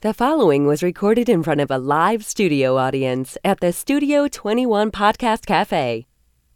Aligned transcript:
The 0.00 0.14
following 0.14 0.64
was 0.64 0.80
recorded 0.80 1.28
in 1.28 1.42
front 1.42 1.60
of 1.60 1.72
a 1.72 1.76
live 1.76 2.24
studio 2.24 2.76
audience 2.76 3.36
at 3.44 3.58
the 3.58 3.72
Studio 3.72 4.28
21 4.28 4.92
Podcast 4.92 5.44
Cafe. 5.44 6.07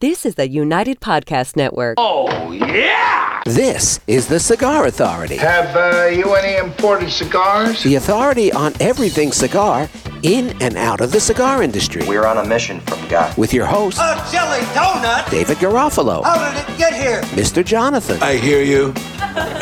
This 0.02 0.26
is 0.26 0.34
the 0.34 0.48
United 0.48 0.98
Podcast 1.00 1.54
Network. 1.54 1.94
Oh, 1.96 2.50
yeah! 2.50 3.40
This 3.44 4.00
is 4.08 4.26
the 4.26 4.40
Cigar 4.40 4.86
Authority, 4.86 5.36
Have 5.36 5.76
uh, 5.76 6.06
you 6.06 6.34
any 6.34 6.56
imported 6.56 7.08
cigars? 7.12 7.84
the 7.84 7.94
authority 7.94 8.50
on 8.50 8.72
everything 8.80 9.30
cigar 9.30 9.88
in 10.24 10.60
and 10.60 10.76
out 10.76 11.00
of 11.00 11.12
the 11.12 11.20
cigar 11.20 11.62
industry. 11.62 12.02
We're 12.06 12.26
on 12.26 12.38
a 12.38 12.44
mission 12.44 12.80
from 12.80 13.06
God. 13.08 13.36
With 13.38 13.52
your 13.54 13.66
host, 13.66 13.98
A 13.98 14.14
jelly 14.32 14.60
donut? 14.74 15.30
David 15.30 15.58
Garofalo, 15.58 16.24
How 16.24 16.52
did 16.52 16.68
it 16.68 16.78
get 16.78 16.94
here? 16.94 17.20
Mr. 17.40 17.64
Jonathan, 17.64 18.20
I 18.22 18.36
hear 18.36 18.62
you, 18.62 18.92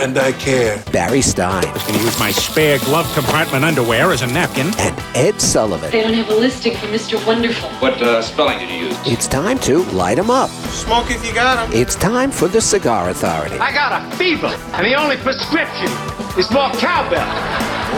and 0.03 0.19
I 0.19 0.33
care. 0.33 0.83
Barry 0.93 1.23
Stein, 1.23 1.65
I 1.67 1.73
was 1.73 1.83
going 1.85 1.99
to 1.99 2.05
use 2.05 2.19
my 2.21 2.31
spare 2.33 2.79
glove 2.81 3.11
compartment 3.15 3.65
underwear 3.65 4.11
as 4.13 4.21
a 4.23 4.27
napkin. 4.27 4.67
and 4.79 4.99
Ed 5.17 5.41
Sullivan. 5.41 5.91
They 5.91 6.03
don't 6.03 6.13
have 6.15 6.29
a 6.29 6.35
listing 6.35 6.77
for 6.77 6.87
Mr. 6.87 7.25
Wonderful. 7.27 7.71
What 7.81 8.01
uh, 8.03 8.21
spelling 8.21 8.59
did 8.59 8.69
you 8.69 8.89
use? 8.89 8.99
It's 9.07 9.27
time 9.27 9.59
to 9.61 9.83
light 9.93 10.19
'em 10.31 10.37
up. 10.37 10.51
Smoke 10.71 11.11
if 11.11 11.27
you 11.27 11.35
got 11.35 11.59
'em. 11.59 11.73
It's 11.73 11.97
time 11.97 12.31
for 12.31 12.49
the 12.49 12.61
Cigar 12.61 13.11
Authority. 13.11 13.59
I 13.59 13.73
got 13.73 13.93
a 13.93 14.17
fever, 14.17 14.55
and 14.75 14.87
the 14.87 14.95
only 14.95 15.17
prescription 15.17 15.91
is 16.39 16.51
more 16.51 16.71
cowbell. 16.73 17.27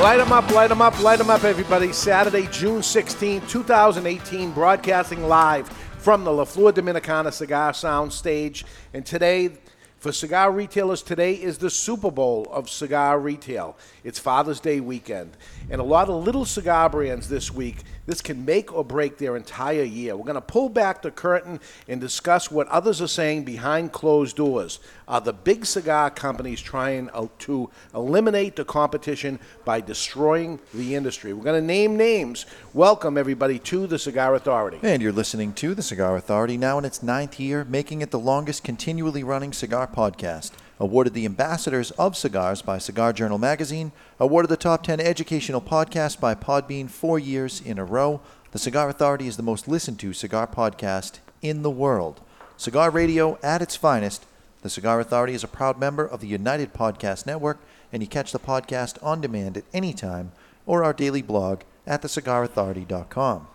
Light 0.01 0.21
'em 0.21 0.33
up, 0.33 0.51
light 0.51 0.71
'em 0.71 0.81
up, 0.81 0.99
light 1.03 1.21
'em 1.21 1.31
up, 1.31 1.45
everybody. 1.45 1.93
Saturday, 1.93 2.49
June 2.51 2.83
16, 2.83 3.43
2018, 3.47 4.51
broadcasting 4.53 5.29
live 5.29 5.69
from 5.99 6.25
the 6.25 6.33
La 6.33 6.45
Flor 6.45 6.73
Dominicana 6.73 7.33
Cigar 7.33 7.75
Sound 7.75 8.13
Stage. 8.13 8.65
And 8.95 9.05
today, 9.05 9.51
for 9.99 10.11
cigar 10.11 10.51
retailers, 10.51 11.03
today 11.03 11.35
is 11.35 11.59
the 11.59 11.71
Super 11.71 12.11
Bowl 12.11 12.49
of 12.51 12.69
cigar 12.69 13.21
retail. 13.21 13.77
It's 14.03 14.19
Father's 14.19 14.59
Day 14.59 14.81
weekend. 14.81 15.37
And 15.71 15.81
a 15.81 15.85
lot 15.85 16.09
of 16.09 16.25
little 16.25 16.47
cigar 16.47 16.89
brands 16.89 17.29
this 17.29 17.53
week, 17.53 17.85
this 18.07 18.21
can 18.21 18.45
make 18.45 18.73
or 18.73 18.85
break 18.85 19.19
their 19.19 19.37
entire 19.37 19.83
year. 19.83 20.17
We're 20.17 20.25
going 20.25 20.35
to 20.35 20.41
pull 20.41 20.69
back 20.69 21.03
the 21.03 21.11
curtain 21.11 21.61
and 21.87 22.01
discuss 22.01 22.51
what 22.51 22.67
others 22.69 23.01
are 23.01 23.09
saying 23.09 23.45
behind 23.45 23.93
closed 23.93 24.37
doors. 24.37 24.81
Are 25.07 25.21
the 25.21 25.33
big 25.33 25.67
cigar 25.67 26.11
companies 26.11 26.61
trying 26.61 27.11
uh, 27.11 27.29
to 27.41 27.71
eliminate 27.95 28.57
the 28.57 28.65
competition 28.65 29.39
by 29.65 29.81
destroying 29.81 30.59
the 30.75 30.95
industry? 30.95 31.33
We're 31.33 31.45
going 31.45 31.61
to 31.61 31.67
name 31.67 31.97
names. 31.97 32.47
Welcome, 32.75 33.17
everybody, 33.17 33.59
to 33.61 33.87
the 33.87 33.99
Cigar 33.99 34.35
Authority. 34.35 34.81
And 34.83 35.01
you're 35.01 35.13
listening 35.13 35.53
to 35.55 35.75
the 35.75 35.83
Cigar 35.83 36.17
Authority 36.17 36.57
now 36.57 36.79
in 36.79 36.85
its 36.85 37.03
ninth 37.03 37.39
year, 37.39 37.65
making 37.65 38.01
it 38.03 38.11
the 38.11 38.19
longest 38.19 38.65
continually 38.65 39.23
running 39.23 39.53
cigar 39.53 39.87
podcast. 39.87 40.51
Awarded 40.83 41.15
the 41.15 41.27
Ambassadors 41.27 41.93
of 41.93 42.17
Cigars 42.17 42.61
by 42.61 42.79
Cigar 42.79 43.13
Journal 43.13 43.39
Magazine, 43.39 43.93
awarded 44.19 44.49
the 44.51 44.57
top 44.57 44.83
10 44.83 44.99
educational 44.99 45.61
podcast 45.61 46.19
by 46.19 46.35
Podbean 46.35 46.91
four 46.91 47.21
years 47.21 47.61
in 47.61 47.79
a 47.79 47.85
row. 47.85 48.21
The 48.51 48.59
Cigar 48.59 48.89
Authority 48.89 49.29
is 49.29 49.37
the 49.37 49.45
most 49.45 49.69
listened 49.69 50.01
to 50.01 50.13
cigar 50.13 50.49
podcast 50.49 51.21
in 51.41 51.63
the 51.63 51.71
world. 51.71 52.21
Cigar 52.57 52.91
radio 52.91 53.39
at 53.45 53.63
its 53.63 53.77
finest. 53.77 54.27
The 54.63 54.71
Cigar 54.71 54.99
Authority 54.99 55.35
is 55.35 55.45
a 55.45 55.49
proud 55.49 55.79
member 55.79 56.05
of 56.05 56.21
the 56.21 56.27
United 56.27 56.75
Podcast 56.75 57.27
Network, 57.27 57.61
and 57.93 58.03
you 58.03 58.09
catch 58.09 58.33
the 58.33 58.41
podcast 58.41 59.01
on 59.05 59.21
demand 59.21 59.57
at 59.57 59.65
any 59.73 59.93
time 59.93 60.33
or 60.67 60.83
our 60.83 60.93
daily 60.93 61.23
blog 61.23 61.61
at 61.87 62.03
thecigarauthority.com. 62.03 63.47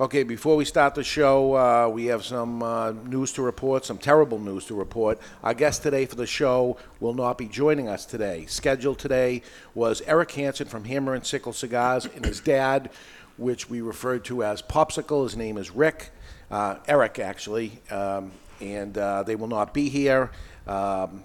Okay, 0.00 0.22
before 0.22 0.54
we 0.54 0.64
start 0.64 0.94
the 0.94 1.02
show, 1.02 1.56
uh, 1.56 1.88
we 1.88 2.04
have 2.04 2.24
some 2.24 2.62
uh, 2.62 2.92
news 2.92 3.32
to 3.32 3.42
report, 3.42 3.84
some 3.84 3.98
terrible 3.98 4.38
news 4.38 4.64
to 4.66 4.76
report. 4.76 5.18
Our 5.42 5.54
guest 5.54 5.82
today 5.82 6.06
for 6.06 6.14
the 6.14 6.24
show 6.24 6.76
will 7.00 7.14
not 7.14 7.36
be 7.36 7.48
joining 7.48 7.88
us 7.88 8.06
today. 8.06 8.46
Scheduled 8.46 9.00
today 9.00 9.42
was 9.74 10.00
Eric 10.02 10.30
Hanson 10.30 10.68
from 10.68 10.84
Hammer 10.84 11.14
and 11.14 11.26
Sickle 11.26 11.52
Cigars 11.52 12.06
and 12.06 12.24
his 12.24 12.38
dad, 12.38 12.90
which 13.38 13.68
we 13.68 13.80
referred 13.80 14.24
to 14.26 14.44
as 14.44 14.62
Popsicle. 14.62 15.24
His 15.24 15.36
name 15.36 15.56
is 15.58 15.72
Rick, 15.72 16.10
uh, 16.48 16.76
Eric 16.86 17.18
actually, 17.18 17.80
um, 17.90 18.30
and 18.60 18.96
uh, 18.96 19.24
they 19.24 19.34
will 19.34 19.48
not 19.48 19.74
be 19.74 19.88
here. 19.88 20.30
Um, 20.68 21.24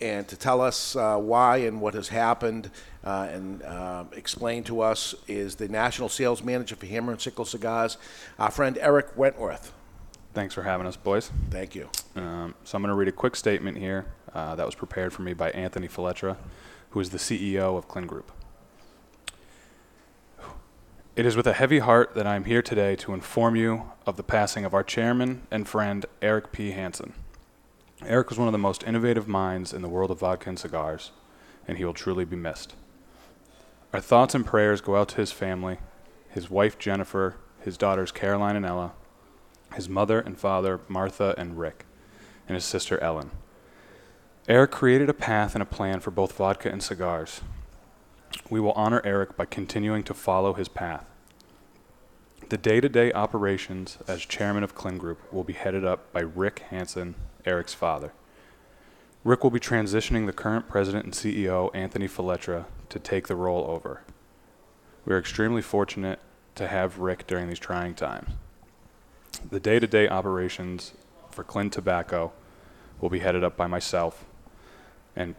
and 0.00 0.26
to 0.28 0.36
tell 0.36 0.60
us 0.60 0.96
uh, 0.96 1.16
why 1.16 1.58
and 1.58 1.80
what 1.80 1.94
has 1.94 2.08
happened 2.08 2.70
uh, 3.04 3.28
and 3.30 3.62
uh, 3.62 4.04
explain 4.12 4.64
to 4.64 4.80
us 4.80 5.14
is 5.28 5.56
the 5.56 5.68
national 5.68 6.08
sales 6.08 6.42
manager 6.42 6.76
for 6.76 6.86
Hammer 6.86 7.12
and 7.12 7.20
Sickle 7.20 7.44
Cigars, 7.44 7.96
our 8.38 8.50
friend 8.50 8.78
Erik 8.78 9.16
Wentworth. 9.16 9.72
Thanks 10.32 10.54
for 10.54 10.62
having 10.62 10.86
us, 10.86 10.96
boys. 10.96 11.30
Thank 11.50 11.74
you. 11.74 11.88
Um, 12.14 12.54
so 12.64 12.76
I'm 12.76 12.82
going 12.82 12.90
to 12.90 12.94
read 12.94 13.08
a 13.08 13.12
quick 13.12 13.34
statement 13.34 13.78
here 13.78 14.06
uh, 14.32 14.54
that 14.54 14.64
was 14.64 14.74
prepared 14.74 15.12
for 15.12 15.22
me 15.22 15.34
by 15.34 15.50
Anthony 15.50 15.88
Filetra, 15.88 16.36
who 16.90 17.00
is 17.00 17.10
the 17.10 17.18
CEO 17.18 17.76
of 17.76 17.88
Clin 17.88 18.06
Group. 18.06 18.30
It 21.16 21.26
is 21.26 21.36
with 21.36 21.46
a 21.46 21.52
heavy 21.52 21.80
heart 21.80 22.14
that 22.14 22.26
I 22.26 22.36
am 22.36 22.44
here 22.44 22.62
today 22.62 22.94
to 22.96 23.12
inform 23.12 23.56
you 23.56 23.90
of 24.06 24.16
the 24.16 24.22
passing 24.22 24.64
of 24.64 24.72
our 24.72 24.84
chairman 24.84 25.42
and 25.50 25.68
friend, 25.68 26.06
Eric 26.22 26.52
P. 26.52 26.70
Hanson. 26.70 27.12
Eric 28.06 28.30
was 28.30 28.38
one 28.38 28.48
of 28.48 28.52
the 28.52 28.58
most 28.58 28.82
innovative 28.84 29.28
minds 29.28 29.74
in 29.74 29.82
the 29.82 29.88
world 29.88 30.10
of 30.10 30.20
vodka 30.20 30.48
and 30.48 30.58
cigars, 30.58 31.12
and 31.68 31.76
he 31.76 31.84
will 31.84 31.92
truly 31.92 32.24
be 32.24 32.36
missed. 32.36 32.74
Our 33.92 34.00
thoughts 34.00 34.34
and 34.34 34.46
prayers 34.46 34.80
go 34.80 34.96
out 34.96 35.10
to 35.10 35.16
his 35.16 35.32
family, 35.32 35.78
his 36.28 36.48
wife 36.48 36.78
Jennifer, 36.78 37.36
his 37.60 37.76
daughters 37.76 38.10
Caroline 38.10 38.56
and 38.56 38.64
Ella, 38.64 38.92
his 39.74 39.88
mother 39.88 40.18
and 40.18 40.38
father 40.38 40.80
Martha 40.88 41.34
and 41.36 41.58
Rick, 41.58 41.84
and 42.48 42.54
his 42.54 42.64
sister 42.64 42.98
Ellen. 43.02 43.32
Eric 44.48 44.70
created 44.70 45.10
a 45.10 45.14
path 45.14 45.54
and 45.54 45.62
a 45.62 45.66
plan 45.66 46.00
for 46.00 46.10
both 46.10 46.32
vodka 46.32 46.70
and 46.70 46.82
cigars. 46.82 47.42
We 48.48 48.60
will 48.60 48.72
honor 48.72 49.02
Eric 49.04 49.36
by 49.36 49.44
continuing 49.44 50.02
to 50.04 50.14
follow 50.14 50.54
his 50.54 50.68
path. 50.68 51.04
The 52.48 52.56
day 52.56 52.80
to 52.80 52.88
day 52.88 53.12
operations 53.12 53.98
as 54.08 54.22
chairman 54.22 54.64
of 54.64 54.74
Clin 54.74 54.98
Group 54.98 55.32
will 55.32 55.44
be 55.44 55.52
headed 55.52 55.84
up 55.84 56.12
by 56.12 56.20
Rick 56.20 56.60
Hanson, 56.70 57.14
Eric's 57.50 57.74
father. 57.74 58.12
Rick 59.24 59.42
will 59.42 59.50
be 59.50 59.60
transitioning 59.60 60.26
the 60.26 60.32
current 60.32 60.68
president 60.68 61.04
and 61.04 61.12
CEO, 61.12 61.70
Anthony 61.74 62.08
Filetra, 62.08 62.64
to 62.88 62.98
take 62.98 63.26
the 63.26 63.34
role 63.34 63.66
over. 63.68 64.02
We 65.04 65.12
are 65.12 65.18
extremely 65.18 65.60
fortunate 65.60 66.20
to 66.54 66.68
have 66.68 66.98
Rick 66.98 67.26
during 67.26 67.48
these 67.48 67.58
trying 67.58 67.94
times. 67.94 68.30
The 69.50 69.60
day 69.60 69.78
to 69.80 69.86
day 69.86 70.08
operations 70.08 70.92
for 71.30 71.44
Clint 71.44 71.72
Tobacco 71.72 72.32
will 73.00 73.10
be 73.10 73.18
headed 73.18 73.42
up 73.42 73.56
by 73.56 73.66
myself, 73.66 74.24
and 75.16 75.34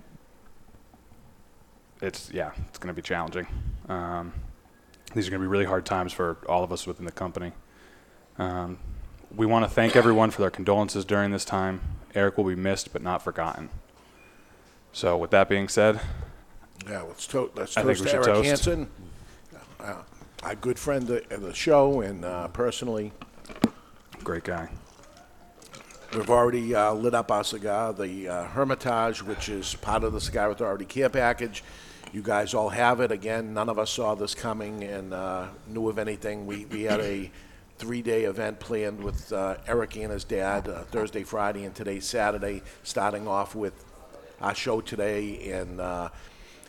it's, 2.01 2.29
yeah, 2.31 2.51
it's 2.67 2.77
going 2.77 2.93
to 2.93 2.93
be 2.93 3.01
challenging. 3.01 3.47
Um, 3.87 4.33
these 5.13 5.27
are 5.27 5.31
going 5.31 5.41
to 5.41 5.45
be 5.45 5.51
really 5.51 5.65
hard 5.65 5.85
times 5.85 6.11
for 6.13 6.37
all 6.47 6.63
of 6.63 6.71
us 6.71 6.85
within 6.85 7.05
the 7.05 7.11
company. 7.11 7.53
Um, 8.37 8.79
we 9.35 9.45
want 9.45 9.65
to 9.65 9.71
thank 9.71 9.95
everyone 9.95 10.29
for 10.31 10.41
their 10.41 10.51
condolences 10.51 11.05
during 11.05 11.31
this 11.31 11.45
time. 11.45 11.81
Eric 12.15 12.37
will 12.37 12.45
be 12.45 12.55
missed 12.55 12.93
but 12.93 13.01
not 13.01 13.21
forgotten. 13.23 13.69
So, 14.93 15.17
with 15.17 15.31
that 15.31 15.47
being 15.47 15.67
said, 15.69 16.01
Yeah, 16.87 17.03
let's, 17.03 17.25
to- 17.27 17.51
let's 17.55 17.77
I 17.77 17.83
think 17.83 17.97
toast 17.97 18.01
we 18.01 18.07
should 18.07 18.15
Eric 18.15 18.25
toast. 18.25 18.47
Hanson, 18.47 18.89
uh, 19.79 19.95
a 20.43 20.55
good 20.55 20.77
friend 20.77 21.09
of 21.09 21.41
the 21.41 21.53
show, 21.53 22.01
and 22.01 22.25
uh, 22.25 22.47
personally, 22.49 23.13
great 24.23 24.43
guy. 24.43 24.69
We've 26.13 26.29
already 26.29 26.75
uh, 26.75 26.91
lit 26.93 27.13
up 27.13 27.31
our 27.31 27.43
cigar, 27.45 27.93
the 27.93 28.27
uh, 28.27 28.43
Hermitage, 28.47 29.23
which 29.23 29.47
is 29.47 29.75
part 29.75 30.03
of 30.03 30.11
the 30.11 30.19
Cigar 30.19 30.51
Authority 30.51 30.83
care 30.83 31.07
package. 31.07 31.63
You 32.11 32.21
guys 32.21 32.53
all 32.53 32.67
have 32.67 32.99
it. 32.99 33.13
Again, 33.13 33.53
none 33.53 33.69
of 33.69 33.79
us 33.79 33.91
saw 33.91 34.13
this 34.15 34.35
coming 34.35 34.83
and 34.83 35.13
uh, 35.13 35.47
knew 35.67 35.87
of 35.87 35.97
anything. 35.97 36.45
We, 36.45 36.65
we 36.65 36.83
had 36.83 36.99
a 36.99 37.31
three 37.81 38.03
day 38.03 38.25
event 38.25 38.59
planned 38.59 39.03
with 39.03 39.33
uh, 39.33 39.57
Eric 39.65 39.95
and 39.95 40.11
his 40.11 40.23
dad 40.23 40.67
uh, 40.67 40.83
Thursday, 40.83 41.23
Friday, 41.23 41.63
and 41.63 41.73
today, 41.73 41.99
Saturday, 41.99 42.61
starting 42.83 43.27
off 43.27 43.55
with 43.55 43.73
our 44.39 44.53
show 44.53 44.81
today 44.81 45.51
and 45.51 45.81
uh, 45.81 46.09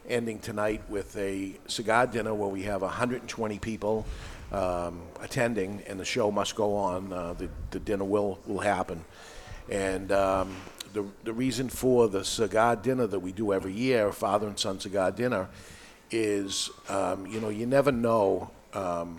ending 0.08 0.38
tonight 0.38 0.80
with 0.88 1.14
a 1.18 1.52
cigar 1.66 2.06
dinner 2.06 2.32
where 2.32 2.48
we 2.48 2.62
have 2.62 2.80
120 2.80 3.58
people 3.58 4.06
um, 4.52 5.02
attending, 5.20 5.82
and 5.86 6.00
the 6.00 6.04
show 6.06 6.30
must 6.30 6.56
go 6.56 6.74
on. 6.74 7.12
Uh, 7.12 7.34
the, 7.34 7.50
the 7.72 7.80
dinner 7.80 8.04
will, 8.04 8.38
will 8.46 8.60
happen. 8.60 9.04
And 9.68 10.10
um, 10.12 10.56
the, 10.94 11.04
the 11.24 11.34
reason 11.34 11.68
for 11.68 12.08
the 12.08 12.24
cigar 12.24 12.74
dinner 12.74 13.06
that 13.06 13.20
we 13.20 13.32
do 13.32 13.52
every 13.52 13.74
year, 13.74 14.12
father 14.12 14.46
and 14.46 14.58
son 14.58 14.80
cigar 14.80 15.10
dinner, 15.10 15.50
is 16.10 16.70
um, 16.88 17.26
you 17.26 17.38
know 17.38 17.50
you 17.50 17.66
never 17.66 17.92
know 17.92 18.50
um, 18.72 19.18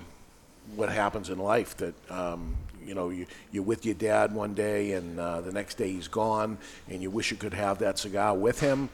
what 0.76 0.90
happens 0.90 1.30
in 1.30 1.40
life. 1.40 1.78
That 1.78 1.94
um, 2.12 2.56
you 2.86 2.96
know 2.96 3.10
you, 3.10 3.26
you're 3.52 3.64
with 3.64 3.86
your 3.86 3.96
dad 3.96 4.34
one 4.34 4.54
day 4.54 4.94
and 4.94 5.20
uh, 5.20 5.42
the 5.42 5.52
next 5.52 5.76
day 5.76 5.92
he's 5.92 6.08
gone, 6.08 6.58
and 6.90 7.02
you 7.02 7.10
wish 7.10 7.32
you 7.32 7.38
could 7.38 7.54
have 7.54 7.80
that 7.80 7.98
cigar 8.00 8.36
with 8.36 8.60
him. 8.60 8.90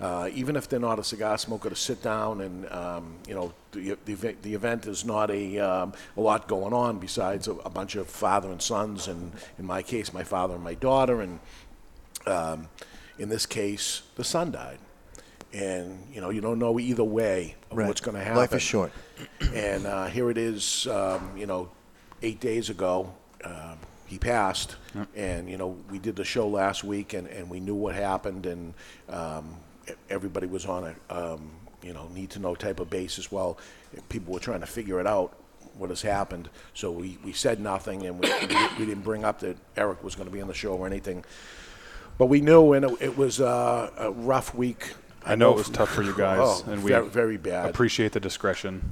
Uh, 0.00 0.28
even 0.34 0.56
if 0.56 0.68
they're 0.68 0.80
not 0.80 0.98
a 0.98 1.04
cigar 1.04 1.38
smoker, 1.38 1.70
to 1.70 1.76
sit 1.76 2.02
down 2.02 2.40
and 2.40 2.70
um, 2.72 3.14
you 3.28 3.34
know 3.34 3.52
the, 3.72 3.96
the, 4.04 4.12
event- 4.12 4.42
the 4.42 4.52
event 4.52 4.86
is 4.86 5.04
not 5.04 5.30
a, 5.30 5.58
um, 5.58 5.92
a 6.16 6.20
lot 6.20 6.48
going 6.48 6.72
on 6.72 6.98
besides 6.98 7.46
a, 7.46 7.52
a 7.52 7.70
bunch 7.70 7.94
of 7.94 8.08
father 8.08 8.50
and 8.50 8.60
sons, 8.60 9.06
and 9.06 9.32
in 9.58 9.64
my 9.64 9.82
case, 9.82 10.12
my 10.12 10.24
father 10.24 10.54
and 10.54 10.64
my 10.64 10.74
daughter, 10.74 11.20
and 11.20 11.38
um, 12.26 12.68
in 13.18 13.28
this 13.28 13.46
case, 13.46 14.02
the 14.16 14.24
son 14.24 14.50
died. 14.50 14.78
And 15.54 16.06
you 16.12 16.20
know 16.20 16.30
you 16.30 16.40
don't 16.40 16.58
know 16.58 16.78
either 16.80 17.04
way 17.04 17.54
of 17.70 17.78
Right. 17.78 17.86
what's 17.86 18.00
going 18.00 18.16
to 18.16 18.22
happen. 18.22 18.36
Life 18.38 18.54
is 18.54 18.62
short. 18.62 18.92
And 19.54 19.86
uh, 19.86 20.06
here 20.06 20.30
it 20.30 20.36
is, 20.38 20.86
um, 20.88 21.30
you 21.36 21.46
know, 21.46 21.68
eight 22.22 22.40
days 22.40 22.70
ago, 22.70 23.12
um, 23.44 23.78
he 24.06 24.18
passed. 24.18 24.74
And, 25.14 25.48
you 25.48 25.56
know, 25.56 25.76
we 25.90 25.98
did 26.00 26.16
the 26.16 26.24
show 26.24 26.48
last 26.48 26.82
week 26.82 27.12
and, 27.14 27.28
and 27.28 27.48
we 27.48 27.60
knew 27.60 27.74
what 27.74 27.94
happened 27.94 28.46
and 28.46 28.74
um, 29.08 29.54
e- 29.88 29.92
everybody 30.10 30.46
was 30.48 30.66
on 30.66 30.92
a, 31.10 31.14
um, 31.34 31.50
you 31.82 31.92
know, 31.92 32.08
need 32.08 32.30
to 32.30 32.40
know 32.40 32.54
type 32.56 32.80
of 32.80 32.90
basis. 32.90 33.30
Well, 33.30 33.58
people 34.08 34.34
were 34.34 34.40
trying 34.40 34.60
to 34.60 34.66
figure 34.66 34.98
it 34.98 35.06
out, 35.06 35.36
what 35.78 35.90
has 35.90 36.02
happened. 36.02 36.48
So 36.74 36.90
we, 36.90 37.18
we 37.24 37.32
said 37.32 37.60
nothing 37.60 38.06
and 38.06 38.18
we, 38.18 38.28
we, 38.40 38.56
we 38.78 38.86
didn't 38.86 39.02
bring 39.04 39.24
up 39.24 39.38
that 39.40 39.56
Eric 39.76 40.02
was 40.02 40.16
going 40.16 40.28
to 40.28 40.32
be 40.34 40.40
on 40.42 40.48
the 40.48 40.54
show 40.54 40.72
or 40.72 40.86
anything. 40.86 41.24
But 42.18 42.26
we 42.26 42.40
knew, 42.40 42.72
and 42.72 42.84
it, 42.84 42.96
it 43.00 43.16
was 43.16 43.40
uh, 43.40 43.90
a 43.98 44.10
rough 44.10 44.54
week. 44.54 44.94
I 45.24 45.34
know 45.36 45.50
it 45.52 45.56
was 45.56 45.68
tough 45.70 45.88
for 45.90 46.02
you 46.02 46.14
guys, 46.16 46.38
Oh, 46.40 46.64
and 46.70 46.82
we 46.84 46.90
very, 46.92 47.08
very 47.08 47.36
bad. 47.36 47.70
appreciate 47.70 48.12
the 48.12 48.20
discretion. 48.20 48.90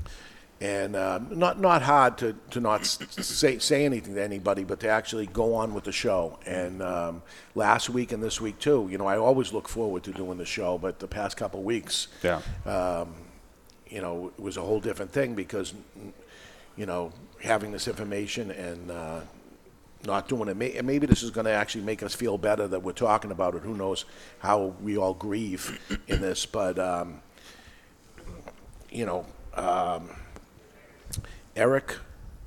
and 0.61 0.95
uh, 0.95 1.19
not 1.31 1.59
not 1.61 1.83
hard 1.83 2.17
to, 2.19 2.35
to 2.51 2.61
not 2.61 2.87
say 2.87 3.59
say 3.59 3.85
anything 3.85 4.15
to 4.15 4.23
anybody, 4.23 4.65
but 4.65 4.79
to 4.81 4.89
actually 4.89 5.27
go 5.27 5.55
on 5.55 5.75
with 5.75 5.85
the 5.85 5.93
show. 5.93 6.39
And 6.47 6.81
um, 6.83 7.23
last 7.55 7.91
week 7.91 8.13
and 8.13 8.23
this 8.23 8.41
week 8.41 8.59
too, 8.61 8.89
you 8.91 8.97
know, 8.99 9.07
I 9.07 9.17
always 9.19 9.53
look 9.53 9.69
forward 9.69 10.05
to 10.05 10.13
doing 10.13 10.39
the 10.39 10.47
show, 10.47 10.79
but 10.79 11.01
the 11.01 11.09
past 11.09 11.37
couple 11.37 11.61
of 11.61 11.67
weeks, 11.67 12.09
Yeah. 12.23 12.41
um, 12.65 13.13
you 13.89 14.01
know, 14.01 14.33
it 14.39 14.41
was 14.43 14.57
a 14.57 14.63
whole 14.63 14.81
different 14.81 15.11
thing 15.13 15.35
because, 15.35 15.75
you 16.77 16.87
know, 16.87 17.13
having 17.43 17.73
this 17.73 17.89
information 17.89 18.51
and 18.53 18.91
uh, 18.91 19.21
not 20.05 20.29
doing 20.29 20.49
it. 20.49 20.57
May, 20.57 20.77
and 20.77 20.87
maybe 20.87 21.07
this 21.07 21.23
is 21.23 21.31
going 21.31 21.45
to 21.45 21.53
actually 21.53 21.85
make 21.85 22.03
us 22.03 22.15
feel 22.15 22.39
better 22.39 22.67
that 22.69 22.83
we're 22.83 22.93
talking 22.93 23.31
about 23.31 23.55
it. 23.55 23.63
Who 23.63 23.75
knows 23.75 24.05
how 24.39 24.75
we 24.81 24.97
all 24.97 25.15
grieve 25.15 25.81
in 26.09 26.21
this, 26.21 26.47
but 26.53 26.79
um, 26.79 27.21
you 28.91 29.07
know, 29.07 29.27
um, 29.55 30.11
Eric 31.57 31.97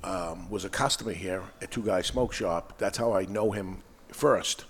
um, 0.04 0.48
was 0.50 0.64
a 0.64 0.68
customer 0.68 1.12
here 1.12 1.42
at 1.60 1.70
Two 1.70 1.82
Guys 1.82 2.06
Smoke 2.06 2.32
Shop. 2.32 2.74
That's 2.78 2.98
how 2.98 3.12
I 3.12 3.24
know 3.24 3.52
him 3.52 3.82
first. 4.08 4.64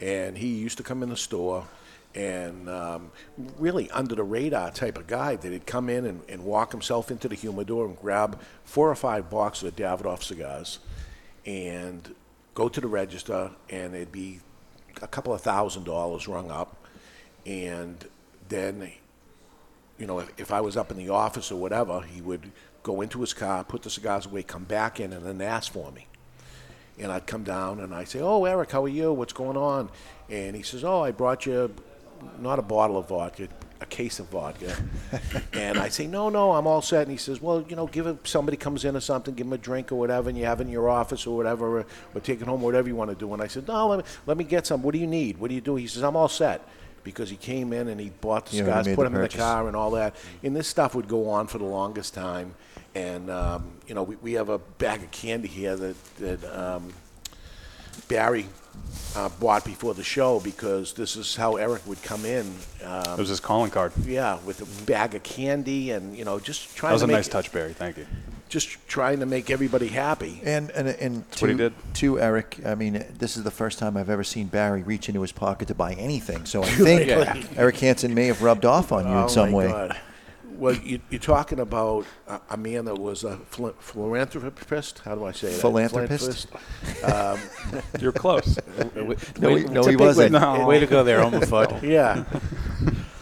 And 0.00 0.38
he 0.38 0.46
used 0.46 0.76
to 0.78 0.84
come 0.84 1.02
in 1.02 1.08
the 1.08 1.16
store 1.16 1.66
and 2.14 2.68
um, 2.68 3.10
really 3.58 3.90
under 3.90 4.14
the 4.14 4.22
radar 4.22 4.70
type 4.70 4.98
of 4.98 5.06
guy 5.06 5.36
that 5.36 5.50
he'd 5.50 5.66
come 5.66 5.88
in 5.88 6.06
and, 6.06 6.22
and 6.28 6.44
walk 6.44 6.70
himself 6.72 7.10
into 7.10 7.28
the 7.28 7.34
humidor 7.34 7.86
and 7.86 7.96
grab 7.98 8.40
four 8.64 8.90
or 8.90 8.94
five 8.94 9.30
boxes 9.30 9.64
of 9.64 9.76
Davidoff 9.76 10.22
cigars 10.22 10.78
and 11.46 12.14
go 12.54 12.68
to 12.68 12.80
the 12.80 12.88
register 12.88 13.50
and 13.68 13.94
it'd 13.94 14.12
be 14.12 14.40
a 15.02 15.06
couple 15.08 15.32
of 15.32 15.40
thousand 15.40 15.84
dollars 15.84 16.28
rung 16.28 16.50
up. 16.50 16.76
And 17.46 18.06
then 18.48 18.92
you 19.98 20.06
know, 20.06 20.18
if, 20.20 20.32
if 20.38 20.52
I 20.52 20.60
was 20.60 20.76
up 20.76 20.90
in 20.90 20.96
the 20.96 21.10
office 21.10 21.52
or 21.52 21.60
whatever, 21.60 22.00
he 22.00 22.20
would 22.22 22.50
go 22.82 23.02
into 23.02 23.20
his 23.20 23.34
car, 23.34 23.62
put 23.62 23.82
the 23.82 23.90
cigars 23.90 24.26
away, 24.26 24.42
come 24.42 24.64
back 24.64 24.98
in, 24.98 25.12
and 25.12 25.24
then 25.24 25.40
ask 25.42 25.70
for 25.70 25.92
me. 25.92 26.06
And 26.98 27.12
I'd 27.12 27.26
come 27.26 27.44
down 27.44 27.80
and 27.80 27.94
I'd 27.94 28.08
say, 28.08 28.20
Oh, 28.20 28.44
Eric, 28.44 28.72
how 28.72 28.84
are 28.84 28.88
you? 28.88 29.12
What's 29.12 29.32
going 29.32 29.56
on? 29.56 29.90
And 30.28 30.56
he 30.56 30.62
says, 30.62 30.84
Oh, 30.84 31.02
I 31.02 31.12
brought 31.12 31.46
you 31.46 31.74
not 32.38 32.58
a 32.58 32.62
bottle 32.62 32.98
of 32.98 33.08
vodka, 33.08 33.48
a 33.80 33.86
case 33.86 34.20
of 34.20 34.26
vodka. 34.26 34.76
and 35.52 35.78
I 35.78 35.88
say, 35.88 36.06
No, 36.06 36.28
no, 36.28 36.52
I'm 36.52 36.66
all 36.66 36.82
set. 36.82 37.02
And 37.02 37.10
he 37.10 37.16
says, 37.16 37.40
Well, 37.40 37.64
you 37.68 37.76
know, 37.76 37.86
give 37.86 38.06
it, 38.06 38.26
somebody 38.26 38.56
comes 38.56 38.84
in 38.84 38.96
or 38.96 39.00
something, 39.00 39.34
give 39.34 39.46
him 39.46 39.52
a 39.52 39.58
drink 39.58 39.90
or 39.90 39.96
whatever, 39.96 40.28
and 40.28 40.38
you 40.38 40.44
have 40.44 40.60
it 40.60 40.64
in 40.64 40.70
your 40.70 40.88
office 40.88 41.26
or 41.26 41.36
whatever, 41.36 41.80
or, 41.80 41.86
or 42.14 42.20
take 42.20 42.40
it 42.40 42.46
home, 42.46 42.60
whatever 42.60 42.88
you 42.88 42.96
want 42.96 43.10
to 43.10 43.16
do. 43.16 43.32
And 43.32 43.42
I 43.42 43.46
said, 43.46 43.66
No, 43.66 43.88
let 43.88 43.98
me, 44.00 44.04
let 44.26 44.36
me 44.36 44.44
get 44.44 44.66
some. 44.66 44.82
What 44.82 44.92
do 44.92 44.98
you 45.00 45.06
need? 45.06 45.38
What 45.38 45.48
do 45.48 45.54
you 45.54 45.60
do? 45.60 45.76
He 45.76 45.86
says, 45.86 46.02
I'm 46.02 46.16
all 46.16 46.28
set. 46.28 46.66
Because 47.02 47.30
he 47.30 47.36
came 47.36 47.72
in 47.72 47.88
and 47.88 47.98
he 47.98 48.10
bought 48.10 48.44
the 48.44 48.56
You 48.58 48.64
already 48.64 48.72
cigars, 48.72 48.86
made 48.88 48.94
put 48.96 49.04
the 49.04 49.08
them 49.08 49.14
in 49.14 49.20
the 49.22 49.26
purchase. 49.28 49.40
car 49.40 49.66
and 49.68 49.74
all 49.74 49.92
that. 49.92 50.14
And 50.42 50.54
this 50.54 50.68
stuff 50.68 50.94
would 50.94 51.08
go 51.08 51.30
on 51.30 51.46
for 51.46 51.56
the 51.56 51.64
longest 51.64 52.12
time. 52.12 52.54
And, 52.94 53.30
um, 53.30 53.70
you 53.86 53.94
know, 53.94 54.02
we, 54.02 54.16
we 54.16 54.32
have 54.34 54.50
a 54.50 54.58
bag 54.58 55.02
of 55.02 55.10
candy 55.10 55.48
here 55.48 55.76
that, 55.76 56.16
that 56.16 56.44
um, 56.44 56.92
Barry 58.08 58.46
uh, 59.16 59.28
bought 59.40 59.64
before 59.64 59.94
the 59.94 60.04
show 60.04 60.40
because 60.40 60.92
this 60.92 61.16
is 61.16 61.34
how 61.36 61.56
Eric 61.56 61.86
would 61.86 62.02
come 62.02 62.24
in. 62.24 62.46
Um, 62.84 63.02
It 63.14 63.18
was 63.18 63.28
his 63.28 63.40
calling 63.40 63.70
card. 63.70 63.92
yeah, 64.06 64.38
with 64.44 64.60
a 64.62 64.84
bag 64.86 65.14
of 65.14 65.22
candy 65.22 65.90
and, 65.90 66.16
you 66.16 66.24
know, 66.24 66.38
just 66.38 66.76
trying 66.76 66.90
That 66.90 66.94
was 66.94 67.02
to 67.02 67.04
a 67.04 67.08
make 67.08 67.16
nice 67.16 67.28
touch, 67.28 67.50
Barry. 67.52 67.72
Thank 67.72 67.96
you. 67.98 68.06
just 68.48 68.78
trying 68.88 69.20
to 69.20 69.26
make 69.26 69.50
everybody 69.50 69.88
happy. 69.88 70.40
And 70.44 70.70
and 70.70 70.88
and 70.88 71.24
what 71.38 71.50
he 71.50 71.56
to, 71.56 71.70
did. 71.70 71.72
to 71.94 72.18
Eric, 72.20 72.58
I 72.66 72.74
mean, 72.74 73.04
this 73.18 73.36
is 73.36 73.42
the 73.44 73.50
first 73.50 73.78
time 73.78 73.96
I've 73.96 74.10
ever 74.10 74.24
seen 74.24 74.46
Barry 74.48 74.82
reach 74.82 75.08
into 75.08 75.22
his 75.22 75.32
pocket 75.32 75.68
to 75.68 75.74
buy 75.74 75.92
anything. 75.94 76.44
So 76.46 76.62
I 76.62 76.66
think 76.86 77.08
Eric 77.56 77.76
Hanson 77.78 78.12
may 78.14 78.26
have 78.26 78.42
rubbed 78.42 78.64
off 78.64 78.90
on 78.92 79.06
you 79.06 79.12
oh 79.14 79.22
in 79.24 79.28
some 79.28 79.50
my 79.52 79.56
way. 79.56 79.68
God. 79.68 79.96
Well, 80.60 80.74
you, 80.74 81.00
you're 81.08 81.18
talking 81.20 81.58
about 81.58 82.04
a, 82.28 82.38
a 82.50 82.56
man 82.58 82.84
that 82.84 82.96
was 82.98 83.24
a 83.24 83.38
phil- 83.38 83.74
philanthropist. 83.80 84.98
How 85.00 85.14
do 85.14 85.24
I 85.24 85.32
say 85.32 85.48
that? 85.52 85.60
Philanthropist? 85.60 86.48
Philanthropist. 86.48 87.72
Um, 87.72 87.82
You're 88.00 88.12
close. 88.12 88.58
No, 89.40 89.56
he, 89.56 89.64
no, 89.64 89.80
It's 89.80 89.86
a 89.86 89.90
he 89.90 89.96
wasn't. 89.96 90.34
way- 90.34 90.38
No. 90.40 90.66
Way 90.66 90.80
to 90.80 90.86
go 90.86 91.02
there, 91.02 91.20
Omafoot. 91.20 91.82
yeah, 91.96 92.24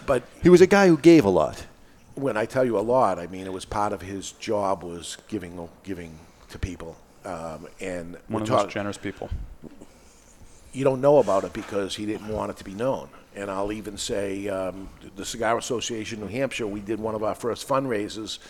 but 0.06 0.25
He 0.43 0.49
was 0.49 0.61
a 0.61 0.67
guy 0.67 0.88
who 0.88 0.99
gave 0.99 1.25
a 1.25 1.31
lot. 1.31 1.64
when 2.17 2.37
I 2.37 2.44
tell 2.44 2.64
you 2.64 2.76
a 2.76 2.81
lot, 2.82 3.19
I 3.20 3.29
mean 3.29 3.46
it 3.46 3.52
was 3.52 3.64
part 3.64 3.93
of 3.93 4.02
his 4.02 4.32
job 4.32 4.82
was 4.82 5.17
giving 5.29 5.69
giving 5.85 6.19
to 6.50 6.58
people, 6.58 6.96
um, 7.25 7.69
and 7.81 8.14
One 8.14 8.23
we're 8.29 8.40
of 8.40 8.46
the 8.49 8.52
talk- 8.55 8.64
most 8.64 8.73
generous 8.75 8.99
people. 8.99 9.31
you 10.73 10.82
don't 10.85 11.00
know 11.00 11.19
about 11.19 11.44
it 11.44 11.52
because 11.52 11.94
he 11.96 12.05
didn't 12.06 12.26
want 12.29 12.50
it 12.50 12.56
to 12.56 12.64
be 12.64 12.75
known. 12.75 13.08
And 13.38 13.52
I'll 13.52 13.70
even 13.70 13.96
say 13.96 14.49
um, 14.49 14.88
the 15.14 15.25
Cigar 15.25 15.56
Association 15.58 16.20
of 16.25 16.29
New 16.29 16.37
Hampshire, 16.37 16.67
we 16.67 16.81
did 16.81 16.99
one 16.99 17.14
of 17.14 17.23
our 17.23 17.37
first 17.37 17.69
fundraisers, 17.69 18.40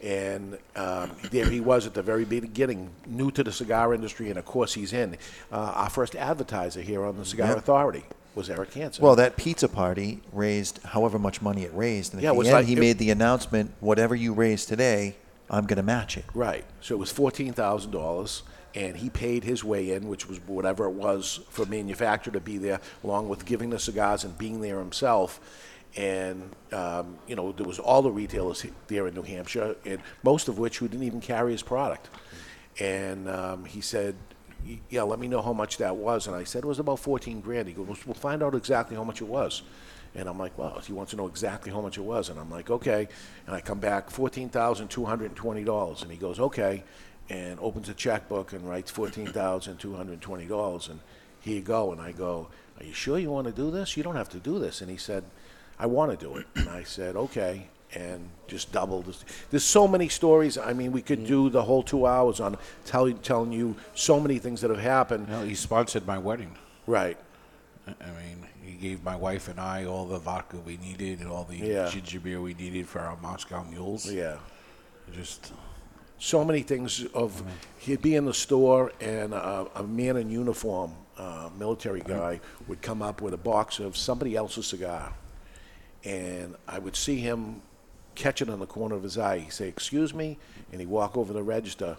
and 0.00 0.56
um, 0.76 1.10
there 1.32 1.50
he 1.50 1.58
was 1.60 1.84
at 1.84 1.94
the 1.94 2.02
very 2.02 2.24
beginning, 2.24 2.90
new 3.06 3.32
to 3.32 3.42
the 3.42 3.50
cigar 3.50 3.92
industry, 3.92 4.30
and 4.30 4.38
of 4.38 4.44
course 4.44 4.72
he's 4.72 4.92
in. 4.92 5.16
Uh, 5.50 5.56
our 5.74 5.90
first 5.90 6.14
advertiser 6.14 6.80
here 6.80 7.04
on 7.04 7.16
the 7.16 7.24
Cigar 7.24 7.48
Yep. 7.48 7.56
Authority 7.58 8.04
was 8.36 8.48
Eric 8.48 8.72
Hansen. 8.74 9.02
Well, 9.02 9.16
that 9.16 9.36
pizza 9.36 9.68
party 9.68 10.20
raised 10.32 10.80
however 10.84 11.18
much 11.18 11.42
money 11.42 11.64
it 11.64 11.74
raised, 11.74 12.12
and 12.12 12.20
at 12.20 12.24
Yeah, 12.24 12.30
it 12.30 12.34
the 12.34 12.38
was 12.38 12.46
end 12.48 12.54
like- 12.58 12.66
he 12.66 12.74
it- 12.74 12.78
made 12.78 12.98
the 12.98 13.10
announcement: 13.10 13.72
whatever 13.80 14.14
you 14.14 14.32
raise 14.32 14.64
today, 14.64 15.16
I'm 15.50 15.66
going 15.66 15.78
to 15.78 15.82
match 15.82 16.16
it. 16.16 16.24
Right. 16.34 16.64
So 16.80 16.94
it 16.94 16.98
was 16.98 17.10
fourteen 17.10 17.52
thousand 17.52 17.90
dollars, 17.90 18.42
and 18.76 18.94
he 18.94 19.08
paid 19.08 19.42
his 19.42 19.64
way 19.64 19.92
in, 19.92 20.06
which 20.06 20.28
was 20.28 20.38
whatever 20.46 20.84
it 20.84 20.92
was 20.92 21.40
for 21.48 21.62
a 21.62 21.66
manufacturer 21.66 22.32
to 22.34 22.40
be 22.40 22.58
there, 22.58 22.78
along 23.02 23.26
with 23.28 23.46
giving 23.46 23.70
the 23.70 23.78
cigars 23.78 24.22
and 24.22 24.36
being 24.36 24.60
there 24.60 24.78
himself. 24.78 25.40
And 25.96 26.54
um, 26.72 27.16
you 27.26 27.34
know, 27.36 27.52
there 27.52 27.66
was 27.66 27.78
all 27.78 28.02
the 28.02 28.10
retailers 28.10 28.60
he- 28.60 28.72
there 28.86 29.06
in 29.08 29.14
New 29.14 29.22
Hampshire, 29.22 29.76
and 29.86 29.98
most 30.22 30.48
of 30.48 30.58
which 30.58 30.76
who 30.76 30.88
didn't 30.88 31.06
even 31.06 31.22
carry 31.22 31.52
his 31.52 31.62
product. 31.62 32.10
And 32.78 33.30
um, 33.30 33.64
he 33.64 33.80
said, 33.80 34.14
"Y- 34.68 34.78
"Yeah, 34.90 35.04
let 35.04 35.18
me 35.18 35.26
know 35.26 35.40
how 35.40 35.54
much 35.54 35.78
that 35.78 35.96
was." 35.96 36.26
And 36.26 36.36
I 36.36 36.44
said, 36.44 36.64
"It 36.64 36.66
was 36.66 36.78
about 36.78 36.98
fourteen 36.98 37.40
grand." 37.40 37.66
He 37.68 37.72
goes, 37.72 38.04
"We'll 38.04 38.12
find 38.14 38.42
out 38.42 38.54
exactly 38.54 38.94
how 38.94 39.04
much 39.04 39.22
it 39.22 39.26
was." 39.26 39.62
And 40.14 40.28
I'm 40.30 40.38
like, 40.38 40.56
well, 40.56 40.80
he 40.80 40.94
wants 40.94 41.10
to 41.10 41.16
know 41.18 41.26
exactly 41.26 41.70
how 41.70 41.82
much 41.82 41.98
it 41.98 42.02
was. 42.02 42.30
And 42.30 42.40
I'm 42.40 42.50
like, 42.50 42.70
okay. 42.70 43.06
And 43.46 43.54
I 43.54 43.60
come 43.60 43.78
back, 43.80 44.08
$14,220. 44.08 46.02
And 46.02 46.10
he 46.10 46.16
goes, 46.16 46.40
okay. 46.40 46.84
And 47.28 47.58
opens 47.60 47.88
a 47.88 47.94
checkbook 47.94 48.52
and 48.52 48.68
writes 48.68 48.92
$14,220. 48.92 50.90
And 50.90 51.00
here 51.40 51.54
you 51.56 51.60
go. 51.62 51.92
And 51.92 52.00
I 52.00 52.12
go, 52.12 52.48
are 52.78 52.84
you 52.84 52.92
sure 52.92 53.18
you 53.18 53.30
want 53.30 53.46
to 53.46 53.52
do 53.52 53.70
this? 53.70 53.96
You 53.96 54.02
don't 54.02 54.16
have 54.16 54.28
to 54.30 54.38
do 54.38 54.58
this. 54.58 54.80
And 54.80 54.90
he 54.90 54.96
said, 54.96 55.24
I 55.78 55.86
want 55.86 56.10
to 56.12 56.16
do 56.16 56.36
it. 56.36 56.46
And 56.54 56.68
I 56.68 56.82
said, 56.84 57.16
okay. 57.16 57.68
And 57.94 58.28
just 58.46 58.72
doubled. 58.72 59.06
this- 59.06 59.24
There's 59.50 59.64
so 59.64 59.86
many 59.88 60.08
stories. 60.08 60.58
I 60.58 60.72
mean, 60.72 60.92
we 60.92 61.02
could 61.02 61.26
do 61.26 61.50
the 61.50 61.62
whole 61.62 61.82
two 61.82 62.06
hours 62.06 62.40
on 62.40 62.58
tell, 62.84 63.10
telling 63.12 63.52
you 63.52 63.76
so 63.94 64.20
many 64.20 64.38
things 64.38 64.60
that 64.60 64.70
have 64.70 64.80
happened. 64.80 65.28
No, 65.28 65.44
he 65.44 65.54
sponsored 65.54 66.06
my 66.06 66.18
wedding. 66.18 66.54
Right. 66.86 67.16
I 67.86 67.90
I 68.00 68.06
mean, 68.10 68.46
he 68.64 68.72
gave 68.72 69.02
my 69.04 69.14
wife 69.16 69.48
and 69.48 69.60
I 69.60 69.84
all 69.84 70.06
the 70.06 70.18
vodka 70.18 70.56
we 70.58 70.76
needed 70.78 71.20
and 71.20 71.28
all 71.30 71.44
the 71.44 71.56
Yeah. 71.56 71.88
ginger 71.88 72.18
beer 72.20 72.40
we 72.40 72.54
needed 72.54 72.88
for 72.88 72.98
our 73.00 73.16
Moscow 73.18 73.62
mules. 73.64 74.10
Yeah. 74.10 74.38
Just 75.12 75.52
so 76.18 76.44
many 76.44 76.62
things 76.62 77.04
of 77.14 77.42
he'd 77.78 78.02
be 78.02 78.14
in 78.14 78.24
the 78.24 78.34
store 78.34 78.92
and 79.00 79.34
a, 79.34 79.66
a 79.74 79.82
man 79.82 80.16
in 80.16 80.30
uniform 80.30 80.92
uh, 81.18 81.50
military 81.58 82.00
guy 82.00 82.40
would 82.68 82.82
come 82.82 83.02
up 83.02 83.20
with 83.20 83.34
a 83.34 83.38
box 83.38 83.78
of 83.78 83.96
somebody 83.96 84.36
else's 84.36 84.66
cigar. 84.66 85.12
And 86.04 86.54
i 86.68 86.78
would 86.78 86.96
see 86.96 87.16
him 87.16 87.62
catch 88.14 88.40
it 88.40 88.48
on 88.48 88.60
the 88.60 88.66
corner 88.66 88.94
of 88.94 89.02
his 89.02 89.18
eye. 89.18 89.38
He'd 89.38 89.52
say 89.52 89.68
excuse 89.68 90.14
me 90.14 90.38
and 90.72 90.80
he'd 90.80 90.88
walk 90.88 91.16
over 91.16 91.28
to 91.28 91.32
the 91.34 91.42
register 91.42 91.98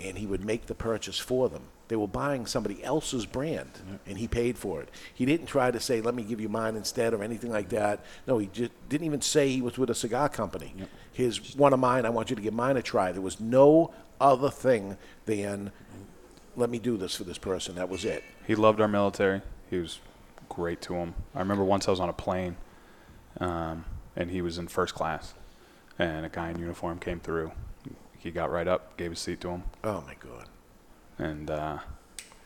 and 0.00 0.16
he 0.16 0.26
would 0.26 0.44
make 0.44 0.66
the 0.66 0.74
purchase 0.74 1.18
for 1.18 1.48
them. 1.48 1.62
They 1.88 1.96
were 1.96 2.08
buying 2.08 2.46
somebody 2.46 2.82
else's 2.82 3.26
brand 3.26 3.70
and 4.06 4.16
he 4.16 4.26
paid 4.26 4.56
for 4.56 4.80
it. 4.80 4.88
He 5.12 5.26
didn't 5.26 5.46
try 5.46 5.70
to 5.70 5.80
say 5.80 6.00
let 6.00 6.14
me 6.14 6.22
give 6.22 6.40
you 6.40 6.48
mine 6.48 6.76
instead 6.76 7.12
or 7.12 7.22
anything 7.22 7.50
like 7.50 7.68
that. 7.70 8.04
No 8.26 8.38
he 8.38 8.46
just 8.46 8.72
didn't 8.88 9.06
even 9.06 9.20
say 9.20 9.50
he 9.50 9.60
was 9.60 9.76
with 9.76 9.90
a 9.90 9.94
cigar 9.94 10.28
company 10.30 10.74
his 11.12 11.54
one 11.56 11.72
of 11.72 11.78
mine 11.78 12.04
i 12.06 12.10
want 12.10 12.30
you 12.30 12.36
to 12.36 12.42
give 12.42 12.54
mine 12.54 12.76
a 12.76 12.82
try 12.82 13.12
there 13.12 13.20
was 13.22 13.38
no 13.40 13.92
other 14.20 14.50
thing 14.50 14.96
than 15.26 15.70
let 16.56 16.68
me 16.70 16.78
do 16.78 16.96
this 16.96 17.14
for 17.14 17.24
this 17.24 17.38
person 17.38 17.74
that 17.74 17.88
was 17.88 18.04
it 18.04 18.22
He 18.46 18.54
loved 18.54 18.80
our 18.80 18.88
military. 18.88 19.40
He 19.70 19.78
was 19.78 20.00
great 20.48 20.80
to 20.82 20.94
him. 20.94 21.14
I 21.34 21.38
remember 21.38 21.64
once 21.64 21.88
I 21.88 21.90
was 21.92 22.00
on 22.00 22.08
a 22.10 22.12
plane, 22.12 22.56
um, 23.40 23.84
and 24.16 24.30
he 24.30 24.42
was 24.42 24.58
in 24.58 24.68
first 24.68 24.94
class, 24.94 25.32
and 25.98 26.26
a 26.26 26.28
guy 26.28 26.50
in 26.50 26.58
uniform 26.58 26.98
came 26.98 27.20
through, 27.20 27.52
he 28.18 28.30
got 28.30 28.50
right 28.50 28.68
up, 28.68 28.96
gave 28.98 29.10
his 29.12 29.18
seat 29.20 29.40
to 29.42 29.48
him, 29.48 29.62
Oh 29.82 30.02
my 30.06 30.14
God. 30.20 30.46
and 31.18 31.50
uh, 31.50 31.78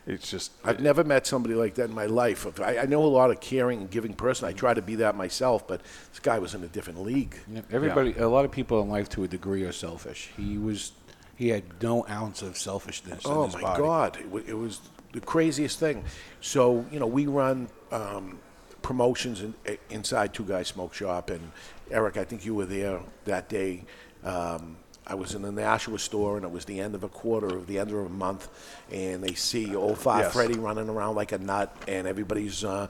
it's 0.06 0.30
just 0.30 0.52
I've 0.64 0.80
never 0.80 1.02
met 1.04 1.26
somebody 1.26 1.54
like 1.54 1.74
that 1.74 1.84
in 1.90 1.94
my 1.94 2.06
life. 2.06 2.46
I, 2.60 2.78
I 2.78 2.86
know 2.86 3.04
a 3.04 3.06
lot 3.06 3.30
of 3.30 3.40
caring 3.40 3.80
and 3.80 3.90
giving 3.90 4.14
person. 4.14 4.48
I 4.48 4.52
try 4.52 4.72
to 4.74 4.82
be 4.82 4.94
that 4.96 5.16
myself, 5.16 5.66
but 5.66 5.80
this 6.10 6.20
guy 6.20 6.38
was 6.38 6.54
in 6.54 6.62
a 6.62 6.68
different 6.68 7.02
league. 7.02 7.36
Yeah, 7.52 7.62
Everybody, 7.72 8.14
a 8.18 8.28
lot 8.28 8.44
of 8.44 8.50
people 8.52 8.80
in 8.82 8.88
life 8.88 9.08
to 9.10 9.24
a 9.24 9.28
degree 9.28 9.64
are 9.64 9.72
selfish. 9.72 10.30
He 10.36 10.58
was, 10.58 10.92
he 11.36 11.48
had 11.48 11.64
no 11.82 12.06
ounce 12.08 12.42
of 12.42 12.56
selfishness 12.56 13.24
in 13.24 13.30
Oh 13.30 13.44
his 13.46 13.54
my 13.54 13.60
body. 13.62 13.82
God! 13.82 14.16
It, 14.20 14.28
wa- 14.28 14.40
it 14.46 14.54
was 14.56 14.80
the 15.12 15.20
craziest 15.20 15.78
thing. 15.80 16.04
So 16.40 16.86
you 16.92 17.00
know, 17.00 17.06
we 17.06 17.26
run 17.26 17.68
um, 17.90 18.38
promotions 18.82 19.42
in, 19.42 19.54
inside 19.90 20.32
Two 20.34 20.44
Guys 20.44 20.68
Smoke 20.68 20.94
Shop, 20.94 21.30
and 21.30 21.50
Eric, 21.90 22.16
I 22.16 22.24
think 22.24 22.44
you 22.44 22.54
were 22.54 22.66
there 22.66 23.00
that 23.24 23.48
day. 23.48 23.84
Um, 24.24 24.76
I 25.06 25.14
was 25.14 25.34
in 25.34 25.42
the 25.42 25.52
Nashua 25.52 25.98
store, 25.98 26.36
and 26.36 26.44
it 26.44 26.50
was 26.50 26.64
the 26.64 26.80
end 26.80 26.94
of 26.94 27.04
a 27.04 27.08
quarter, 27.08 27.46
or 27.58 27.60
the 27.60 27.78
end 27.78 27.90
of 27.92 27.98
a 27.98 28.08
month, 28.08 28.48
and 28.92 29.22
they 29.22 29.34
see 29.34 29.74
old 29.76 29.98
Fat 29.98 30.18
Yes. 30.18 30.32
Freddy 30.32 30.58
running 30.58 30.88
around 30.88 31.14
like 31.14 31.32
a 31.32 31.38
nut, 31.38 31.74
and 31.86 32.06
everybody's 32.06 32.64
uh, 32.64 32.88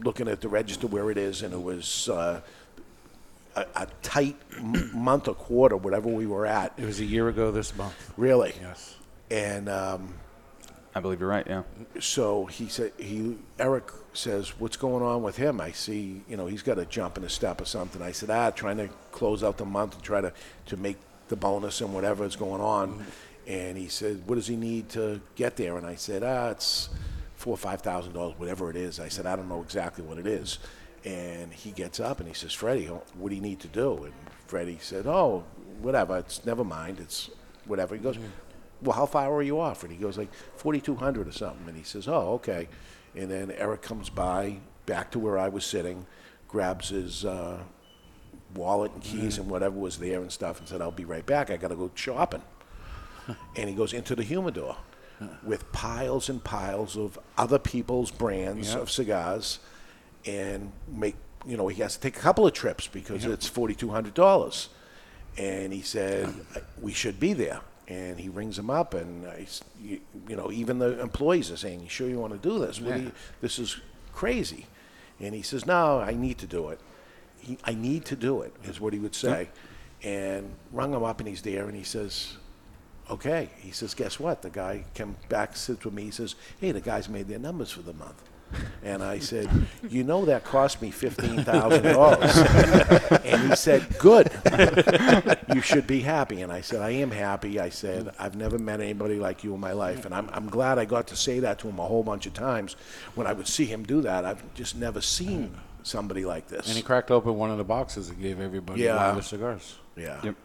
looking 0.00 0.28
at 0.28 0.40
the 0.40 0.48
register 0.48 0.86
where 0.86 1.10
it 1.10 1.18
is, 1.18 1.42
and 1.42 1.54
it 1.54 1.62
was. 1.62 2.08
Uh, 2.08 2.40
a, 3.56 3.66
a 3.74 3.86
tight 4.02 4.36
m- 4.56 4.90
month 4.96 5.26
or 5.26 5.34
quarter, 5.34 5.76
whatever 5.76 6.08
we 6.08 6.26
were 6.26 6.46
at. 6.46 6.72
It 6.76 6.84
was 6.84 7.00
a 7.00 7.04
year 7.04 7.28
ago 7.28 7.50
this 7.50 7.74
month. 7.76 8.12
Really? 8.16 8.54
Yes. 8.60 8.94
And 9.30 9.68
um, 9.68 10.14
I 10.94 11.00
believe 11.00 11.18
you're 11.18 11.28
right. 11.28 11.46
Yeah. 11.46 11.62
so 11.98 12.46
he 12.46 12.68
said 12.68 12.92
he 12.98 13.36
Eric 13.58 13.90
says 14.12 14.58
what's 14.60 14.76
going 14.76 15.02
on 15.02 15.22
with 15.22 15.36
him 15.36 15.60
I 15.60 15.70
see 15.72 16.22
you 16.28 16.36
know 16.36 16.46
he's 16.46 16.62
got 16.62 16.78
a 16.78 16.84
jump 16.86 17.18
in 17.18 17.24
a 17.24 17.28
step 17.28 17.60
or 17.60 17.64
something 17.66 18.02
I 18.02 18.10
said 18.12 18.30
ah 18.30 18.50
trying 18.50 18.78
to 18.78 18.88
close 19.12 19.44
out 19.44 19.58
the 19.58 19.64
month 19.64 19.94
and 19.94 20.02
try 20.02 20.20
to 20.20 20.32
to 20.66 20.76
make 20.76 20.96
the 21.28 21.36
bonus 21.36 21.80
and 21.80 21.92
whatever 21.92 22.24
is 22.24 22.36
going 22.36 22.60
on. 22.60 23.04
And 23.46 23.78
he 23.78 23.88
said 23.88 24.22
what 24.26 24.34
does 24.36 24.46
he 24.46 24.56
need 24.56 24.88
to 24.90 25.20
get 25.34 25.56
there? 25.56 25.76
And 25.76 25.86
I 25.86 25.94
said 25.94 26.22
ah 26.22 26.50
it's 26.50 26.90
four 27.36 27.54
or 27.54 27.58
five 27.58 27.82
thousand 27.82 28.12
dollars 28.12 28.34
whatever 28.38 28.70
it 28.70 28.76
is. 28.76 29.00
I 29.00 29.08
said 29.08 29.26
I 29.26 29.36
don't 29.36 29.48
know 29.48 29.62
exactly 29.62 30.04
what 30.04 30.18
it 30.18 30.26
is. 30.26 30.58
And 31.04 31.52
he 31.52 31.70
gets 31.70 32.00
up 32.00 32.18
and 32.18 32.28
he 32.28 32.34
says 32.34 32.52
Freddie 32.52 32.86
what 32.86 33.28
do 33.28 33.34
you 33.34 33.42
need 33.42 33.60
to 33.60 33.68
do? 33.68 34.04
And 34.04 34.12
Freddie 34.46 34.78
said 34.80 35.06
oh 35.06 35.44
whatever 35.80 36.18
it's 36.18 36.44
never 36.44 36.64
mind 36.64 37.00
it's 37.00 37.30
whatever. 37.66 37.94
He 37.94 38.00
goes 38.00 38.18
well, 38.82 38.96
how 38.96 39.06
far 39.06 39.32
are 39.32 39.42
you 39.42 39.60
off? 39.60 39.82
And 39.82 39.92
he 39.92 39.98
goes 39.98 40.16
like 40.16 40.32
4,200 40.56 41.28
or 41.28 41.32
something. 41.32 41.66
And 41.66 41.76
he 41.76 41.82
says, 41.82 42.08
oh, 42.08 42.34
okay. 42.34 42.68
And 43.14 43.30
then 43.30 43.50
Eric 43.50 43.82
comes 43.82 44.08
by, 44.08 44.58
back 44.86 45.10
to 45.12 45.18
where 45.18 45.38
I 45.38 45.48
was 45.48 45.64
sitting, 45.64 46.06
grabs 46.46 46.90
his 46.90 47.24
uh, 47.24 47.58
wallet 48.58 48.92
and 48.92 49.02
keys 49.02 49.34
mm-hmm. 49.34 49.42
and 49.42 49.50
whatever 49.50 49.78
was 49.78 49.98
there 49.98 50.20
and 50.20 50.32
stuff, 50.32 50.58
and 50.58 50.68
said, 50.68 50.82
I'll 50.82 50.90
be 50.90 51.04
right 51.04 51.24
back. 51.24 51.50
I 51.50 51.56
got 51.56 51.68
to 51.68 51.76
go 51.76 51.90
shopping. 51.94 52.42
and 53.56 53.68
he 53.68 53.74
goes 53.74 53.92
into 53.92 54.14
the 54.14 54.22
humidor 54.22 54.76
with 55.42 55.70
piles 55.72 56.28
and 56.28 56.42
piles 56.42 56.96
of 56.96 57.18
other 57.36 57.58
people's 57.58 58.10
brands 58.10 58.74
of 58.74 58.90
cigars 58.90 59.58
and 60.24 60.72
make, 60.86 61.16
you 61.46 61.56
know, 61.56 61.68
he 61.68 61.82
has 61.82 61.94
to 61.94 62.00
take 62.00 62.16
a 62.16 62.20
couple 62.20 62.46
of 62.46 62.52
trips 62.52 62.86
because 62.86 63.24
it's 63.24 63.48
$4,200 63.50 64.68
and 65.36 65.72
he 65.72 65.82
said 65.82 66.32
we 66.80 66.92
should 66.92 67.18
be 67.18 67.32
there. 67.32 67.60
And 67.88 68.20
he 68.20 68.28
rings 68.28 68.58
him 68.58 68.68
up 68.68 68.92
and 68.92 69.26
I 69.26 69.40
s 69.42 69.62
you, 69.80 70.00
you 70.28 70.36
know 70.36 70.52
even 70.52 70.78
the 70.78 71.00
employees 71.00 71.50
are 71.50 71.56
saying 71.56 71.80
you 71.80 71.88
sure 71.88 72.06
you 72.06 72.18
want 72.18 72.34
to 72.34 72.38
do 72.38 72.58
this? 72.58 72.80
What 72.80 72.94
do 72.94 73.00
Yeah. 73.00 73.06
you, 73.06 73.12
this 73.40 73.58
is 73.58 73.80
crazy. 74.12 74.66
And 75.18 75.34
he 75.34 75.42
says 75.42 75.64
no 75.64 75.98
i 75.98 76.12
need 76.12 76.36
to 76.38 76.46
do 76.46 76.68
it 76.68 76.80
he, 77.40 77.58
i 77.64 77.74
need 77.74 78.04
to 78.04 78.16
do 78.16 78.42
it 78.42 78.52
is 78.64 78.80
what 78.80 78.92
he 78.92 78.98
would 78.98 79.14
say 79.14 79.48
and 80.02 80.50
rung 80.72 80.92
him 80.92 81.02
up 81.02 81.18
and 81.20 81.28
he's 81.28 81.42
there 81.42 81.66
and 81.66 81.76
he 81.76 81.82
says 81.82 82.36
okay 83.10 83.50
he 83.58 83.70
says 83.70 83.94
guess 83.94 84.20
what 84.20 84.42
the 84.42 84.50
guy 84.50 84.84
came 84.94 85.16
back 85.28 85.56
sits 85.56 85.84
with 85.84 85.94
me 85.94 86.04
he 86.04 86.10
says 86.10 86.34
hey 86.60 86.72
the 86.72 86.80
guys 86.80 87.08
made 87.08 87.28
their 87.28 87.38
numbers 87.38 87.70
for 87.70 87.82
the 87.82 87.94
month 87.94 88.22
and 88.82 89.02
I 89.02 89.18
said, 89.18 89.48
"You 89.88 90.04
know 90.04 90.24
that 90.24 90.44
cost 90.44 90.80
me 90.80 90.90
fifteen 90.90 91.44
thousand 91.44 91.82
dollars." 91.82 92.36
and 93.24 93.50
he 93.50 93.56
said, 93.56 93.98
"Good. 93.98 94.30
you 95.54 95.60
should 95.60 95.86
be 95.86 96.00
happy." 96.00 96.42
And 96.42 96.52
I 96.52 96.62
said, 96.62 96.80
"I 96.80 96.90
am 96.90 97.10
happy." 97.10 97.60
I 97.60 97.68
said, 97.68 98.14
"I've 98.18 98.36
never 98.36 98.58
met 98.58 98.80
anybody 98.80 99.18
like 99.18 99.44
you 99.44 99.54
in 99.54 99.60
my 99.60 99.72
life, 99.72 100.04
and 100.06 100.14
I'm 100.14 100.30
I'm 100.32 100.48
glad 100.48 100.78
I 100.78 100.84
got 100.84 101.06
to 101.08 101.16
say 101.16 101.40
that 101.40 101.58
to 101.60 101.68
him 101.68 101.78
a 101.78 101.86
whole 101.86 102.02
bunch 102.02 102.26
of 102.26 102.34
times. 102.34 102.76
When 103.14 103.26
I 103.26 103.32
would 103.32 103.48
see 103.48 103.66
him 103.66 103.82
do 103.82 104.00
that, 104.02 104.24
I've 104.24 104.42
just 104.54 104.76
never 104.76 105.00
seen 105.00 105.54
somebody 105.88 106.24
like 106.24 106.48
this." 106.48 106.66
And 106.68 106.76
he 106.76 106.82
cracked 106.82 107.10
open 107.10 107.34
one 107.36 107.50
of 107.50 107.58
the 107.58 107.64
boxes 107.64 108.08
and 108.10 108.20
gave 108.20 108.40
everybody 108.40 108.82
Yeah. 108.82 108.96
one 108.96 109.10
of 109.10 109.16
the 109.16 109.22
cigars. 109.22 109.76
yeah. 109.96 110.20
Yep. 110.22 110.36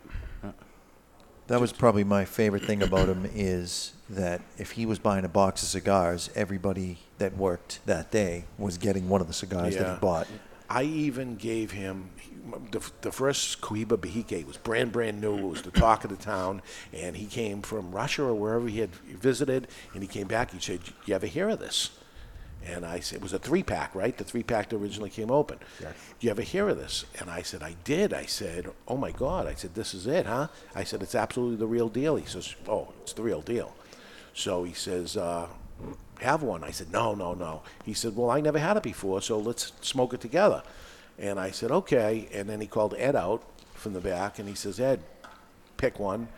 That 1.48 1.60
was 1.60 1.74
probably 1.74 2.06
my 2.06 2.24
favorite 2.24 2.64
thing 2.64 2.82
about 2.82 3.10
him 3.10 3.30
is 3.36 3.92
that 4.10 4.42
if 4.58 4.72
he 4.72 4.86
was 4.86 4.98
buying 4.98 5.26
a 5.26 5.30
box 5.30 5.62
of 5.62 5.68
cigars, 5.68 6.30
everybody 6.36 7.00
that 7.18 7.36
worked 7.36 7.80
that 7.86 8.12
day 8.12 8.46
was 8.58 8.78
getting 8.78 9.10
one 9.10 9.20
of 9.20 9.28
the 9.28 9.34
cigars 9.34 9.76
that 9.76 9.82
Yeah. 9.86 9.94
he 9.96 10.00
bought. 10.00 10.28
I 10.70 10.84
even 10.84 11.36
gave 11.36 11.72
him 11.72 12.12
the, 12.72 12.82
the 13.02 13.12
first 13.12 13.60
Cohiba 13.62 13.98
Behike 13.98 14.48
was 14.48 14.56
brand 14.58 14.94
brand 14.94 15.20
new. 15.20 15.38
It 15.38 15.44
was 15.50 15.62
the 15.64 15.72
talk 15.72 16.06
of 16.06 16.10
the 16.10 16.16
town, 16.18 16.62
and 16.94 17.18
he 17.18 17.26
came 17.26 17.62
from 17.62 17.92
Russia 17.92 18.24
or 18.24 18.34
wherever 18.34 18.68
he 18.68 18.80
had 18.80 18.96
visited, 18.96 19.68
and 19.94 20.02
he 20.02 20.08
came 20.08 20.28
back. 20.28 20.52
He 20.52 20.60
said, 20.60 20.80
"You 21.06 21.14
ever 21.16 21.28
hear 21.28 21.50
of 21.50 21.60
this?" 21.60 21.90
And 22.65 22.86
I 22.86 23.00
said, 23.00 23.17
"It 23.17 23.24
was 23.24 23.34
a 23.34 23.39
three 23.39 23.63
pack, 23.63 23.93
right? 23.93 24.17
The 24.17 24.24
three 24.24 24.43
pack 24.43 24.70
that 24.70 24.77
originally 24.77 25.10
came 25.10 25.32
open." 25.32 25.60
Yes. 25.82 25.93
Do 26.20 26.27
You 26.27 26.32
ever 26.32 26.41
hear 26.41 26.70
of 26.70 26.77
this? 26.77 27.05
And 27.20 27.29
I 27.29 27.41
said, 27.41 27.62
"I 27.62 27.75
did." 27.84 28.13
I 28.13 28.25
said, 28.25 28.72
"Oh 28.88 28.98
my 28.98 29.12
God!" 29.12 29.48
I 29.48 29.53
said, 29.55 29.75
"This 29.75 29.93
is 29.93 30.08
it, 30.08 30.25
huh?" 30.25 30.48
I 30.74 30.84
said, 30.84 31.03
"It's 31.03 31.15
absolutely 31.15 31.58
the 31.58 31.67
real 31.67 31.89
deal." 31.89 32.15
He 32.15 32.25
says, 32.25 32.55
"Oh, 32.67 32.93
it's 33.01 33.13
the 33.13 33.24
real 33.24 33.41
deal." 33.41 33.74
So 34.34 34.63
he 34.63 34.74
says, 34.74 35.15
uh, 35.15 35.48
have 36.20 36.41
one. 36.41 36.63
I 36.63 36.72
said, 36.72 36.91
no, 36.91 37.13
no, 37.13 37.34
no. 37.34 37.62
He 37.86 37.93
said, 37.93 38.15
well, 38.15 38.29
I 38.29 38.41
never 38.41 38.60
had 38.60 38.77
it 38.77 38.84
before, 38.84 39.22
so 39.22 39.38
let's 39.38 39.72
smoke 39.82 40.13
it 40.13 40.22
together. 40.22 40.63
And 41.20 41.39
I 41.39 41.51
said, 41.51 41.72
okay. 41.72 42.27
And 42.34 42.50
then 42.50 42.60
he 42.60 42.67
called 42.67 42.96
Ed 42.98 43.15
out 43.15 43.43
from 43.74 43.93
the 43.93 44.00
back, 44.00 44.39
and 44.39 44.48
he 44.50 44.55
says, 44.55 44.79
Ed, 44.79 45.01
pick 45.77 46.00
one. 46.00 46.29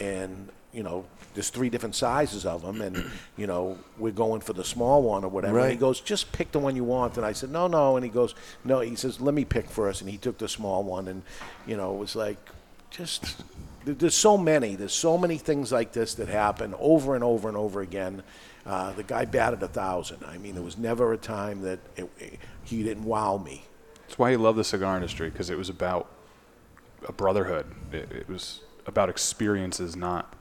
And, 0.00 0.50
you 0.74 0.82
know, 0.82 1.04
there's 1.34 1.50
three 1.50 1.70
different 1.70 1.94
sizes 1.94 2.44
of 2.44 2.62
them, 2.62 2.80
and, 2.80 3.10
you 3.36 3.46
know, 3.46 3.78
we're 3.98 4.12
going 4.12 4.40
for 4.40 4.52
the 4.52 4.64
small 4.64 5.02
one 5.02 5.24
or 5.24 5.28
whatever. 5.28 5.58
And 5.64 5.72
he 5.72 5.78
goes, 5.78 6.00
just 6.00 6.32
pick 6.32 6.52
the 6.52 6.58
one 6.58 6.76
you 6.76 6.84
want. 6.84 7.16
And 7.16 7.24
I 7.24 7.32
said, 7.32 7.50
no, 7.50 7.66
no. 7.66 7.96
And 7.96 8.04
he 8.04 8.10
goes, 8.10 8.34
no. 8.64 8.80
He 8.80 8.96
says, 8.96 9.20
let 9.20 9.34
me 9.34 9.44
pick 9.44 9.70
first. 9.70 10.00
And 10.00 10.10
he 10.10 10.16
took 10.18 10.38
the 10.38 10.48
small 10.48 10.82
one, 10.82 11.08
and, 11.08 11.22
you 11.66 11.76
know, 11.76 11.94
it 11.94 11.98
was 11.98 12.16
like, 12.16 12.38
just 12.90 13.42
there's 13.86 14.14
so 14.14 14.38
many 14.38 14.76
there's 14.76 14.94
so 14.94 15.18
many 15.18 15.36
things 15.36 15.70
like 15.72 15.92
this 15.92 16.14
that 16.14 16.28
happen 16.28 16.74
over 16.78 17.14
and 17.16 17.22
over 17.24 17.48
and 17.48 17.56
over 17.56 17.82
again 17.82 18.22
uh, 18.64 18.92
the 18.92 19.02
guy 19.02 19.24
batted 19.26 19.60
a 19.64 19.68
thousand 19.68 20.16
i 20.28 20.38
mean 20.38 20.54
there 20.54 20.62
was 20.62 20.78
never 20.78 21.12
a 21.12 21.18
time 21.18 21.60
that 21.60 21.78
it, 21.96 22.08
it- 22.18 22.38
he 22.62 22.82
didn't 22.84 23.04
wow 23.04 23.36
me 23.36 23.62
That's 24.06 24.16
why 24.18 24.30
he 24.30 24.36
loved 24.38 24.56
the 24.58 24.64
cigar 24.64 24.94
industry 24.96 25.28
because 25.28 25.50
it 25.50 25.58
was 25.58 25.68
about 25.68 26.08
a 27.06 27.12
brotherhood. 27.12 27.66
It, 27.92 28.10
it 28.12 28.28
was 28.28 28.60
about 28.86 29.08
experiences, 29.10 29.96
not 29.96 30.32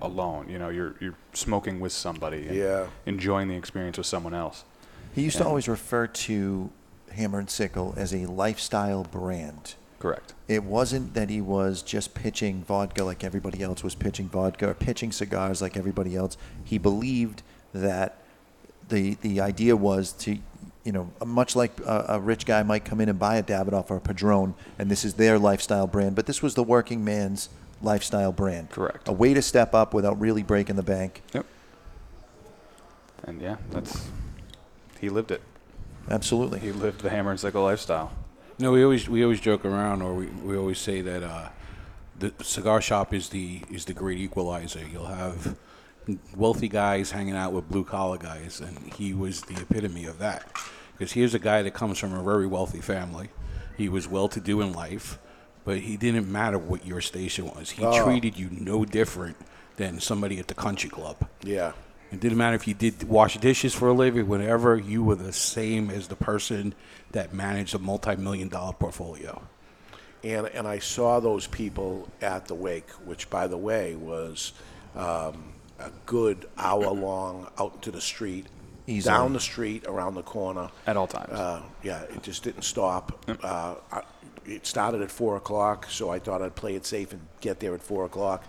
alone. 0.00 0.48
You 0.48 0.58
know, 0.58 0.68
you're 0.68 0.94
you're 1.00 1.14
smoking 1.32 1.80
with 1.80 1.92
somebody, 1.92 2.46
and 2.48 2.56
Yeah. 2.56 2.86
enjoying 3.06 3.48
the 3.48 3.54
experience 3.56 3.98
with 3.98 4.06
someone 4.06 4.34
else. 4.34 4.64
He 5.14 5.22
used 5.22 5.36
to 5.38 5.46
always 5.46 5.68
refer 5.68 6.06
to 6.06 6.70
Hammer 7.12 7.38
and 7.38 7.50
Sickle 7.50 7.92
as 7.96 8.14
a 8.14 8.24
lifestyle 8.26 9.04
brand. 9.04 9.74
Correct. 9.98 10.34
It 10.48 10.64
wasn't 10.64 11.14
that 11.14 11.28
he 11.30 11.40
was 11.40 11.82
just 11.82 12.14
pitching 12.14 12.64
vodka 12.64 13.04
like 13.04 13.22
everybody 13.22 13.62
else 13.62 13.84
was 13.84 13.94
pitching 13.94 14.28
vodka 14.28 14.70
or 14.70 14.74
pitching 14.74 15.12
cigars 15.12 15.60
like 15.62 15.76
everybody 15.76 16.16
else. 16.16 16.36
He 16.64 16.78
believed 16.78 17.42
that 17.72 18.16
the 18.88 19.14
the 19.20 19.40
idea 19.40 19.76
was 19.76 20.12
to, 20.12 20.38
you 20.84 20.92
know, 20.92 21.10
much 21.24 21.54
like 21.54 21.78
a, 21.86 22.06
a 22.08 22.20
rich 22.20 22.46
guy 22.46 22.62
might 22.64 22.84
come 22.84 23.00
in 23.00 23.08
and 23.08 23.18
buy 23.18 23.36
a 23.36 23.42
Davidoff 23.42 23.90
or 23.90 23.96
a 23.96 24.00
Padron, 24.00 24.54
and 24.78 24.90
this 24.90 25.04
is 25.04 25.14
their 25.14 25.38
lifestyle 25.38 25.86
brand, 25.86 26.16
but 26.16 26.26
this 26.26 26.42
was 26.42 26.54
the 26.54 26.64
working 26.64 27.04
man's 27.04 27.48
lifestyle 27.82 28.32
brand. 28.32 28.70
Correct. 28.70 29.08
A 29.08 29.12
way 29.12 29.34
to 29.34 29.42
step 29.42 29.74
up 29.74 29.94
without 29.94 30.20
really 30.20 30.42
breaking 30.42 30.76
the 30.76 30.82
bank. 30.82 31.22
Yep. 31.34 31.46
And 33.24 33.40
yeah, 33.40 33.56
that's 33.70 34.08
he 35.00 35.08
lived 35.08 35.30
it. 35.30 35.42
Absolutely. 36.10 36.58
He 36.58 36.72
lived 36.72 37.00
the 37.00 37.10
hammer 37.10 37.30
and 37.30 37.38
sickle 37.40 37.62
lifestyle. 37.62 38.12
No, 38.58 38.72
we 38.72 38.84
always 38.84 39.08
we 39.08 39.22
always 39.22 39.40
joke 39.40 39.64
around, 39.64 40.02
or 40.02 40.14
we, 40.14 40.26
we 40.26 40.56
always 40.56 40.78
say 40.78 41.00
that 41.00 41.22
uh, 41.22 41.48
the 42.18 42.32
cigar 42.42 42.80
shop 42.80 43.12
is 43.14 43.28
the 43.28 43.62
is 43.70 43.84
the 43.84 43.94
great 43.94 44.18
equalizer. 44.18 44.80
You'll 44.92 45.06
have 45.06 45.56
wealthy 46.36 46.68
guys 46.68 47.10
hanging 47.12 47.36
out 47.36 47.52
with 47.52 47.68
blue 47.68 47.84
collar 47.84 48.18
guys, 48.18 48.60
and 48.60 48.92
he 48.94 49.14
was 49.14 49.42
the 49.42 49.60
epitome 49.60 50.04
of 50.04 50.18
that. 50.18 50.44
Because 50.92 51.12
here's 51.12 51.34
a 51.34 51.38
guy 51.38 51.62
that 51.62 51.72
comes 51.72 51.98
from 51.98 52.12
a 52.12 52.22
very 52.22 52.46
wealthy 52.46 52.80
family. 52.80 53.30
He 53.76 53.88
was 53.88 54.06
well 54.06 54.28
to 54.28 54.40
do 54.40 54.60
in 54.60 54.72
life, 54.72 55.18
but 55.64 55.78
he 55.78 55.96
didn't 55.96 56.30
matter 56.30 56.58
what 56.58 56.86
your 56.86 57.00
station 57.00 57.46
was. 57.46 57.70
He 57.70 57.84
Oh. 57.84 58.04
treated 58.04 58.36
you 58.36 58.48
no 58.50 58.84
different 58.84 59.36
than 59.76 60.00
somebody 60.00 60.38
at 60.38 60.48
the 60.48 60.54
country 60.54 60.90
club. 60.90 61.16
yeah 61.42 61.72
It 62.12 62.20
didn't 62.20 62.36
matter 62.38 62.54
if 62.56 62.68
you 62.68 62.74
did 62.74 63.08
wash 63.08 63.38
dishes 63.38 63.74
for 63.74 63.88
a 63.88 63.92
living, 63.94 64.28
whatever, 64.28 64.76
you 64.76 65.02
were 65.02 65.14
the 65.14 65.32
same 65.32 65.88
as 65.90 66.08
the 66.08 66.16
person 66.16 66.74
that 67.12 67.32
managed 67.32 67.74
a 67.74 67.78
multi 67.78 68.16
million 68.16 68.48
dollar 68.48 68.74
portfolio. 68.74 69.42
and 70.24 70.46
and 70.48 70.68
I 70.68 70.78
saw 70.78 71.20
those 71.20 71.46
people 71.46 72.08
at 72.20 72.46
the 72.46 72.54
wake, 72.54 72.90
which 73.08 73.28
by 73.30 73.46
the 73.48 73.56
way 73.56 73.94
was 73.96 74.52
um, 74.94 75.52
a 75.78 75.90
good 76.06 76.46
hour 76.58 76.90
long 76.92 77.48
out 77.58 77.74
into 77.76 77.90
the 77.90 78.00
street, 78.00 78.46
Easily. 78.86 79.12
down 79.16 79.32
the 79.32 79.40
street, 79.40 79.84
around 79.86 80.14
the 80.14 80.22
corner. 80.22 80.68
At 80.86 80.96
all 80.98 81.06
times. 81.06 81.32
Uh, 81.32 81.62
yeah, 81.82 82.02
it 82.02 82.22
just 82.22 82.42
didn't 82.44 82.62
stop. 82.62 83.24
Uh, 83.42 83.74
I, 83.90 84.02
it 84.46 84.66
started 84.66 85.02
at 85.02 85.10
four 85.10 85.36
o'clock, 85.36 85.86
so 85.88 86.10
I 86.10 86.18
thought 86.18 86.42
I'd 86.42 86.54
play 86.54 86.74
it 86.74 86.84
safe 86.86 87.12
and 87.12 87.20
get 87.40 87.60
there 87.60 87.74
at 87.74 87.82
four 87.82 88.04
o'clock. 88.04 88.44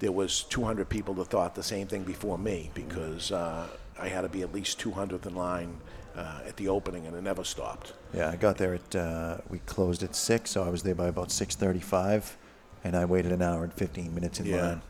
There 0.00 0.12
was 0.12 0.44
200 0.44 0.88
people 0.88 1.14
that 1.14 1.26
thought 1.28 1.54
the 1.54 1.62
same 1.62 1.86
thing 1.88 2.04
before 2.04 2.38
me 2.38 2.70
because 2.74 3.32
uh, 3.32 3.66
I 3.98 4.08
had 4.08 4.20
to 4.22 4.28
be 4.28 4.42
at 4.42 4.52
least 4.52 4.78
200th 4.80 5.26
in 5.26 5.34
line 5.34 5.76
uh, 6.16 6.40
at 6.46 6.56
the 6.56 6.68
opening, 6.68 7.06
and 7.06 7.16
it 7.16 7.22
never 7.22 7.42
stopped. 7.44 7.94
Yeah, 8.14 8.30
I 8.30 8.36
got 8.36 8.58
there 8.58 8.74
at 8.74 8.94
uh, 8.96 9.38
we 9.48 9.58
closed 9.60 10.02
at 10.02 10.14
six, 10.14 10.50
so 10.52 10.62
I 10.62 10.68
was 10.68 10.82
there 10.82 10.94
by 10.94 11.06
about 11.08 11.30
six 11.30 11.54
thirty-five, 11.54 12.36
and 12.84 12.96
I 12.96 13.04
waited 13.04 13.30
an 13.32 13.42
hour 13.42 13.62
and 13.64 13.72
fifteen 13.72 14.14
minutes 14.14 14.40
in 14.40 14.46
Yeah. 14.46 14.66
line, 14.66 14.82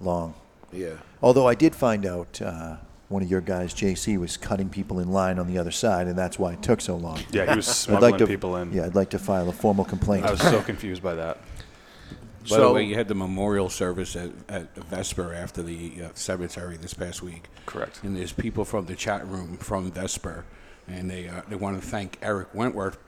long. 0.00 0.34
Yeah. 0.72 0.94
Although 1.22 1.46
I 1.46 1.54
did 1.54 1.74
find 1.76 2.06
out 2.06 2.40
uh, 2.42 2.76
one 3.12 3.22
of 3.22 3.30
your 3.30 3.40
guys, 3.42 3.74
JC, 3.74 4.18
was 4.18 4.36
cutting 4.36 4.68
people 4.68 4.98
in 4.98 5.12
line 5.12 5.38
on 5.38 5.46
the 5.46 5.58
other 5.58 5.70
side, 5.70 6.06
and 6.08 6.18
that's 6.18 6.38
why 6.38 6.54
it 6.54 6.62
took 6.62 6.80
so 6.80 6.96
long. 6.96 7.20
Yeah, 7.30 7.50
he 7.50 7.56
was 7.56 7.68
I'd 7.88 7.92
like 7.92 8.00
smuggling 8.00 8.18
to- 8.18 8.26
people 8.26 8.56
in. 8.56 8.72
Yeah, 8.72 8.86
I'd 8.86 8.94
like 8.94 9.10
to 9.10 9.18
file 9.18 9.48
a 9.48 9.52
formal 9.52 9.84
complaint. 9.84 10.24
I 10.24 10.30
was 10.30 10.40
so 10.40 10.62
confused 10.62 11.02
by 11.02 11.14
that. 11.14 11.38
By 12.50 12.58
the 12.58 12.72
way, 12.72 12.82
you 12.82 12.96
had 12.96 13.06
the 13.06 13.14
memorial 13.14 13.68
service 13.68 14.16
at, 14.16 14.32
at 14.48 14.74
Vesper 14.74 15.32
after 15.32 15.62
the 15.62 16.06
uh, 16.06 16.08
cemetery 16.14 16.76
this 16.76 16.92
past 16.92 17.22
week. 17.22 17.48
Correct. 17.66 18.00
And 18.02 18.16
there's 18.16 18.32
people 18.32 18.64
from 18.64 18.86
the 18.86 18.96
chat 18.96 19.24
room 19.28 19.56
from 19.58 19.92
Vesper, 19.92 20.44
and 20.88 21.08
they 21.08 21.28
uh, 21.28 21.42
they 21.48 21.54
want 21.54 21.80
to 21.80 21.86
thank 21.86 22.18
Erik 22.20 22.52
Wentworth 22.52 22.98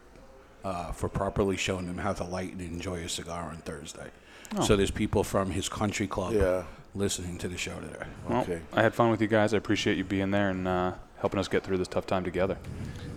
uh, 0.65 0.93
for 0.93 1.09
properly 1.09 1.57
showing 1.57 1.87
them 1.87 1.99
how 1.99 2.13
to 2.13 2.23
light 2.23 2.53
and 2.53 2.61
enjoy 2.61 2.99
a 3.01 3.09
cigar 3.09 3.51
on 3.51 3.57
Thursday. 3.59 4.11
Oh. 4.57 4.63
So 4.63 4.77
there's 4.77 4.93
people 4.93 5.25
from 5.25 5.51
his 5.51 5.69
country 5.69 6.07
club 6.07 6.35
Yeah. 6.35 6.63
Listening 6.95 7.39
to 7.39 7.49
the 7.49 7.57
show 7.59 7.79
today. 7.81 8.07
Well, 8.29 8.41
Okay. 8.43 8.61
I 8.73 8.83
had 8.83 8.95
fun 8.95 9.11
with 9.11 9.21
you 9.21 9.27
guys. 9.29 9.53
I 9.55 9.57
appreciate 9.57 9.97
you 9.97 10.05
being 10.05 10.31
there 10.31 10.51
and 10.51 10.67
uh, 10.69 10.93
helping 11.19 11.41
us 11.41 11.49
get 11.49 11.63
through 11.65 11.79
this 11.79 11.89
tough 11.89 12.07
time 12.07 12.25
together. 12.25 12.57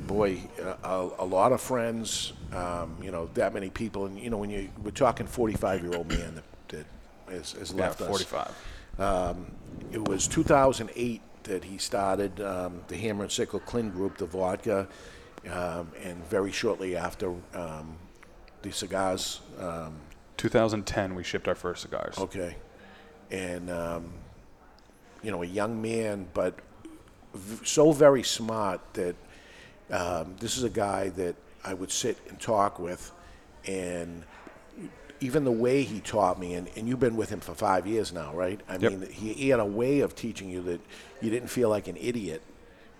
boy, 0.07 0.39
uh, 0.63 0.75
a, 0.84 1.24
a 1.24 1.25
lot 1.25 1.51
of 1.51 1.60
friends, 1.62 2.34
um, 2.53 2.98
you 3.01 3.12
know, 3.12 3.29
that 3.34 3.53
many 3.53 3.69
people, 3.69 4.05
and 4.05 4.17
you 4.17 4.29
know, 4.29 4.38
when 4.38 4.50
you 4.50 4.69
we're 4.81 4.91
talking 4.91 5.27
45 5.27 5.84
year 5.84 5.96
old 5.96 6.07
man 6.07 6.36
that, 6.36 6.43
that 6.69 6.86
has, 7.34 7.51
has 7.53 7.72
Yeah, 7.74 7.81
left 7.81 8.01
us. 8.01 8.07
45. 8.07 9.00
Um, 9.00 9.51
it 9.91 10.07
was 10.07 10.27
2008 10.27 11.22
that 11.43 11.63
he 11.65 11.77
started 11.77 12.39
um, 12.41 12.81
the 12.88 12.96
Hammer 12.98 13.24
and 13.24 13.31
Sickle 13.31 13.60
Clean 13.60 13.89
Group, 13.89 14.17
the 14.17 14.25
vodka, 14.25 14.88
um, 15.51 15.91
and 16.03 16.25
very 16.29 16.51
shortly 16.51 16.96
after 16.96 17.34
um, 17.53 17.98
the 18.63 18.72
cigars. 18.72 19.41
Um, 19.60 19.98
2010, 20.38 21.15
we 21.15 21.24
shipped 21.24 21.48
our 21.48 21.55
first 21.55 21.81
cigars. 21.84 22.17
Okay. 22.17 22.55
And, 23.31 23.69
um, 23.69 24.12
you 25.24 25.31
know, 25.31 25.43
a 25.43 25.46
young 25.46 25.81
man, 25.81 26.27
but 26.34 26.55
v- 27.34 27.65
so 27.65 27.91
very 27.91 28.24
smart 28.24 28.81
that 28.93 29.15
um, 29.91 30.36
this 30.39 30.57
is 30.57 30.63
a 30.63 30.69
guy 30.69 31.10
that 31.10 31.36
I 31.63 31.74
would 31.74 31.91
sit 31.91 32.17
and 32.29 32.39
talk 32.39 32.79
with. 32.79 33.12
And 33.65 34.24
even 35.19 35.43
the 35.43 35.51
way 35.51 35.84
he 35.84 36.00
taught 36.00 36.39
me, 36.39 36.53
and, 36.53 36.69
and 36.77 36.88
you've 36.88 37.00
been 37.00 37.17
with 37.17 37.29
him 37.29 37.39
for 37.39 37.53
five 37.53 37.86
years 37.88 38.13
now, 38.13 38.34
right? 38.34 38.62
I 38.69 38.77
Yep. 38.77 38.91
mean, 38.91 39.10
he, 39.12 39.34
he 39.34 39.50
had 39.50 39.60
a 39.60 39.65
way 39.65 40.01
of 40.01 40.15
teaching 40.15 40.50
you 40.50 40.62
that 40.63 40.79
you 41.22 41.29
didn't 41.29 41.50
feel 41.50 41.69
like 41.69 41.88
an 41.88 41.98
idiot 41.98 42.41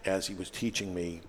as 0.06 0.28
he 0.28 0.34
was 0.36 0.50
teaching 0.50 0.94
me, 0.94 1.22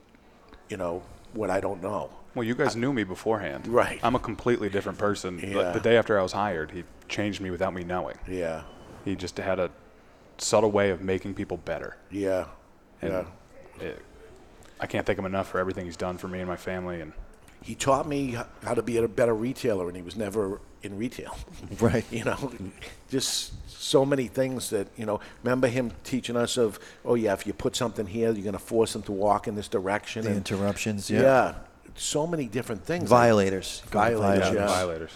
you 0.69 0.77
know, 0.77 1.03
what 1.35 1.51
I 1.51 1.61
don't 1.61 1.83
know. 1.83 2.11
Well, 2.35 2.45
you 2.45 2.55
guys 2.55 2.75
knew 2.77 2.93
me 2.93 3.05
beforehand. 3.05 3.67
Right. 3.67 3.99
I'm 4.03 4.15
a 4.15 4.19
completely 4.19 4.69
different 4.69 4.99
person. 4.99 5.39
Yeah. 5.41 5.55
But 5.55 5.73
the 5.75 5.81
day 5.81 5.97
after 5.97 6.19
I 6.19 6.23
was 6.23 6.33
hired, 6.33 6.71
he 6.71 6.85
changed 7.09 7.41
me 7.41 7.51
without 7.51 7.75
me 7.75 7.85
knowing. 7.85 8.17
Yeah. 8.29 8.63
He 9.09 9.17
just 9.17 9.39
had 9.39 9.59
a 9.59 9.71
subtle 10.37 10.71
way 10.71 10.91
of 10.91 11.01
making 11.01 11.35
people 11.35 11.57
better. 11.57 11.97
Yeah. 12.11 12.47
And 13.01 13.13
yeah. 13.13 13.87
it, 13.87 14.05
I 14.81 14.87
can't 14.87 15.07
thank 15.07 15.19
him 15.19 15.25
enough 15.25 15.49
for 15.49 15.59
everything 15.59 15.87
he's 15.87 15.97
done 15.97 16.19
for 16.19 16.29
me 16.29 16.41
and 16.41 16.49
my 16.49 16.57
family. 16.57 17.01
And 17.01 17.13
he 17.63 17.75
taught 17.75 18.07
me 18.07 18.37
how 18.63 18.75
to 18.75 18.83
be 18.83 18.99
a 18.99 19.09
better 19.09 19.35
retailer, 19.35 19.89
and 19.89 19.97
he 19.97 20.03
was 20.03 20.17
never 20.17 20.61
in 20.83 20.97
retail. 20.97 21.37
Right. 21.81 22.05
You 22.11 22.25
know, 22.25 22.53
just 23.11 23.53
so 23.69 24.05
many 24.05 24.27
things 24.27 24.71
that 24.71 24.89
you 24.97 25.07
know. 25.07 25.21
Remember 25.43 25.69
him 25.69 25.93
teaching 26.05 26.37
us 26.37 26.57
of, 26.57 26.79
oh 27.05 27.15
yeah, 27.15 27.33
if 27.33 27.47
you 27.47 27.53
put 27.53 27.77
something 27.77 28.07
here, 28.07 28.33
you're 28.33 28.43
going 28.43 28.53
to 28.53 28.59
force 28.59 28.93
them 28.93 29.03
to 29.03 29.13
walk 29.13 29.49
in 29.49 29.55
this 29.55 29.69
direction. 29.69 30.23
The 30.23 30.29
and- 30.29 30.39
interruptions, 30.39 31.11
yeah. 31.11 31.21
Yeah. 31.21 31.55
So 31.95 32.27
many 32.27 32.47
different 32.47 32.85
things. 32.85 33.09
Violators. 33.09 33.83
Violators. 33.91 34.47
Yeah, 34.47 34.55
yeah. 34.55 34.67
violators. 34.67 35.11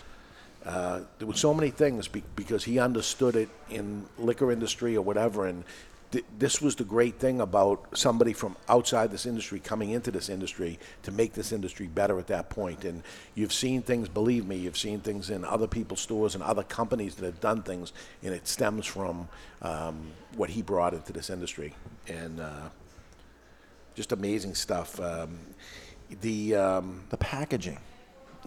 Uh, 0.64 1.00
there 1.18 1.26
were 1.26 1.34
so 1.34 1.52
many 1.52 1.70
things 1.70 2.08
be- 2.08 2.22
because 2.36 2.64
he 2.64 2.78
understood 2.78 3.34
it 3.36 3.48
in 3.68 4.06
liquor 4.18 4.52
industry 4.52 4.96
or 4.96 5.02
whatever, 5.02 5.46
and 5.46 5.64
th- 6.12 6.24
this 6.38 6.62
was 6.62 6.76
the 6.76 6.84
great 6.84 7.18
thing 7.18 7.40
about 7.40 7.98
somebody 7.98 8.32
from 8.32 8.54
outside 8.68 9.10
this 9.10 9.26
industry 9.26 9.58
coming 9.58 9.90
into 9.90 10.12
this 10.12 10.28
industry 10.28 10.78
to 11.02 11.10
make 11.10 11.32
this 11.32 11.50
industry 11.50 11.88
better 11.88 12.18
at 12.18 12.28
that 12.28 12.48
point. 12.48 12.84
And 12.84 13.02
you've 13.34 13.52
seen 13.52 13.82
things, 13.82 14.08
believe 14.08 14.46
me, 14.46 14.56
you've 14.56 14.78
seen 14.78 15.00
things 15.00 15.30
in 15.30 15.44
other 15.44 15.66
people's 15.66 16.00
stores 16.00 16.34
and 16.34 16.44
other 16.44 16.62
companies 16.62 17.16
that 17.16 17.24
have 17.24 17.40
done 17.40 17.62
things, 17.62 17.92
and 18.22 18.32
it 18.32 18.46
stems 18.46 18.86
from 18.86 19.28
um, 19.62 20.12
what 20.36 20.50
he 20.50 20.62
brought 20.62 20.94
into 20.94 21.12
this 21.12 21.28
industry, 21.28 21.74
and 22.06 22.38
uh, 22.40 22.68
just 23.96 24.12
amazing 24.12 24.54
stuff. 24.54 25.00
Um, 25.00 25.38
the 26.20 26.54
um, 26.54 27.02
The 27.10 27.16
packaging. 27.16 27.78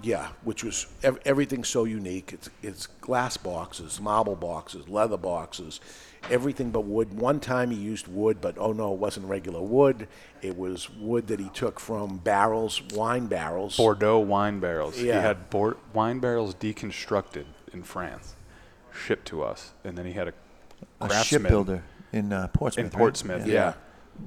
Yeah, 0.01 0.29
which 0.43 0.63
was 0.63 0.87
ev- 1.03 1.19
everything's 1.25 1.69
so 1.69 1.83
unique. 1.85 2.33
It's 2.33 2.49
it's 2.61 2.87
glass 2.87 3.37
boxes, 3.37 3.99
marble 4.01 4.35
boxes, 4.35 4.89
leather 4.89 5.17
boxes, 5.17 5.79
everything 6.29 6.71
but 6.71 6.81
wood. 6.81 7.13
One 7.13 7.39
time 7.39 7.71
he 7.71 7.77
used 7.77 8.07
wood, 8.07 8.39
but 8.41 8.55
oh 8.57 8.73
no, 8.73 8.93
it 8.93 8.99
wasn't 8.99 9.27
regular 9.27 9.61
wood. 9.61 10.07
It 10.41 10.57
was 10.57 10.89
wood 10.89 11.27
that 11.27 11.39
he 11.39 11.49
took 11.49 11.79
from 11.79 12.17
barrels, 12.17 12.81
wine 12.93 13.27
barrels. 13.27 13.77
Bordeaux 13.77 14.19
wine 14.19 14.59
barrels. 14.59 14.97
He 14.97 15.07
Yeah. 15.07 15.21
had 15.21 15.49
bor- 15.49 15.77
wine 15.93 16.19
barrels 16.19 16.53
deconstructed 16.55 17.45
in 17.73 17.83
France, 17.83 18.35
shipped 18.93 19.27
to 19.29 19.43
us, 19.43 19.71
and 19.83 19.97
then 19.97 20.05
he 20.05 20.13
had 20.13 20.27
a, 20.27 20.33
A 21.01 21.07
craftsman 21.07 21.41
shipbuilder 21.43 21.83
in 22.11 22.31
uh, 22.33 22.47
Portsmouth. 22.49 22.85
in 22.85 22.89
right? 22.91 22.97
Portsmouth. 22.99 23.47
Yeah. 23.47 23.53
Yeah. 23.53 23.73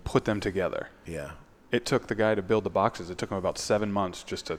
put 0.04 0.24
them 0.24 0.40
together. 0.40 0.88
Yeah. 1.06 1.32
It 1.70 1.84
took 1.86 2.06
the 2.06 2.14
guy 2.14 2.34
to 2.34 2.40
build 2.42 2.64
the 2.64 2.70
boxes. 2.70 3.10
It 3.10 3.18
took 3.18 3.30
him 3.30 3.36
about 3.36 3.58
seven 3.58 3.92
months 3.92 4.22
just 4.22 4.46
to 4.46 4.58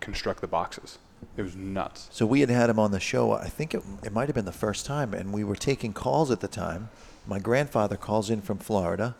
construct 0.00 0.40
the 0.40 0.46
boxes. 0.46 0.98
It 1.36 1.42
was 1.42 1.56
nuts. 1.56 2.08
So 2.10 2.26
we 2.26 2.40
had 2.40 2.50
had 2.50 2.70
him 2.70 2.78
on 2.78 2.92
the 2.92 3.00
show. 3.00 3.32
I 3.32 3.48
think 3.48 3.74
it, 3.74 3.82
it 4.02 4.12
might 4.12 4.28
have 4.28 4.34
been 4.34 4.44
the 4.44 4.52
first 4.52 4.86
time, 4.86 5.14
and 5.14 5.32
we 5.32 5.44
were 5.44 5.56
taking 5.56 5.92
calls 5.92 6.30
at 6.30 6.40
the 6.40 6.48
time. 6.48 6.88
My 7.26 7.38
grandfather 7.38 7.96
calls 7.96 8.30
in 8.30 8.42
from 8.42 8.58
Florida, 8.58 9.16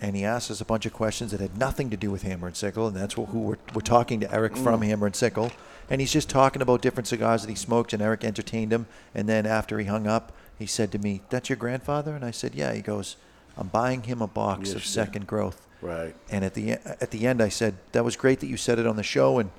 and 0.00 0.14
he 0.14 0.24
asks 0.24 0.50
us 0.50 0.60
a 0.60 0.64
bunch 0.64 0.86
of 0.86 0.92
questions 0.92 1.30
that 1.30 1.40
had 1.40 1.56
nothing 1.56 1.88
to 1.90 1.96
do 1.96 2.10
with 2.10 2.22
Hammer 2.22 2.48
and 2.48 2.56
Sickle, 2.56 2.86
and 2.86 2.96
that's 2.96 3.14
wh- 3.14 3.30
who 3.30 3.40
we're, 3.40 3.58
we're 3.74 3.80
talking 3.80 4.20
to 4.20 4.32
Eric 4.32 4.56
from 4.56 4.80
mm. 4.80 4.86
Hammer 4.86 5.06
and 5.06 5.16
Sickle, 5.16 5.52
and 5.88 6.00
he's 6.00 6.12
just 6.12 6.28
talking 6.28 6.60
about 6.60 6.82
different 6.82 7.06
cigars 7.06 7.42
that 7.42 7.48
he 7.48 7.54
smoked, 7.56 7.92
and 7.92 8.02
Eric 8.02 8.24
entertained 8.24 8.72
him. 8.72 8.86
And 9.14 9.28
then 9.28 9.46
after 9.46 9.78
he 9.78 9.86
hung 9.86 10.06
up, 10.06 10.32
he 10.58 10.66
said 10.66 10.92
to 10.92 10.98
me, 10.98 11.22
"That's 11.30 11.48
your 11.48 11.56
grandfather?" 11.56 12.14
And 12.14 12.24
I 12.24 12.30
said, 12.30 12.54
"Yeah." 12.54 12.72
He 12.72 12.82
goes, 12.82 13.16
"I'm 13.56 13.68
buying 13.68 14.02
him 14.02 14.20
a 14.20 14.26
box 14.26 14.68
Yes, 14.68 14.76
of 14.76 14.82
yeah. 14.82 14.90
Second 15.04 15.26
Growth." 15.26 15.66
Right. 15.80 16.14
And 16.30 16.44
at 16.44 16.54
the 16.54 16.72
e- 16.72 16.92
at 17.00 17.10
the 17.10 17.26
end, 17.26 17.40
I 17.40 17.48
said, 17.48 17.76
"That 17.92 18.04
was 18.04 18.16
great 18.16 18.40
that 18.40 18.48
you 18.48 18.56
said 18.56 18.78
it 18.78 18.86
on 18.86 18.96
the 18.96 19.02
show, 19.02 19.38
and 19.38 19.50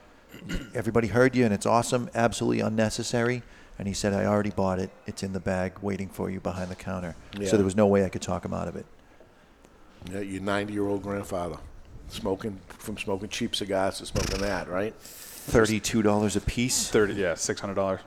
everybody 0.74 1.08
heard 1.08 1.36
you, 1.36 1.46
and 1.46 1.54
it's 1.54 1.66
awesome. 1.66 2.10
Absolutely 2.16 2.60
unnecessary." 2.62 3.44
And 3.80 3.88
he 3.88 3.94
said, 3.94 4.14
"I 4.14 4.26
already 4.26 4.50
bought 4.50 4.80
it. 4.80 4.90
It's 5.06 5.22
in 5.24 5.34
the 5.34 5.40
bag, 5.40 5.74
waiting 5.82 6.10
for 6.10 6.30
you 6.30 6.40
behind 6.40 6.70
the 6.72 6.76
counter." 6.76 7.16
Yeah. 7.38 7.48
So 7.50 7.58
there 7.58 7.66
was 7.66 7.76
no 7.76 7.88
way 7.88 8.04
I 8.06 8.10
could 8.10 8.22
talk 8.22 8.44
him 8.46 8.54
out 8.54 8.68
of 8.68 8.76
it. 8.76 8.86
Yeah, 10.12 10.20
your 10.22 10.42
90 10.42 10.74
year 10.74 10.88
old 10.88 11.04
grandfather, 11.04 11.58
smoking 12.08 12.60
from 12.70 12.98
smoking 12.98 13.30
cheap 13.30 13.56
cigars 13.56 13.98
to 13.98 14.06
smoking 14.06 14.40
that, 14.42 14.68
right? 14.70 14.96
Thirty-two 15.00 16.02
dollars 16.02 16.36
a 16.36 16.42
piece. 16.42 16.90
Thirty, 16.90 17.14
yeah, 17.14 17.36
six 17.36 17.60
hundred 17.62 17.76
dollars 17.76 18.02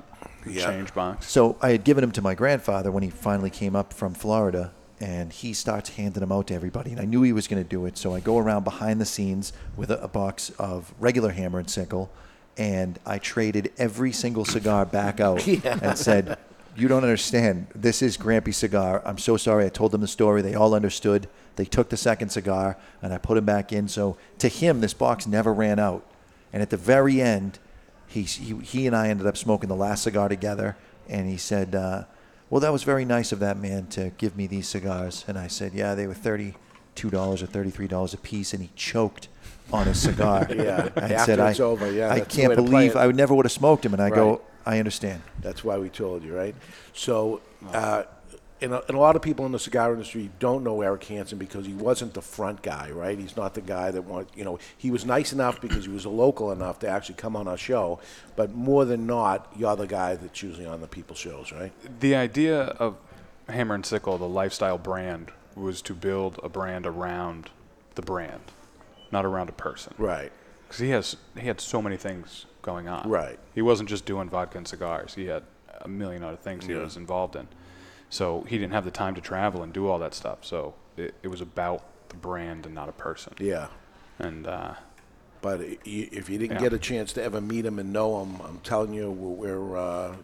Yeah. 0.47 0.67
change 0.67 0.93
box. 0.95 1.31
So 1.31 1.57
I 1.63 1.71
had 1.71 1.85
given 1.85 2.03
him 2.05 2.11
to 2.13 2.23
my 2.23 2.35
grandfather 2.35 2.91
when 2.91 3.03
he 3.03 3.11
finally 3.11 3.51
came 3.51 3.75
up 3.77 3.93
from 3.93 4.15
Florida, 4.15 4.73
and 5.01 5.33
he 5.33 5.55
starts 5.55 5.91
handing 5.91 6.21
them 6.21 6.31
out 6.31 6.49
to 6.49 6.55
everybody. 6.55 6.91
And 6.91 7.01
I 7.01 7.07
knew 7.07 7.23
he 7.23 7.33
was 7.33 7.49
going 7.49 7.63
to 7.63 7.69
do 7.69 7.87
it, 7.87 7.97
so 7.97 8.15
I 8.15 8.21
go 8.21 8.39
around 8.39 8.65
behind 8.65 9.01
the 9.01 9.07
scenes 9.07 9.53
with 9.77 9.91
a, 9.91 10.03
a 10.03 10.09
box 10.09 10.51
of 10.59 10.93
regular 11.01 11.31
hammer 11.31 11.59
and 11.59 11.71
sickle, 11.71 12.11
and 12.59 12.99
I 13.07 13.19
traded 13.19 13.73
every 13.79 14.13
single 14.13 14.45
cigar 14.45 14.85
back 14.85 15.19
out 15.19 15.47
and 15.65 15.99
said, 15.99 16.37
"You 16.77 16.89
don't 16.89 17.03
understand. 17.03 17.69
This 17.75 18.03
is 18.03 18.19
Grampy 18.19 18.53
cigar. 18.53 19.03
I'm 19.07 19.19
so 19.19 19.37
sorry. 19.37 19.65
I 19.65 19.71
told 19.71 19.93
them 19.93 20.03
the 20.03 20.09
story. 20.09 20.43
They 20.43 20.55
all 20.55 20.75
understood. 20.75 21.29
They 21.57 21.65
took 21.65 21.89
the 21.89 21.97
second 21.97 22.29
cigar, 22.29 22.77
and 23.03 23.15
I 23.15 23.19
put 23.19 23.39
him 23.39 23.45
back 23.47 23.73
in. 23.73 23.89
So 23.89 24.19
to 24.39 24.49
him, 24.49 24.81
this 24.81 24.95
box 24.95 25.27
never 25.27 25.53
ran 25.53 25.79
out. 25.79 26.05
And 26.53 26.63
at 26.63 26.71
the 26.71 26.77
very 26.77 27.23
end, 27.23 27.59
he, 28.07 28.23
he, 28.23 28.57
he 28.59 28.87
and 28.87 28.97
I 28.97 29.09
ended 29.09 29.27
up 29.27 29.37
smoking 29.37 29.69
the 29.69 29.77
last 29.77 30.03
cigar 30.03 30.29
together, 30.29 30.77
and 31.09 31.29
he 31.29 31.37
said, 31.37 31.75
uh, 31.75 32.05
"Well, 32.51 32.61
that 32.61 32.73
was 32.73 32.83
very 32.83 33.05
nice 33.05 33.33
of 33.33 33.39
that 33.41 33.57
man 33.59 33.87
to 33.89 34.11
give 34.19 34.37
me 34.37 34.47
these 34.47 34.69
cigars." 34.69 35.25
And 35.27 35.39
I 35.39 35.47
said, 35.47 35.73
"Yeah, 35.73 35.95
they 35.95 36.07
were 36.07 36.15
thirty-two 36.15 37.11
dollars 37.11 37.43
or 37.43 37.47
thirty-three 37.47 37.89
dollars 37.89 38.13
a 38.13 38.19
piece," 38.19 38.53
and 38.53 38.63
he 38.63 38.71
choked 38.77 39.29
on 39.73 39.87
his 39.87 39.99
cigar. 40.01 40.47
Yeah, 40.55 40.89
I 40.97 41.13
after 41.13 41.37
said, 41.37 41.39
it's 41.39 41.61
"I, 41.61 41.63
over, 41.63 41.91
yeah, 41.91 42.13
I 42.13 42.19
that's 42.19 42.35
the 42.35 42.41
can't 42.43 42.51
to 42.57 42.63
play 42.63 42.71
believe 42.71 42.91
it." 42.91 42.97
I 42.97 43.07
would 43.07 43.17
never 43.17 43.35
would 43.35 43.47
have 43.47 43.53
smoked 43.53 43.85
him." 43.87 43.95
And 43.95 44.03
I 44.03 44.11
go, 44.11 44.31
Right. 44.31 44.41
I 44.67 44.79
understand. 44.79 45.23
That's 45.41 45.65
why 45.65 45.79
we 45.79 45.89
told 45.89 46.23
you, 46.23 46.37
right? 46.37 46.55
So, 46.93 47.41
uh, 47.73 48.03
and, 48.63 48.73
a, 48.73 48.87
and 48.87 48.97
a 48.97 49.01
lot 49.01 49.17
of 49.17 49.23
people 49.23 49.47
in 49.47 49.53
the 49.53 49.59
cigar 49.59 49.93
industry 49.93 50.31
don't 50.39 50.63
know 50.63 50.83
Eric 50.83 51.05
Hanson 51.05 51.39
because 51.39 51.67
he 51.67 51.73
wasn't 51.73 52.15
the 52.15 52.23
front 52.23 52.63
guy, 52.63 52.91
right? 52.91 53.19
He's 53.19 53.37
not 53.37 53.55
the 53.55 53.61
guy 53.61 53.91
that 53.91 54.03
want, 54.03 54.29
you 54.37 54.45
know, 54.45 54.59
he 54.77 54.91
was 54.91 55.05
nice 55.05 55.33
enough 55.33 55.61
because 55.61 55.87
he 55.87 55.91
was 55.91 56.05
a 56.05 56.11
local 56.11 56.53
enough 56.53 56.79
to 56.81 56.89
actually 56.89 57.17
come 57.17 57.37
on 57.37 57.49
our 57.49 57.57
show, 57.57 58.01
but 58.37 58.55
more 58.55 58.85
than 58.85 59.07
not, 59.07 59.51
you're 59.57 59.77
the 59.77 59.87
guy 59.87 60.15
that's 60.17 60.43
usually 60.43 60.67
on 60.67 60.81
the 60.81 60.87
people 60.87 61.17
shows, 61.17 61.53
right? 61.53 61.73
The 62.01 62.15
idea 62.15 62.63
of 62.63 62.97
Hammer 63.49 63.75
and 63.75 63.87
Sickle, 63.87 64.19
the 64.19 64.29
lifestyle 64.29 64.79
brand, 64.79 65.33
was 65.55 65.83
to 65.83 65.95
build 65.95 66.39
a 66.43 66.49
brand 66.49 66.87
around 66.87 67.51
the 67.95 68.03
brand, 68.03 68.43
not 69.11 69.25
around 69.25 69.49
a 69.49 69.53
person. 69.53 69.95
Right. 69.99 70.33
Because 70.67 70.81
he 70.81 70.91
has 70.91 71.17
he 71.37 71.47
had 71.47 71.61
so 71.61 71.83
many 71.83 71.97
things 71.97 72.47
going 72.63 72.87
on. 72.87 73.09
Right. 73.09 73.39
He 73.55 73.63
wasn't 73.63 73.89
just 73.89 74.05
doing 74.05 74.29
vodka 74.29 74.59
and 74.59 74.69
cigars. 74.69 75.15
He 75.15 75.27
had 75.27 75.43
a 75.81 75.89
million 75.89 76.23
other 76.23 76.37
things 76.37 76.67
he 76.67 76.75
was 76.75 76.97
involved 76.97 77.35
in. 77.37 77.49
So 78.11 78.43
he 78.49 78.59
didn't 78.59 78.73
have 78.73 78.85
the 78.85 78.91
time 78.91 79.15
to 79.15 79.21
travel 79.21 79.63
and 79.63 79.73
do 79.73 79.89
all 79.89 79.99
that 80.01 80.15
stuff. 80.15 80.39
So 80.43 80.75
it, 80.97 81.15
it 81.23 81.29
was 81.29 81.41
about 81.41 81.85
the 82.11 82.17
brand 82.17 82.67
and 82.67 82.75
not 82.75 82.89
a 82.89 82.93
person. 82.93 83.33
Yeah. 83.39 83.69
And 84.19 84.47
uh, 84.47 84.75
But 85.41 85.61
if 85.85 86.29
you 86.29 86.39
didn't 86.39 86.57
Yeah. 86.57 86.61
get 86.61 86.73
a 86.73 86.79
chance 86.79 87.13
to 87.15 87.23
ever 87.23 87.41
meet 87.41 87.65
him 87.65 87.79
and 87.79 87.93
know 87.93 88.21
him, 88.23 88.41
I'm 88.43 88.59
telling 88.61 88.93
you, 88.93 89.11
we're 89.11 89.59
we're 89.61 89.77
uh, 89.79 90.17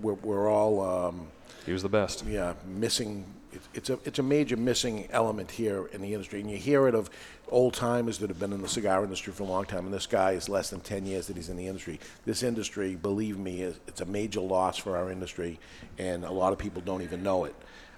we're, 0.00 0.14
we're 0.14 0.48
all 0.50 0.80
um, 0.80 1.28
he 1.66 1.72
was 1.72 1.82
the 1.82 1.88
best. 1.88 2.24
yeah 2.26 2.54
missing. 2.66 3.34
It's, 3.74 3.90
a 3.90 3.98
it's 4.04 4.18
a 4.18 4.22
major 4.22 4.56
missing 4.56 5.08
element 5.10 5.50
here 5.50 5.86
in 5.92 6.00
the 6.00 6.12
industry, 6.12 6.40
and 6.40 6.50
you 6.50 6.56
hear 6.56 6.88
it 6.88 6.94
of 6.94 7.10
old 7.48 7.74
timers 7.74 8.18
that 8.18 8.28
have 8.28 8.40
been 8.40 8.52
in 8.52 8.62
the 8.62 8.68
cigar 8.68 9.04
industry 9.04 9.32
for 9.32 9.44
a 9.44 9.46
long 9.46 9.64
time. 9.66 9.84
And 9.84 9.94
this 9.94 10.06
guy 10.06 10.32
is 10.32 10.48
less 10.48 10.70
than 10.70 10.80
ten 10.80 11.06
years 11.06 11.26
that 11.26 11.36
he's 11.36 11.48
in 11.48 11.56
the 11.56 11.66
industry. 11.66 12.00
This 12.24 12.42
industry, 12.42 12.96
believe 12.96 13.38
me, 13.38 13.62
is 13.62 13.78
it's 13.86 14.00
a 14.00 14.06
major 14.06 14.40
loss 14.40 14.78
for 14.78 14.96
our 14.96 15.10
industry, 15.10 15.60
and 15.98 16.24
a 16.24 16.32
lot 16.32 16.52
of 16.52 16.58
people 16.58 16.82
don't 16.82 17.02
even 17.02 17.22
know 17.22 17.44
it. 17.44 17.54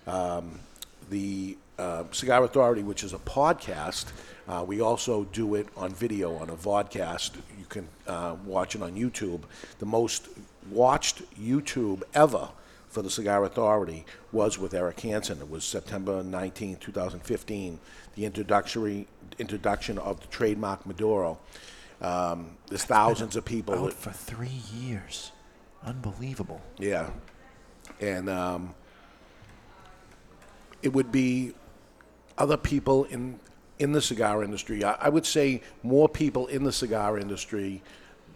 Um, 0.06 0.58
the 1.08 1.56
uh, 1.78 2.04
Cigar 2.12 2.44
Authority, 2.44 2.82
which 2.82 3.02
is 3.02 3.12
a 3.12 3.18
podcast. 3.18 4.06
Uh, 4.48 4.64
we 4.66 4.80
also 4.80 5.24
do 5.32 5.54
it 5.54 5.66
on 5.76 5.94
video 5.94 6.36
on 6.36 6.50
a 6.50 6.56
vodcast. 6.56 7.36
You 7.58 7.64
can 7.68 7.88
uh, 8.06 8.36
watch 8.44 8.74
it 8.74 8.82
on 8.82 8.94
YouTube. 8.94 9.42
The 9.78 9.86
most 9.86 10.28
watched 10.70 11.22
YouTube 11.40 12.02
ever 12.12 12.48
for 12.90 13.02
the 13.02 13.10
Cigar 13.10 13.44
Authority 13.44 14.04
was 14.32 14.58
with 14.58 14.74
Eric 14.74 15.00
Hanson. 15.00 15.38
It 15.40 15.48
was 15.48 15.64
September 15.64 16.22
19, 16.22 16.76
2015, 16.76 17.78
the 18.16 18.24
introductory 18.24 19.06
introduction 19.38 19.96
of 19.98 20.20
the 20.20 20.26
trademark 20.26 20.84
Maduro. 20.84 21.38
Um, 22.02 22.56
there's 22.66 22.84
thousands 22.84 23.36
of 23.36 23.44
people. 23.44 23.74
Out 23.74 23.90
that- 23.90 23.94
for 23.94 24.10
three 24.10 24.60
years. 24.74 25.30
Unbelievable. 25.84 26.60
yeah. 26.78 27.08
And 28.00 28.28
um, 28.28 28.74
it 30.82 30.92
would 30.92 31.10
be 31.10 31.54
other 32.38 32.56
people 32.56 33.04
in 33.04 33.38
in 33.78 33.92
the 33.92 34.02
cigar 34.02 34.44
industry. 34.44 34.84
I, 34.84 34.92
I 34.92 35.08
would 35.08 35.24
say 35.24 35.62
more 35.82 36.08
people 36.08 36.46
in 36.48 36.64
the 36.64 36.72
cigar 36.72 37.18
industry 37.18 37.82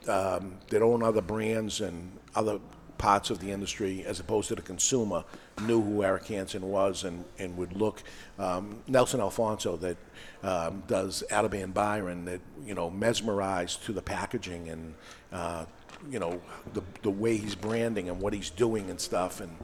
um, 0.09 0.57
that 0.69 0.81
own 0.83 1.03
other 1.03 1.21
brands 1.21 1.83
and 1.83 2.11
other 2.35 2.59
parts 3.05 3.29
of 3.29 3.39
the 3.39 3.51
industry, 3.51 4.03
as 4.07 4.19
opposed 4.19 4.49
to 4.49 4.55
the 4.55 4.63
consumer, 4.63 5.23
knew 5.67 5.79
who 5.79 6.03
Eric 6.03 6.27
Hanson 6.29 6.63
was 6.63 7.05
and, 7.05 7.23
and 7.39 7.55
would 7.59 7.75
look. 7.77 8.03
Um, 8.39 8.79
Nelson 8.89 9.21
Alfonso 9.21 9.77
that 9.77 9.99
um, 10.43 10.83
does 10.87 11.23
Ataban 11.31 11.75
Byron 11.75 12.25
that 12.25 12.41
you 12.65 12.75
know 12.75 12.89
mesmerized 12.89 13.85
to 13.85 13.93
the 13.93 14.01
packaging 14.01 14.71
and 14.71 14.95
uh, 15.33 15.67
you 16.11 16.19
know 16.19 16.41
the 16.73 16.83
the 17.03 17.11
way 17.11 17.37
he's 17.37 17.55
branding 17.55 18.09
and 18.09 18.19
what 18.23 18.33
he's 18.33 18.51
doing 18.51 18.89
and 18.91 18.99
stuff 18.99 19.43
and. 19.43 19.55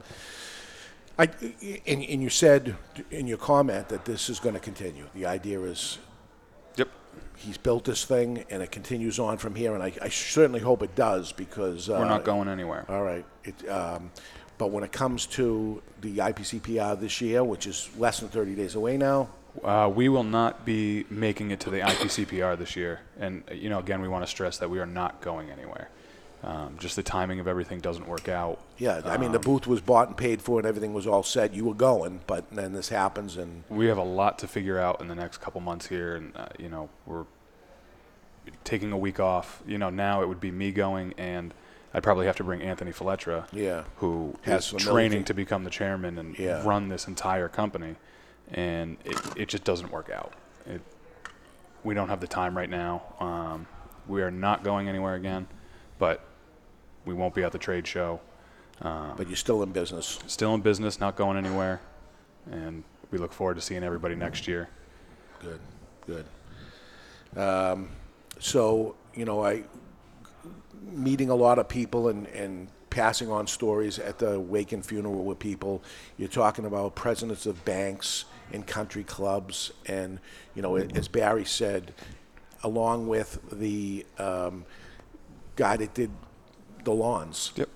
I, 1.19 1.25
and, 1.85 2.01
and 2.03 2.23
you 2.23 2.29
said 2.29 2.75
in 3.11 3.27
your 3.27 3.37
comment 3.37 3.89
that 3.89 4.05
this 4.05 4.29
is 4.29 4.39
going 4.39 4.55
to 4.55 4.61
continue. 4.61 5.05
The 5.13 5.25
idea 5.25 5.59
is. 5.61 5.99
He's 7.41 7.57
built 7.57 7.85
this 7.85 8.05
thing 8.05 8.45
and 8.49 8.61
it 8.63 8.71
continues 8.71 9.19
on 9.19 9.37
from 9.37 9.55
here, 9.55 9.73
and 9.73 9.83
I, 9.83 9.91
I 10.01 10.09
certainly 10.09 10.59
hope 10.59 10.83
it 10.83 10.95
does 10.95 11.31
because 11.31 11.89
uh, 11.89 11.93
We're 11.99 12.05
not 12.05 12.23
going 12.23 12.47
anywhere. 12.47 12.85
All 12.87 13.03
right. 13.03 13.25
It, 13.43 13.67
um, 13.69 14.11
but 14.57 14.67
when 14.67 14.83
it 14.83 14.91
comes 14.91 15.25
to 15.27 15.81
the 16.01 16.17
IPCPR 16.17 16.99
this 16.99 17.19
year, 17.19 17.43
which 17.43 17.65
is 17.65 17.89
less 17.97 18.19
than 18.19 18.29
30 18.29 18.55
days 18.55 18.75
away 18.75 18.97
now, 18.97 19.29
Uh, 19.63 19.91
we 19.93 20.07
will 20.07 20.23
not 20.23 20.63
be 20.65 21.03
making 21.09 21.51
it 21.51 21.59
to 21.59 21.69
the 21.69 21.81
IPCPR 21.81 22.57
this 22.57 22.75
year. 22.75 23.01
And, 23.19 23.43
uh, 23.49 23.53
you 23.53 23.69
know, 23.69 23.79
again, 23.79 24.01
we 24.01 24.07
want 24.07 24.23
to 24.23 24.29
stress 24.29 24.57
that 24.59 24.69
we 24.69 24.79
are 24.79 24.85
not 24.85 25.19
going 25.21 25.49
anywhere. 25.49 25.89
Um, 26.43 26.77
just 26.79 26.95
the 26.95 27.03
timing 27.03 27.39
of 27.39 27.47
everything 27.47 27.79
doesn't 27.81 28.07
work 28.07 28.27
out. 28.27 28.59
yeah, 28.79 29.01
I 29.05 29.17
mean, 29.17 29.31
the 29.31 29.37
Um, 29.37 29.43
booth 29.43 29.67
was 29.67 29.79
bought 29.79 30.07
and 30.07 30.17
paid 30.17 30.41
for 30.41 30.57
and 30.57 30.67
everything 30.67 30.91
was 30.91 31.05
all 31.05 31.21
set. 31.21 31.53
You 31.53 31.65
were 31.65 31.75
going, 31.75 32.21
but 32.25 32.49
then 32.49 32.73
this 32.73 32.89
happens 32.89 33.37
and 33.37 33.63
we 33.69 33.85
have 33.87 33.97
a 33.99 34.03
lot 34.03 34.39
to 34.39 34.47
figure 34.47 34.79
out 34.79 34.99
in 35.01 35.07
the 35.07 35.13
next 35.13 35.37
couple 35.37 35.61
months 35.61 35.87
here, 35.87 36.15
and 36.15 36.35
uh, 36.35 36.47
you 36.57 36.67
know 36.67 36.89
we're 37.05 37.25
taking 38.63 38.91
a 38.91 38.97
week 38.97 39.19
off. 39.19 39.61
You 39.67 39.77
know 39.77 39.89
now 39.89 40.21
it 40.23 40.27
would 40.27 40.39
be 40.39 40.51
me 40.51 40.71
going, 40.71 41.13
and 41.17 41.53
I'd 41.93 42.03
probably 42.03 42.25
have 42.25 42.37
to 42.37 42.43
bring 42.43 42.61
Anthony 42.61 42.91
Fletcher, 42.91 43.45
Yeah. 43.51 43.83
who 43.97 44.35
Has 44.43 44.63
is 44.63 44.69
some 44.69 44.79
training 44.79 45.11
military- 45.19 45.23
to 45.25 45.33
become 45.33 45.63
the 45.63 45.69
chairman 45.69 46.17
and 46.17 46.37
Yeah. 46.39 46.65
run 46.65 46.89
this 46.89 47.07
entire 47.07 47.49
company, 47.49 47.97
and 48.51 48.97
it, 49.05 49.19
it 49.37 49.47
just 49.47 49.63
doesn't 49.63 49.91
work 49.91 50.09
out. 50.09 50.33
It, 50.65 50.81
we 51.83 51.93
don't 51.93 52.09
have 52.09 52.19
the 52.21 52.27
time 52.27 52.55
right 52.57 52.69
now. 52.69 53.03
Um, 53.19 53.67
we 54.07 54.21
are 54.21 54.31
not 54.31 54.63
going 54.63 54.87
anywhere 54.89 55.15
again, 55.15 55.47
but 55.99 56.21
we 57.05 57.13
won't 57.13 57.33
be 57.33 57.43
at 57.43 57.51
the 57.51 57.57
trade 57.57 57.87
show. 57.87 58.19
Um, 58.81 59.13
but 59.15 59.27
you're 59.27 59.35
still 59.35 59.61
in 59.61 59.71
business. 59.71 60.19
still 60.27 60.55
in 60.55 60.61
business, 60.61 60.99
not 60.99 61.15
going 61.15 61.37
anywhere, 61.37 61.81
and 62.49 62.83
we 63.11 63.19
look 63.19 63.31
forward 63.31 63.55
to 63.55 63.61
seeing 63.61 63.83
everybody 63.83 64.15
next 64.15 64.47
year. 64.47 64.69
Good, 65.39 65.59
good. 66.07 66.25
Um, 67.39 67.89
so 68.39 68.95
you 69.13 69.25
know, 69.25 69.45
I 69.45 69.63
meeting 70.81 71.29
a 71.29 71.35
lot 71.35 71.59
of 71.59 71.69
people 71.69 72.07
and, 72.07 72.25
and 72.27 72.67
passing 72.89 73.31
on 73.31 73.47
stories 73.47 73.99
at 73.99 74.17
the 74.17 74.39
wake 74.39 74.71
and 74.71 74.85
funeral 74.85 75.23
with 75.23 75.39
people. 75.39 75.83
You're 76.17 76.27
talking 76.27 76.65
about 76.65 76.95
presidents 76.95 77.45
of 77.45 77.63
banks 77.63 78.25
and 78.51 78.65
country 78.65 79.03
clubs, 79.03 79.71
and 79.85 80.19
you 80.55 80.61
know, 80.61 80.75
as 80.75 81.07
Barry 81.07 81.45
said, 81.45 81.93
along 82.63 83.07
with 83.07 83.39
the 83.51 84.05
um, 84.17 84.65
guy 85.55 85.77
that 85.77 85.93
did 85.93 86.11
the 86.83 86.91
lawns. 86.93 87.51
Yep. 87.55 87.69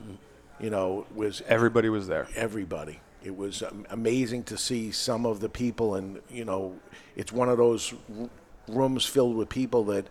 You 0.60 0.70
know, 0.70 1.06
was 1.14 1.42
Everybody 1.48 1.90
was 1.90 2.08
there. 2.08 2.28
everybody. 2.36 3.00
It 3.24 3.36
was 3.36 3.64
um, 3.64 3.86
amazing 3.90 4.44
to 4.46 4.58
see 4.58 4.92
some 4.92 5.26
of 5.26 5.40
the 5.40 5.50
people, 5.50 5.96
and 5.96 6.22
you 6.30 6.46
know, 6.46 6.76
it's 7.16 7.32
one 7.32 7.50
of 7.50 7.58
those 7.58 7.94
r- 8.20 8.30
rooms 8.68 9.06
filled 9.06 9.36
with 9.36 9.50
people 9.50 9.84
that 9.86 10.06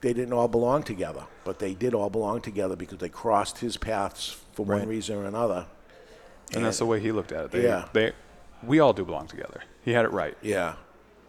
they 0.00 0.12
didn't 0.12 0.32
all 0.32 0.46
belong 0.48 0.84
together, 0.84 1.24
but 1.44 1.58
they 1.58 1.74
did 1.74 1.92
all 1.94 2.08
belong 2.08 2.40
together 2.40 2.76
because 2.76 2.98
they 2.98 3.08
crossed 3.08 3.58
his 3.58 3.76
paths 3.76 4.36
for 4.52 4.64
one 4.64 4.86
reason 4.86 5.16
or 5.16 5.24
another. 5.24 5.66
And 6.54 6.64
that's 6.64 6.78
the 6.78 6.86
way 6.86 7.00
he 7.00 7.10
looked 7.12 7.32
at 7.32 7.46
it. 7.46 7.50
They, 7.50 7.64
Yeah. 7.64 7.88
They, 7.92 8.12
we 8.62 8.78
all 8.80 8.92
do 8.92 9.04
belong 9.04 9.26
together. 9.26 9.60
He 9.84 9.92
had 9.92 10.04
it 10.04 10.12
right. 10.12 10.36
Yeah, 10.40 10.74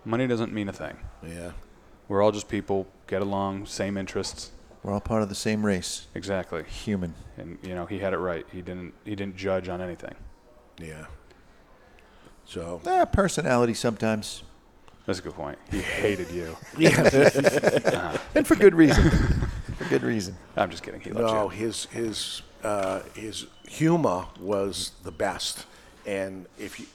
Money 0.05 0.27
doesn't 0.27 0.53
mean 0.53 0.69
a 0.69 0.73
thing. 0.73 0.97
yeah, 1.27 1.51
We're 2.07 2.21
all 2.21 2.31
just 2.31 2.47
people, 2.47 2.87
get 3.07 3.21
along, 3.21 3.65
same 3.65 3.97
interests. 3.97 4.51
We're 4.83 4.93
all 4.93 5.01
part 5.01 5.21
of 5.23 5.29
the 5.29 5.35
same 5.35 5.65
race. 5.65 6.07
Exactly. 6.15 6.63
Human. 6.63 7.13
And 7.37 7.57
you 7.61 7.75
know, 7.75 7.85
he 7.85 7.99
had 7.99 8.13
it 8.13 8.17
right. 8.17 8.45
He 8.51 8.61
didn't 8.61 8.93
he 9.05 9.15
didn't 9.15 9.35
judge 9.37 9.67
on 9.69 9.81
anything. 9.81 10.15
yeah. 10.77 11.05
So 12.45 12.81
Eh, 12.85 13.05
personality 13.05 13.73
sometimes. 13.73 14.43
That's 15.05 15.19
a 15.19 15.21
good 15.21 15.33
point. 15.35 15.57
He 15.71 15.79
hated 15.81 16.31
you. 16.31 16.55
yeah. 16.77 18.17
And 18.35 18.45
for 18.47 18.55
good 18.55 18.75
reason. 18.75 19.09
for 19.77 19.85
good 19.89 20.03
reason. 20.03 20.35
I'm 20.55 20.69
just 20.69 20.83
kidding. 20.83 21.01
He 21.01 21.11
loves 21.11 21.33
no, 21.33 21.43
you. 21.43 21.49
his 21.49 21.85
his 21.85 22.41
uh, 22.63 23.01
his 23.15 23.45
humor 23.67 24.25
was 24.39 24.91
the 25.03 25.11
best. 25.11 25.65
And 26.09 26.47
if 26.57 26.79
you, 26.79 26.87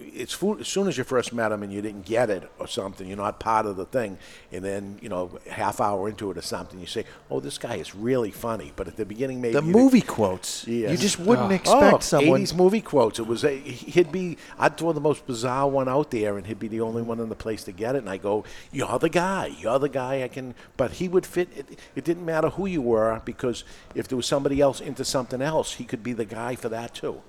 it's 0.00 0.32
fool, 0.32 0.58
as 0.58 0.66
soon 0.66 0.88
as 0.88 0.98
you 0.98 1.04
first 1.04 1.32
met 1.32 1.52
him 1.52 1.62
and 1.62 1.72
you 1.72 1.80
didn't 1.80 2.04
get 2.04 2.28
it 2.28 2.50
or 2.58 2.66
something, 2.66 3.06
you're 3.06 3.16
not 3.16 3.38
part 3.38 3.66
of 3.66 3.76
the 3.76 3.84
thing. 3.84 4.18
And 4.50 4.64
then 4.64 4.98
you 5.00 5.08
know, 5.08 5.38
half 5.48 5.80
hour 5.80 6.08
into 6.08 6.28
it 6.32 6.36
or 6.36 6.42
something, 6.42 6.80
you 6.80 6.86
say, 6.86 7.04
"Oh, 7.30 7.38
this 7.38 7.56
guy 7.56 7.76
is 7.76 7.94
really 7.94 8.32
funny." 8.32 8.72
But 8.74 8.88
at 8.88 8.96
the 8.96 9.04
beginning, 9.04 9.40
maybe 9.40 9.52
The 9.52 9.60
you 9.60 9.66
didn't- 9.72 9.80
movie 9.82 10.00
quotes. 10.00 10.66
Yeah. 10.66 10.90
You 10.90 10.96
just 10.96 11.20
wouldn't 11.20 11.52
Oh, 11.52 11.54
expect 11.54 12.02
someone. 12.02 12.40
80s 12.40 12.52
movie 12.52 12.80
quotes. 12.80 13.20
It 13.20 13.28
was 13.28 13.44
a, 13.44 13.56
he'd 13.56 14.10
be 14.10 14.38
I'd 14.58 14.76
throw 14.76 14.92
the 14.92 15.00
most 15.00 15.24
bizarre 15.24 15.68
one 15.68 15.88
out 15.88 16.10
there, 16.10 16.36
and 16.36 16.44
he'd 16.44 16.58
be 16.58 16.68
the 16.68 16.80
only 16.80 17.02
one 17.02 17.20
in 17.20 17.28
the 17.28 17.36
place 17.36 17.62
to 17.64 17.72
get 17.72 17.94
it. 17.94 17.98
And 17.98 18.10
I 18.10 18.16
go, 18.16 18.42
"You're 18.72 18.98
the 18.98 19.08
guy. 19.08 19.54
You're 19.60 19.78
the 19.78 19.88
guy. 19.88 20.24
I 20.24 20.28
can." 20.28 20.56
But 20.76 20.92
he 20.92 21.06
would 21.06 21.26
fit. 21.26 21.48
It, 21.56 21.78
it 21.94 22.02
didn't 22.04 22.24
matter 22.24 22.48
who 22.48 22.66
you 22.66 22.82
were 22.82 23.22
because 23.24 23.62
if 23.94 24.08
there 24.08 24.16
was 24.16 24.26
somebody 24.26 24.60
else 24.60 24.80
into 24.80 25.04
something 25.04 25.40
else, 25.40 25.74
he 25.74 25.84
could 25.84 26.02
be 26.02 26.12
the 26.12 26.24
guy 26.24 26.56
for 26.56 26.68
that 26.70 26.92
too. 26.94 27.20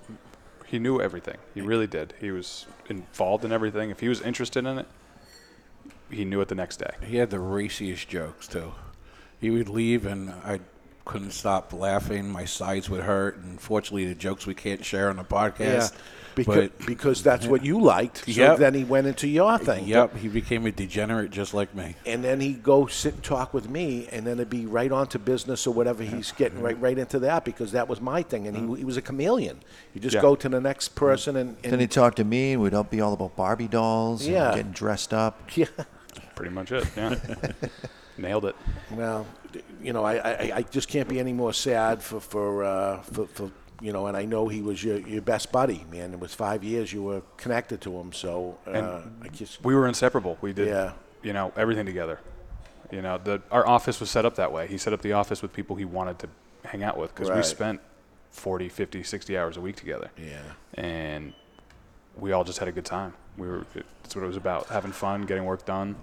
He 0.66 0.78
knew 0.78 1.00
everything. 1.00 1.36
He 1.54 1.60
really 1.60 1.86
did. 1.86 2.14
He 2.20 2.30
was 2.30 2.66
involved 2.88 3.44
in 3.44 3.52
everything. 3.52 3.90
If 3.90 4.00
he 4.00 4.08
was 4.08 4.20
interested 4.20 4.66
in 4.66 4.78
it, 4.78 4.86
he 6.10 6.24
knew 6.24 6.40
it 6.40 6.48
the 6.48 6.54
next 6.54 6.78
day. 6.78 6.94
He 7.02 7.16
had 7.16 7.30
the 7.30 7.38
raciest 7.38 8.08
jokes 8.08 8.48
too. 8.48 8.72
He 9.40 9.50
would 9.50 9.68
leave, 9.68 10.06
and 10.06 10.30
I'd 10.42 10.62
couldn't 11.04 11.32
stop 11.32 11.72
laughing. 11.72 12.30
My 12.30 12.44
sides 12.44 12.88
would 12.88 13.02
hurt, 13.02 13.38
and 13.38 13.60
fortunately, 13.60 14.06
the 14.06 14.14
jokes 14.14 14.46
we 14.46 14.54
can't 14.54 14.84
share 14.84 15.10
on 15.10 15.16
the 15.16 15.24
podcast. 15.24 15.92
Yeah, 15.92 15.98
because, 16.34 16.70
but 16.70 16.86
because 16.86 17.22
that's 17.22 17.46
what 17.46 17.64
you 17.64 17.80
liked. 17.80 18.24
So 18.24 18.32
Yep. 18.32 18.58
then 18.58 18.74
he 18.74 18.84
went 18.84 19.06
into 19.06 19.28
your 19.28 19.56
thing. 19.58 19.86
Yep, 19.86 20.16
he 20.16 20.28
became 20.28 20.66
a 20.66 20.72
degenerate 20.72 21.30
just 21.30 21.54
like 21.54 21.74
me. 21.74 21.94
And 22.06 22.24
then 22.24 22.40
he'd 22.40 22.62
go 22.62 22.86
sit 22.86 23.14
and 23.14 23.22
talk 23.22 23.54
with 23.54 23.68
me, 23.68 24.08
and 24.10 24.26
then 24.26 24.34
it'd 24.34 24.50
be 24.50 24.66
right 24.66 24.90
on 24.90 25.06
to 25.08 25.18
business 25.18 25.66
or 25.66 25.74
whatever. 25.74 26.02
He's 26.02 26.32
getting 26.32 26.60
right 26.60 26.80
right 26.80 26.98
into 26.98 27.18
that 27.20 27.44
because 27.44 27.72
that 27.72 27.88
was 27.88 28.00
my 28.00 28.22
thing, 28.22 28.46
and 28.46 28.56
he, 28.56 28.62
mm-hmm. 28.62 28.74
he 28.74 28.84
was 28.84 28.96
a 28.96 29.02
chameleon. 29.02 29.60
You 29.94 30.00
just 30.00 30.14
Yeah. 30.14 30.22
go 30.22 30.34
to 30.36 30.48
the 30.48 30.60
next 30.60 30.94
person, 30.96 31.36
and, 31.36 31.56
and 31.62 31.72
Then 31.72 31.80
he'd 31.80 31.90
talk 31.90 32.14
to 32.16 32.24
me, 32.24 32.54
and 32.54 32.62
we'd 32.62 32.74
all 32.74 32.82
be 32.84 33.00
all 33.00 33.12
about 33.12 33.36
Barbie 33.36 33.68
dolls, 33.68 34.24
and 34.24 34.34
Yeah. 34.34 34.54
getting 34.54 34.72
dressed 34.72 35.12
up. 35.14 35.38
Yeah. 35.54 35.66
Pretty 36.34 36.52
much 36.52 36.72
it. 36.72 36.84
Yeah. 36.96 37.16
Nailed 38.16 38.44
it. 38.44 38.56
Well, 38.90 39.26
you 39.82 39.92
know, 39.92 40.04
I, 40.04 40.14
I, 40.16 40.52
I 40.56 40.62
just 40.62 40.88
can't 40.88 41.08
be 41.08 41.18
any 41.18 41.32
more 41.32 41.52
sad 41.52 42.02
for 42.02 42.20
for, 42.20 42.64
uh, 42.64 43.02
for 43.02 43.26
for 43.26 43.50
you 43.80 43.92
know, 43.92 44.06
and 44.06 44.16
I 44.16 44.24
know 44.24 44.48
he 44.48 44.62
was 44.62 44.82
your, 44.82 44.98
your 44.98 45.20
best 45.20 45.50
buddy, 45.52 45.84
man. 45.90 46.12
It 46.12 46.20
was 46.20 46.32
five 46.32 46.62
years 46.62 46.92
you 46.92 47.02
were 47.02 47.22
connected 47.36 47.80
to 47.82 47.92
him, 47.98 48.12
so 48.12 48.56
uh, 48.66 49.02
I 49.22 49.28
just 49.28 49.62
we 49.64 49.74
were 49.74 49.86
inseparable. 49.88 50.38
We 50.40 50.52
did, 50.52 50.68
Yeah. 50.68 50.92
you 51.22 51.32
know, 51.32 51.52
everything 51.56 51.84
together. 51.84 52.20
You 52.92 53.02
know, 53.02 53.18
the, 53.18 53.42
our 53.50 53.66
office 53.66 53.98
was 53.98 54.10
set 54.10 54.24
up 54.24 54.36
that 54.36 54.52
way. 54.52 54.68
He 54.68 54.78
set 54.78 54.92
up 54.92 55.02
the 55.02 55.12
office 55.12 55.42
with 55.42 55.52
people 55.52 55.74
he 55.74 55.84
wanted 55.84 56.18
to 56.20 56.28
hang 56.64 56.84
out 56.84 56.96
with 56.96 57.12
because 57.14 57.30
we 57.30 57.42
spent 57.42 57.80
40, 58.30 58.68
50, 58.68 59.02
60 59.02 59.36
hours 59.36 59.56
a 59.56 59.60
week 59.60 59.74
together. 59.76 60.10
Yeah. 60.16 60.40
And 60.74 61.34
we 62.16 62.30
all 62.32 62.44
just 62.44 62.58
had 62.60 62.68
a 62.68 62.72
good 62.72 62.84
time. 62.84 63.14
We 63.36 63.48
were, 63.48 63.66
that's 64.02 64.14
what 64.14 64.22
it 64.24 64.28
was 64.28 64.36
about, 64.36 64.68
having 64.68 64.92
fun, 64.92 65.22
getting 65.22 65.44
work 65.44 65.64
done. 65.66 65.96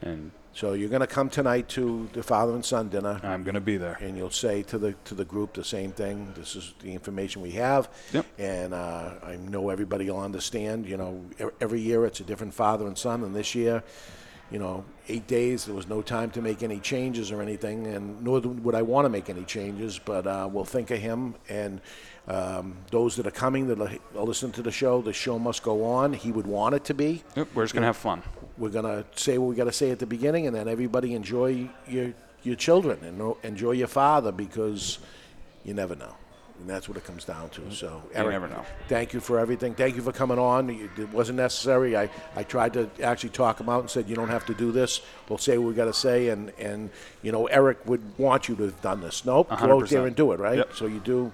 And 0.00 0.30
So 0.54 0.74
you're 0.74 0.90
going 0.90 1.00
to 1.00 1.06
come 1.06 1.30
tonight 1.30 1.68
to 1.70 2.10
the 2.12 2.22
father 2.22 2.52
and 2.52 2.64
son 2.64 2.90
dinner. 2.90 3.18
I'm 3.22 3.42
going 3.42 3.54
to 3.54 3.60
be 3.60 3.78
there. 3.78 3.96
And 4.00 4.16
you'll 4.18 4.30
say 4.30 4.62
to 4.64 4.78
the 4.78 4.92
to 5.04 5.14
the 5.14 5.24
group 5.24 5.54
the 5.54 5.64
same 5.64 5.92
thing. 5.92 6.32
This 6.36 6.56
is 6.56 6.74
the 6.80 6.92
information 6.92 7.40
we 7.40 7.52
have. 7.52 7.88
Yep. 8.12 8.26
And 8.38 8.74
uh, 8.74 9.14
I 9.24 9.36
know 9.36 9.70
everybody 9.70 10.10
will 10.10 10.20
understand. 10.20 10.86
You 10.86 10.98
know, 10.98 11.24
e- 11.40 11.44
every 11.60 11.80
year 11.80 12.04
it's 12.04 12.20
a 12.20 12.24
different 12.24 12.52
father 12.52 12.86
and 12.86 12.98
son, 12.98 13.24
and 13.24 13.34
this 13.34 13.54
year, 13.54 13.82
you 14.50 14.58
know, 14.58 14.84
eight 15.08 15.26
days 15.26 15.64
there 15.64 15.74
was 15.74 15.88
no 15.88 16.02
time 16.02 16.30
to 16.32 16.42
make 16.42 16.62
any 16.62 16.80
changes 16.80 17.32
or 17.32 17.40
anything, 17.40 17.86
and 17.86 18.22
nor 18.22 18.40
would 18.40 18.74
I 18.74 18.82
want 18.82 19.06
to 19.06 19.08
make 19.08 19.30
any 19.30 19.44
changes. 19.44 19.98
But 19.98 20.26
uh, 20.26 20.48
we'll 20.52 20.64
think 20.64 20.90
of 20.90 20.98
him 20.98 21.34
and. 21.48 21.80
Um, 22.28 22.76
those 22.90 23.16
that 23.16 23.26
are 23.26 23.32
coming 23.32 23.66
that 23.66 23.98
listen 24.14 24.52
to 24.52 24.62
the 24.62 24.70
show, 24.70 25.02
the 25.02 25.12
show 25.12 25.38
must 25.40 25.62
go 25.64 25.84
on. 25.84 26.12
He 26.12 26.30
would 26.30 26.46
want 26.46 26.74
it 26.74 26.84
to 26.84 26.94
be. 26.94 27.24
Yep, 27.36 27.48
we're 27.54 27.64
just 27.64 27.74
going 27.74 27.82
to 27.82 27.86
have 27.86 27.96
fun. 27.96 28.22
We're 28.58 28.68
gonna 28.68 29.04
say 29.16 29.38
what 29.38 29.46
we 29.48 29.56
got 29.56 29.64
to 29.64 29.72
say 29.72 29.90
at 29.90 29.98
the 29.98 30.06
beginning, 30.06 30.46
and 30.46 30.54
then 30.54 30.68
everybody 30.68 31.14
enjoy 31.14 31.68
your 31.88 32.12
your 32.44 32.54
children 32.54 32.98
and 33.02 33.34
enjoy 33.42 33.72
your 33.72 33.88
father 33.88 34.30
because 34.30 34.98
you 35.64 35.74
never 35.74 35.96
know, 35.96 36.14
and 36.60 36.68
that's 36.68 36.86
what 36.88 36.96
it 36.98 37.04
comes 37.04 37.24
down 37.24 37.48
to. 37.50 37.70
So, 37.72 38.02
You 38.14 38.28
never 38.28 38.48
know. 38.48 38.64
Thank 38.88 39.14
you 39.14 39.20
for 39.20 39.38
everything. 39.38 39.74
Thank 39.74 39.96
you 39.96 40.02
for 40.02 40.12
coming 40.12 40.38
on. 40.38 40.68
It 40.70 41.08
wasn't 41.12 41.38
necessary. 41.38 41.96
I, 41.96 42.10
I 42.36 42.42
tried 42.42 42.74
to 42.74 42.90
actually 43.02 43.30
talk 43.30 43.58
him 43.58 43.68
out 43.68 43.80
and 43.80 43.90
said 43.90 44.08
you 44.08 44.14
don't 44.16 44.28
have 44.28 44.44
to 44.46 44.54
do 44.54 44.70
this. 44.70 45.00
We'll 45.28 45.38
say 45.38 45.56
what 45.56 45.68
we 45.68 45.74
got 45.74 45.86
to 45.86 45.94
say, 45.94 46.28
and 46.28 46.52
and 46.58 46.90
you 47.22 47.32
know 47.32 47.46
Eric 47.46 47.78
would 47.86 48.02
want 48.18 48.48
you 48.48 48.54
to 48.56 48.64
have 48.64 48.80
done 48.82 49.00
this. 49.00 49.24
Nope, 49.24 49.50
A 49.50 49.56
go 49.56 49.80
out 49.80 49.88
there 49.88 50.06
and 50.06 50.14
do 50.14 50.32
it. 50.32 50.40
Right. 50.40 50.58
Yep. 50.58 50.74
So 50.74 50.86
you 50.86 51.00
do. 51.00 51.32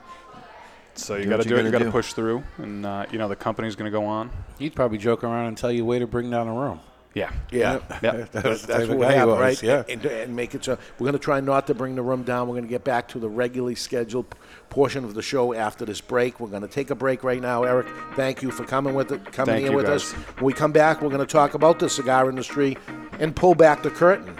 So 0.98 1.16
you 1.16 1.24
Do 1.24 1.30
got 1.30 1.42
to 1.42 1.48
do 1.48 1.54
it. 1.56 1.64
You 1.64 1.70
gotta 1.70 1.84
got 1.84 1.84
to 1.86 1.92
push 1.92 2.12
through, 2.12 2.42
and 2.58 2.84
uh, 2.84 3.06
you 3.10 3.18
know 3.18 3.28
the 3.28 3.36
company's 3.36 3.76
going 3.76 3.90
to 3.90 3.96
go 3.96 4.04
on. 4.04 4.30
He'd 4.58 4.74
probably 4.74 4.98
joke 4.98 5.22
around 5.24 5.46
and 5.46 5.56
tell 5.56 5.70
you 5.72 5.84
way 5.84 5.98
to 5.98 6.06
bring 6.06 6.30
down 6.30 6.46
the 6.46 6.52
room. 6.52 6.80
Yeah. 7.14 7.32
Yeah, 7.50 7.72
Yep. 7.72 7.88
That's, 8.02 8.30
That's 8.30 8.66
that's 8.66 8.88
what 8.88 9.10
happened, 9.10 9.38
was, 9.38 9.40
right? 9.40 9.62
yeah. 9.62 9.82
And, 9.88 10.04
and 10.04 10.36
make 10.36 10.54
it 10.54 10.64
so 10.64 10.78
we're 10.98 11.06
going 11.06 11.14
to 11.14 11.18
try 11.18 11.40
not 11.40 11.66
to 11.68 11.74
bring 11.74 11.96
the 11.96 12.02
room 12.02 12.22
down. 12.22 12.46
We're 12.46 12.54
going 12.54 12.64
to 12.64 12.70
get 12.70 12.84
back 12.84 13.08
to 13.08 13.18
the 13.18 13.28
regularly 13.28 13.74
scheduled 13.74 14.34
portion 14.70 15.04
of 15.04 15.14
the 15.14 15.22
show 15.22 15.52
after 15.54 15.84
this 15.84 16.00
break. 16.00 16.38
We're 16.38 16.48
going 16.48 16.62
to 16.62 16.68
take 16.68 16.90
a 16.90 16.94
break 16.94 17.24
right 17.24 17.40
now, 17.40 17.64
Eric. 17.64 17.88
Thank 18.14 18.42
you 18.42 18.50
for 18.52 18.64
coming 18.64 18.94
with 18.94 19.10
it, 19.10 19.24
coming 19.32 19.54
Thank 19.54 19.62
here 19.62 19.70
you, 19.70 19.76
with 19.76 19.86
guys. 19.86 20.04
us. 20.04 20.12
When 20.12 20.44
we 20.44 20.52
come 20.52 20.70
back, 20.70 21.00
we're 21.02 21.08
going 21.08 21.26
to 21.26 21.32
talk 21.32 21.54
about 21.54 21.78
the 21.78 21.88
cigar 21.88 22.28
industry 22.28 22.76
and 23.18 23.34
pull 23.34 23.54
back 23.54 23.82
the 23.82 23.90
curtain. 23.90 24.36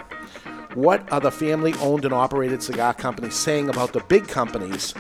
What 0.75 1.11
are 1.11 1.21
the 1.21 1.33
family-owned 1.33 2.05
and 2.05 2.15
operated 2.15 2.63
cigar 2.63 2.95
companies 2.95 3.35
saying 3.35 3.71
about 3.71 3.93
the 3.93 4.01
big 4.01 4.29
companies? 4.29 4.95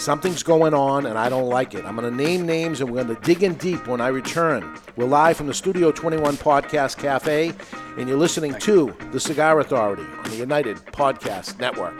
Something's 0.00 0.42
going 0.42 0.72
on, 0.72 1.04
and 1.04 1.18
I 1.18 1.28
don't 1.28 1.50
like 1.50 1.74
it. 1.74 1.84
I'm 1.84 1.94
going 1.94 2.10
to 2.10 2.24
name 2.24 2.46
names, 2.46 2.80
and 2.80 2.90
we're 2.90 3.04
going 3.04 3.14
to 3.14 3.20
dig 3.20 3.42
in 3.42 3.52
deep 3.56 3.86
when 3.86 4.00
I 4.00 4.08
return. 4.08 4.78
We're 4.96 5.04
live 5.04 5.36
from 5.36 5.46
the 5.46 5.52
Studio 5.52 5.92
21 5.92 6.38
Podcast 6.38 6.96
Cafe, 6.96 7.52
and 7.98 8.08
you're 8.08 8.16
listening 8.16 8.54
to 8.60 8.96
The 9.12 9.20
Cigar 9.20 9.60
Authority 9.60 10.04
on 10.24 10.30
the 10.30 10.36
United 10.36 10.78
Podcast 10.86 11.60
Network. 11.60 11.98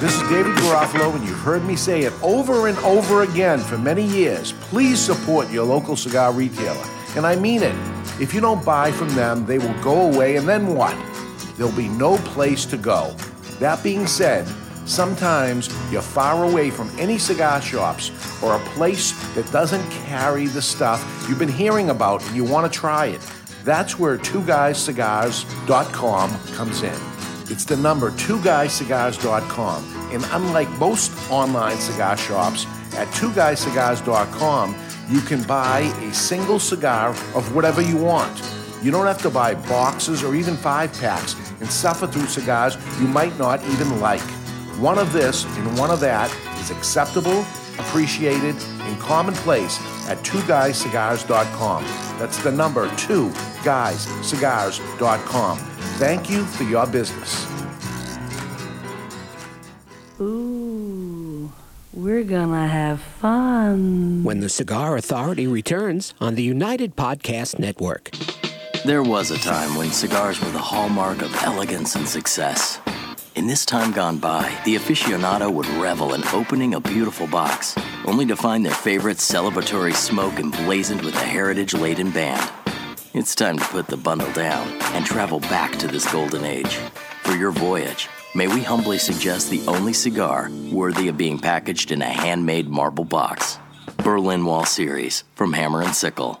This 0.00 0.14
is 0.14 0.28
David 0.30 0.56
Garofalo, 0.56 1.14
and 1.14 1.28
you've 1.28 1.38
heard 1.40 1.66
me 1.66 1.76
say 1.76 2.00
it 2.04 2.14
over 2.22 2.66
and 2.66 2.78
over 2.78 3.24
again 3.24 3.58
for 3.58 3.76
many 3.76 4.06
years. 4.06 4.52
Please 4.52 4.98
support 4.98 5.50
your 5.50 5.66
local 5.66 5.96
cigar 5.96 6.32
retailer. 6.32 6.86
And 7.14 7.26
I 7.26 7.36
mean 7.36 7.62
it. 7.62 7.76
If 8.18 8.32
you 8.32 8.40
don't 8.40 8.64
buy 8.64 8.90
from 8.90 9.10
them, 9.10 9.44
they 9.44 9.58
will 9.58 9.78
go 9.82 10.10
away, 10.10 10.36
and 10.36 10.48
then 10.48 10.74
what? 10.74 10.96
There'll 11.56 11.72
be 11.72 11.88
no 11.88 12.18
place 12.18 12.66
to 12.66 12.76
go. 12.76 13.16
That 13.58 13.82
being 13.82 14.06
said, 14.06 14.46
sometimes 14.84 15.68
you're 15.90 16.02
far 16.02 16.44
away 16.44 16.70
from 16.70 16.90
any 16.98 17.18
cigar 17.18 17.60
shops 17.60 18.12
or 18.42 18.56
a 18.56 18.60
place 18.70 19.12
that 19.34 19.50
doesn't 19.52 19.88
carry 19.90 20.46
the 20.46 20.62
stuff 20.62 21.26
you've 21.28 21.38
been 21.38 21.48
hearing 21.48 21.90
about 21.90 22.24
and 22.26 22.34
you 22.36 22.44
want 22.44 22.72
to 22.72 22.78
try 22.78 23.06
it. 23.06 23.20
That's 23.64 23.98
where 23.98 24.18
twoguyscigars.com 24.18 26.38
comes 26.54 26.82
in. 26.82 27.00
It's 27.50 27.64
the 27.64 27.76
number 27.76 28.10
twoguyscigars.com. 28.10 30.10
And 30.12 30.24
unlike 30.32 30.68
most 30.78 31.12
online 31.30 31.78
cigar 31.78 32.16
shops, 32.16 32.66
at 32.94 33.08
twoguyscigars.com, 33.08 34.76
you 35.08 35.20
can 35.20 35.42
buy 35.44 35.80
a 35.80 36.12
single 36.12 36.58
cigar 36.58 37.10
of 37.34 37.54
whatever 37.54 37.80
you 37.80 37.96
want. 37.96 38.42
You 38.82 38.90
don't 38.90 39.06
have 39.06 39.22
to 39.22 39.30
buy 39.30 39.54
boxes 39.54 40.24
or 40.24 40.34
even 40.34 40.56
five 40.56 40.92
packs 40.94 41.36
and 41.60 41.70
suffer 41.70 42.08
through 42.08 42.26
cigars 42.26 42.76
you 43.00 43.06
might 43.06 43.38
not 43.38 43.62
even 43.68 44.00
like. 44.00 44.20
One 44.80 44.98
of 44.98 45.12
this 45.12 45.44
and 45.44 45.78
one 45.78 45.90
of 45.90 46.00
that 46.00 46.28
is 46.60 46.70
acceptable, 46.72 47.42
appreciated, 47.78 48.56
and 48.80 48.98
commonplace 49.00 49.78
at 50.08 50.18
twoguyscigars.com. 50.24 51.84
That's 52.18 52.42
the 52.42 52.50
number 52.50 52.92
two 52.96 53.28
guyscigars.com. 53.62 55.58
Thank 55.98 56.28
you 56.28 56.44
for 56.44 56.64
your 56.64 56.86
business. 56.88 57.46
Ooh, 60.20 61.52
we're 61.92 62.24
gonna 62.24 62.66
have 62.66 63.00
fun. 63.00 64.24
When 64.24 64.40
the 64.40 64.48
Cigar 64.48 64.96
Authority 64.96 65.46
returns 65.46 66.14
on 66.20 66.34
the 66.34 66.42
United 66.42 66.96
Podcast 66.96 67.60
Network. 67.60 68.10
There 68.84 69.04
was 69.04 69.30
a 69.30 69.38
time 69.38 69.76
when 69.76 69.92
cigars 69.92 70.40
were 70.40 70.50
the 70.50 70.58
hallmark 70.58 71.22
of 71.22 71.32
elegance 71.44 71.94
and 71.94 72.08
success. 72.08 72.80
In 73.36 73.46
this 73.46 73.64
time 73.64 73.92
gone 73.92 74.18
by, 74.18 74.52
the 74.64 74.74
aficionado 74.74 75.52
would 75.52 75.68
revel 75.68 76.14
in 76.14 76.24
opening 76.32 76.74
a 76.74 76.80
beautiful 76.80 77.28
box, 77.28 77.76
only 78.06 78.26
to 78.26 78.34
find 78.34 78.66
their 78.66 78.74
favorite 78.74 79.18
celebratory 79.18 79.94
smoke 79.94 80.40
emblazoned 80.40 81.02
with 81.02 81.14
a 81.14 81.24
heritage 81.24 81.74
laden 81.74 82.10
band. 82.10 82.50
It's 83.14 83.36
time 83.36 83.56
to 83.56 83.64
put 83.66 83.86
the 83.86 83.96
bundle 83.96 84.32
down 84.32 84.66
and 84.94 85.06
travel 85.06 85.38
back 85.38 85.78
to 85.78 85.86
this 85.86 86.10
golden 86.10 86.44
age. 86.44 86.74
For 87.22 87.36
your 87.36 87.52
voyage, 87.52 88.08
may 88.34 88.48
we 88.48 88.62
humbly 88.62 88.98
suggest 88.98 89.48
the 89.48 89.64
only 89.68 89.92
cigar 89.92 90.50
worthy 90.72 91.06
of 91.06 91.16
being 91.16 91.38
packaged 91.38 91.92
in 91.92 92.02
a 92.02 92.06
handmade 92.06 92.68
marble 92.68 93.04
box 93.04 93.60
Berlin 93.98 94.44
Wall 94.44 94.64
Series 94.64 95.22
from 95.36 95.52
Hammer 95.52 95.82
and 95.82 95.94
Sickle. 95.94 96.40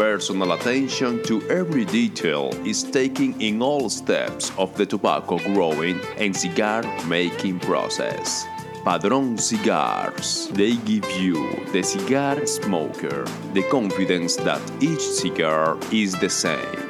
personal 0.00 0.52
attention 0.52 1.22
to 1.22 1.46
every 1.50 1.84
detail 1.84 2.48
is 2.64 2.82
taken 2.84 3.38
in 3.38 3.60
all 3.60 3.90
steps 3.90 4.50
of 4.56 4.74
the 4.78 4.86
tobacco 4.86 5.36
growing 5.52 6.00
and 6.16 6.34
cigar 6.34 6.82
making 7.06 7.60
process. 7.60 8.46
Padron 8.82 9.36
Cigars. 9.36 10.48
They 10.52 10.76
give 10.76 11.04
you, 11.20 11.36
the 11.70 11.82
cigar 11.82 12.46
smoker, 12.46 13.26
the 13.52 13.62
confidence 13.70 14.36
that 14.36 14.62
each 14.82 15.02
cigar 15.02 15.76
is 15.92 16.18
the 16.18 16.30
same. 16.30 16.88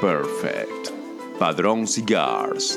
Perfect. 0.00 0.90
Padron 1.38 1.86
Cigars. 1.86 2.76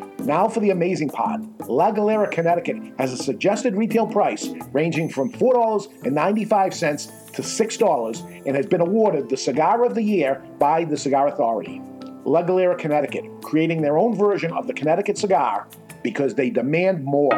Now 0.25 0.47
for 0.47 0.59
the 0.59 0.69
amazing 0.69 1.09
part. 1.09 1.41
La 1.67 1.91
Galera, 1.91 2.29
Connecticut 2.29 2.77
has 2.99 3.11
a 3.11 3.17
suggested 3.17 3.75
retail 3.75 4.05
price 4.05 4.49
ranging 4.71 5.09
from 5.09 5.31
$4.95 5.31 7.33
to 7.33 7.41
$6 7.41 8.45
and 8.45 8.55
has 8.55 8.67
been 8.67 8.81
awarded 8.81 9.29
the 9.29 9.37
Cigar 9.37 9.83
of 9.83 9.95
the 9.95 10.03
Year 10.03 10.43
by 10.59 10.85
the 10.85 10.97
Cigar 10.97 11.27
Authority. 11.27 11.81
La 12.23 12.43
Galera, 12.43 12.75
Connecticut, 12.75 13.25
creating 13.41 13.81
their 13.81 13.97
own 13.97 14.15
version 14.15 14.53
of 14.53 14.67
the 14.67 14.73
Connecticut 14.73 15.17
cigar 15.17 15.67
because 16.03 16.35
they 16.35 16.49
demand 16.49 17.03
more. 17.03 17.33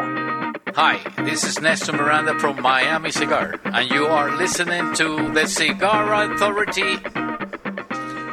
Hi, 0.75 0.99
this 1.23 1.43
is 1.43 1.61
Nestor 1.61 1.93
Miranda 1.93 2.37
from 2.39 2.61
Miami 2.61 3.11
Cigar, 3.11 3.59
and 3.63 3.89
you 3.89 4.07
are 4.07 4.35
listening 4.35 4.93
to 4.95 5.31
the 5.33 5.47
Cigar 5.47 6.33
Authority. 6.33 6.97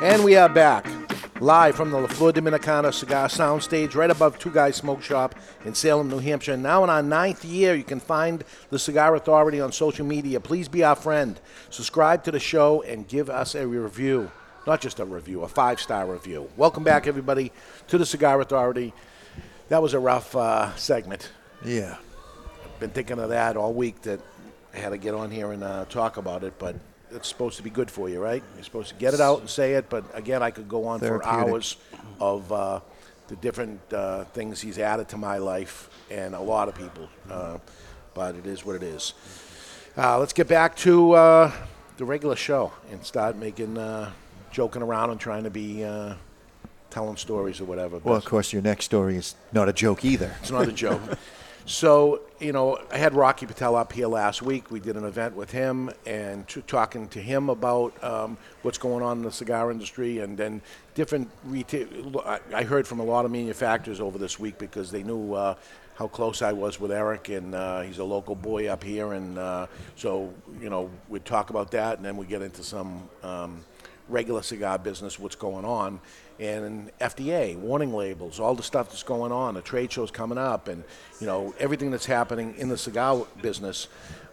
And 0.03 0.25
we 0.25 0.37
are 0.37 0.49
back. 0.49 0.87
Live 1.41 1.75
from 1.75 1.91
the 1.91 1.99
La 1.99 2.07
Flor 2.07 2.33
Dominicana 2.33 2.93
Cigar 2.93 3.27
Soundstage, 3.29 3.95
right 3.95 4.11
above 4.11 4.39
Two 4.39 4.51
Guys 4.51 4.77
Smoke 4.77 5.03
Shop 5.03 5.35
in 5.65 5.75
Salem, 5.75 6.11
New 6.11 6.19
Hampshire. 6.19 6.55
Now 6.55 6.85
in 6.85 6.91
our 6.91 7.03
ninth 7.03 7.47
year, 7.47 7.75
you 7.75 7.83
can 7.83 7.99
find 7.99 8.45
the 8.69 8.79
Cigar 8.79 9.17
Authority 9.17 9.59
on 9.59 9.73
social 9.73 10.05
media. 10.05 10.39
Please 10.39 10.69
be 10.69 10.85
our 10.85 10.95
friend. 10.95 11.41
Subscribe 11.71 12.25
to 12.25 12.31
the 12.31 12.39
show 12.39 12.83
and 12.83 13.09
give 13.09 13.31
us 13.31 13.55
a 13.55 13.67
review. 13.67 14.31
Not 14.67 14.83
just 14.83 15.01
a 15.01 15.07
review, 15.07 15.41
a 15.41 15.49
five 15.49 15.81
star 15.81 16.05
review. 16.05 16.51
Welcome 16.59 16.85
back, 16.85 17.07
everybody, 17.07 17.53
to 17.89 17.97
the 17.97 18.05
Cigar 18.05 18.39
Authority. 18.43 18.93
That 19.71 19.81
was 19.81 19.95
a 19.95 19.99
rough 19.99 20.37
uh, 20.37 20.77
segment. 20.77 21.31
Yeah. 21.65 21.97
I've 22.63 22.81
Been 22.81 22.91
thinking 22.91 23.19
of 23.19 23.31
that 23.31 23.57
all 23.57 23.73
week 23.73 24.03
that 24.03 24.21
I 24.75 24.77
had 24.77 24.91
to 24.91 24.99
get 24.99 25.15
on 25.15 25.31
here 25.31 25.53
and 25.53 25.65
uh, 25.65 25.87
talk 25.87 26.19
about 26.19 26.45
it, 26.45 26.53
but 26.59 26.77
it's 27.13 27.29
supposed 27.29 27.57
to 27.57 27.63
be 27.63 27.71
good 27.71 27.91
for 27.91 28.09
you, 28.09 28.21
right? 28.21 28.43
You're 28.55 28.65
supposed 28.65 28.89
to 28.91 28.95
get 28.95 29.15
it 29.15 29.21
out 29.21 29.41
and 29.41 29.49
say 29.49 29.75
it, 29.75 29.89
but 29.89 30.05
again, 30.15 30.43
I 30.43 30.51
could 30.51 30.69
go 30.69 30.87
on 30.87 31.01
for 31.01 31.07
Therapeutic. 31.07 31.33
hours 31.33 31.77
of 32.21 32.53
uh, 32.53 32.81
the 33.29 33.37
different 33.37 33.81
uh, 33.93 34.25
things 34.25 34.61
he's 34.61 34.79
added 34.79 35.09
to 35.11 35.17
my 35.17 35.39
life 35.39 35.89
and 36.11 36.35
a 36.35 36.41
lot 36.41 36.69
of 36.69 36.75
people. 36.75 37.09
Uh, 37.31 37.59
but 38.15 38.35
it 38.35 38.47
is 38.47 38.65
what 38.65 38.77
it 38.77 38.83
is. 38.83 39.15
Uh, 39.97 40.19
let's 40.19 40.33
get 40.33 40.49
back 40.49 40.77
to 40.77 41.13
uh, 41.13 41.53
the 41.97 42.05
regular 42.05 42.37
show 42.37 42.73
and 42.91 43.05
start 43.05 43.37
making, 43.37 43.77
uh, 43.77 44.11
joking 44.51 44.83
around 44.83 45.11
and 45.11 45.21
trying 45.21 45.45
to 45.45 45.51
be 45.51 45.85
uh, 45.85 46.15
telling 46.91 47.17
stories 47.17 47.61
or 47.61 47.65
whatever. 47.65 47.99
Well, 47.99 48.17
of 48.17 48.25
course, 48.25 48.53
your 48.53 48.63
next 48.63 48.85
story 48.87 49.17
is 49.17 49.35
not 49.53 49.69
a 49.69 49.73
joke 49.73 50.05
either. 50.05 50.35
It's 50.41 50.51
not 50.51 50.69
a 50.69 50.73
joke. 50.73 51.01
So, 51.67 52.23
you 52.41 52.53
know, 52.53 52.79
I 52.91 52.99
had 52.99 53.15
Rocky 53.15 53.47
Patel 53.47 53.77
up 53.77 53.93
here 53.93 54.09
last 54.09 54.43
week. 54.43 54.71
We 54.71 54.81
did 54.81 54.97
an 54.97 55.05
event 55.05 55.37
with 55.37 55.51
him 55.51 55.91
and 56.07 56.49
t- 56.49 56.63
talking 56.67 57.09
to 57.09 57.21
him 57.21 57.49
about 57.49 58.03
um, 58.03 58.39
what's 58.63 58.79
going 58.79 59.05
on 59.05 59.19
in 59.19 59.25
the 59.25 59.33
cigar 59.33 59.71
industry 59.71 60.19
and 60.19 60.37
then 60.37 60.63
different 60.95 61.31
retail. 61.45 62.25
I, 62.53 62.65
heard 62.65 62.87
from 62.89 63.01
a 63.01 63.05
lot 63.05 63.25
of 63.25 63.31
manufacturers 63.31 64.01
over 64.01 64.19
this 64.19 64.39
week 64.39 64.59
because 64.59 64.91
they 64.91 65.03
knew 65.03 65.35
uh, 65.35 65.55
how 65.95 66.09
close 66.09 66.41
I 66.41 66.53
was 66.53 66.81
with 66.81 66.93
Eric, 66.93 67.29
and 67.29 67.55
uh, 67.55 67.83
he's 67.83 67.99
a 67.99 68.05
local 68.05 68.35
boy 68.35 68.69
up 68.69 68.83
here. 68.83 69.13
And 69.13 69.39
uh, 69.39 69.67
so, 69.97 70.33
you 70.61 70.71
know, 70.71 70.91
we'd 71.09 71.25
talk 71.25 71.51
about 71.51 71.71
that 71.73 71.99
and 71.99 72.05
then 72.05 72.17
we 72.17 72.27
get 72.27 72.43
into 72.43 72.63
some. 72.63 73.09
Um, 73.23 73.65
regular 74.11 74.43
cigar 74.43 74.79
business, 74.79 75.19
what's 75.19 75.37
going 75.37 75.65
on, 75.65 76.01
and 76.39 76.91
FDA, 77.01 77.57
warning 77.57 77.93
labels, 77.93 78.41
all 78.41 78.55
the 78.55 78.63
stuff 78.63 78.91
that's 78.91 79.03
going 79.03 79.33
on, 79.33 79.55
the 79.55 79.63
trade 79.63 79.93
shows 79.93 80.11
coming 80.11 80.39
up, 80.39 80.69
and 80.69 80.85
you 81.21 81.27
know 81.27 81.55
everything 81.59 81.91
that's 81.91 82.07
happening 82.07 82.55
in 82.59 82.69
the 82.69 82.79
cigar 82.79 83.27
business. 83.43 83.89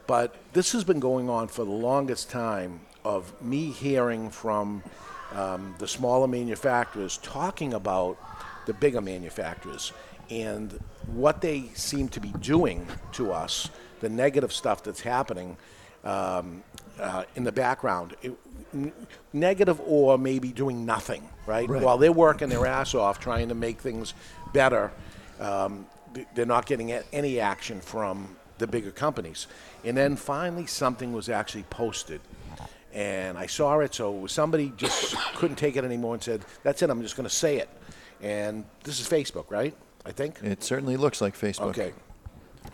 But 0.08 0.36
this 0.54 0.72
has 0.72 0.84
been 0.84 1.02
going 1.02 1.30
on 1.30 1.50
for 1.50 1.66
the 1.66 1.72
longest 1.72 2.30
time 2.30 2.80
of 3.04 3.42
me 3.42 3.72
hearing 3.72 4.30
from 4.30 4.84
um, 5.34 5.76
the 5.80 5.88
smaller 5.88 6.28
manufacturers 6.28 7.18
talking 7.18 7.74
about 7.74 8.18
the 8.66 8.74
bigger 8.74 9.02
manufacturers 9.02 9.92
and 10.30 10.80
what 11.08 11.42
they 11.42 11.70
seem 11.74 12.10
to 12.10 12.20
be 12.20 12.32
doing 12.40 12.86
to 13.14 13.32
us, 13.32 13.70
the 14.00 14.10
negative 14.10 14.52
stuff 14.52 14.84
that's 14.84 15.02
happening 15.02 15.58
um, 16.04 16.64
uh, 17.00 17.24
in 17.36 17.44
the 17.44 17.52
background. 17.52 18.16
It, 18.22 18.34
n- 18.74 18.92
negative 19.34 19.82
or 19.86 20.18
maybe 20.18 20.52
doing 20.52 20.86
nothing, 20.86 21.28
right? 21.46 21.70
Right. 21.70 21.82
While 21.82 21.98
they're 21.98 22.12
working 22.12 22.50
their 22.50 22.66
ass 22.66 22.96
off 22.96 23.20
trying 23.20 23.50
to 23.50 23.56
make 23.56 23.80
things 23.80 24.14
better, 24.54 24.92
um, 25.40 25.86
they're 26.34 26.46
not 26.46 26.66
getting 26.66 26.92
any 26.92 27.40
action 27.40 27.82
from 27.82 28.36
the 28.58 28.68
bigger 28.68 28.92
companies. 28.92 29.48
And 29.84 29.96
then 29.96 30.16
finally, 30.16 30.66
something 30.66 31.14
was 31.14 31.30
actually 31.30 31.64
posted. 31.64 32.22
And 32.94 33.38
I 33.38 33.46
saw 33.46 33.80
it, 33.80 33.94
so 33.94 34.26
somebody 34.28 34.74
just 34.78 35.16
couldn't 35.36 35.58
take 35.58 35.76
it 35.76 35.84
anymore 35.84 36.16
and 36.16 36.24
said, 36.24 36.44
That's 36.64 36.82
it, 36.82 36.90
I'm 36.90 37.02
just 37.02 37.16
going 37.16 37.30
to 37.30 37.36
say 37.36 37.58
it. 37.58 37.70
And 38.22 38.66
this 38.84 39.00
is 39.00 39.08
Facebook, 39.08 39.52
right? 39.52 39.76
I 40.06 40.12
think? 40.12 40.40
It 40.42 40.64
certainly 40.64 40.98
looks 40.98 41.22
like 41.22 41.38
Facebook. 41.38 41.70
Okay. 41.70 41.94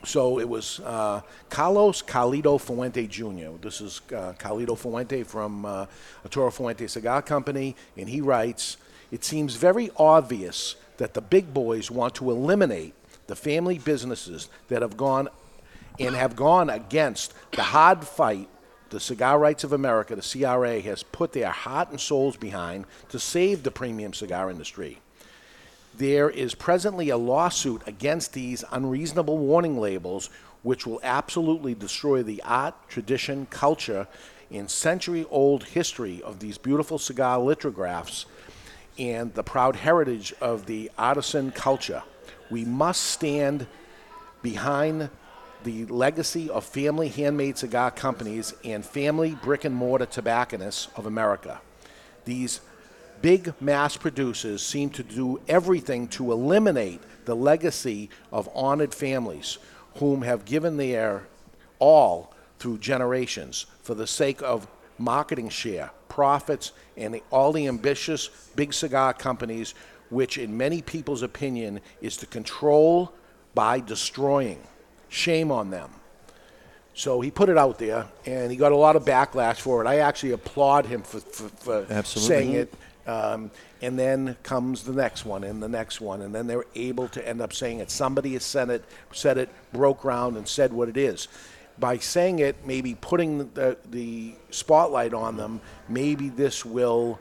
So 0.06 0.39
it 0.39 0.47
was 0.47 0.82
uh, 0.82 1.22
Carlos 1.49 2.01
Carlito 2.01 2.60
Fuente 2.60 3.08
Jr. 3.08 3.58
This 3.62 3.80
is 3.80 4.01
uh, 4.10 4.34
Carlito 4.38 4.78
Fuente 4.78 5.24
from 5.24 5.66
uh, 5.66 5.86
Arturo 6.24 6.51
Fuente 6.51 6.88
Cigar 6.88 7.22
Company, 7.22 7.76
and 7.97 8.10
he 8.10 8.20
writes 8.20 8.78
It 9.12 9.24
seems 9.24 9.56
very 9.56 9.91
obvious 9.95 10.76
that 10.97 11.14
the 11.14 11.22
big 11.22 11.54
boys 11.54 11.89
want 11.89 12.16
to 12.16 12.30
eliminate 12.30 12.93
the 13.28 13.36
family 13.36 13.80
businesses 13.80 14.49
that 14.68 14.82
have 14.82 14.97
gone 14.97 15.30
and 15.99 16.16
have 16.16 16.36
gone 16.36 16.70
against 16.70 17.34
the 17.51 17.64
hard 17.64 18.06
fight 18.06 18.49
the 18.93 18.99
Cigar 18.99 19.39
Rights 19.39 19.64
of 19.64 19.74
America, 19.74 20.16
the 20.16 20.22
CRA, 20.22 20.80
has 20.82 21.01
put 21.01 21.34
their 21.34 21.49
heart 21.49 21.89
and 21.89 21.99
souls 21.99 22.38
behind 22.38 22.86
to 23.10 23.20
save 23.20 23.64
the 23.64 23.72
premium 23.72 24.14
cigar 24.14 24.51
industry. 24.51 24.99
There 25.96 26.30
is 26.30 26.56
presently 26.56 27.10
a 27.10 27.18
lawsuit 27.18 27.84
against 27.86 28.34
these 28.34 28.64
unreasonable 28.72 29.38
warning 29.38 29.80
labels, 29.80 30.30
which 30.64 30.88
will 30.88 31.00
absolutely 31.04 31.76
destroy 31.76 32.24
the 32.24 32.41
art, 32.44 32.74
tradition, 32.89 33.46
culture, 33.48 34.08
and 34.50 34.70
century 34.70 35.26
old 35.30 35.64
history 35.66 36.22
of 36.24 36.39
these 36.39 36.58
beautiful 36.58 36.98
cigar 36.98 37.39
lithographs 37.39 38.26
and 38.98 39.34
the 39.34 39.44
proud 39.44 39.76
heritage 39.76 40.34
of 40.41 40.66
the 40.66 40.89
artisan 40.98 41.52
culture. 41.52 42.04
We 42.50 42.66
must 42.66 43.04
stand 43.04 43.68
behind 44.41 45.10
the 45.64 45.86
legacy 45.86 46.50
of 46.50 46.66
family 46.66 47.08
handmade 47.08 47.58
cigar 47.58 47.91
companies 47.91 48.54
and 48.64 48.86
family 48.86 49.38
brick 49.44 49.64
and 49.64 49.76
mortar 49.76 50.06
tobacconists 50.06 50.88
of 50.96 51.06
America. 51.06 51.62
These 52.26 52.62
big 53.24 53.54
mass 53.62 53.96
producers 53.96 54.62
seem 54.62 54.90
to 54.92 55.02
do 55.02 55.40
everything 55.48 56.08
to 56.10 56.32
eliminate 56.34 57.02
the 57.24 57.36
legacy 57.36 58.10
of 58.34 58.50
honored 58.54 58.94
families 58.94 59.58
whom 59.96 60.22
have 60.22 60.44
given 60.44 60.76
their 60.76 61.24
all 61.80 62.36
through 62.60 62.78
generations 62.78 63.66
for 63.82 63.96
the 63.96 64.06
sake 64.06 64.42
of 64.44 64.68
marketing 64.98 65.48
share, 65.48 65.90
profits, 66.10 66.74
and 66.98 67.14
the, 67.14 67.24
all 67.32 67.54
the 67.54 67.66
ambitious 67.68 68.28
big 68.58 68.74
cigar 68.74 69.14
companies, 69.14 69.74
which, 70.10 70.38
in 70.38 70.56
many 70.56 70.82
people's 70.82 71.24
opinion, 71.24 71.80
is 72.02 72.18
to 72.18 72.26
control 72.26 73.14
by 73.56 73.80
destroying. 73.80 74.60
Shame 75.08 75.50
on 75.50 75.70
them. 75.70 75.90
So 76.94 77.22
he 77.22 77.32
put 77.32 77.50
it 77.50 77.58
out 77.58 77.80
there, 77.80 78.06
and 78.26 78.52
he 78.52 78.58
got 78.58 78.72
a 78.74 78.76
lot 78.76 78.96
of 78.96 79.06
backlash 79.06 79.62
for 79.62 79.84
it. 79.84 79.88
I 79.88 80.00
actually 80.00 80.32
applaud 80.32 80.86
him 80.86 81.02
for, 81.02 81.22
for, 81.22 81.50
for 81.50 81.88
Absolutely. 81.90 82.28
saying 82.36 82.54
it. 82.54 82.74
Um, 83.06 83.51
and 83.82 83.99
then 83.99 84.38
comes 84.43 84.84
the 84.84 84.93
next 84.93 85.26
one, 85.26 85.43
and 85.43 85.62
the 85.62 85.68
next 85.68 85.99
one, 85.99 86.22
and 86.22 86.34
then 86.34 86.47
they're 86.47 86.66
able 86.74 87.10
to 87.10 87.28
end 87.28 87.41
up 87.41 87.51
saying 87.51 87.80
it. 87.80 87.91
Somebody 87.91 88.34
has 88.34 88.43
said 88.43 88.70
it, 88.70 88.86
said 89.12 89.38
it, 89.38 89.49
broke 89.74 90.01
ground, 90.01 90.38
and 90.38 90.47
said 90.47 90.72
what 90.72 90.88
it 90.88 90.95
is. 90.95 91.28
By 91.80 91.97
saying 91.97 92.39
it, 92.39 92.66
maybe 92.66 92.95
putting 92.95 93.51
the, 93.54 93.78
the 93.89 94.36
spotlight 94.51 95.14
on 95.14 95.36
them, 95.36 95.60
maybe 95.89 96.30
this 96.30 96.64
will 96.64 97.20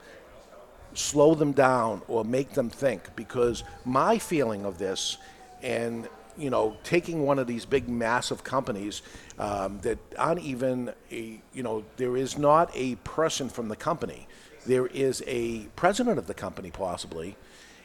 slow 0.94 1.34
them 1.34 1.52
down 1.52 2.02
or 2.06 2.24
make 2.24 2.52
them 2.52 2.70
think. 2.70 3.16
Because 3.16 3.64
my 3.84 4.18
feeling 4.18 4.64
of 4.64 4.78
this, 4.78 5.16
and 5.62 6.08
you 6.36 6.50
know, 6.50 6.76
taking 6.82 7.24
one 7.24 7.38
of 7.38 7.46
these 7.46 7.64
big, 7.64 7.88
massive 7.88 8.42
companies 8.44 9.02
um, 9.38 9.78
that 9.80 9.98
aren't 10.18 10.40
even, 10.40 10.92
a, 11.10 11.40
you 11.52 11.62
know, 11.62 11.84
there 11.96 12.16
is 12.16 12.38
not 12.38 12.70
a 12.74 12.94
person 12.96 13.48
from 13.48 13.68
the 13.68 13.76
company. 13.76 14.26
There 14.66 14.86
is 14.86 15.22
a 15.26 15.66
president 15.76 16.18
of 16.18 16.26
the 16.26 16.34
company, 16.34 16.70
possibly, 16.70 17.36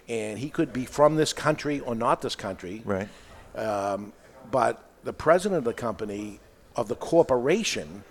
and 0.08 0.38
he 0.40 0.50
could 0.50 0.72
be 0.72 0.86
from 0.86 1.16
this 1.16 1.34
country 1.34 1.80
or 1.80 1.96
not 1.96 2.22
this 2.22 2.36
country. 2.36 2.82
Right. 2.86 3.10
Um, 3.56 4.14
but 4.52 4.84
the 5.04 5.14
president 5.14 5.60
of 5.60 5.64
the 5.64 5.74
company, 5.74 6.40
of 6.76 6.88
the 6.88 6.96
corporation, 6.96 8.04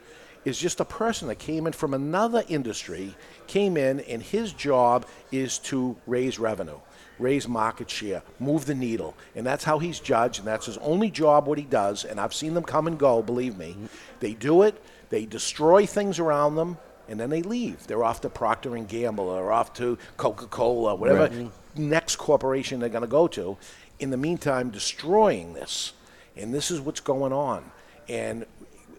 is 0.45 0.59
just 0.59 0.81
a 0.81 0.85
person 0.85 1.29
that 1.29 1.39
came 1.39 1.67
in 1.67 1.73
from 1.73 1.93
another 1.93 2.45
industry, 2.49 3.15
came 3.47 3.77
in, 3.77 4.01
and 4.01 4.23
his 4.23 4.53
job 4.53 5.05
is 5.33 5.59
to 5.59 5.97
raise 6.07 6.39
revenue, 6.39 6.79
raise 7.19 7.49
market 7.49 7.91
share, 7.91 8.23
move 8.39 8.65
the 8.67 8.75
needle. 8.75 9.17
And 9.35 9.45
that's 9.45 9.65
how 9.65 9.81
he's 9.81 9.99
judged, 9.99 10.39
and 10.39 10.47
that's 10.47 10.67
his 10.67 10.79
only 10.79 11.11
job, 11.11 11.47
what 11.47 11.59
he 11.59 11.65
does. 11.65 12.05
And 12.05 12.21
I've 12.21 12.35
seen 12.35 12.55
them 12.55 12.63
come 12.63 12.87
and 12.87 12.97
go, 12.97 13.23
believe 13.23 13.57
me. 13.57 13.77
They 14.21 14.35
do 14.35 14.63
it, 14.63 14.81
they 15.11 15.27
destroy 15.27 15.85
things 15.85 16.19
around 16.21 16.55
them, 16.55 16.79
and 17.09 17.19
then 17.21 17.31
they 17.31 17.43
leave. 17.43 17.87
They're 17.87 18.05
off 18.05 18.21
to 18.23 18.29
Procter 18.29 18.77
and 18.77 18.89
Gamble 18.89 19.29
or 19.29 19.53
off 19.53 19.73
to 19.75 19.99
Coca-Cola, 20.17 20.95
whatever 20.95 21.21
Right. 21.21 21.33
Mm. 21.33 21.51
next 21.77 22.17
corporation 22.17 22.81
they're 22.81 22.89
going 22.89 23.03
to 23.03 23.09
go 23.09 23.29
to. 23.29 23.57
In 23.99 24.11
the 24.11 24.17
meantime, 24.17 24.71
destroying 24.71 25.55
this, 25.55 25.93
and 26.37 26.53
this 26.53 26.71
is 26.71 26.81
what's 26.81 27.01
going 27.01 27.33
on. 27.33 27.65
And 28.09 28.45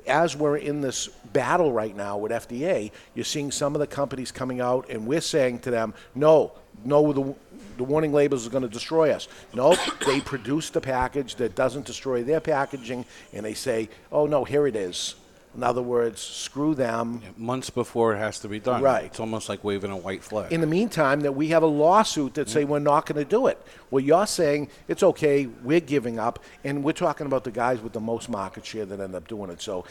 as 0.08 0.36
we're 0.36 0.58
in 0.58 0.82
this 0.82 1.08
battle 1.34 1.72
right 1.72 1.96
now 1.96 2.18
with 2.18 2.32
FDA, 2.32 2.92
you're 3.14 3.26
seeing 3.26 3.52
some 3.52 3.76
of 3.76 3.80
the 3.80 3.88
companies 3.88 4.32
coming 4.32 4.62
out, 4.62 4.90
and 4.90 5.06
we're 5.06 5.22
saying 5.22 5.60
to 5.60 5.72
them, 5.72 5.94
"No, 6.16 6.54
no, 6.84 7.12
the 7.14 7.36
the 7.78 7.84
warning 7.84 8.12
labels 8.12 8.48
are 8.48 8.50
going 8.50 8.64
to 8.64 8.70
destroy 8.70 9.12
us." 9.12 9.28
No, 9.54 9.76
they 10.06 10.20
produce 10.22 10.70
the 10.72 10.82
package 10.82 11.36
that 11.36 11.56
doesn't 11.56 11.86
destroy 11.86 12.24
their 12.24 12.40
packaging, 12.40 13.06
and 13.34 13.46
they 13.46 13.54
say, 13.54 13.90
"Oh 14.12 14.26
no, 14.26 14.46
here 14.46 14.66
it 14.66 14.76
is." 14.76 15.16
In 15.58 15.64
other 15.64 15.82
words, 15.82 16.22
screw 16.22 16.76
them. 16.76 17.20
Months 17.36 17.72
before 17.72 18.14
it 18.14 18.20
has 18.20 18.40
to 18.42 18.48
be 18.48 18.60
done. 18.60 18.84
Right. 18.84 19.06
It's 19.06 19.20
almost 19.20 19.50
like 19.50 19.64
waving 19.64 19.90
a 19.90 19.98
white 19.98 20.24
flag. 20.24 20.54
In 20.54 20.62
the 20.62 20.68
meantime, 20.68 21.22
that 21.22 21.32
we 21.36 21.48
have 21.48 21.64
a 21.64 21.68
lawsuit 21.68 22.36
that 22.36 22.48
say 22.48 22.64
we're 22.64 22.78
not 22.78 23.08
going 23.08 23.18
to 23.18 23.30
do 23.30 23.48
it. 23.48 23.60
Well, 23.90 24.04
you're 24.04 24.28
saying 24.28 24.70
it's 24.88 25.02
okay, 25.02 25.48
we're 25.64 25.80
giving 25.80 26.20
up, 26.20 26.38
and 26.64 26.84
we're 26.84 26.92
talking 26.94 27.26
about 27.26 27.44
the 27.44 27.50
guys 27.52 27.82
with 27.82 27.94
the 27.94 28.00
most 28.00 28.30
market 28.30 28.66
share 28.68 28.86
that 28.86 29.00
end 29.00 29.16
up 29.16 29.28
doing 29.28 29.50
it. 29.50 29.60
So, 29.60 29.84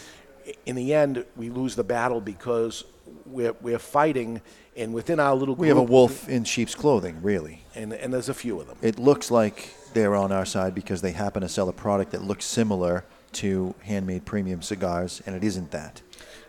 i- 0.47 0.55
in 0.67 0.77
the 0.77 0.95
end, 0.95 1.25
we 1.37 1.51
lose 1.51 1.75
the 1.75 1.83
battle 1.85 2.21
because 2.21 2.85
we're, 3.25 3.55
we're 3.61 3.81
fighting, 3.81 4.41
and 4.77 4.95
within 4.95 5.19
our 5.19 5.35
little 5.35 5.57
group, 5.57 5.63
We 5.63 5.69
have 5.69 5.77
a 5.79 5.83
wolf 5.83 6.29
in 6.29 6.45
sheep's 6.45 6.77
clothing, 6.77 7.19
really. 7.23 7.65
and, 7.75 7.93
and 7.93 8.15
there's 8.15 8.29
a 8.29 8.35
few 8.35 8.61
of 8.61 8.69
them. 8.69 8.77
It 8.83 9.01
looks 9.01 9.33
like 9.33 9.75
they're 9.95 10.15
on 10.15 10.31
our 10.31 10.45
side 10.47 10.77
because 10.77 11.03
they 11.03 11.11
happen 11.13 11.43
to 11.43 11.49
sell 11.49 11.69
a 11.69 11.73
product 11.73 12.13
that 12.13 12.23
looks 12.23 12.45
similar 12.45 13.05
to 13.37 13.75
handmade 13.83 14.25
premium 14.25 14.63
cigars, 14.63 15.23
and 15.27 15.37
it 15.37 15.45
isn't 15.45 15.71
that. 15.71 16.03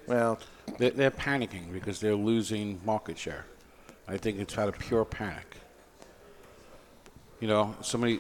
Well, 0.08 0.40
they're, 0.78 1.12
panicking 1.12 1.74
because 1.74 2.00
they're 2.00 2.16
losing 2.16 2.80
market 2.86 3.18
share. 3.18 3.46
I 4.08 4.18
think 4.18 4.40
it's 4.40 4.58
out 4.58 4.70
of 4.70 4.80
pure 4.80 5.04
panic. 5.04 5.58
You 7.40 7.48
know, 7.48 7.76
somebody, 7.82 8.20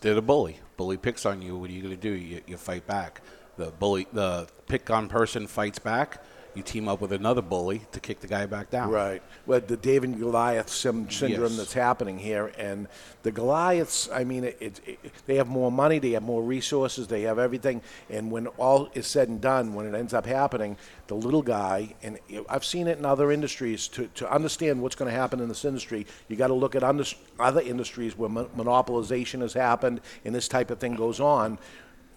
they're 0.00 0.14
the 0.14 0.22
bully. 0.22 0.58
Bully 0.76 0.96
picks 0.96 1.26
on 1.26 1.42
you. 1.42 1.56
What 1.56 1.70
are 1.70 1.72
you 1.72 1.82
going 1.82 1.94
to 1.94 2.00
do? 2.00 2.10
You, 2.10 2.40
you 2.46 2.56
fight 2.56 2.86
back. 2.86 3.20
The 3.56 3.70
bully, 3.70 4.06
the 4.12 4.48
pick 4.66 4.90
on 4.90 5.08
person 5.08 5.46
fights 5.46 5.78
back. 5.78 6.24
You 6.56 6.62
team 6.62 6.88
up 6.88 7.00
with 7.00 7.12
another 7.12 7.42
bully 7.42 7.82
to 7.92 8.00
kick 8.00 8.20
the 8.20 8.26
guy 8.26 8.46
back 8.46 8.70
down. 8.70 8.90
Right. 8.90 9.22
Well, 9.46 9.60
the 9.60 9.76
David 9.76 10.10
and 10.10 10.18
Goliath 10.18 10.68
syndrome 10.70 11.30
Yes. 11.30 11.56
that's 11.56 11.72
happening 11.72 12.18
here, 12.18 12.52
and 12.58 12.88
the 13.22 13.32
Goliaths. 13.32 14.08
I 14.12 14.24
mean, 14.24 14.44
it, 14.44 14.56
it, 14.60 14.80
it- 14.86 15.12
they 15.26 15.36
have 15.36 15.48
more 15.48 15.72
money, 15.72 15.98
they 15.98 16.10
have 16.12 16.22
more 16.22 16.42
resources, 16.42 17.08
they 17.08 17.22
have 17.22 17.38
everything, 17.38 17.82
and 18.10 18.30
when 18.30 18.46
all 18.58 18.88
is 18.94 19.06
said 19.06 19.28
and 19.28 19.40
done, 19.40 19.74
when 19.74 19.86
it 19.86 19.94
ends 19.96 20.14
up 20.14 20.26
happening, 20.26 20.76
the 21.06 21.14
little 21.14 21.42
guy, 21.42 21.94
and 22.02 22.18
I've 22.48 22.64
seen 22.64 22.86
it 22.86 22.98
in 22.98 23.04
other 23.04 23.30
industries. 23.32 23.88
To 23.88 24.06
to 24.14 24.30
understand 24.32 24.80
what's 24.82 24.94
going 24.94 25.10
to 25.10 25.16
happen 25.16 25.40
in 25.40 25.48
this 25.48 25.64
industry, 25.64 26.06
you 26.28 26.36
got 26.36 26.48
to 26.48 26.54
look 26.54 26.74
at 26.74 26.82
under, 26.82 27.04
other 27.38 27.60
industries 27.60 28.16
where 28.16 28.28
mon- 28.30 28.48
monopolization 28.56 29.40
has 29.40 29.52
happened, 29.54 30.00
and 30.24 30.34
this 30.34 30.48
type 30.48 30.70
of 30.70 30.78
thing 30.78 30.94
goes 30.94 31.20
on 31.20 31.58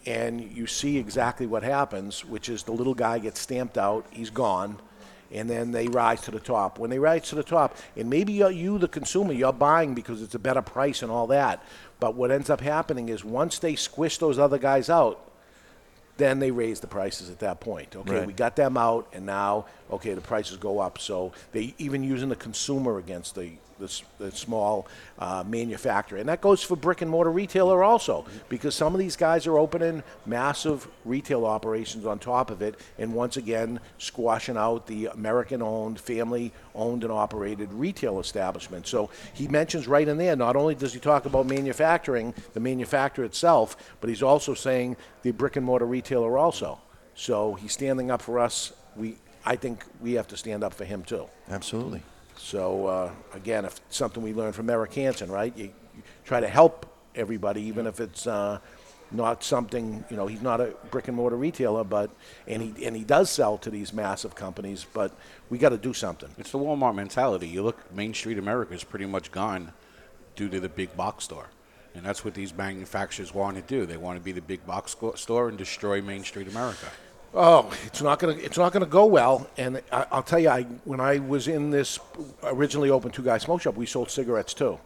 and 0.08 0.42
you 0.42 0.66
see 0.66 0.98
exactly 0.98 1.46
what 1.46 1.64
happens, 1.64 2.24
which 2.24 2.48
is 2.48 2.64
the 2.64 2.72
little 2.72 2.94
guy 2.94 3.20
gets 3.20 3.42
stamped 3.42 3.78
out, 3.78 4.06
he's 4.10 4.30
gone, 4.30 4.80
and 5.34 5.50
then 5.50 5.72
they 5.72 5.90
rise 5.90 6.22
to 6.22 6.32
the 6.32 6.40
top. 6.40 6.80
When 6.80 6.90
they 6.90 6.98
rise 6.98 7.24
to 7.30 7.36
the 7.36 7.44
top, 7.44 7.76
and 7.98 8.10
maybe 8.10 8.32
you're, 8.32 8.50
you, 8.50 8.78
the 8.78 8.88
consumer, 8.88 9.34
you're 9.34 9.52
buying 9.52 9.94
because 9.94 10.22
it's 10.22 10.34
a 10.34 10.40
better 10.40 10.62
price 10.62 11.02
and 11.02 11.12
all 11.12 11.28
that, 11.28 11.62
but 12.00 12.16
what 12.16 12.32
ends 12.32 12.50
up 12.50 12.62
happening 12.62 13.10
is 13.10 13.26
once 13.26 13.60
they 13.60 13.76
squish 13.76 14.18
those 14.18 14.40
other 14.40 14.58
guys 14.58 14.90
out, 14.90 15.20
then 16.16 16.40
they 16.40 16.52
raise 16.52 16.80
the 16.80 16.88
prices 16.88 17.30
at 17.30 17.40
that 17.40 17.60
point. 17.60 17.96
Okay, 17.96 18.20
Right. 18.20 18.28
we 18.28 18.34
got 18.34 18.56
them 18.56 18.78
out, 18.78 19.08
and 19.14 19.26
now 19.26 19.66
okay, 19.92 20.14
the 20.14 20.22
prices 20.22 20.58
go 20.58 20.80
up. 20.80 20.98
So 21.00 21.34
they 21.52 21.76
even 21.78 22.04
using 22.04 22.30
the 22.30 22.36
consumer 22.36 22.98
against 22.98 23.36
the 23.36 23.52
the, 23.80 24.02
the 24.18 24.32
small 24.32 24.88
uh, 25.20 25.44
manufacturer, 25.48 26.20
and 26.20 26.30
that 26.30 26.42
goes 26.42 26.64
for 26.64 26.76
brick 26.76 27.02
and 27.02 27.10
mortar 27.10 27.32
retailer 27.32 27.84
also, 27.84 28.26
because 28.50 28.76
some 28.76 28.94
of 28.94 29.00
these 29.00 29.16
guys 29.16 29.48
are 29.48 29.58
opening 29.58 30.04
massive 30.26 30.88
retail 31.06 31.46
operations 31.46 32.06
on 32.06 32.20
top 32.20 32.52
of 32.52 32.62
it, 32.62 32.76
and 32.98 33.14
once 33.14 33.38
again 33.38 33.80
squashing 33.98 34.58
out 34.58 34.88
the 34.88 35.08
American-owned, 35.08 36.00
family-owned 36.00 37.04
and 37.04 37.12
operated 37.12 37.72
retail 37.74 38.20
establishment. 38.20 38.88
So 38.88 39.10
he 39.34 39.48
mentions 39.48 39.88
right 39.88 40.08
in 40.08 40.18
there. 40.18 40.36
Not 40.36 40.56
only 40.56 40.76
does 40.76 40.94
he 40.94 41.00
talk 41.00 41.26
about 41.26 41.46
manufacturing, 41.46 42.34
the 42.54 42.60
manufacturer 42.60 43.26
itself, 43.26 43.96
but 44.02 44.10
he's 44.10 44.24
also 44.24 44.54
saying 44.54 44.98
the 45.22 45.32
brick 45.32 45.56
and 45.56 45.66
mortar 45.66 45.86
retailer 45.86 46.38
also. 46.38 46.80
So 47.16 47.56
he's 47.56 47.74
standing 47.74 48.12
up 48.12 48.22
for 48.22 48.40
us. 48.40 48.74
We, 48.96 49.18
I 49.46 49.56
think, 49.56 49.86
we 50.02 50.14
have 50.14 50.28
to 50.28 50.38
stand 50.38 50.64
up 50.64 50.74
for 50.74 50.86
him 50.86 51.04
too. 51.04 51.28
Absolutely. 51.50 52.04
So 52.38 52.88
uh, 52.88 53.12
again, 53.34 53.66
if 53.66 53.80
something 53.90 54.22
we 54.24 54.34
learned 54.34 54.56
from 54.56 54.70
Eric 54.70 54.94
Hanson, 54.94 55.32
right? 55.32 55.56
You, 55.58 55.66
you 55.96 56.04
try 56.26 56.40
to 56.40 56.48
help 56.48 56.86
everybody, 57.16 57.62
even 57.64 57.88
if 57.88 58.00
it's 58.00 58.28
uh, 58.28 58.60
not 59.12 59.44
something. 59.44 60.04
You 60.10 60.18
know, 60.18 60.28
he's 60.28 60.42
not 60.42 60.62
a 60.62 60.74
brick 60.92 61.08
and 61.08 61.18
mortar 61.18 61.38
retailer, 61.38 61.84
but 61.84 62.10
and 62.48 62.62
he 62.62 62.86
and 62.86 62.96
he 62.96 63.04
does 63.04 63.30
sell 63.30 63.58
to 63.60 63.70
these 63.70 63.94
massive 63.94 64.36
companies. 64.36 64.86
But 64.94 65.12
we 65.50 65.58
got 65.58 65.70
to 65.70 65.78
do 65.78 65.94
something. 65.94 66.30
It's 66.38 66.52
the 66.52 66.60
Walmart 66.60 66.96
mentality. 66.96 67.48
You 67.48 67.64
look, 67.64 67.94
Main 67.94 68.14
Street 68.14 68.38
America 68.38 68.74
is 68.74 68.84
pretty 68.84 69.06
much 69.06 69.32
gone 69.32 69.74
due 70.36 70.50
to 70.50 70.60
the 70.60 70.70
big 70.70 70.96
box 70.96 71.24
store. 71.24 71.48
And 71.96 72.06
that's 72.06 72.24
what 72.24 72.36
these 72.36 72.56
manufacturers 72.56 73.34
want 73.34 73.56
to 73.56 73.64
do. 73.64 73.88
They 73.88 73.98
want 73.98 74.20
to 74.20 74.24
be 74.24 74.32
the 74.32 74.42
big 74.42 74.64
box 74.68 74.96
store 75.16 75.50
and 75.50 75.58
destroy 75.58 76.00
Main 76.00 76.24
Street 76.24 76.48
America. 76.48 76.88
Oh, 77.34 77.72
it's 77.86 78.02
not 78.02 78.20
gonna 78.20 78.34
it's 78.34 78.58
not 78.58 78.72
gonna 78.72 78.86
go 78.86 79.06
well. 79.06 79.48
And 79.58 79.82
I, 79.92 80.06
I'll 80.12 80.24
tell 80.24 80.40
you, 80.40 80.50
I 80.50 80.64
when 80.86 81.00
I 81.00 81.20
was 81.20 81.48
in 81.48 81.70
this 81.70 82.00
originally 82.44 82.90
open 82.90 83.12
two 83.12 83.24
guy 83.24 83.38
smoke 83.38 83.62
shop, 83.62 83.76
we 83.76 83.86
sold 83.86 84.10
cigarettes 84.10 84.54
too. 84.54 84.80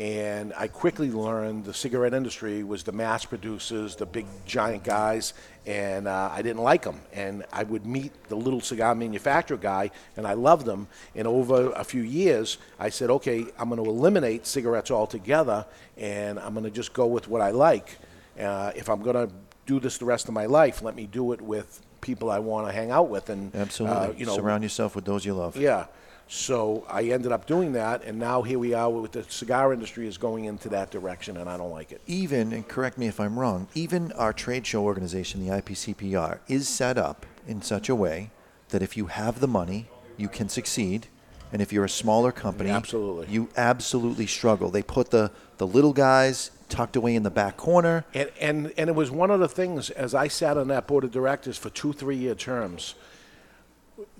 And 0.00 0.52
I 0.58 0.66
quickly 0.66 1.12
learned 1.12 1.64
the 1.64 1.72
cigarette 1.72 2.14
industry 2.14 2.64
was 2.64 2.82
the 2.82 2.90
mass 2.90 3.24
producers, 3.24 3.94
the 3.94 4.06
big 4.06 4.26
giant 4.44 4.82
guys, 4.82 5.34
and 5.66 6.08
uh, 6.08 6.30
I 6.32 6.42
didn't 6.42 6.62
like 6.62 6.82
them. 6.82 7.00
And 7.12 7.44
I 7.52 7.62
would 7.62 7.86
meet 7.86 8.12
the 8.24 8.34
little 8.34 8.60
cigar 8.60 8.96
manufacturer 8.96 9.56
guy, 9.56 9.92
and 10.16 10.26
I 10.26 10.32
loved 10.32 10.66
them. 10.66 10.88
And 11.14 11.28
over 11.28 11.70
a 11.70 11.84
few 11.84 12.02
years, 12.02 12.58
I 12.80 12.88
said, 12.88 13.08
okay, 13.08 13.46
I'm 13.56 13.68
going 13.68 13.82
to 13.82 13.88
eliminate 13.88 14.48
cigarettes 14.48 14.90
altogether, 14.90 15.64
and 15.96 16.40
I'm 16.40 16.54
going 16.54 16.64
to 16.64 16.72
just 16.72 16.92
go 16.92 17.06
with 17.06 17.28
what 17.28 17.40
I 17.40 17.52
like. 17.52 17.96
Uh, 18.36 18.72
if 18.74 18.90
I'm 18.90 19.00
going 19.00 19.28
to 19.28 19.32
do 19.66 19.80
this 19.80 19.98
the 19.98 20.04
rest 20.04 20.28
of 20.28 20.34
my 20.34 20.46
life, 20.46 20.82
let 20.82 20.94
me 20.94 21.06
do 21.06 21.32
it 21.32 21.40
with 21.40 21.80
people 22.00 22.30
I 22.30 22.38
want 22.38 22.66
to 22.68 22.72
hang 22.72 22.90
out 22.90 23.08
with, 23.08 23.30
and 23.30 23.54
Absolutely. 23.54 23.96
uh, 23.96 24.12
you 24.12 24.26
know, 24.26 24.36
Surround 24.36 24.62
yourself 24.62 24.94
with 24.94 25.04
those 25.04 25.24
you 25.24 25.34
love. 25.34 25.56
yeah. 25.56 25.86
So 26.26 26.86
I 26.88 27.02
ended 27.04 27.32
up 27.32 27.46
doing 27.46 27.72
that, 27.74 28.02
and 28.02 28.18
now 28.18 28.40
here 28.42 28.58
we 28.58 28.72
are 28.72 28.88
with 28.88 29.12
the 29.12 29.24
cigar 29.24 29.74
industry 29.74 30.06
is 30.06 30.16
going 30.16 30.46
into 30.46 30.70
that 30.70 30.90
direction, 30.90 31.36
and 31.36 31.50
I 31.50 31.58
don't 31.58 31.70
like 31.70 31.92
it. 31.92 32.00
Even, 32.06 32.52
and 32.54 32.66
correct 32.66 32.96
me 32.96 33.06
if 33.08 33.20
I'm 33.20 33.38
wrong, 33.38 33.68
even 33.74 34.10
our 34.12 34.32
trade 34.32 34.66
show 34.66 34.82
organization, 34.84 35.46
the 35.46 35.52
IPCPR, 35.52 36.38
is 36.48 36.66
set 36.66 36.96
up 36.96 37.26
in 37.46 37.60
such 37.60 37.90
a 37.90 37.94
way 37.94 38.30
that 38.70 38.82
if 38.82 38.96
you 38.96 39.06
have 39.06 39.40
the 39.40 39.46
money, 39.48 39.86
you 40.16 40.28
can 40.28 40.48
succeed. 40.48 41.08
And 41.52 41.60
if 41.60 41.72
you're 41.72 41.84
a 41.84 41.88
smaller 41.90 42.32
company, 42.32 42.70
Absolutely. 42.70 43.32
you 43.32 43.48
absolutely 43.56 44.26
struggle. 44.26 44.70
They 44.70 44.82
put 44.82 45.10
the, 45.10 45.30
the 45.58 45.66
little 45.66 45.92
guys 45.92 46.50
tucked 46.74 46.96
away 46.96 47.14
in 47.14 47.22
the 47.22 47.30
back 47.30 47.56
corner. 47.56 48.04
And, 48.14 48.30
and 48.40 48.72
and 48.76 48.90
it 48.90 48.96
was 48.96 49.10
one 49.10 49.30
of 49.30 49.38
the 49.38 49.48
things 49.48 49.90
as 49.90 50.14
I 50.14 50.26
sat 50.28 50.58
on 50.58 50.68
that 50.68 50.86
board 50.88 51.04
of 51.04 51.12
directors 51.12 51.56
for 51.56 51.70
two 51.70 51.92
three 51.92 52.16
year 52.16 52.34
terms. 52.34 52.96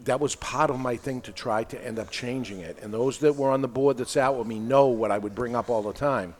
That 0.04 0.20
was 0.20 0.36
part 0.36 0.70
of 0.70 0.78
my 0.78 0.96
thing 0.96 1.20
to 1.22 1.32
try 1.32 1.64
to 1.64 1.84
end 1.84 1.98
up 1.98 2.10
changing 2.10 2.60
it. 2.60 2.78
And 2.80 2.94
those 2.94 3.18
that 3.18 3.34
were 3.34 3.50
on 3.50 3.60
the 3.60 3.68
board 3.68 3.96
that 3.96 4.08
sat 4.08 4.34
with 4.36 4.46
me 4.46 4.60
know 4.60 4.86
what 4.86 5.10
I 5.10 5.18
would 5.18 5.34
bring 5.34 5.56
up 5.56 5.68
all 5.68 5.82
the 5.82 5.92
time. 5.92 6.34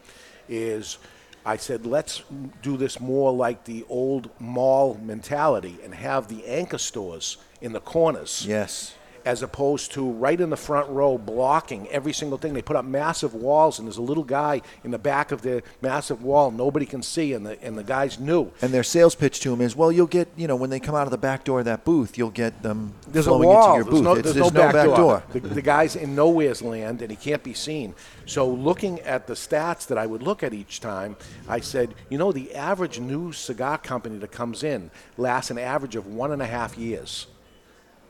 Is 0.48 0.98
I 1.44 1.56
said 1.56 1.84
let's 1.84 2.22
do 2.62 2.76
this 2.76 3.00
more 3.00 3.32
like 3.32 3.64
the 3.64 3.84
old 3.88 4.30
mall 4.38 4.98
mentality 5.02 5.78
and 5.82 5.92
have 5.94 6.28
the 6.28 6.46
anchor 6.46 6.78
stores 6.78 7.38
in 7.60 7.72
the 7.72 7.80
corners 7.80 8.46
Yes. 8.46 8.94
As 9.24 9.42
opposed 9.42 9.92
to 9.92 10.10
right 10.10 10.40
in 10.40 10.50
the 10.50 10.56
front 10.56 10.88
row 10.90 11.16
blocking 11.16 11.88
every 11.88 12.12
single 12.12 12.36
thing. 12.38 12.52
They 12.54 12.62
put 12.62 12.76
up 12.76 12.84
massive 12.84 13.34
walls, 13.34 13.78
and 13.78 13.88
there's 13.88 13.96
a 13.96 14.02
little 14.02 14.24
guy 14.24 14.60
in 14.84 14.90
the 14.90 14.98
back 14.98 15.32
of 15.32 15.42
the 15.42 15.62
massive 15.80 16.22
wall 16.22 16.50
nobody 16.50 16.86
can 16.86 17.02
see, 17.02 17.32
and 17.32 17.44
the 17.46 17.62
and 17.62 17.78
the 17.78 17.84
guys 17.84 18.18
new. 18.20 18.50
And 18.60 18.72
their 18.72 18.82
sales 18.82 19.14
pitch 19.14 19.40
to 19.40 19.52
him 19.52 19.60
is, 19.60 19.74
well, 19.74 19.90
you'll 19.90 20.06
get, 20.06 20.28
you 20.36 20.46
know, 20.46 20.56
when 20.56 20.70
they 20.70 20.78
come 20.80 20.94
out 20.94 21.06
of 21.06 21.10
the 21.10 21.18
back 21.18 21.44
door 21.44 21.60
of 21.60 21.64
that 21.64 21.84
booth, 21.84 22.18
you'll 22.18 22.30
get 22.30 22.62
them 22.62 22.94
There's 23.08 23.26
a 23.26 23.30
flowing 23.30 23.48
wall. 23.48 23.64
into 23.64 23.74
your 23.76 23.84
there's 23.84 23.94
booth. 23.94 24.04
no, 24.04 24.16
It's- 24.16 24.34
there's, 24.34 24.52
no, 24.52 24.72
back, 24.72 24.84
door. 24.86 24.96
door. 24.96 25.22
The, 25.32 25.40
the 25.40 25.62
guy's 25.62 25.96
in 25.96 26.14
nowhere's 26.14 26.60
land, 26.62 27.00
and 27.02 27.10
he 27.10 27.16
can't 27.16 27.42
be 27.42 27.54
seen. 27.54 27.94
So 28.26 28.48
looking 28.48 29.00
at 29.00 29.26
the 29.26 29.34
stats 29.34 29.86
that 29.86 29.98
I 29.98 30.06
would 30.06 30.22
look 30.22 30.42
at 30.42 30.52
each 30.54 30.80
time, 30.80 31.16
I 31.48 31.60
said, 31.60 31.94
you 32.10 32.18
know, 32.18 32.32
the 32.32 32.54
average 32.54 33.00
new 33.00 33.32
cigar 33.32 33.78
company 33.78 34.18
that 34.18 34.32
comes 34.32 34.62
in 34.62 34.90
lasts 35.16 35.50
an 35.50 35.58
average 35.58 35.96
of 35.96 36.06
one 36.06 36.32
and 36.32 36.42
a 36.42 36.46
half 36.46 36.76
years, 36.78 37.26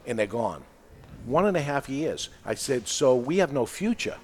and 0.07 0.19
they're 0.19 0.27
gone. 0.27 0.63
One 1.25 1.47
and 1.47 1.57
a 1.57 1.63
half 1.63 1.89
years. 1.89 2.29
I 2.45 2.55
said, 2.55 2.89
so 2.89 3.17
we 3.17 3.39
have 3.39 3.53
no 3.53 3.67
future. 3.67 4.17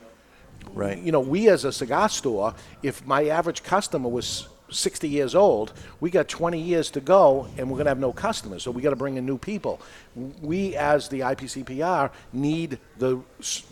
Right. 0.73 0.99
You 0.99 1.11
know, 1.13 1.21
we 1.21 1.49
as 1.49 1.65
a 1.65 1.73
cigar 1.73 2.09
store, 2.09 2.55
if 2.83 3.05
my 3.07 3.29
average 3.29 3.63
customer 3.63 4.09
was 4.09 4.49
60 4.71 5.09
years 5.09 5.35
old, 5.35 5.73
we 6.01 6.11
got 6.11 6.29
20 6.29 6.61
years 6.61 6.91
to 6.91 7.01
go 7.01 7.49
and 7.57 7.69
we're 7.69 7.77
going 7.77 7.87
to 7.87 7.91
have 7.91 7.99
no 7.99 8.13
customers. 8.13 8.63
So 8.63 8.71
we 8.71 8.83
got 8.83 8.91
to 8.91 8.97
bring 8.97 9.17
in 9.17 9.27
new 9.27 9.39
people. 9.39 9.81
We, 10.15 10.77
as 10.77 11.09
the 11.09 11.21
IPCPR, 11.21 12.11
need 12.33 12.79
the, 12.99 13.21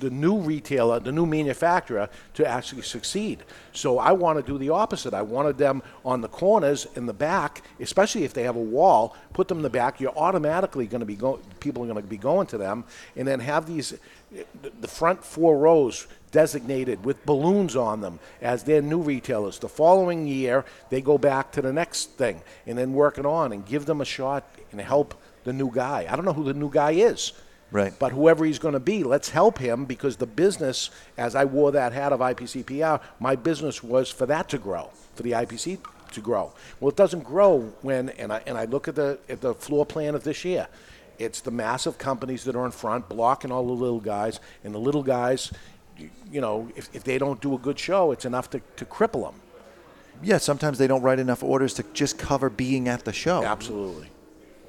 the 0.01 0.11
new 0.11 0.39
retailer, 0.39 1.01
the 1.01 1.13
new 1.13 1.27
manufacturer 1.27 2.09
to 2.35 2.47
actually 2.47 2.83
succeed. 2.83 3.45
So 3.73 3.99
I 3.99 4.13
want 4.13 4.39
to 4.39 4.53
do 4.53 4.59
the 4.59 4.71
opposite. 4.71 5.15
I 5.15 5.23
wanted 5.23 5.59
them 5.59 5.83
on 6.05 6.21
the 6.21 6.29
corners 6.29 6.87
in 6.97 7.07
the 7.07 7.13
back, 7.13 7.63
especially 7.81 8.25
if 8.25 8.33
they 8.35 8.43
have 8.45 8.57
a 8.57 8.61
wall, 8.61 9.17
put 9.33 9.49
them 9.49 9.59
in 9.59 9.63
the 9.63 9.71
back. 9.71 10.01
You're 10.01 10.17
automatically 10.17 10.87
going 10.87 11.01
to 11.01 11.07
be 11.07 11.17
going, 11.17 11.43
people 11.61 11.83
are 11.83 11.87
going 11.87 12.03
to 12.03 12.03
be 12.03 12.17
going 12.17 12.47
to 12.49 12.59
them, 12.59 12.85
and 13.17 13.27
then 13.27 13.41
have 13.41 13.67
these, 13.67 13.95
the 14.81 14.89
front 14.89 15.25
four 15.25 15.59
rows 15.59 16.07
designated 16.31 17.05
with 17.05 17.25
balloons 17.27 17.77
on 17.77 18.01
them 18.01 18.19
as 18.41 18.65
their 18.65 18.83
new 18.83 19.01
retailers. 19.01 19.59
The 19.59 19.69
following 19.69 20.27
year, 20.27 20.65
they 20.91 21.01
go 21.01 21.19
back 21.19 21.53
to 21.53 21.63
the 21.63 21.73
next 21.73 22.11
thing 22.13 22.43
and 22.67 22.77
then 22.77 22.93
work 22.93 23.19
it 23.19 23.27
on 23.27 23.53
and 23.53 23.65
give 23.65 23.87
them 23.87 24.01
a 24.01 24.05
shot 24.05 24.45
and 24.73 24.81
help 24.81 25.15
the 25.45 25.53
new 25.53 25.71
guy. 25.73 26.07
I 26.09 26.17
don't 26.17 26.25
know 26.25 26.33
who 26.33 26.45
the 26.45 26.55
new 26.55 26.71
guy 26.71 26.93
is. 26.93 27.33
Right. 27.71 27.93
But 27.99 28.13
whoever 28.13 28.45
he's 28.45 28.59
going 28.59 28.75
to 28.75 28.81
be, 28.81 29.05
let's 29.05 29.29
help 29.29 29.59
him 29.59 29.85
because 29.85 30.17
the 30.17 30.27
business, 30.27 30.91
as 31.19 31.35
I 31.35 31.45
wore 31.45 31.73
that 31.73 31.93
hat 31.93 32.13
of 32.13 32.21
IPCPR, 32.21 33.01
my 33.21 33.37
business 33.37 33.83
was 33.83 34.11
for 34.11 34.25
that 34.27 34.49
to 34.51 34.59
grow, 34.59 34.91
for 35.15 35.23
the 35.23 35.33
IPC 35.33 35.79
to 36.13 36.21
grow. 36.21 36.53
Well, 36.81 36.89
it 36.89 36.97
doesn't 36.97 37.25
grow 37.25 37.73
when, 37.83 38.09
and 38.11 38.33
I, 38.33 38.43
and 38.47 38.57
I 38.57 38.65
look 38.65 38.89
at 38.89 38.95
the, 38.95 39.19
at 39.29 39.43
the 39.43 39.55
floor 39.55 39.85
plan 39.85 40.15
of 40.15 40.25
this 40.25 40.45
year. 40.47 40.67
It's 41.19 41.41
the 41.41 41.51
massive 41.51 41.99
companies 41.99 42.45
that 42.45 42.57
are 42.57 42.65
in 42.65 42.71
front 42.71 43.09
blocking 43.09 43.51
all 43.51 43.67
the 43.67 43.73
little 43.73 44.01
guys, 44.01 44.41
and 44.65 44.75
the 44.75 44.79
little 44.79 45.03
guys, 45.03 45.53
you, 46.31 46.41
know, 46.41 46.71
if, 46.77 46.89
if 46.95 47.05
they 47.05 47.19
don't 47.19 47.41
do 47.41 47.55
a 47.55 47.59
good 47.59 47.79
show, 47.79 48.13
it's 48.13 48.25
enough 48.25 48.51
to, 48.51 48.61
to 48.77 48.85
cripple 48.85 49.31
them. 49.31 49.41
Yeah, 50.23 50.39
sometimes 50.39 50.79
they 50.79 50.87
don't 50.87 51.03
write 51.03 51.19
enough 51.19 51.43
orders 51.43 51.75
to 51.75 51.85
just 51.93 52.19
cover 52.19 52.51
being 52.51 52.89
at 52.89 53.05
the 53.05 53.13
show. 53.13 53.45
Absolutely. 53.45 54.09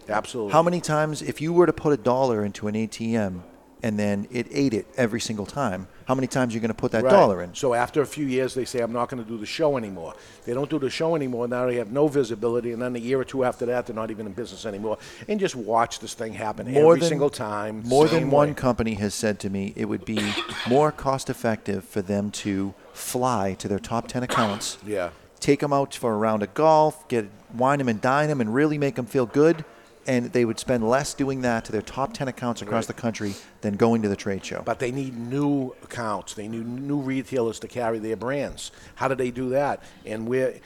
Absolutely. 0.08 0.54
How 0.54 0.64
many 0.64 0.82
times, 0.82 1.22
if 1.22 1.42
you 1.42 1.54
were 1.54 1.66
to 1.66 1.74
put 1.74 1.94
a 1.94 1.98
dollar 1.98 2.44
into 2.44 2.68
an 2.68 2.76
ATM 2.76 3.42
and 3.82 3.98
then 3.98 4.28
it 4.32 4.48
ate 4.52 4.74
it 4.74 4.88
every 4.98 5.22
single 5.22 5.46
time. 5.46 5.88
How 6.10 6.16
many 6.16 6.26
times 6.26 6.56
you're 6.56 6.58
you 6.58 6.62
going 6.62 6.70
to 6.70 6.74
put 6.74 6.92
that 6.94 7.04
Right. 7.04 7.12
dollar 7.12 7.44
in? 7.44 7.54
So 7.54 7.76
after 7.76 8.02
a 8.02 8.06
few 8.08 8.26
years, 8.26 8.56
they 8.56 8.66
say, 8.66 8.80
I'm 8.80 8.92
not 8.92 9.10
going 9.10 9.24
to 9.24 9.30
do 9.30 9.38
the 9.38 9.46
show 9.46 9.78
anymore. 9.78 10.16
They 10.44 10.56
don't 10.56 10.68
do 10.68 10.80
the 10.80 10.90
show 10.90 11.16
anymore. 11.16 11.48
Now 11.48 11.68
they 11.68 11.76
have 11.76 11.92
no 11.92 12.08
visibility. 12.08 12.72
And 12.72 12.82
then 12.82 12.96
a 12.96 13.00
year 13.00 13.20
or 13.20 13.24
two 13.24 13.44
after 13.44 13.68
that, 13.68 13.86
they're 13.86 13.96
not 13.96 14.10
even 14.10 14.26
in 14.26 14.34
business 14.34 14.66
anymore. 14.66 14.98
And 15.28 15.40
just 15.40 15.56
watch 15.56 16.00
this 16.00 16.16
thing 16.16 16.34
happen 16.34 16.76
every 16.76 17.02
single 17.02 17.30
time. 17.30 17.84
More 17.86 18.08
same 18.08 18.22
than 18.22 18.32
one 18.32 18.48
way. 18.48 18.54
company 18.56 18.96
has 18.96 19.14
said 19.14 19.40
to 19.42 19.52
me 19.52 19.72
it 19.76 19.86
would 19.86 20.04
be 20.04 20.34
more 20.68 20.92
cost 20.92 21.30
effective 21.30 21.84
for 21.84 22.02
them 22.02 22.32
to 22.32 22.74
fly 22.92 23.54
to 23.60 23.68
their 23.68 23.78
top 23.78 24.08
10 24.08 24.24
accounts, 24.24 24.80
Yeah. 24.84 25.12
take 25.40 25.60
them 25.60 25.72
out 25.72 25.94
for 25.94 26.12
a 26.12 26.18
round 26.18 26.42
of 26.42 26.56
golf, 26.56 27.08
get 27.08 27.30
wine 27.56 27.78
them 27.78 27.88
and 27.88 28.02
dine 28.02 28.30
them, 28.30 28.42
and 28.42 28.52
really 28.52 28.80
make 28.80 28.96
them 28.96 29.06
feel 29.06 29.28
good. 29.28 29.64
And 30.08 30.32
they 30.34 30.44
would 30.46 30.60
spend 30.60 30.88
less 30.90 31.14
doing 31.14 31.42
that 31.42 31.66
to 31.66 31.72
their 31.72 31.82
top 31.82 32.14
10 32.14 32.28
accounts 32.28 32.62
across 32.62 32.88
the 32.88 32.94
country 32.94 33.36
than 33.62 33.76
going 33.76 34.02
to 34.02 34.10
the 34.10 34.16
trade 34.16 34.44
show. 34.44 34.62
But 34.66 34.80
they 34.80 34.92
need 34.92 35.16
new 35.18 35.76
accounts. 35.84 36.34
They 36.34 36.48
need 36.48 36.66
new 36.66 37.00
retailers 37.00 37.60
to 37.60 37.68
carry 37.68 38.00
their 38.00 38.16
brands. 38.16 38.72
How 38.96 39.08
do 39.08 39.16
they 39.16 39.30
do 39.30 39.50
that? 39.50 39.84
And 40.06 40.28
we're, 40.28 40.60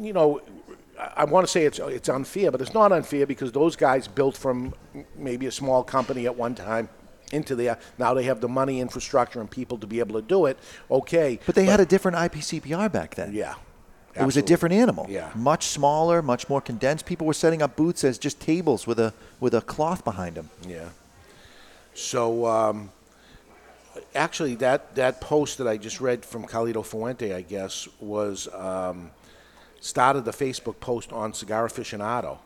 you 0.00 0.12
know, 0.12 0.40
I- 1.16 1.24
want 1.24 1.46
to 1.46 1.50
say 1.50 1.64
it's 1.64 1.78
it's 1.78 2.08
unfair, 2.08 2.50
but 2.50 2.60
it's 2.60 2.74
not 2.74 2.90
unfair 2.92 3.26
because 3.26 3.52
those 3.52 3.76
guys 3.76 4.08
built 4.08 4.36
from 4.36 4.74
maybe 5.16 5.46
a 5.46 5.52
small 5.52 5.84
company 5.84 6.26
at 6.26 6.36
one 6.36 6.54
time 6.54 6.88
into 7.30 7.54
there. 7.54 7.78
Now 7.98 8.14
they 8.14 8.24
have 8.24 8.40
the 8.40 8.48
money, 8.48 8.80
infrastructure, 8.80 9.40
and 9.40 9.50
people 9.50 9.78
to 9.78 9.86
be 9.86 9.98
able 10.00 10.20
to 10.20 10.26
do 10.26 10.46
it. 10.46 10.58
Okay, 10.90 11.38
But 11.46 11.54
they 11.54 11.66
had 11.66 11.78
a 11.80 11.86
different 11.86 12.16
IPCPR 12.16 12.90
back 12.90 13.14
then. 13.16 13.32
Yeah. 13.32 13.54
It 14.22 14.26
was 14.26 14.36
a 14.36 14.42
different 14.42 14.74
animal. 14.74 15.06
Yeah. 15.08 15.30
Much 15.34 15.66
smaller, 15.66 16.22
much 16.22 16.48
more 16.48 16.60
condensed. 16.60 17.06
People 17.06 17.26
were 17.26 17.34
setting 17.34 17.62
up 17.62 17.76
booths 17.76 18.04
as 18.04 18.18
just 18.18 18.40
tables 18.40 18.86
with 18.86 18.98
a 18.98 19.12
with 19.40 19.54
a 19.54 19.60
cloth 19.60 20.04
behind 20.04 20.36
them. 20.36 20.50
Yeah. 20.66 20.88
So 21.94 22.46
um, 22.46 22.90
actually, 24.14 24.54
that 24.56 24.94
that 24.94 25.20
post 25.20 25.58
that 25.58 25.66
I 25.68 25.76
just 25.76 26.00
read 26.00 26.24
from 26.24 26.46
Carlito 26.46 26.84
Fuente, 26.84 27.32
I 27.32 27.42
guess, 27.42 27.88
was 28.00 28.48
um, 28.54 29.10
started 29.80 30.24
the 30.24 30.32
Facebook 30.32 30.80
post 30.80 31.12
on 31.12 31.32
Cigar 31.32 31.66
Aficionado, 31.68 32.38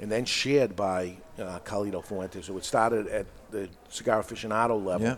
and 0.00 0.10
then 0.10 0.24
shared 0.24 0.76
by 0.76 1.16
uh, 1.38 1.58
Carlito 1.64 2.04
Fuente. 2.04 2.42
So 2.42 2.56
it 2.56 2.64
started 2.64 3.08
at 3.08 3.26
the 3.50 3.68
Cigar 3.88 4.22
Aficionado 4.22 4.82
level. 4.84 5.06
Yeah. 5.06 5.16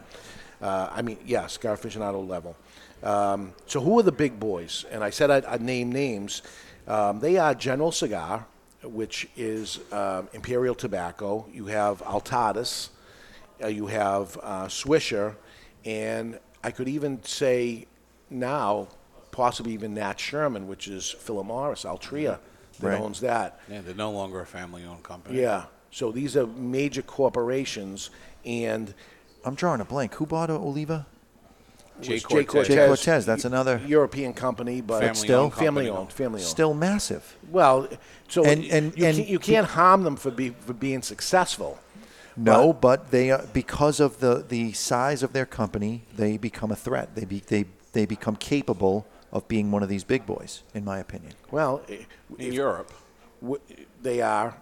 Uh, 0.61 0.91
I 0.93 1.03
mean, 1.03 1.19
yeah, 1.25 1.47
Cigar 1.47 1.77
Aficionado 1.77 2.27
level. 2.27 2.57
Um, 3.03 3.53
so 3.67 3.81
who 3.81 3.99
are 3.99 4.03
the 4.03 4.13
big 4.13 4.39
boys? 4.41 4.85
And 4.91 5.03
I 5.05 5.11
said 5.11 5.31
I'd, 5.31 5.45
I'd 5.45 5.63
name 5.63 5.91
names. 5.93 6.43
Um, 6.87 7.21
they 7.21 7.37
are 7.37 7.55
General 7.55 7.93
Cigar, 7.93 8.47
which 8.83 9.29
is 9.37 9.79
um, 9.93 10.29
Imperial 10.33 10.75
Tobacco. 10.75 11.47
You 11.53 11.67
have 11.67 12.03
Altadis. 12.03 12.89
Uh, 13.63 13.67
you 13.67 13.87
have 13.87 14.39
uh, 14.43 14.67
Swisher, 14.67 15.35
and 15.85 16.39
I 16.63 16.71
could 16.71 16.87
even 16.89 17.21
say 17.25 17.87
now, 18.31 18.87
possibly 19.33 19.73
even 19.73 19.95
Nat 19.95 20.21
Sherman, 20.21 20.69
which 20.69 20.87
is 20.87 21.11
Philip 21.11 21.47
Morris, 21.47 21.85
Altria, 21.85 22.39
that 22.79 22.87
Right. 22.87 23.01
owns 23.01 23.19
that. 23.21 23.59
Yeah, 23.69 23.81
they're 23.81 23.97
no 23.97 24.13
longer 24.13 24.41
a 24.41 24.47
family-owned 24.47 25.03
company. 25.03 25.41
Yeah. 25.41 25.65
So 25.91 26.13
these 26.13 26.37
are 26.37 26.47
major 26.47 27.03
corporations, 27.03 28.11
and 28.45 28.95
I'm 29.45 29.57
drawing 29.57 29.81
a 29.81 29.85
blank. 29.85 30.15
Who 30.15 30.27
bought 30.27 30.51
Oliva? 30.51 31.07
Was 31.99 32.07
Jay 32.07 32.19
J. 32.19 32.45
Cortès. 32.45 32.67
J. 32.67 32.77
Cortès, 32.77 33.25
that's 33.25 33.45
another- 33.45 33.81
European 33.87 34.33
company, 34.33 34.81
but 34.81 35.01
Family 35.01 35.15
still? 35.15 35.41
owned 35.41 35.55
family 35.55 35.89
owned, 35.89 36.13
family 36.13 36.41
owned. 36.41 36.49
Still 36.49 36.75
massive. 36.75 37.37
Well, 37.51 37.89
so 38.29 38.45
And- 38.45 38.63
you, 38.65 38.71
and- 38.73 38.97
you, 38.97 39.07
and- 39.07 39.17
can't, 39.17 39.29
you 39.29 39.39
can't 39.39 39.67
harm 39.67 40.05
them 40.05 40.17
for 40.17 40.31
be, 40.31 40.51
for 40.61 40.73
being 40.73 41.03
successful. 41.03 41.79
No, 42.37 42.73
but 42.73 43.11
they 43.11 43.33
are, 43.33 43.45
because 43.53 43.99
of 43.99 44.21
the, 44.21 44.45
the 44.49 44.73
size 44.73 45.25
of 45.25 45.33
their 45.33 45.47
company, 45.47 46.03
they 46.17 46.37
become 46.37 46.71
a 46.71 46.77
threat. 46.77 47.17
They 47.17 47.25
be, 47.25 47.41
they 47.41 47.65
they 47.93 48.07
become 48.07 48.37
capable 48.37 49.07
of 49.33 49.49
being 49.49 49.73
one 49.73 49.83
of 49.83 49.89
these 49.89 50.05
big 50.05 50.25
boys, 50.25 50.63
in 50.73 50.85
my 50.85 50.99
opinion. 51.01 51.33
Well, 51.51 51.81
i- 51.89 51.93
In 51.93 51.99
eh, 52.39 52.45
if- 52.45 52.55
Europe. 52.55 52.93
w- 53.43 53.61
they 54.03 54.21
are, 54.23 54.55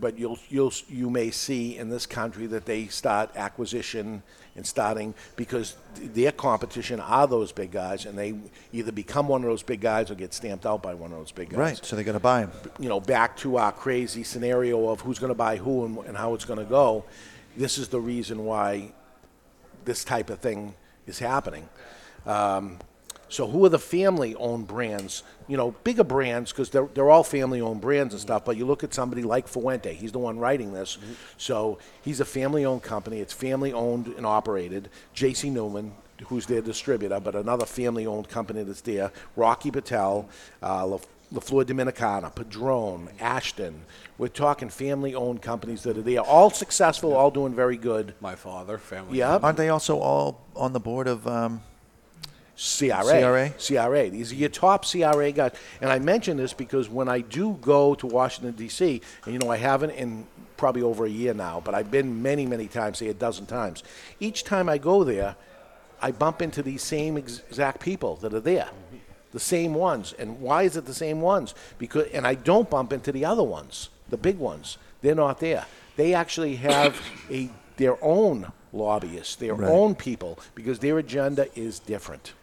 but 0.00 0.18
you'll 0.18 0.38
you'll 0.48 0.72
you 0.88 1.08
may 1.08 1.30
see 1.30 1.78
in 1.78 1.88
this 1.88 2.04
country 2.04 2.46
that 2.48 2.64
they 2.64 2.88
start 2.88 3.30
acquisition 3.36 4.24
and 4.56 4.66
starting 4.66 5.14
because 5.36 5.76
th- 5.96 6.10
their 6.12 6.32
competition 6.32 7.00
are 7.00 7.26
those 7.26 7.52
big 7.52 7.70
guys, 7.70 8.06
and 8.06 8.18
they 8.18 8.34
either 8.72 8.92
become 8.92 9.28
one 9.28 9.42
of 9.42 9.48
those 9.48 9.62
big 9.62 9.80
guys 9.80 10.10
or 10.10 10.14
get 10.14 10.34
stamped 10.34 10.66
out 10.66 10.82
by 10.82 10.94
one 10.94 11.12
of 11.12 11.18
those 11.18 11.32
big 11.32 11.50
guys. 11.50 11.58
Right, 11.58 11.84
so 11.84 11.96
they 11.96 12.04
got 12.04 12.12
to 12.12 12.20
buy 12.20 12.42
them. 12.42 12.52
You 12.78 12.88
know, 12.88 13.00
back 13.00 13.36
to 13.38 13.56
our 13.56 13.72
crazy 13.72 14.24
scenario 14.24 14.88
of 14.88 15.00
who's 15.00 15.18
going 15.18 15.30
to 15.30 15.34
buy 15.34 15.56
who 15.56 15.84
and, 15.84 15.98
and 15.98 16.16
how 16.16 16.34
it's 16.34 16.44
going 16.44 16.58
to 16.58 16.64
go. 16.64 17.04
This 17.56 17.78
is 17.78 17.88
the 17.88 18.00
reason 18.00 18.44
why 18.44 18.92
this 19.84 20.04
type 20.04 20.30
of 20.30 20.38
thing 20.40 20.74
is 21.06 21.18
happening. 21.18 21.68
Um, 22.26 22.78
so 23.30 23.46
who 23.46 23.64
are 23.64 23.68
the 23.68 23.78
family-owned 23.78 24.66
brands? 24.66 25.22
You 25.46 25.56
know, 25.56 25.70
bigger 25.84 26.04
brands 26.04 26.50
because 26.50 26.68
they're, 26.70 26.88
they're 26.94 27.08
all 27.08 27.22
family-owned 27.22 27.80
brands 27.80 28.12
and 28.12 28.20
stuff. 28.20 28.44
But 28.44 28.56
you 28.56 28.66
look 28.66 28.82
at 28.82 28.92
somebody 28.92 29.22
like 29.22 29.46
Fuente. 29.46 29.94
He's 29.94 30.12
the 30.12 30.18
one 30.18 30.38
writing 30.38 30.72
this, 30.72 30.98
so 31.36 31.78
he's 32.02 32.20
a 32.20 32.24
family-owned 32.24 32.82
company. 32.82 33.20
It's 33.20 33.32
family-owned 33.32 34.08
and 34.08 34.26
operated. 34.26 34.90
J.C. 35.14 35.48
Newman, 35.48 35.92
who's 36.26 36.46
their 36.46 36.60
distributor, 36.60 37.20
but 37.20 37.36
another 37.36 37.66
family-owned 37.66 38.28
company 38.28 38.64
that's 38.64 38.80
there. 38.80 39.12
Rocky 39.36 39.70
Patel, 39.70 40.28
uh, 40.60 40.86
La, 40.86 40.98
La 41.30 41.40
Flor 41.40 41.64
Dominicana, 41.64 42.34
Padron, 42.34 43.10
Ashton. 43.20 43.82
We're 44.18 44.28
talking 44.28 44.68
family-owned 44.68 45.40
companies 45.40 45.84
that 45.84 45.96
are 45.96 46.02
there, 46.02 46.20
all 46.20 46.50
successful, 46.50 47.14
all 47.14 47.30
doing 47.30 47.54
very 47.54 47.76
good. 47.76 48.14
My 48.20 48.34
father, 48.34 48.76
family. 48.76 49.18
Yeah. 49.18 49.38
Aren't 49.40 49.56
they 49.56 49.68
also 49.68 50.00
all 50.00 50.44
on 50.56 50.72
the 50.72 50.80
board 50.80 51.06
of 51.06 51.26
um, 51.28 51.62
CRA. 52.60 53.02
CRA? 53.02 53.50
CRA. 53.58 54.10
These 54.10 54.32
are 54.32 54.34
your 54.34 54.50
top 54.50 54.84
CRA 54.84 55.32
guys. 55.32 55.52
And 55.80 55.90
I 55.90 55.98
mention 55.98 56.36
this 56.36 56.52
because 56.52 56.90
when 56.90 57.08
I 57.08 57.20
do 57.20 57.58
go 57.62 57.94
to 57.94 58.06
Washington, 58.06 58.52
D.C., 58.52 59.00
and 59.24 59.32
you 59.32 59.38
know, 59.38 59.50
I 59.50 59.56
haven't 59.56 59.90
in 59.92 60.26
probably 60.58 60.82
over 60.82 61.06
a 61.06 61.10
year 61.10 61.32
now, 61.32 61.62
but 61.64 61.74
I've 61.74 61.90
been 61.90 62.20
many, 62.20 62.44
many 62.44 62.68
times, 62.68 62.98
say 62.98 63.08
a 63.08 63.14
dozen 63.14 63.46
times. 63.46 63.82
Each 64.20 64.44
time 64.44 64.68
I 64.68 64.76
go 64.76 65.04
there, 65.04 65.36
I 66.02 66.12
bump 66.12 66.42
into 66.42 66.62
these 66.62 66.82
same 66.82 67.16
exact 67.16 67.80
people 67.80 68.16
that 68.16 68.34
are 68.34 68.40
there. 68.40 68.68
The 69.32 69.40
same 69.40 69.72
ones. 69.72 70.12
And 70.18 70.40
why 70.40 70.64
is 70.64 70.76
it 70.76 70.84
the 70.84 70.92
same 70.92 71.22
ones? 71.22 71.54
Because 71.78 72.08
and 72.08 72.26
I 72.26 72.34
don't 72.34 72.68
bump 72.68 72.92
into 72.92 73.10
the 73.10 73.24
other 73.24 73.42
ones, 73.44 73.88
the 74.10 74.18
big 74.18 74.38
ones. 74.38 74.76
They're 75.00 75.14
not 75.14 75.40
there. 75.40 75.64
They 75.96 76.12
actually 76.12 76.56
have 76.56 77.00
a 77.30 77.48
their 77.78 77.96
own 78.04 78.52
lobbyists, 78.72 79.36
their 79.36 79.54
Right. 79.54 79.70
own 79.70 79.94
people, 79.94 80.38
because 80.54 80.80
their 80.80 80.98
agenda 80.98 81.46
is 81.58 81.78
different. 81.78 82.34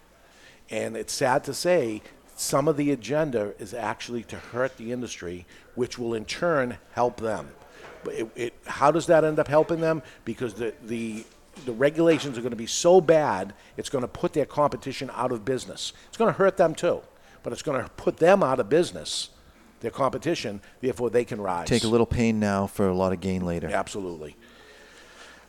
And 0.70 0.98
it's 0.98 1.14
sad 1.14 1.44
to 1.46 1.54
say 1.54 2.02
some 2.36 2.68
of 2.68 2.78
the 2.78 2.92
agenda 2.92 3.54
is 3.60 3.74
actually 3.74 4.24
to 4.26 4.36
hurt 4.36 4.78
the 4.78 4.92
industry, 4.92 5.46
which 5.76 5.98
will 5.98 6.14
in 6.14 6.26
turn 6.26 6.78
help 6.92 7.20
them. 7.20 7.50
But 8.04 8.14
it, 8.14 8.30
it, 8.36 8.54
how 8.66 8.92
does 8.92 9.08
that 9.08 9.24
end 9.24 9.40
up 9.40 9.48
helping 9.48 9.82
them? 9.82 10.04
Because 10.24 10.54
the, 10.54 10.74
the, 10.84 11.26
the 11.66 11.74
regulations 11.74 12.38
are 12.38 12.42
going 12.42 12.52
to 12.52 12.58
be 12.58 12.68
so 12.68 13.02
bad, 13.02 13.54
it's 13.76 13.90
going 13.90 14.04
to 14.04 14.08
put 14.08 14.34
their 14.34 14.46
competition 14.46 15.10
out 15.14 15.32
of 15.32 15.46
business. 15.46 15.94
It's 16.08 16.18
going 16.18 16.32
to 16.32 16.38
hurt 16.38 16.58
them 16.58 16.76
too, 16.76 17.02
but 17.44 17.54
it's 17.54 17.64
going 17.64 17.82
to 17.82 17.90
put 17.92 18.18
them 18.18 18.44
out 18.44 18.60
of 18.60 18.70
business, 18.70 19.30
their 19.80 19.92
competition, 19.92 20.62
therefore 20.82 21.10
they 21.10 21.26
can 21.26 21.42
rise. 21.42 21.68
take 21.68 21.84
a 21.84 21.88
little 21.88 22.06
pain 22.06 22.40
now 22.40 22.68
for 22.68 22.88
a 22.88 22.94
lot 22.94 23.14
of 23.14 23.20
gain 23.20 23.46
later? 23.46 23.68
Absolutely. 23.68 24.36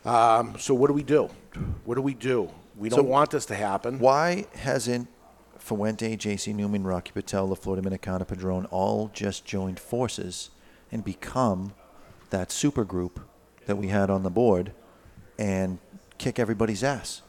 Um, 0.05 0.55
so 0.57 0.73
what 0.73 0.87
do 0.87 0.93
we 0.93 1.03
do? 1.03 1.29
What 1.85 1.95
do 1.95 2.01
we 2.01 2.13
do? 2.13 2.49
We 2.79 2.89
don't 2.89 3.07
want 3.07 3.31
this 3.31 3.45
to 3.47 3.55
happen. 3.55 3.99
Why 3.99 4.45
hasn't 4.55 5.07
Fuente, 5.57 6.15
J.C. 6.15 6.53
Newman, 6.53 6.83
Rocky 6.85 7.11
Patel, 7.11 7.47
La 7.47 7.55
Flor 7.55 7.75
Dominicana, 7.75 8.25
Padron 8.25 8.65
all 8.67 9.11
just 9.13 9.45
joined 9.45 9.79
forces 9.79 10.49
and 10.91 11.03
become 11.03 11.73
that 12.29 12.51
super 12.51 12.85
group 12.85 13.19
that 13.65 13.75
we 13.75 13.89
had 13.89 14.09
on 14.09 14.23
the 14.23 14.29
board 14.29 14.71
and 15.37 15.77
kick 16.17 16.39
everybody's 16.39 16.83
ass? 16.83 17.21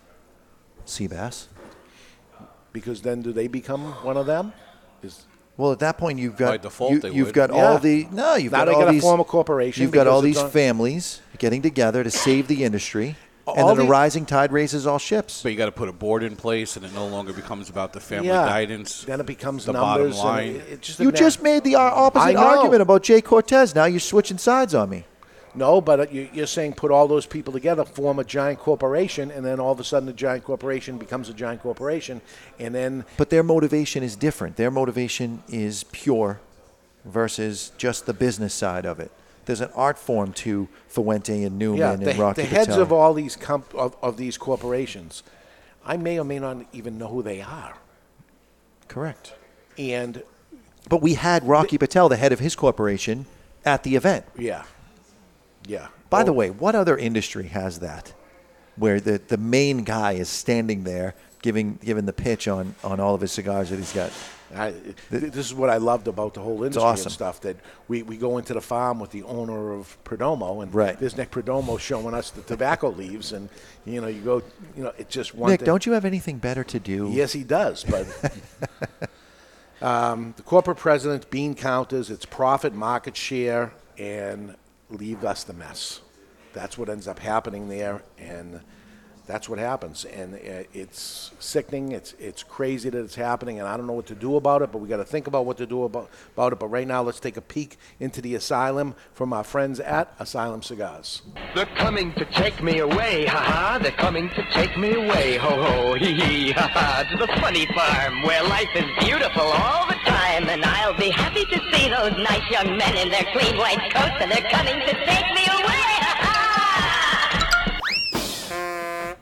Seabass. 0.87 1.47
Because 2.73 3.03
then 3.03 3.21
do 3.23 3.33
they 3.33 3.49
become 3.49 3.83
one 4.05 4.17
of 4.17 4.27
them? 4.27 4.53
Is 5.03 5.25
Well, 5.57 5.73
at 5.73 5.81
that 5.81 5.99
point, 5.99 6.19
you've 6.21 6.37
got 6.37 6.51
By 6.51 6.57
default, 6.59 6.93
you, 6.93 7.01
they 7.01 7.11
you've 7.11 7.27
would. 7.29 7.35
got 7.35 7.53
Yeah. 7.53 7.67
all 7.73 7.79
the 7.79 8.07
no, 8.13 8.37
you've 8.37 8.53
Now 8.53 8.59
got 8.59 8.65
they 8.67 8.73
all 8.75 8.81
gotta 8.83 8.93
these 8.93 9.03
form 9.03 9.19
a 9.21 9.25
corporation 9.25 9.83
You've 9.83 9.91
got 9.93 10.07
all 10.07 10.21
because 10.23 10.25
these 10.25 10.37
it's 10.37 10.45
on- 10.45 10.51
families 10.51 11.21
getting 11.39 11.61
together 11.63 12.05
to 12.05 12.11
save 12.11 12.47
the 12.47 12.63
industry, 12.63 13.17
and 13.57 13.63
All 13.63 13.75
then 13.75 13.85
a 13.85 13.87
the- 13.87 13.91
rising 13.91 14.27
tide 14.27 14.53
raises 14.53 14.87
all 14.87 14.99
ships. 14.99 15.43
But 15.43 15.53
you 15.53 15.59
got 15.59 15.67
to 15.67 15.73
put 15.73 15.89
a 15.89 15.93
board 15.93 16.23
in 16.23 16.37
place, 16.37 16.77
and 16.77 16.85
it 16.85 16.95
no 16.95 17.07
longer 17.07 17.33
becomes 17.33 17.69
about 17.71 17.93
the 17.93 18.01
family 18.01 18.29
Yeah. 18.29 18.47
guidance. 18.47 19.05
Then 19.05 19.21
it 19.21 19.27
becomes 19.27 19.65
the 19.67 19.73
numbers. 19.73 20.17
bottom 20.17 20.29
line. 20.29 20.47
And 20.49 20.57
it, 20.57 20.69
it 20.73 20.81
just 20.83 21.01
You 21.01 21.13
just 21.13 21.41
na- 21.41 21.45
made 21.51 21.65
the 21.65 21.77
uh, 21.77 21.81
opposite 21.81 22.37
argument 22.37 22.83
about 22.83 23.03
J. 23.03 23.21
Cortès. 23.23 23.75
Now 23.75 23.85
you're 23.87 24.01
switching 24.01 24.39
sides 24.39 24.75
on 24.75 24.91
me. 24.91 25.05
No, 25.53 25.81
but 25.81 26.13
you're 26.15 26.47
saying 26.47 26.75
put 26.75 26.93
all 26.93 27.09
those 27.09 27.27
people 27.27 27.53
together, 27.53 27.85
form 27.85 28.21
a 28.21 28.25
giant 28.25 28.61
corporation, 28.61 29.33
and 29.33 29.45
then 29.45 29.59
all 29.59 29.73
of 29.73 29.81
a 29.81 29.85
sudden 29.85 30.07
the 30.07 30.13
giant 30.13 30.45
corporation 30.45 30.97
becomes 30.97 31.29
a 31.29 31.35
giant 31.35 31.61
corporation, 31.61 32.21
and 32.61 32.73
then 32.73 33.05
But 33.17 33.31
their 33.31 33.43
motivation 33.43 34.05
is 34.05 34.15
different. 34.15 34.55
Their 34.55 34.71
motivation 34.71 35.43
is 35.49 35.83
pure 35.91 36.39
versus 37.05 37.73
just 37.79 38.07
the 38.07 38.13
business 38.15 38.55
side 38.55 38.85
of 38.87 39.01
it. 39.01 39.11
There's 39.47 39.61
an 39.61 39.71
art 39.75 39.99
form 39.99 40.33
to 40.35 40.69
Fuente 40.89 41.43
and 41.45 41.59
Newman 41.59 41.79
yeah, 41.81 41.93
and 41.93 42.03
the, 42.03 42.15
Rocky 42.15 42.43
the 42.43 42.49
heads 42.49 42.69
Patel. 42.69 42.83
of 42.83 42.93
all 42.93 43.15
these 43.15 43.37
comp- 43.37 43.75
of, 43.75 43.97
of 44.03 44.17
these 44.17 44.37
corporations, 44.39 45.23
I 45.85 45.97
may 45.97 46.19
or 46.19 46.25
may 46.25 46.39
not 46.39 46.67
even 46.73 46.99
know 46.99 47.09
who 47.09 47.23
they 47.23 47.41
are. 47.41 47.75
Correct. 48.89 49.35
And 49.79 50.23
But 50.89 51.01
we 51.03 51.15
had 51.15 51.47
Rocky 51.47 51.79
Patel, 51.79 52.09
the 52.09 52.17
head 52.17 52.33
of 52.33 52.39
his 52.41 52.55
corporation, 52.57 53.27
at 53.65 53.83
the 53.83 53.97
event. 53.97 54.25
yeah, 54.39 54.65
yeah. 55.67 55.89
By 56.09 56.25
the 56.25 56.31
Oh, 56.33 56.35
way, 56.35 56.51
what 56.51 56.75
other 56.75 56.97
industry 56.99 57.47
has 57.49 57.79
that? 57.81 58.13
Where 58.77 58.99
the, 59.01 59.21
the 59.29 59.37
main 59.37 59.85
guy 59.85 60.13
is 60.13 60.29
standing 60.29 60.85
there 60.85 61.15
giving 61.43 61.79
giving 61.83 62.05
the 62.07 62.13
pitch 62.13 62.49
on, 62.49 62.75
on 62.83 62.99
all 63.01 63.15
of 63.15 63.21
his 63.21 63.33
cigars 63.33 63.71
that 63.71 63.77
he's 63.77 63.93
got. 63.93 64.11
I, 64.55 64.75
this 65.11 65.47
is 65.47 65.55
what 65.55 65.71
I 65.71 65.77
loved 65.77 66.09
about 66.09 66.35
the 66.35 66.41
whole 66.41 66.65
industry 66.65 66.83
awesome. 66.83 67.07
and 67.07 67.13
stuff. 67.13 67.41
That 67.43 67.57
we, 67.87 68.03
we 68.03 68.17
go 68.17 68.39
into 68.39 68.53
the 68.53 68.61
farm 68.61 68.99
with 68.99 69.11
the 69.11 69.23
owner 69.23 69.73
of 69.73 69.97
Perdomo, 70.05 70.63
and 70.63 70.75
Right. 70.75 70.99
there's 70.99 71.17
Nick 71.17 71.31
Perdomo 71.31 71.79
showing 71.79 72.15
us 72.15 72.31
the 72.31 72.43
tobacco 72.43 72.89
leaves, 73.03 73.33
and 73.33 73.49
you 73.85 74.01
know 74.01 74.09
you 74.09 74.21
go, 74.23 74.43
you 74.77 74.83
know, 74.83 74.93
it's 74.99 75.13
just 75.15 75.35
one. 75.35 75.51
Nick, 75.51 75.61
thing. 75.61 75.67
don't 75.67 75.87
you 75.87 75.93
have 75.93 76.05
anything 76.05 76.39
better 76.39 76.65
to 76.65 76.81
do? 76.81 77.11
Yes, 77.13 77.33
he 77.33 77.45
does. 77.45 77.85
But 77.85 78.07
um, 79.83 80.35
the 80.37 80.43
corporate 80.43 80.79
president, 80.79 81.31
bean 81.31 81.55
counters, 81.55 82.11
it's 82.11 82.25
profit, 82.25 82.75
market 82.75 83.17
share, 83.17 83.73
and 83.99 84.57
leave 84.91 85.25
us 85.25 85.45
the 85.45 85.53
mess. 85.53 86.01
That's 86.53 86.77
what 86.77 86.89
ends 86.89 87.07
up 87.07 87.21
happening 87.21 87.69
there, 87.69 88.03
and 88.19 88.61
that's 89.31 89.49
what 89.49 89.59
happens. 89.59 90.05
And 90.05 90.35
uh, 90.35 90.65
it's 90.75 91.31
sickening. 91.39 91.93
It's 91.93 92.15
it's 92.19 92.43
crazy 92.43 92.91
that 92.91 92.99
it's 92.99 93.15
happening, 93.15 93.61
and 93.61 93.69
I 93.69 93.77
don't 93.77 93.87
know 93.87 93.93
what 93.93 94.07
to 94.07 94.15
do 94.15 94.37
about 94.37 94.63
it. 94.63 94.73
But 94.73 94.79
we 94.79 94.89
got 94.89 94.97
to 94.97 95.05
think 95.05 95.27
about 95.27 95.47
what 95.47 95.57
to 95.59 95.67
do 95.67 95.85
about 95.85 96.11
about 96.35 96.53
it. 96.53 96.59
But 96.59 96.69
right 96.69 96.87
now, 96.87 97.03
let's 97.03 97.21
take 97.21 97.37
a 97.37 97.41
peek 97.41 97.79
into 98.01 98.21
the 98.21 98.35
asylum 98.35 98.95
from 99.13 99.33
our 99.33 99.45
friends 99.45 99.79
at 99.81 100.13
Asylum 100.19 100.63
Cigars. 100.63 101.23
They're 101.55 101.67
coming 101.77 102.13
to 102.15 102.25
take 102.27 102.63
me 102.63 102.81
away, 102.81 103.27
ha 103.27 103.39
ha. 103.39 103.79
They're 103.81 103.93
coming 103.93 104.29
to 104.31 104.47
take 104.53 104.77
me 104.77 104.95
away, 104.95 105.37
ho 105.37 105.63
ho, 105.63 105.95
hee 105.95 106.15
hee, 106.15 106.51
ha 106.53 106.69
ha. 106.69 107.05
To 107.11 107.17
the 107.17 107.29
funny 107.41 107.67
farm 107.75 108.23
where 108.23 108.43
life 108.45 108.75
is 108.75 108.85
beautiful 108.99 109.43
all 109.43 109.87
the 109.87 109.99
time. 110.05 110.49
And 110.49 110.65
I'll 110.65 110.99
be 110.99 111.11
happy 111.11 111.45
to 111.45 111.59
see 111.73 111.89
those 111.89 112.13
nice 112.19 112.49
young 112.51 112.77
men 112.77 112.97
in 112.97 113.11
their 113.11 113.27
clean 113.33 113.57
white 113.57 113.93
coats. 113.95 114.19
And 114.21 114.31
they're 114.31 114.51
coming 114.51 114.79
to 114.81 114.95
take 115.07 115.29
me 115.35 115.45
away, 115.47 115.80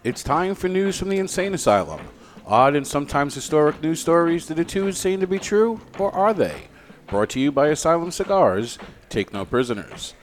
It's 0.04 0.22
time 0.22 0.54
for 0.54 0.68
news 0.68 0.96
from 0.96 1.08
the 1.08 1.18
insane 1.18 1.54
asylum. 1.54 2.00
Odd 2.46 2.76
and 2.76 2.86
sometimes 2.86 3.34
historic 3.34 3.82
news 3.82 4.00
stories 4.00 4.46
that 4.46 4.58
are 4.60 4.64
too 4.64 4.86
insane 4.86 5.18
to 5.18 5.26
be 5.26 5.40
true, 5.40 5.80
or 5.98 6.14
are 6.14 6.32
they? 6.32 6.68
Brought 7.08 7.30
to 7.30 7.40
you 7.40 7.50
by 7.50 7.66
Asylum 7.66 8.12
Cigars. 8.12 8.78
Take 9.08 9.32
no 9.32 9.44
prisoners. 9.44 10.14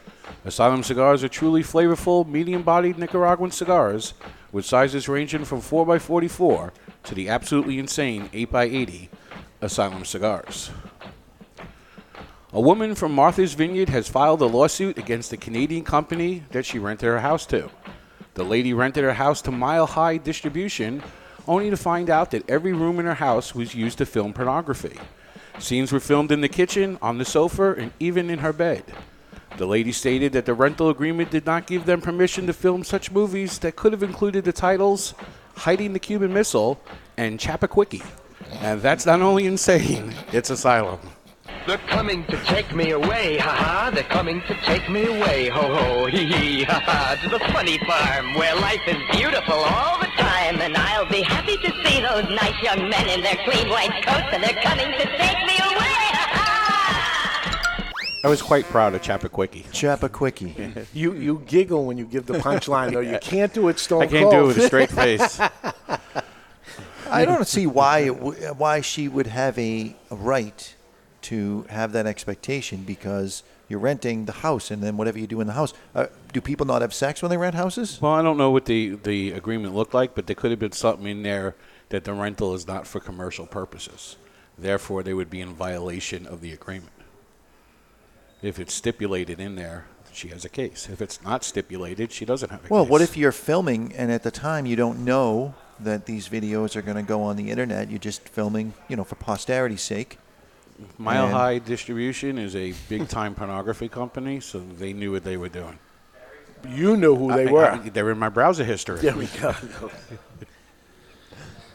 Asylum 0.45 0.81
cigars 0.81 1.25
are 1.25 1.27
truly 1.27 1.61
flavorful, 1.61 2.25
medium 2.25 2.63
bodied 2.63 2.97
Nicaraguan 2.97 3.51
cigars 3.51 4.13
with 4.53 4.65
sizes 4.65 5.09
ranging 5.09 5.43
from 5.43 5.59
4x44 5.59 6.71
to 7.03 7.13
the 7.13 7.27
absolutely 7.27 7.77
insane 7.77 8.29
8x80 8.29 9.09
Asylum 9.59 10.05
cigars. 10.05 10.71
A 12.53 12.61
woman 12.61 12.95
from 12.95 13.11
Martha's 13.11 13.55
Vineyard 13.55 13.89
has 13.89 14.07
filed 14.07 14.41
a 14.41 14.45
lawsuit 14.45 14.97
against 14.97 15.31
the 15.31 15.37
Canadian 15.37 15.83
company 15.83 16.45
that 16.51 16.65
she 16.65 16.79
rented 16.79 17.09
her 17.09 17.19
house 17.19 17.45
to. 17.47 17.69
The 18.35 18.43
lady 18.43 18.73
rented 18.73 19.05
her 19.05 19.13
house 19.13 19.41
to 19.43 19.51
Mile 19.51 19.85
High 19.85 20.17
Distribution, 20.17 21.01
only 21.47 21.69
to 21.69 21.77
find 21.77 22.09
out 22.09 22.31
that 22.31 22.49
every 22.49 22.73
room 22.73 22.99
in 22.99 23.05
her 23.05 23.15
house 23.15 23.55
was 23.55 23.73
used 23.73 23.97
to 23.99 24.05
film 24.05 24.33
pornography. 24.33 24.99
Scenes 25.57 25.93
were 25.93 26.01
filmed 26.01 26.33
in 26.33 26.41
the 26.41 26.49
kitchen, 26.49 26.97
on 27.01 27.17
the 27.17 27.23
sofa, 27.23 27.75
and 27.75 27.93
even 27.97 28.29
in 28.29 28.39
her 28.39 28.51
bed. 28.51 28.83
The 29.55 29.65
lady 29.65 29.93
stated 29.93 30.33
that 30.33 30.45
the 30.45 30.53
rental 30.53 30.89
agreement 30.89 31.31
did 31.31 31.45
not 31.45 31.65
give 31.65 31.85
them 31.85 32.01
permission 32.01 32.45
to 32.47 32.53
film 32.53 32.83
such 32.83 33.09
movies 33.09 33.57
that 33.59 33.77
could 33.77 33.93
have 33.93 34.03
included 34.03 34.43
the 34.43 34.51
titles 34.51 35.13
Hiding 35.55 35.93
the 35.93 35.99
Cuban 35.99 36.33
Missile 36.33 36.81
and 37.15 37.39
Chappaquiddick. 37.39 38.05
And 38.59 38.81
that's 38.81 39.05
not 39.05 39.21
only 39.21 39.45
insane, 39.45 40.13
it's 40.33 40.49
asylum. 40.49 40.99
They're 41.67 41.77
coming 41.79 42.23
to 42.25 42.37
take 42.43 42.75
me 42.75 42.91
away, 42.91 43.37
ha 43.37 43.49
ha. 43.49 43.91
They're 43.91 44.03
coming 44.03 44.39
to 44.43 44.53
take 44.61 44.87
me 44.87 45.05
away, 45.05 45.49
ho 45.49 45.73
ho, 45.73 46.05
hee 46.05 46.25
hee, 46.25 46.63
ha 46.63 46.79
ha. 46.79 47.19
To 47.23 47.29
the 47.29 47.39
funny 47.51 47.79
farm 47.79 48.35
where 48.35 48.55
life 48.57 48.81
is 48.87 48.97
beautiful 49.17 49.55
all 49.55 49.99
the 49.99 50.05
time. 50.15 50.61
And 50.61 50.77
I'll 50.77 51.09
be 51.09 51.23
happy 51.23 51.57
to 51.57 51.71
see 51.83 52.01
those 52.01 52.25
nice 52.29 52.61
young 52.61 52.87
men 52.87 53.09
in 53.09 53.21
their 53.21 53.37
clean 53.45 53.67
white 53.69 53.89
coats. 54.05 54.27
And 54.31 54.43
they're 54.43 54.61
coming 54.61 54.91
to 54.91 55.05
take 55.17 55.39
me 55.47 55.55
away, 55.57 55.95
ha 56.13 56.27
ha. 56.33 57.91
I 58.23 58.27
was 58.27 58.43
quite 58.43 58.65
proud 58.65 58.93
of 58.93 59.01
Chappaquiddick. 59.01 59.65
Chappaquiddick. 59.71 60.85
You 60.93 61.13
you 61.13 61.41
giggle 61.47 61.85
when 61.85 61.97
you 61.97 62.05
give 62.05 62.27
the 62.27 62.35
punchline, 62.35 62.93
though. 62.93 62.99
You 62.99 63.17
can't 63.21 63.51
do 63.53 63.69
it 63.69 63.79
stone 63.79 64.03
I 64.03 64.07
can't 64.07 64.29
do 64.29 64.43
it 64.43 64.47
with 64.47 64.57
a 64.57 64.67
straight 64.67 64.91
face. 64.91 65.39
I 67.09 67.25
don't 67.25 67.47
see 67.47 67.65
why 67.65 67.99
it 67.99 68.13
w- 68.19 68.39
why 68.53 68.81
she 68.81 69.07
would 69.07 69.27
have 69.27 69.57
a, 69.57 69.95
a 70.11 70.15
right 70.15 70.74
to 71.25 71.65
have 71.69 71.91
that 71.93 72.05
expectation 72.05 72.83
because 72.83 73.43
you're 73.67 73.79
renting 73.79 74.25
the 74.25 74.31
house 74.31 74.71
and 74.71 74.81
then 74.83 74.95
whatever 74.97 75.17
you 75.17 75.27
do 75.27 75.41
in 75.41 75.47
the 75.47 75.53
house. 75.53 75.73
Uh, 75.93 76.05
do 76.33 76.39
people 76.41 76.65
not 76.65 76.81
have 76.81 76.93
sex 76.93 77.21
when 77.21 77.29
they 77.31 77.37
rent 77.37 77.55
houses? 77.55 77.99
Well, 78.01 78.11
I 78.13 78.21
don't 78.21 78.37
know 78.37 78.51
what 78.51 78.65
the, 78.65 78.95
the 79.03 79.31
agreement 79.31 79.73
looked 79.73 79.93
like, 79.93 80.13
but 80.15 80.27
there 80.27 80.35
could 80.35 80.51
have 80.51 80.59
been 80.59 80.71
something 80.71 81.07
in 81.07 81.23
there 81.23 81.55
that 81.89 82.03
the 82.03 82.13
rental 82.13 82.53
is 82.53 82.67
not 82.67 82.85
for 82.87 82.99
commercial 82.99 83.45
purposes. 83.45 84.17
Therefore, 84.57 85.03
they 85.03 85.13
would 85.13 85.29
be 85.29 85.41
in 85.41 85.53
violation 85.53 86.25
of 86.27 86.41
the 86.41 86.51
agreement. 86.51 86.91
If 88.41 88.59
it's 88.59 88.73
stipulated 88.73 89.39
in 89.39 89.55
there, 89.55 89.85
she 90.13 90.27
has 90.29 90.45
a 90.45 90.49
case. 90.49 90.87
If 90.91 91.01
it's 91.01 91.21
not 91.23 91.43
stipulated, 91.43 92.11
she 92.11 92.25
doesn't 92.25 92.49
have 92.49 92.59
a 92.59 92.67
Well, 92.69 92.83
case. 92.83 92.89
Well, 92.89 92.91
what 92.91 93.01
if 93.01 93.17
you're 93.17 93.31
filming 93.31 93.93
and 93.93 94.11
at 94.11 94.23
the 94.23 94.31
time 94.31 94.65
you 94.65 94.75
don't 94.75 95.03
know 95.03 95.55
that 95.79 96.05
these 96.05 96.29
videos 96.29 96.75
are 96.75 96.81
going 96.81 96.97
to 96.97 97.03
go 97.03 97.21
on 97.23 97.35
the 97.35 97.49
internet? 97.49 97.89
You're 97.89 97.99
just 97.99 98.29
filming, 98.29 98.73
you 98.87 98.95
know, 98.95 99.03
for 99.03 99.15
posterity's 99.15 99.81
sake. 99.81 100.19
Mile 100.97 101.25
And- 101.25 101.33
High 101.33 101.59
Distribution 101.59 102.37
is 102.37 102.55
a 102.55 102.73
big 102.89 103.07
time 103.07 103.35
pornography 103.35 103.89
company, 103.89 104.39
so 104.39 104.59
they 104.59 104.93
knew 104.93 105.11
what 105.11 105.23
they 105.23 105.37
were 105.37 105.49
doing. 105.49 105.79
You 106.67 106.97
knew 106.97 107.15
who 107.15 107.31
they 107.33 107.47
I- 107.47 107.51
were. 107.51 107.71
I- 107.71 107.77
they 107.89 108.03
were 108.03 108.11
in 108.11 108.19
my 108.19 108.29
browser 108.29 108.63
history. 108.63 108.99
There 108.99 109.15
we 109.15 109.27
go. 109.27 109.53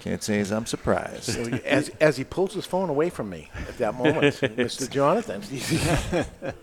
Can't 0.01 0.23
say 0.23 0.41
as 0.41 0.51
I'm 0.51 0.65
surprised. 0.67 1.25
So 1.25 1.43
as, 1.65 1.91
as 2.01 2.17
he 2.17 2.25
pulls 2.25 2.55
his 2.55 2.65
phone 2.65 2.89
away 2.89 3.11
from 3.11 3.29
me 3.29 3.51
at 3.69 3.77
that 3.79 3.95
moment, 3.99 4.35
Mr. 4.37 4.89
Jonathan. 4.91 5.43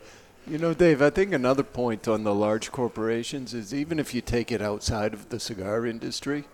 You 0.50 0.58
know, 0.58 0.74
Dave, 0.74 1.02
I 1.02 1.10
think 1.10 1.34
another 1.34 1.62
point 1.62 2.08
on 2.08 2.24
the 2.24 2.34
large 2.34 2.72
corporations 2.72 3.54
is 3.54 3.74
even 3.74 4.00
if 4.00 4.14
you 4.14 4.22
take 4.22 4.50
it 4.50 4.62
outside 4.62 5.14
of 5.14 5.28
the 5.28 5.42
cigar 5.42 5.86
industry, 5.86 6.46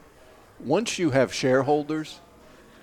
once 0.60 0.98
you 0.98 1.12
have 1.12 1.32
shareholders, 1.32 2.20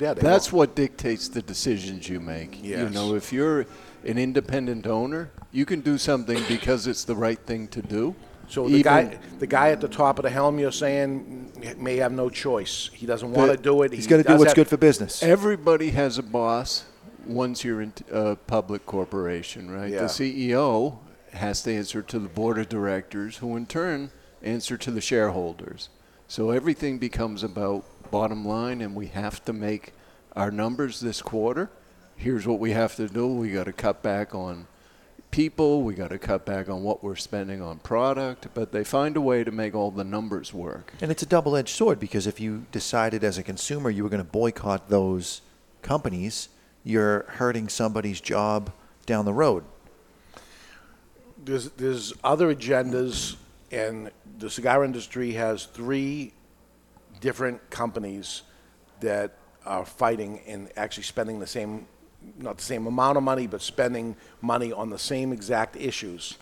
Yeah, 0.00 0.14
that's 0.14 0.52
what 0.52 0.74
dictates 0.74 1.28
the 1.28 1.42
decisions 1.42 2.08
you 2.08 2.20
make. 2.20 2.62
You 2.64 2.88
know, 2.88 3.14
if 3.14 3.32
you're 3.32 3.66
an 4.04 4.16
independent 4.16 4.86
owner, 4.86 5.30
you 5.52 5.66
can 5.66 5.80
do 5.80 5.98
something 5.98 6.42
because 6.48 6.86
it's 6.86 7.04
the 7.04 7.14
right 7.14 7.38
thing 7.38 7.68
to 7.68 7.82
do. 7.82 8.14
So 8.48 8.68
the 8.68 8.78
Even- 8.78 8.82
guy, 8.82 9.18
the 9.38 9.46
guy 9.46 9.70
at 9.70 9.80
the 9.80 9.88
top 9.88 10.18
of 10.18 10.24
the 10.24 10.30
helm, 10.30 10.58
you're 10.58 10.72
saying 10.72 11.52
mm, 11.56 11.78
may 11.78 11.96
have 11.98 12.12
no 12.12 12.28
choice. 12.28 12.90
He 12.92 13.06
doesn't 13.06 13.30
want 13.30 13.52
to 13.52 13.56
do 13.56 13.82
it. 13.82 13.92
He's 13.92 14.04
He 14.04 14.10
gotta 14.10 14.24
do 14.24 14.32
what's 14.32 14.46
have- 14.46 14.54
good 14.56 14.68
for 14.68 14.76
business. 14.76 15.22
Everybody 15.22 15.90
has 15.90 16.18
a 16.18 16.22
boss 16.22 16.84
once 17.26 17.62
you're 17.62 17.80
in 17.80 17.92
a 18.10 18.14
uh, 18.14 18.34
public 18.34 18.86
corporation, 18.86 19.70
right? 19.70 19.92
Yeah. 19.92 20.00
The 20.00 20.06
CEO 20.06 20.98
has 21.32 21.62
to 21.62 21.72
answer 21.72 22.02
to 22.02 22.18
the 22.18 22.28
board 22.28 22.58
of 22.58 22.68
directors, 22.68 23.36
who 23.36 23.56
in 23.56 23.66
turn 23.66 24.10
answer 24.42 24.76
to 24.78 24.90
the 24.90 25.00
shareholders. 25.00 25.88
So 26.26 26.50
everything 26.50 26.98
becomes 26.98 27.44
about 27.44 27.84
bottom 28.10 28.44
line, 28.44 28.80
and 28.80 28.94
we 28.94 29.06
have 29.08 29.44
to 29.44 29.52
make 29.52 29.92
our 30.34 30.50
numbers 30.50 31.00
this 31.00 31.22
quarter. 31.22 31.70
Here's 32.16 32.46
what 32.46 32.58
we 32.58 32.72
have 32.72 32.96
to 32.96 33.08
do 33.08 33.26
we 33.26 33.50
got 33.50 33.64
to 33.64 33.72
cut 33.72 34.02
back 34.02 34.34
on 34.34 34.66
people, 35.30 35.82
we 35.82 35.94
got 35.94 36.10
to 36.10 36.18
cut 36.18 36.44
back 36.44 36.68
on 36.68 36.82
what 36.82 37.02
we're 37.02 37.16
spending 37.16 37.62
on 37.62 37.78
product, 37.78 38.48
but 38.54 38.72
they 38.72 38.84
find 38.84 39.16
a 39.16 39.20
way 39.20 39.44
to 39.44 39.50
make 39.50 39.74
all 39.74 39.90
the 39.90 40.04
numbers 40.04 40.52
work. 40.52 40.92
And 41.00 41.10
it's 41.10 41.22
a 41.22 41.26
double 41.26 41.56
edged 41.56 41.74
sword 41.74 42.00
because 42.00 42.26
if 42.26 42.40
you 42.40 42.66
decided 42.72 43.24
as 43.24 43.38
a 43.38 43.42
consumer 43.42 43.90
you 43.90 44.02
were 44.02 44.08
going 44.08 44.24
to 44.24 44.30
boycott 44.30 44.88
those 44.88 45.42
companies, 45.82 46.48
you're 46.84 47.24
hurting 47.28 47.68
somebody's 47.68 48.20
job 48.20 48.72
down 49.06 49.24
the 49.24 49.32
road. 49.32 49.64
There's 51.42 51.70
there's 51.70 52.12
other 52.22 52.54
agendas, 52.54 53.36
and 53.70 54.10
the 54.38 54.50
cigar 54.50 54.84
industry 54.84 55.32
has 55.32 55.64
three 55.64 56.32
different 57.20 57.70
companies 57.70 58.42
that 59.00 59.34
are 59.64 59.84
fighting 59.84 60.40
and 60.46 60.70
actually 60.76 61.02
spending 61.02 61.38
the 61.38 61.46
same, 61.46 61.86
not 62.38 62.58
the 62.58 62.64
same 62.64 62.86
amount 62.86 63.16
of 63.16 63.22
money, 63.22 63.46
but 63.46 63.62
spending 63.62 64.16
money 64.40 64.72
on 64.72 64.90
the 64.90 64.98
same 64.98 65.32
exact 65.32 65.76
issues. 65.76 66.36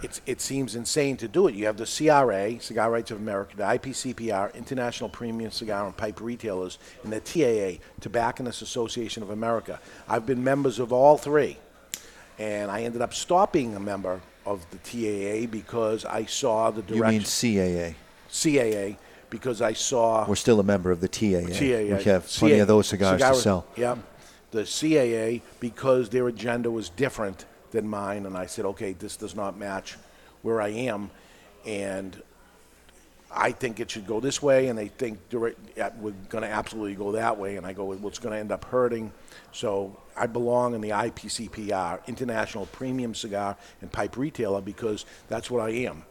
It's, 0.00 0.20
it 0.26 0.40
seems 0.40 0.76
insane 0.76 1.16
to 1.18 1.28
do 1.28 1.48
it. 1.48 1.56
You 1.56 1.66
have 1.66 1.76
the 1.76 1.84
CRA, 1.84 2.60
Cigar 2.60 2.90
Rights 2.90 3.10
of 3.10 3.18
America, 3.18 3.56
the 3.56 3.64
IPCPR, 3.64 4.54
International 4.54 5.08
Premium 5.10 5.50
Cigar 5.50 5.86
and 5.86 5.96
Pipe 5.96 6.20
Retailers, 6.20 6.78
and 7.02 7.12
the 7.12 7.20
TAA, 7.20 7.82
Tobacconist 8.00 8.62
Association 8.62 9.24
of 9.24 9.30
America. 9.30 9.80
I've 10.08 10.24
been 10.24 10.42
members 10.42 10.78
of 10.78 10.92
all 10.92 11.18
three, 11.18 11.58
and 12.38 12.70
I 12.70 12.82
ended 12.82 13.02
up 13.02 13.12
stopping 13.12 13.74
a 13.74 13.80
member 13.80 14.20
of 14.46 14.64
the 14.70 14.78
TAA 14.78 15.50
because 15.50 16.04
I 16.04 16.26
saw 16.26 16.70
the 16.70 16.82
direction. 16.82 17.52
You 17.52 17.60
mean. 17.60 17.94
CAA? 17.94 17.94
CAA 18.30 18.96
because 19.30 19.62
I 19.62 19.72
saw 19.72 20.26
We're 20.28 20.36
still 20.36 20.60
a 20.60 20.64
member 20.64 20.90
of 20.90 21.00
the 21.00 21.08
TAA. 21.08 21.50
CAA. 21.50 21.98
We 21.98 22.04
have 22.04 22.26
plenty 22.26 22.58
of 22.58 22.68
those 22.68 22.88
cigars 22.88 23.20
Cigar- 23.20 23.32
to 23.32 23.38
sell. 23.38 23.66
Yeah. 23.76 23.96
The 24.50 24.62
CAA, 24.62 25.42
because 25.60 26.08
their 26.08 26.28
agenda 26.28 26.70
was 26.70 26.88
different 26.88 27.44
than 27.70 27.86
mine, 27.86 28.24
and 28.24 28.36
I 28.36 28.46
said, 28.46 28.64
okay, 28.64 28.92
this 28.92 29.16
does 29.16 29.34
not 29.34 29.58
match 29.58 29.96
where 30.40 30.60
I 30.60 30.68
am, 30.68 31.10
and 31.66 32.22
I 33.30 33.52
think 33.52 33.78
it 33.78 33.90
should 33.90 34.06
go 34.06 34.20
this 34.20 34.40
way, 34.40 34.68
and 34.68 34.78
they 34.78 34.88
think 34.88 35.28
direct, 35.28 35.58
yeah, 35.76 35.90
we're 36.00 36.14
going 36.30 36.44
to 36.44 36.48
absolutely 36.48 36.94
go 36.94 37.12
that 37.12 37.38
way, 37.38 37.56
and 37.56 37.66
I 37.66 37.74
go, 37.74 37.84
well, 37.84 38.08
it's 38.08 38.18
going 38.18 38.32
to 38.32 38.38
end 38.38 38.50
up 38.50 38.64
hurting. 38.64 39.12
So 39.52 40.00
I 40.16 40.26
belong 40.26 40.74
in 40.74 40.80
the 40.80 40.90
IPCPR, 40.90 42.06
International 42.06 42.64
Premium 42.66 43.14
Cigar 43.14 43.54
and 43.82 43.92
Pipe 43.92 44.16
Retailer, 44.16 44.62
because 44.62 45.04
that's 45.28 45.50
what 45.50 45.60
I 45.60 45.70
am 45.70 46.04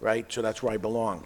right? 0.00 0.30
So 0.32 0.42
that's 0.42 0.62
where 0.62 0.72
I 0.72 0.76
belong. 0.76 1.24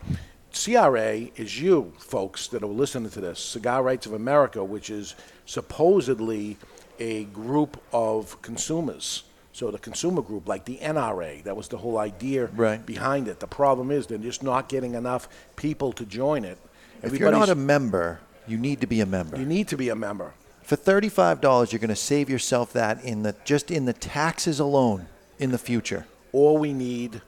CRA 0.53 1.29
is 1.37 1.61
you 1.61 1.93
folks 1.99 2.49
that 2.49 2.63
are 2.63 2.67
listening 2.67 3.11
to 3.11 3.21
this, 3.21 3.39
Cigar 3.39 3.83
Rights 3.83 4.07
of 4.07 4.13
America, 4.15 4.63
which 4.65 4.91
is 4.91 5.15
supposedly 5.47 6.57
a 6.99 7.25
group 7.25 7.81
of 7.93 8.41
consumers. 8.43 9.23
So 9.53 9.71
the 9.71 9.79
consumer 9.79 10.23
group, 10.23 10.49
like 10.49 10.65
the 10.65 10.79
NRA, 10.79 11.43
that 11.45 11.57
was 11.57 11.69
the 11.69 11.79
whole 11.79 11.99
idea 11.99 12.47
Right. 12.47 12.85
behind 12.85 13.29
it. 13.29 13.41
The 13.41 13.47
problem 13.47 13.91
is 13.91 14.07
they're 14.07 14.19
just 14.19 14.43
not 14.43 14.69
getting 14.69 14.95
enough 14.95 15.29
people 15.57 15.93
to 15.95 16.05
join 16.05 16.45
it. 16.45 16.59
If 17.03 17.19
you're 17.19 17.31
not 17.31 17.49
a 17.49 17.55
member, 17.55 18.21
you 18.47 18.59
need 18.59 18.81
to 18.81 18.87
be 18.87 19.01
a 19.01 19.07
member. 19.07 19.37
you 19.39 19.47
need 19.47 19.69
to 19.69 19.77
be 19.77 19.89
a 19.89 19.97
member. 19.97 20.35
For 20.63 20.77
thirty-five 20.77 21.41
dollars, 21.41 21.73
you're 21.73 21.81
going 21.81 21.89
to 21.89 21.97
save 21.97 22.29
yourself 22.31 22.73
that 22.75 23.03
in 23.05 23.23
the 23.23 23.35
just 23.45 23.71
in 23.71 23.87
the 23.87 23.93
taxes 23.93 24.61
alone 24.61 25.07
in 25.39 25.51
the 25.51 25.59
future. 25.59 26.07
or 26.33 26.57
we 26.59 26.73
need 26.73 27.23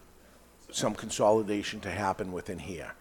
some 0.71 0.95
consolidation 0.95 1.81
to 1.81 1.91
happen 1.91 2.31
within 2.33 2.59
here. 2.61 2.93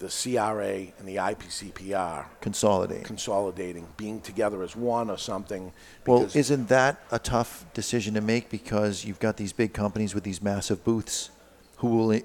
The 0.00 0.08
CRA 0.08 0.94
and 0.98 1.06
the 1.06 1.16
IPCPR 1.16 2.24
Consolidate. 2.40 3.04
consolidating, 3.04 3.86
being 3.98 4.22
together 4.22 4.62
as 4.62 4.74
one 4.74 5.10
or 5.10 5.18
something. 5.18 5.72
Well, 6.06 6.20
because- 6.20 6.36
isn't 6.36 6.68
that 6.70 7.00
a 7.10 7.18
tough 7.18 7.66
decision 7.74 8.14
to 8.14 8.22
make 8.22 8.48
because 8.48 9.04
you've 9.04 9.20
got 9.20 9.36
these 9.36 9.52
big 9.52 9.74
companies 9.74 10.14
with 10.14 10.24
these 10.24 10.40
massive 10.40 10.82
booths 10.84 11.28
who 11.76 11.88
will, 11.88 12.12
i- 12.12 12.22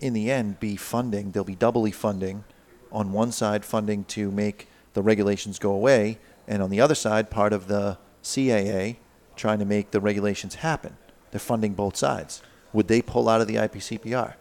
in 0.00 0.12
the 0.12 0.28
end, 0.28 0.58
be 0.58 0.74
funding, 0.74 1.30
they'll 1.30 1.44
be 1.44 1.54
doubly 1.54 1.92
funding. 1.92 2.42
On 2.90 3.12
one 3.12 3.30
side, 3.30 3.64
funding 3.64 4.02
to 4.06 4.32
make 4.32 4.68
the 4.94 5.02
regulations 5.02 5.60
go 5.60 5.70
away, 5.70 6.18
and 6.48 6.62
on 6.64 6.70
the 6.70 6.80
other 6.80 6.96
side, 6.96 7.30
part 7.30 7.52
of 7.52 7.68
the 7.68 7.96
CAA 8.24 8.98
trying 9.36 9.60
to 9.60 9.64
make 9.64 9.92
the 9.92 10.00
regulations 10.00 10.56
happen. 10.56 10.96
They're 11.30 11.38
funding 11.38 11.74
both 11.74 11.96
sides. 11.96 12.42
Would 12.72 12.88
they 12.88 13.02
pull 13.02 13.28
out 13.28 13.40
of 13.40 13.46
the 13.46 13.56
IPCPR 13.56 14.34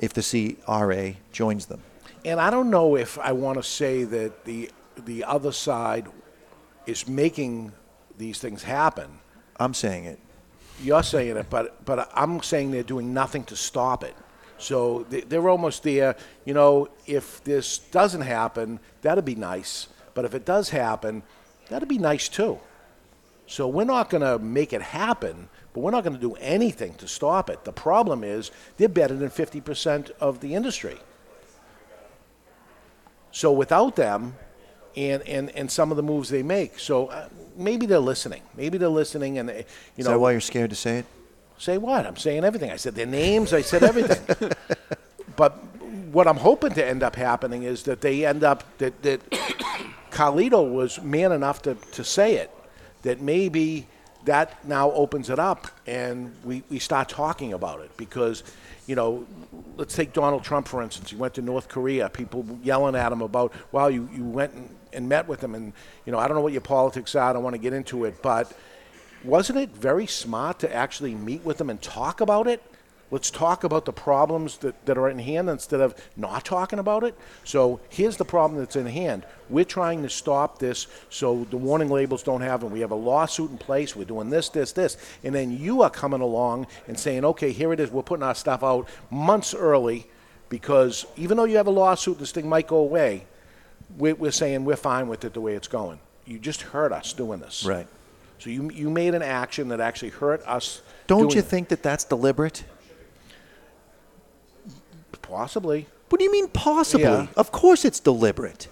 if 0.00 0.12
the 0.12 0.22
CRA 0.66 1.14
joins 1.32 1.66
them? 1.66 1.80
And 2.24 2.40
I 2.40 2.50
don't 2.50 2.70
know 2.70 2.96
if 2.96 3.18
I 3.18 3.32
want 3.32 3.58
to 3.58 3.62
say 3.62 4.04
that 4.04 4.44
the 4.44 4.70
the 5.06 5.24
other 5.24 5.52
side 5.52 6.06
is 6.86 7.08
making 7.08 7.72
these 8.18 8.38
things 8.38 8.62
happen. 8.62 9.08
I'm 9.58 9.72
saying 9.72 10.04
it. 10.04 10.18
You're 10.82 11.02
saying 11.02 11.36
it, 11.36 11.48
but 11.48 11.84
but 11.84 12.10
I'm 12.14 12.42
saying 12.42 12.72
they're 12.72 12.82
doing 12.82 13.14
nothing 13.14 13.44
to 13.44 13.56
stop 13.56 14.02
it. 14.04 14.14
So 14.58 15.06
they- 15.08 15.22
they're 15.22 15.48
almost 15.48 15.82
there. 15.84 16.16
You 16.44 16.52
know, 16.54 16.88
if 17.06 17.42
this 17.44 17.78
doesn't 17.78 18.20
happen, 18.22 18.80
that'd 19.02 19.24
be 19.24 19.34
nice. 19.34 19.88
But 20.12 20.24
if 20.26 20.34
it 20.34 20.44
does 20.44 20.68
happen, 20.70 21.22
that'd 21.70 21.88
be 21.88 21.98
nice 21.98 22.28
too. 22.28 22.58
So 23.46 23.66
we're 23.68 23.84
not 23.96 24.10
going 24.10 24.22
to 24.22 24.38
make 24.38 24.72
it 24.72 24.82
happen, 24.82 25.48
but 25.72 25.80
we're 25.80 25.90
not 25.90 26.04
going 26.04 26.14
to 26.14 26.20
do 26.20 26.34
anything 26.34 26.94
to 26.94 27.06
stop 27.08 27.48
it. 27.48 27.64
The 27.64 27.72
problem 27.72 28.24
is 28.24 28.50
they're 28.76 28.88
better 28.88 29.14
than 29.14 29.30
50% 29.30 30.10
of 30.20 30.40
the 30.40 30.54
industry. 30.54 30.98
So 33.32 33.52
without 33.52 33.96
them, 33.96 34.34
and, 34.96 35.22
and, 35.22 35.50
and 35.50 35.70
some 35.70 35.92
of 35.92 35.96
the 35.96 36.02
moves 36.02 36.30
they 36.30 36.42
make, 36.42 36.78
so 36.78 37.06
uh, 37.06 37.28
maybe 37.56 37.86
they're 37.86 37.98
listening. 38.00 38.42
Maybe 38.56 38.76
they're 38.76 38.88
listening, 38.88 39.38
and 39.38 39.48
they, 39.48 39.58
you 39.58 39.64
Is 39.98 40.06
know. 40.06 40.12
that 40.12 40.18
why 40.18 40.32
you're 40.32 40.40
scared 40.40 40.70
to 40.70 40.76
say 40.76 40.98
it? 40.98 41.06
Say 41.58 41.78
what? 41.78 42.06
I'm 42.06 42.16
saying 42.16 42.44
everything. 42.44 42.70
I 42.70 42.76
said 42.76 42.94
their 42.94 43.06
names. 43.06 43.52
I 43.52 43.60
said 43.60 43.82
everything. 43.82 44.50
but 45.36 45.52
what 46.10 46.26
I'm 46.26 46.38
hoping 46.38 46.72
to 46.72 46.84
end 46.84 47.02
up 47.02 47.14
happening 47.14 47.64
is 47.64 47.82
that 47.84 48.00
they 48.00 48.24
end 48.24 48.42
up 48.42 48.64
that 48.78 49.02
that 49.02 49.30
Carlito 50.10 50.68
was 50.68 51.00
man 51.02 51.32
enough 51.32 51.62
to, 51.62 51.74
to 51.74 52.02
say 52.02 52.36
it. 52.36 52.50
That 53.02 53.20
maybe 53.20 53.86
that 54.30 54.64
now 54.64 54.92
opens 54.92 55.28
it 55.28 55.40
up 55.40 55.66
and 55.88 56.32
we, 56.44 56.62
we 56.70 56.78
start 56.78 57.08
talking 57.08 57.52
about 57.52 57.80
it 57.80 57.90
because 57.96 58.44
you 58.86 58.94
know 58.94 59.26
let's 59.76 59.96
take 59.96 60.12
Donald 60.12 60.44
Trump 60.44 60.68
for 60.68 60.82
instance. 60.82 61.10
He 61.10 61.16
went 61.16 61.34
to 61.34 61.42
North 61.42 61.68
Korea. 61.68 62.08
People 62.08 62.46
yelling 62.62 62.94
at 62.94 63.10
him 63.10 63.22
about 63.22 63.52
wow 63.72 63.88
you, 63.88 64.08
you 64.14 64.22
went 64.22 64.54
and, 64.54 64.68
and 64.92 65.08
met 65.08 65.26
with 65.26 65.42
him. 65.42 65.56
And 65.56 65.72
you 66.06 66.12
know 66.12 66.18
I 66.20 66.28
don't 66.28 66.36
know 66.36 66.42
what 66.42 66.52
your 66.52 66.60
politics 66.60 67.16
are. 67.16 67.28
I 67.28 67.32
don't 67.32 67.42
want 67.42 67.54
to 67.54 67.60
get 67.60 67.72
into 67.72 68.04
it. 68.04 68.22
But 68.22 68.52
wasn't 69.24 69.58
it 69.58 69.70
very 69.70 70.06
smart 70.06 70.60
to 70.60 70.72
actually 70.72 71.16
meet 71.16 71.44
with 71.44 71.58
them 71.58 71.68
and 71.68 71.82
talk 71.82 72.20
about 72.20 72.46
it? 72.46 72.62
Let's 73.10 73.30
talk 73.30 73.64
about 73.64 73.84
the 73.86 73.92
problems 73.92 74.58
that, 74.58 74.86
that 74.86 74.96
are 74.96 75.08
in 75.08 75.18
hand 75.18 75.48
instead 75.48 75.80
of 75.80 75.94
not 76.16 76.44
talking 76.44 76.78
about 76.78 77.02
it. 77.02 77.16
So 77.42 77.80
here's 77.88 78.16
the 78.16 78.24
problem 78.24 78.60
that's 78.60 78.76
in 78.76 78.86
hand. 78.86 79.26
We're 79.48 79.64
trying 79.64 80.02
to 80.04 80.08
stop 80.08 80.60
this 80.60 80.86
so 81.08 81.44
the 81.50 81.56
warning 81.56 81.90
labels 81.90 82.22
don't 82.22 82.40
have 82.42 82.60
them. 82.60 82.70
We 82.70 82.80
have 82.80 82.92
a 82.92 82.96
lawsuit 82.96 83.50
in 83.50 83.58
place. 83.58 83.96
We're 83.96 84.04
doing 84.04 84.30
this, 84.30 84.48
this, 84.48 84.70
this. 84.72 84.96
And 85.24 85.34
then 85.34 85.56
you 85.58 85.82
are 85.82 85.90
coming 85.90 86.20
along 86.20 86.68
and 86.86 86.98
saying, 86.98 87.24
okay, 87.24 87.50
here 87.50 87.72
it 87.72 87.80
is. 87.80 87.90
We're 87.90 88.02
putting 88.02 88.22
our 88.22 88.34
stuff 88.34 88.62
out 88.62 88.88
months 89.10 89.54
early 89.54 90.06
because 90.48 91.04
even 91.16 91.36
though 91.36 91.44
you 91.44 91.56
have 91.56 91.66
a 91.66 91.72
lawsuit, 91.72 92.18
this 92.18 92.30
thing 92.30 92.48
might 92.48 92.68
go 92.68 92.76
away. 92.76 93.26
We're, 93.98 94.14
we're 94.14 94.30
saying 94.30 94.64
we're 94.64 94.76
fine 94.76 95.08
with 95.08 95.24
it 95.24 95.34
the 95.34 95.40
way 95.40 95.54
it's 95.54 95.68
going. 95.68 95.98
You 96.26 96.38
just 96.38 96.62
hurt 96.62 96.92
us 96.92 97.12
doing 97.12 97.40
this. 97.40 97.64
Right. 97.64 97.88
So 98.38 98.50
you, 98.50 98.70
you 98.70 98.88
made 98.88 99.14
an 99.14 99.22
action 99.22 99.68
that 99.68 99.80
actually 99.80 100.10
hurt 100.10 100.46
us. 100.46 100.80
Don't 101.08 101.22
doing 101.22 101.30
you 101.32 101.38
it. 101.40 101.46
think 101.46 101.68
that 101.68 101.82
that's 101.82 102.04
deliberate? 102.04 102.64
Possibly. 105.30 105.86
What 106.08 106.18
do 106.18 106.24
you 106.24 106.32
mean 106.32 106.48
possibly? 106.48 107.04
Yeah. 107.04 107.26
Of 107.36 107.52
course 107.52 107.84
it's 107.84 108.00
deliberate. 108.00 108.68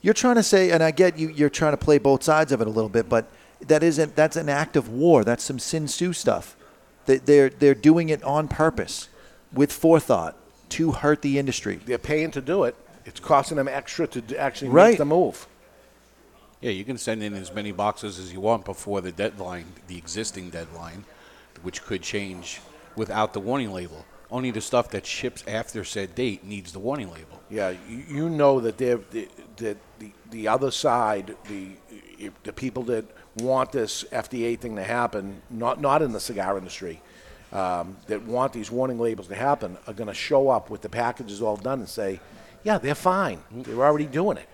You're 0.00 0.14
trying 0.14 0.36
to 0.36 0.42
say, 0.44 0.70
and 0.70 0.82
I 0.82 0.92
get 0.92 1.18
you. 1.18 1.28
You're 1.28 1.50
trying 1.50 1.72
to 1.72 1.76
play 1.76 1.98
both 1.98 2.22
sides 2.22 2.52
of 2.52 2.60
it 2.60 2.66
a 2.68 2.70
little 2.70 2.88
bit, 2.88 3.08
but 3.08 3.28
that 3.60 3.82
isn't. 3.82 4.14
That's 4.14 4.36
an 4.36 4.48
act 4.48 4.76
of 4.76 4.88
war. 4.88 5.24
That's 5.24 5.42
some 5.42 5.58
Sun 5.58 5.86
Tzu 5.86 6.12
stuff. 6.12 6.56
They- 7.06 7.16
They're 7.18 7.48
they're 7.50 7.74
doing 7.74 8.10
it 8.10 8.22
on 8.22 8.46
purpose, 8.46 9.08
with 9.52 9.72
forethought, 9.72 10.36
to 10.70 10.92
hurt 10.92 11.22
the 11.22 11.36
industry. 11.38 11.80
They're 11.84 11.98
paying 11.98 12.30
to 12.32 12.40
do 12.40 12.62
it. 12.62 12.76
It's 13.04 13.18
costing 13.18 13.56
them 13.56 13.66
extra 13.66 14.06
to 14.06 14.38
actually 14.38 14.68
Right. 14.68 14.90
make 14.90 14.98
the 14.98 15.04
move. 15.04 15.48
Yeah, 16.60 16.70
you 16.70 16.84
can 16.84 16.98
send 16.98 17.22
in 17.22 17.34
as 17.34 17.52
many 17.52 17.72
boxes 17.72 18.18
as 18.18 18.32
you 18.32 18.40
want 18.40 18.64
before 18.64 19.00
the 19.00 19.10
deadline, 19.12 19.66
the 19.88 19.96
existing 19.96 20.50
deadline, 20.50 21.04
which 21.62 21.82
could 21.84 22.02
change 22.02 22.60
without 22.96 23.32
the 23.32 23.40
warning 23.40 23.72
label. 23.72 24.04
Only 24.30 24.50
the 24.50 24.60
stuff 24.60 24.90
that 24.90 25.06
ships 25.06 25.42
after 25.48 25.84
said 25.84 26.14
date 26.14 26.44
needs 26.44 26.72
the 26.72 26.78
warning 26.78 27.10
label. 27.10 27.40
Yeah, 27.48 27.70
you, 27.88 28.04
you 28.08 28.28
know 28.28 28.60
that 28.60 28.76
they're 28.76 28.98
the, 29.10 29.28
that 29.56 29.78
the 29.98 30.12
the 30.30 30.48
other 30.48 30.70
side, 30.70 31.34
the 31.48 31.68
the 32.42 32.52
people 32.52 32.82
that 32.84 33.06
want 33.38 33.72
this 33.72 34.04
FDA 34.12 34.58
thing 34.58 34.76
to 34.76 34.84
happen, 34.84 35.40
not 35.48 35.80
not 35.80 36.02
in 36.02 36.12
the 36.12 36.20
cigar 36.20 36.58
industry, 36.58 37.00
um, 37.52 37.96
that 38.06 38.22
want 38.22 38.52
these 38.52 38.70
warning 38.70 38.98
labels 38.98 39.28
to 39.28 39.34
happen, 39.34 39.78
are 39.86 39.94
going 39.94 40.08
to 40.08 40.14
show 40.14 40.50
up 40.50 40.68
with 40.68 40.82
the 40.82 40.88
packages 40.90 41.40
all 41.40 41.56
done 41.56 41.78
and 41.80 41.88
say, 41.88 42.20
"Yeah, 42.64 42.76
they're 42.76 42.94
fine. 42.94 43.38
They're 43.50 43.82
already 43.82 44.06
doing 44.06 44.36
it." 44.36 44.48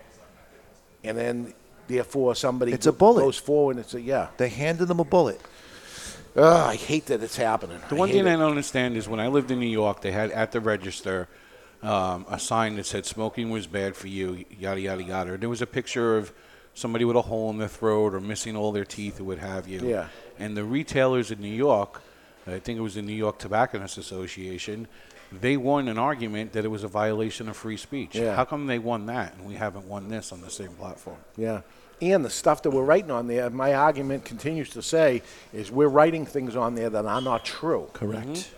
And 1.03 1.17
then, 1.17 1.53
therefore, 1.87 2.33
somebody 2.35 2.71
It's 2.71 2.87
a 2.87 2.93
bullet. 2.93 3.21
goes 3.21 3.37
forward 3.37 3.75
and 3.75 3.85
say, 3.85 3.99
"Yeah." 3.99 4.27
They 4.37 4.47
handed 4.49 4.87
them 4.87 5.01
a 5.01 5.03
bullet. 5.05 5.41
Ugh, 6.35 6.43
I 6.43 6.75
hate 6.75 7.05
that 7.07 7.23
it's 7.23 7.37
happening. 7.37 7.79
The 7.89 7.95
I 7.95 7.99
one 7.99 8.09
thing 8.09 8.27
it. 8.27 8.27
I 8.27 8.33
don't 8.33 8.49
understand 8.49 8.97
is 8.97 9.07
when 9.07 9.19
I 9.19 9.27
lived 9.27 9.51
in 9.51 9.59
New 9.59 9.65
York, 9.65 10.01
they 10.01 10.11
had 10.11 10.31
at 10.31 10.51
the 10.51 10.59
register 10.59 11.27
um, 11.81 12.25
a 12.29 12.39
sign 12.39 12.75
that 12.75 12.85
said 12.85 13.05
smoking 13.05 13.49
was 13.49 13.67
bad 13.67 13.95
for 13.95 14.07
you, 14.07 14.43
yada, 14.59 14.81
yada, 14.81 15.03
yada. 15.03 15.37
There 15.37 15.49
was 15.49 15.61
a 15.61 15.67
picture 15.67 16.17
of 16.17 16.33
somebody 16.73 17.05
with 17.05 17.15
a 17.15 17.21
hole 17.21 17.49
in 17.51 17.57
their 17.57 17.67
throat 17.67 18.13
or 18.13 18.19
missing 18.19 18.55
all 18.55 18.71
their 18.71 18.85
teeth 18.85 19.19
or 19.19 19.23
what 19.23 19.37
have 19.37 19.67
you. 19.67 19.79
Yeah. 19.79 20.07
And 20.37 20.57
the 20.57 20.63
retailers 20.63 21.31
in 21.31 21.39
New 21.39 21.47
York, 21.47 22.01
I 22.45 22.59
think 22.59 22.77
it 22.77 22.81
was 22.81 22.95
the 22.95 23.01
New 23.01 23.13
York 23.13 23.39
Tobacconists 23.39 23.97
Association, 23.97 24.87
they 25.31 25.57
won 25.57 25.87
an 25.87 25.97
argument 25.97 26.53
that 26.53 26.65
it 26.65 26.67
was 26.67 26.83
a 26.83 26.87
violation 26.87 27.49
of 27.49 27.57
free 27.57 27.77
speech. 27.77 28.15
Yeah. 28.15 28.35
How 28.35 28.45
come 28.45 28.67
they 28.67 28.79
won 28.79 29.05
that 29.07 29.33
and 29.35 29.45
we 29.47 29.55
haven't 29.55 29.87
won 29.87 30.09
this 30.09 30.31
on 30.31 30.41
the 30.41 30.49
same 30.49 30.73
platform? 30.73 31.17
Yeah. 31.37 31.61
And 32.01 32.25
the 32.25 32.29
stuff 32.29 32.61
that 32.63 32.71
we're 32.71 32.83
writing 32.83 33.11
on 33.11 33.27
there, 33.27 33.49
my 33.49 33.73
argument 33.73 34.25
continues 34.25 34.69
to 34.71 34.81
say, 34.81 35.21
is 35.53 35.71
we're 35.71 35.87
writing 35.87 36.25
things 36.25 36.55
on 36.55 36.75
there 36.75 36.89
that 36.89 37.05
are 37.05 37.21
not 37.21 37.45
true. 37.45 37.89
Correct. 37.93 38.51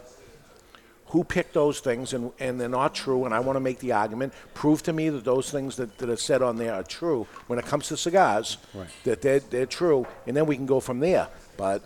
Who 1.11 1.23
picked 1.23 1.53
those 1.53 1.79
things 1.79 2.13
and, 2.13 2.31
and 2.39 2.59
they're 2.59 2.67
not 2.67 2.93
true, 2.93 3.23
and 3.25 3.33
I 3.33 3.39
want 3.39 3.55
to 3.55 3.61
make 3.61 3.79
the 3.79 3.93
argument, 3.93 4.33
prove 4.53 4.83
to 4.83 4.91
me 4.93 5.07
that 5.09 5.23
those 5.23 5.49
things 5.51 5.77
that, 5.77 5.97
that 5.99 6.09
are 6.09 6.17
said 6.17 6.41
on 6.41 6.57
there 6.57 6.73
are 6.73 6.83
true 6.83 7.27
when 7.47 7.57
it 7.59 7.65
comes 7.65 7.87
to 7.89 7.95
cigars, 7.97 8.57
Right. 8.73 8.87
that 9.05 9.21
they're, 9.21 9.39
they're 9.39 9.65
true, 9.67 10.05
and 10.25 10.35
then 10.35 10.45
we 10.47 10.57
can 10.57 10.65
go 10.65 10.79
from 10.81 10.99
there. 10.99 11.27
But 11.55 11.81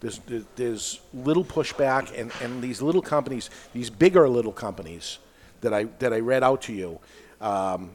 There's, 0.00 0.18
there's- 0.20 0.44
there's 0.56 1.00
little 1.12 1.44
pushback, 1.44 2.18
and, 2.18 2.30
and 2.42 2.62
these 2.62 2.80
little 2.80 3.02
companies, 3.02 3.50
these 3.74 3.90
bigger 3.90 4.28
little 4.28 4.52
companies 4.52 5.18
that 5.60 5.74
I 5.74 5.84
that 5.98 6.12
I 6.12 6.20
read 6.20 6.42
out 6.42 6.62
to 6.62 6.72
you, 6.72 7.00
um, 7.40 7.90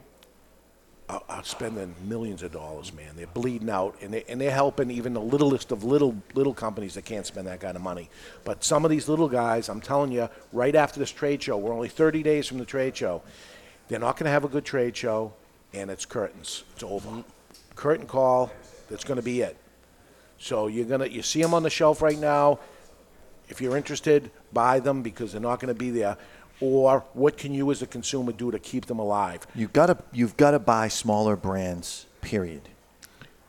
are, 1.09 1.21
are 1.27 1.43
spending 1.43 1.95
millions 2.05 2.43
of 2.43 2.51
dollars, 2.51 2.93
man. 2.93 3.13
They're 3.15 3.27
bleeding 3.27 3.69
out, 3.69 3.97
and 4.01 4.13
they 4.13 4.23
and 4.29 4.39
they're 4.39 4.51
helping 4.51 4.91
even 4.91 5.13
the 5.13 5.21
littlest 5.21 5.71
of 5.71 5.83
little 5.83 6.15
little 6.35 6.53
companies 6.53 6.93
that 6.93 7.05
can't 7.05 7.25
spend 7.25 7.47
that 7.47 7.59
kind 7.59 7.75
of 7.75 7.81
money. 7.81 8.09
But 8.45 8.63
some 8.63 8.85
of 8.85 8.91
these 8.91 9.09
little 9.09 9.27
guys, 9.27 9.67
I'm 9.67 9.81
telling 9.81 10.11
you, 10.11 10.29
right 10.53 10.75
after 10.75 10.99
this 10.99 11.11
trade 11.11 11.41
show, 11.41 11.57
we're 11.57 11.73
only 11.73 11.89
30 11.89 12.23
days 12.23 12.47
from 12.47 12.59
the 12.59 12.65
trade 12.65 12.95
show. 12.95 13.23
They're 13.87 13.99
not 13.99 14.17
going 14.17 14.25
to 14.25 14.31
have 14.31 14.45
a 14.45 14.47
good 14.47 14.65
trade 14.65 14.95
show, 14.95 15.33
and 15.73 15.89
it's 15.89 16.05
curtains. 16.05 16.63
It's 16.73 16.83
over. 16.83 17.23
Curtain 17.75 18.05
call. 18.05 18.51
That's 18.89 19.03
going 19.03 19.17
to 19.17 19.23
be 19.23 19.41
it. 19.41 19.57
So 20.37 20.67
you're 20.67 20.85
gonna 20.85 21.07
you 21.07 21.21
see 21.21 21.41
them 21.41 21.53
on 21.53 21.63
the 21.63 21.69
shelf 21.69 22.01
right 22.01 22.17
now. 22.17 22.59
If 23.49 23.61
you're 23.61 23.75
interested, 23.75 24.29
buy 24.53 24.79
them 24.79 25.01
because 25.01 25.31
they're 25.31 25.41
not 25.41 25.59
going 25.59 25.73
to 25.73 25.77
be 25.77 25.89
there. 25.89 26.17
Or 26.61 27.05
what 27.13 27.37
can 27.37 27.53
you 27.53 27.71
as 27.71 27.81
a 27.81 27.87
consumer 27.87 28.31
do 28.31 28.51
to 28.51 28.59
keep 28.59 28.85
them 28.87 28.99
alive? 28.99 29.47
You've 29.55 29.73
got 29.73 29.87
to 29.87 29.97
you've 30.11 30.37
got 30.37 30.51
to 30.51 30.59
buy 30.59 30.87
smaller 30.89 31.35
brands. 31.35 32.05
Period. 32.21 32.63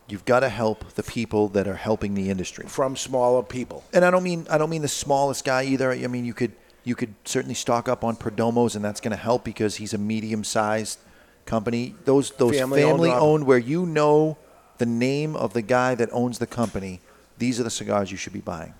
You've 0.07 0.25
got 0.25 0.41
to 0.41 0.49
help 0.49 0.93
the 0.93 1.03
people 1.03 1.47
that 1.49 1.67
are 1.67 1.75
helping 1.75 2.13
the 2.15 2.29
industry 2.29 2.65
from 2.67 2.95
smaller 2.95 3.43
people. 3.43 3.83
And 3.93 4.03
I 4.05 4.11
don't 4.11 4.23
mean 4.23 4.47
I 4.49 4.57
don't 4.57 4.69
mean 4.69 4.81
the 4.81 4.87
smallest 4.87 5.43
guy 5.43 5.63
either. 5.63 5.91
I 5.91 6.07
mean 6.07 6.25
you 6.25 6.33
could 6.33 6.53
you 6.83 6.95
could 6.95 7.13
certainly 7.25 7.53
stock 7.53 7.87
up 7.87 8.03
on 8.03 8.15
Perdomos, 8.15 8.75
and 8.75 8.83
that's 8.83 8.99
going 9.01 9.11
to 9.11 9.17
help 9.17 9.43
because 9.43 9.75
he's 9.75 9.93
a 9.93 9.97
medium-sized 9.97 10.99
company. 11.45 11.95
Those 12.05 12.31
those 12.31 12.57
Family-owned, 12.57 12.91
family 12.91 13.09
Rob. 13.09 13.21
owned, 13.21 13.45
where 13.45 13.57
you 13.57 13.85
know 13.85 14.37
the 14.77 14.85
name 14.85 15.35
of 15.35 15.53
the 15.53 15.61
guy 15.61 15.95
that 15.95 16.09
owns 16.11 16.39
the 16.39 16.47
company. 16.47 17.01
These 17.37 17.59
are 17.59 17.63
the 17.63 17.69
cigars 17.69 18.11
you 18.11 18.17
should 18.17 18.33
be 18.33 18.39
buying. 18.39 18.73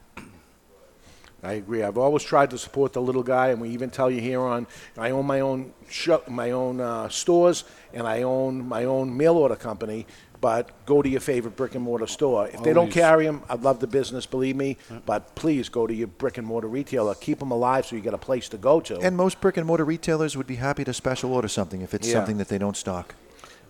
I 1.43 1.53
agree. 1.53 1.81
I've 1.81 1.97
always 1.97 2.23
tried 2.23 2.51
to 2.51 2.57
support 2.57 2.93
the 2.93 3.01
little 3.01 3.23
guy, 3.23 3.47
and 3.49 3.59
we 3.59 3.69
even 3.69 3.89
tell 3.89 4.11
you 4.11 4.21
here 4.21 4.41
on. 4.41 4.67
I 4.97 5.09
own 5.09 5.25
my 5.25 5.39
own 5.39 5.73
shop, 5.89 6.27
my 6.27 6.51
own 6.51 6.79
uh, 6.79 7.09
stores, 7.09 7.63
and 7.93 8.05
I 8.07 8.21
own 8.23 8.67
my 8.67 8.85
own 8.85 9.15
mail 9.17 9.37
order 9.37 9.55
company. 9.55 10.05
But 10.39 10.71
go 10.87 11.03
to 11.03 11.09
your 11.09 11.19
favorite 11.19 11.55
brick 11.55 11.75
and 11.75 11.83
mortar 11.83 12.07
store. 12.07 12.47
If 12.47 12.63
they 12.63 12.73
don't 12.73 12.77
Always. 12.85 12.93
carry 12.95 13.25
them, 13.27 13.43
I 13.47 13.53
love 13.55 13.79
the 13.79 13.85
business, 13.85 14.25
believe 14.25 14.55
me. 14.55 14.77
But 15.05 15.35
please 15.35 15.69
go 15.69 15.85
to 15.85 15.93
your 15.93 16.07
brick 16.07 16.39
and 16.39 16.47
mortar 16.47 16.67
retailer. 16.67 17.13
Keep 17.13 17.39
them 17.39 17.51
alive 17.51 17.85
so 17.85 17.95
you 17.95 18.01
get 18.01 18.15
a 18.15 18.17
place 18.19 18.49
to 18.49 18.57
go 18.57 18.79
to. 18.81 18.97
And 18.99 19.15
most 19.15 19.39
brick 19.39 19.57
and 19.57 19.67
mortar 19.67 19.85
retailers 19.85 20.35
would 20.35 20.47
be 20.47 20.55
happy 20.55 20.83
to 20.83 20.93
special 20.93 21.31
order 21.33 21.47
something 21.47 21.81
if 21.81 21.93
it's 21.93 22.07
Yeah. 22.07 22.13
something 22.15 22.37
that 22.37 22.47
they 22.47 22.57
don't 22.57 22.75
stock. 22.75 23.13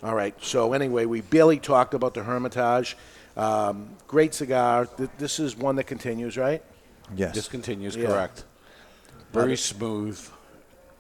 All 0.02 0.16
right. 0.16 0.34
So 0.42 0.72
anyway, 0.72 1.04
we 1.06 1.20
barely 1.20 1.60
talked 1.60 1.94
about 1.94 2.14
the 2.14 2.24
Hermitage. 2.24 2.96
Um, 3.36 3.90
great 4.08 4.34
cigar. 4.34 4.86
Th- 4.86 5.10
This 5.18 5.40
is 5.42 5.58
one 5.58 5.76
that 5.76 5.88
continues, 5.88 6.38
right? 6.38 6.64
Yes. 7.16 7.36
This 7.36 7.48
continues, 7.48 7.96
Yeah. 7.96 8.08
correct. 8.08 8.44
Very 9.34 9.54
it- 9.54 9.58
smooth. 9.60 10.20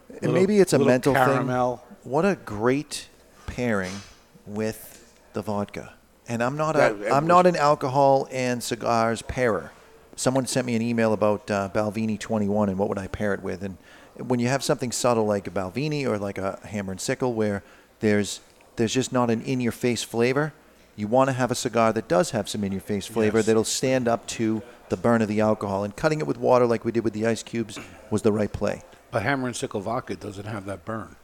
And 0.09 0.21
Little- 0.21 0.33
maybe 0.35 0.59
it's 0.59 0.73
a 0.73 0.77
little 0.77 0.91
mental 0.91 1.13
caramel. 1.13 1.77
thing. 1.77 2.11
What 2.11 2.25
a 2.25 2.35
great 2.43 3.07
pairing 3.47 4.01
with 4.45 5.13
the 5.33 5.41
vodka. 5.41 5.93
And 6.27 6.43
I'm 6.43 6.57
not 6.57 6.75
That- 6.75 6.91
a 6.93 7.01
it 7.07 7.11
I'm 7.11 7.27
not 7.27 7.45
an 7.47 7.55
alcohol 7.55 8.27
and 8.31 8.61
cigars 8.63 9.21
pairer. 9.21 9.71
Someone 10.15 10.45
sent 10.45 10.67
me 10.67 10.75
an 10.75 10.81
email 10.81 11.13
about 11.13 11.49
uh, 11.49 11.69
Balvenie 11.73 12.19
21 12.19 12.69
and 12.69 12.77
what 12.77 12.89
would 12.89 12.97
I 12.99 13.07
pair 13.07 13.33
it 13.33 13.41
with. 13.41 13.63
And 13.63 13.77
when 14.17 14.39
you 14.39 14.47
have 14.49 14.63
something 14.63 14.91
subtle 14.91 15.25
like 15.25 15.47
a 15.47 15.49
Balvenie 15.51 16.05
or 16.05 16.17
like 16.17 16.37
a 16.37 16.59
Hammer 16.65 16.91
and 16.91 17.01
Sickle, 17.01 17.33
where 17.33 17.63
there's 18.01 18.41
there's 18.77 18.93
just 18.93 19.11
not 19.11 19.29
an 19.29 19.41
in-your-face 19.41 20.01
flavor, 20.03 20.53
you 20.95 21.05
want 21.07 21.27
to 21.27 21.33
have 21.33 21.51
a 21.51 21.55
cigar 21.55 21.91
that 21.93 22.07
does 22.07 22.31
have 22.31 22.47
some 22.49 22.63
in-your-face 22.63 23.05
flavor 23.05 23.39
Yes. 23.39 23.45
that'll 23.47 23.63
stand 23.65 24.07
up 24.07 24.25
to 24.27 24.61
the 24.91 24.97
burn 24.97 25.23
of 25.23 25.27
the 25.27 25.41
alcohol. 25.41 25.83
And 25.83 25.95
cutting 25.95 26.19
it 26.19 26.27
with 26.27 26.37
water 26.37 26.67
like 26.67 26.85
we 26.85 26.91
did 26.91 27.03
with 27.03 27.13
the 27.13 27.25
ice 27.25 27.41
cubes 27.41 27.79
was 28.11 28.21
the 28.21 28.31
right 28.31 28.51
play. 28.53 28.83
But 29.09 29.23
Hammer 29.23 29.47
and 29.47 29.55
Sickle 29.55 29.81
vodka 29.81 30.15
doesn't 30.15 30.45
have 30.45 30.65
that 30.65 30.85
burn. 30.85 31.15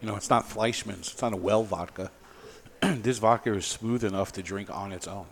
You 0.00 0.08
know, 0.08 0.16
it's 0.16 0.28
not 0.28 0.48
Fleischmann's. 0.48 1.12
It's 1.12 1.22
not 1.22 1.32
a 1.32 1.36
well 1.36 1.62
vodka. 1.62 2.10
this 2.80 3.18
vodka 3.18 3.54
is 3.54 3.64
smooth 3.64 4.02
enough 4.02 4.32
to 4.32 4.42
drink 4.42 4.68
on 4.70 4.90
its 4.90 5.06
own. 5.06 5.26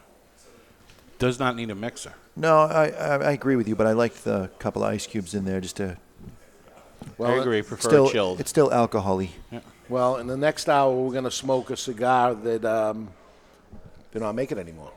Does 1.18 1.39
not 1.41 1.57
need 1.57 1.70
a 1.70 1.74
mixer. 1.74 2.14
No, 2.37 2.61
I, 2.61 2.89
I, 2.89 3.16
I 3.16 3.33
agree 3.33 3.57
with 3.57 3.68
you, 3.68 3.74
but 3.74 3.87
I 3.87 3.93
like 3.93 4.14
the 4.14 4.49
couple 4.59 4.85
of 4.85 4.91
ice 4.91 5.07
cubes 5.07 5.35
in 5.35 5.45
there 5.45 5.61
just 5.61 5.76
to. 5.76 5.97
I 7.22 7.33
agree. 7.33 7.62
Prefer 7.62 7.89
still, 7.89 8.11
chilled. 8.11 8.41
It's 8.41 8.51
still 8.51 8.72
alcohol-y. 8.72 9.31
Well, 9.89 10.16
in 10.18 10.26
the 10.26 10.37
next 10.37 10.68
hour, 10.68 10.95
we're 10.95 11.12
going 11.12 11.24
to 11.24 11.31
smoke 11.31 11.70
a 11.70 11.76
cigar 11.76 12.35
that 12.35 12.64
um, 12.64 13.09
they're 14.12 14.22
not 14.22 14.35
making 14.35 14.59
anymore. 14.59 14.93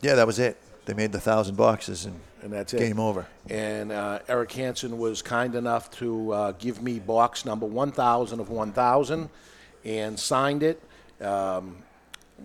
Yeah, 0.00 0.14
that 0.14 0.26
was 0.26 0.38
it. 0.38 0.56
They 0.88 0.94
made 0.94 1.12
the 1.12 1.20
thousand 1.20 1.56
boxes 1.56 2.06
and, 2.06 2.18
and 2.40 2.50
that's 2.50 2.72
it. 2.72 2.78
game 2.78 2.98
over. 2.98 3.26
And 3.50 3.92
uh, 3.92 4.20
Eric 4.26 4.50
Hanson 4.52 4.96
was 4.96 5.20
kind 5.20 5.54
enough 5.54 5.90
to 5.98 6.32
uh, 6.32 6.52
give 6.52 6.82
me 6.82 6.98
box 6.98 7.44
number 7.44 7.66
1,000 7.66 8.40
of 8.40 8.48
1,000 8.48 9.28
and 9.84 10.18
signed 10.18 10.62
it. 10.62 10.82
Um, 11.20 11.76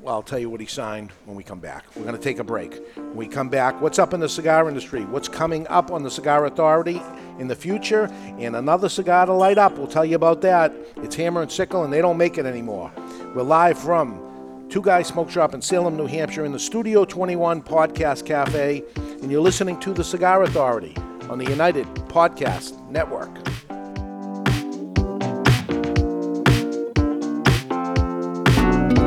well, 0.01 0.15
I'll 0.15 0.23
tell 0.23 0.39
you 0.39 0.49
what 0.49 0.59
he 0.59 0.65
signed 0.65 1.11
when 1.23 1.37
we 1.37 1.43
come 1.43 1.61
back. 1.61 1.85
We're 1.95 2.03
going 2.03 2.17
to 2.17 2.21
take 2.21 2.39
a 2.39 2.43
break. 2.43 2.81
When 2.97 3.15
we 3.15 3.27
come 3.27 3.47
back, 3.47 3.79
what's 3.79 3.97
up 3.97 4.13
in 4.13 4.19
the 4.19 4.27
cigar 4.27 4.67
industry? 4.67 5.05
What's 5.05 5.29
coming 5.29 5.65
up 5.69 5.89
on 5.89 6.03
the 6.03 6.11
Cigar 6.11 6.45
Authority 6.45 7.01
in 7.39 7.47
the 7.47 7.55
future? 7.55 8.07
And 8.39 8.57
another 8.57 8.89
cigar 8.89 9.25
to 9.25 9.31
light 9.31 9.57
up. 9.57 9.77
We'll 9.77 9.87
tell 9.87 10.03
you 10.03 10.17
about 10.17 10.41
that. 10.41 10.73
It's 10.97 11.15
Hammer 11.15 11.43
and 11.43 11.51
Sickle, 11.51 11.85
and 11.85 11.93
they 11.93 12.01
don't 12.01 12.17
make 12.17 12.37
it 12.37 12.45
anymore. 12.45 12.91
We're 13.33 13.43
live 13.43 13.79
from 13.79 14.32
Two 14.69 14.81
Guys 14.81 15.07
Smoke 15.07 15.29
Shop 15.29 15.53
in 15.53 15.61
Salem, 15.61 15.95
New 15.95 16.07
Hampshire, 16.07 16.45
in 16.45 16.51
the 16.51 16.59
Studio 16.59 17.05
21 17.05 17.61
Podcast 17.61 18.25
Cafe, 18.25 18.83
and 18.95 19.31
you're 19.31 19.41
listening 19.41 19.79
to 19.81 19.93
the 19.93 20.03
Cigar 20.03 20.43
Authority 20.43 20.95
on 21.29 21.37
the 21.37 21.45
United 21.45 21.85
Podcast 22.07 22.79
Network. 22.89 23.29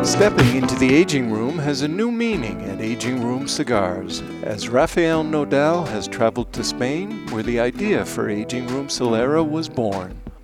Stepping 0.06 0.56
into 0.56 0.76
the 0.76 0.94
aging 0.94 1.32
room 1.32 1.58
has 1.58 1.82
a 1.82 1.88
new 1.88 2.12
meaning 2.12 2.62
at 2.70 2.80
Aging 2.80 3.24
Room 3.24 3.48
Cigars, 3.48 4.22
as 4.44 4.68
Rafael 4.68 5.24
Nodal 5.24 5.84
has 5.86 6.06
traveled 6.06 6.52
to 6.52 6.62
Spain, 6.62 7.26
where 7.30 7.42
the 7.42 7.58
idea 7.58 8.04
for 8.04 8.30
Aging 8.30 8.68
Room 8.68 8.86
Solera 8.86 9.46
was 9.46 9.68
born. 9.68 10.16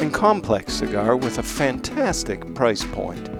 and 0.00 0.12
complex 0.12 0.74
cigar 0.74 1.16
with 1.16 1.38
a 1.38 1.42
fantastic 1.42 2.54
price 2.54 2.84
point. 2.84 3.39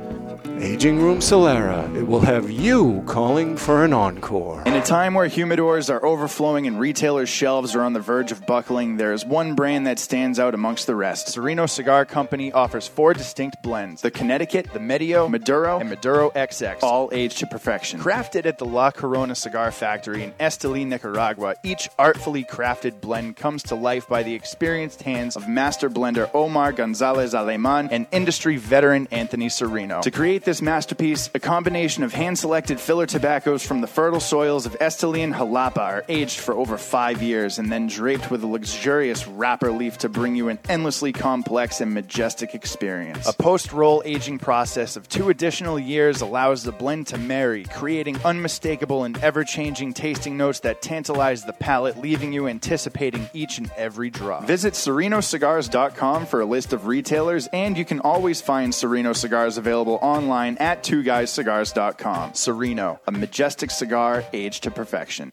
Aging 0.63 1.01
Room 1.01 1.21
Solera, 1.21 1.97
it 1.97 2.03
will 2.03 2.21
have 2.21 2.51
you 2.51 3.03
calling 3.07 3.57
for 3.57 3.83
an 3.83 3.95
encore. 3.95 4.63
In 4.67 4.75
a 4.75 4.83
time 4.83 5.15
where 5.15 5.27
humidors 5.27 5.89
are 5.89 6.05
overflowing 6.05 6.67
and 6.67 6.79
retailers' 6.79 7.31
shelves 7.31 7.75
are 7.75 7.81
on 7.81 7.95
the 7.95 8.01
verge 8.01 8.31
of 8.31 8.45
buckling, 8.45 8.99
there 8.99 9.15
is 9.15 9.25
one 9.25 9.55
brand 9.55 9.87
that 9.87 9.99
stands 9.99 10.39
out 10.39 10.53
amongst 10.53 10.87
the 10.87 10.95
rest. 10.95 11.29
Sereno 11.29 11.65
Cigar 11.65 12.05
Company 12.05 12.53
offers 12.53 12.87
four 12.87 13.15
distinct 13.15 13.63
blends 13.63 14.03
the 14.03 14.11
Connecticut, 14.11 14.71
the 14.75 14.81
Medio, 14.81 15.31
Maduro, 15.31 15.79
and 15.81 15.89
Maduro 15.89 16.29
XX, 16.33 16.83
all 16.83 17.09
aged 17.11 17.39
to 17.39 17.47
perfection. 17.47 17.99
Crafted 17.99 18.45
at 18.45 18.59
the 18.59 18.67
La 18.67 18.91
Corona 18.91 19.35
Cigar 19.35 19.73
Factory 19.73 20.23
in 20.25 20.33
Esteli, 20.33 20.87
Nicaragua, 20.87 21.55
each 21.63 21.89
artfully 21.99 22.45
crafted 22.45 23.01
blend 23.01 23.35
comes 23.35 23.63
to 23.63 23.75
life 23.75 24.07
by 24.09 24.23
the 24.23 24.35
experienced 24.35 25.01
hands 25.05 25.37
of 25.37 25.49
master 25.49 25.89
blender 25.89 26.31
Omar 26.35 26.73
Gonzalez 26.73 27.33
Aleman 27.33 27.89
and 27.91 28.07
industry 28.13 28.59
veteran 28.59 29.09
Anthony 29.11 29.49
Sereno. 29.49 30.03
To 30.03 30.11
create 30.11 30.45
this 30.51 30.61
masterpiece, 30.61 31.31
a 31.33 31.39
combination 31.39 32.03
of 32.03 32.13
hand 32.13 32.37
selected 32.37 32.81
filler 32.81 33.07
tobaccos 33.07 33.65
from 33.65 33.81
the 33.81 33.87
fertile 33.87 34.19
soils 34.19 34.67
of 34.67 34.77
Esteli 34.81 35.21
and 35.21 35.33
Jalapa 35.33 35.79
are 35.79 36.05
aged 36.09 36.41
for 36.41 36.55
over 36.55 36.77
five 36.77 37.23
years 37.23 37.61
and 37.61 37.71
then 37.71 37.87
draped 37.87 38.33
with 38.33 38.43
a 38.43 38.49
luxurious 38.49 39.29
wrapper 39.29 39.71
leaf 39.71 39.99
to 39.99 40.09
bring 40.09 40.35
you 40.35 40.49
an 40.49 40.59
endlessly 40.69 41.13
complex 41.13 41.81
and 41.81 41.95
majestic 41.95 42.53
experience. 42.53 43.29
A 43.29 43.33
post 43.33 43.73
roll 43.73 44.03
aging 44.05 44.41
process 44.41 44.97
of 44.97 45.09
two 45.09 45.29
additional 45.29 45.79
years 45.79 46.21
allows 46.21 46.65
the 46.65 46.73
blend 46.73 47.07
to 47.07 47.19
marry, 47.19 47.63
creating 47.63 48.19
unmistakable 48.25 49.05
and 49.05 49.17
ever 49.19 49.45
changing 49.45 49.93
tasting 49.93 50.37
notes 50.37 50.59
that 50.61 50.83
tantalize 50.83 51.45
the 51.45 51.53
palate, 51.53 51.97
leaving 52.01 52.33
you 52.33 52.49
anticipating 52.49 53.31
each 53.33 53.59
and 53.59 53.71
every 53.77 54.11
drop. 54.11 54.47
Visit 54.47 54.75
SerenoCigars.com 54.75 56.27
for 56.27 56.41
a 56.41 56.45
list 56.45 56.73
of 56.73 56.89
retailers, 56.89 57.47
and 57.53 57.79
you 57.79 57.85
can 57.85 58.01
always 58.01 58.41
find 58.41 58.75
Sereno 58.75 59.13
cigars 59.13 59.57
available 59.57 60.01
online 60.03 60.40
at 60.59 60.83
twoguyscigars.com. 60.83 62.35
Sereno, 62.35 63.01
a 63.07 63.13
majestic 63.13 63.71
cigar 63.71 64.25
aged 64.33 64.63
to 64.65 64.71
perfection. 64.71 65.33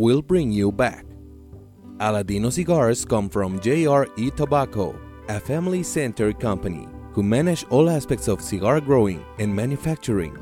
will 0.00 0.22
bring 0.22 0.50
you 0.50 0.72
back. 0.72 1.04
Aladino 1.98 2.50
cigars 2.50 3.04
come 3.04 3.28
from 3.28 3.60
JRE 3.60 4.34
Tobacco, 4.34 4.98
a 5.28 5.38
family 5.38 5.82
centered 5.82 6.40
company 6.40 6.88
who 7.12 7.22
manage 7.22 7.66
all 7.68 7.90
aspects 7.90 8.26
of 8.26 8.40
cigar 8.40 8.80
growing 8.80 9.22
and 9.38 9.54
manufacturing. 9.54 10.34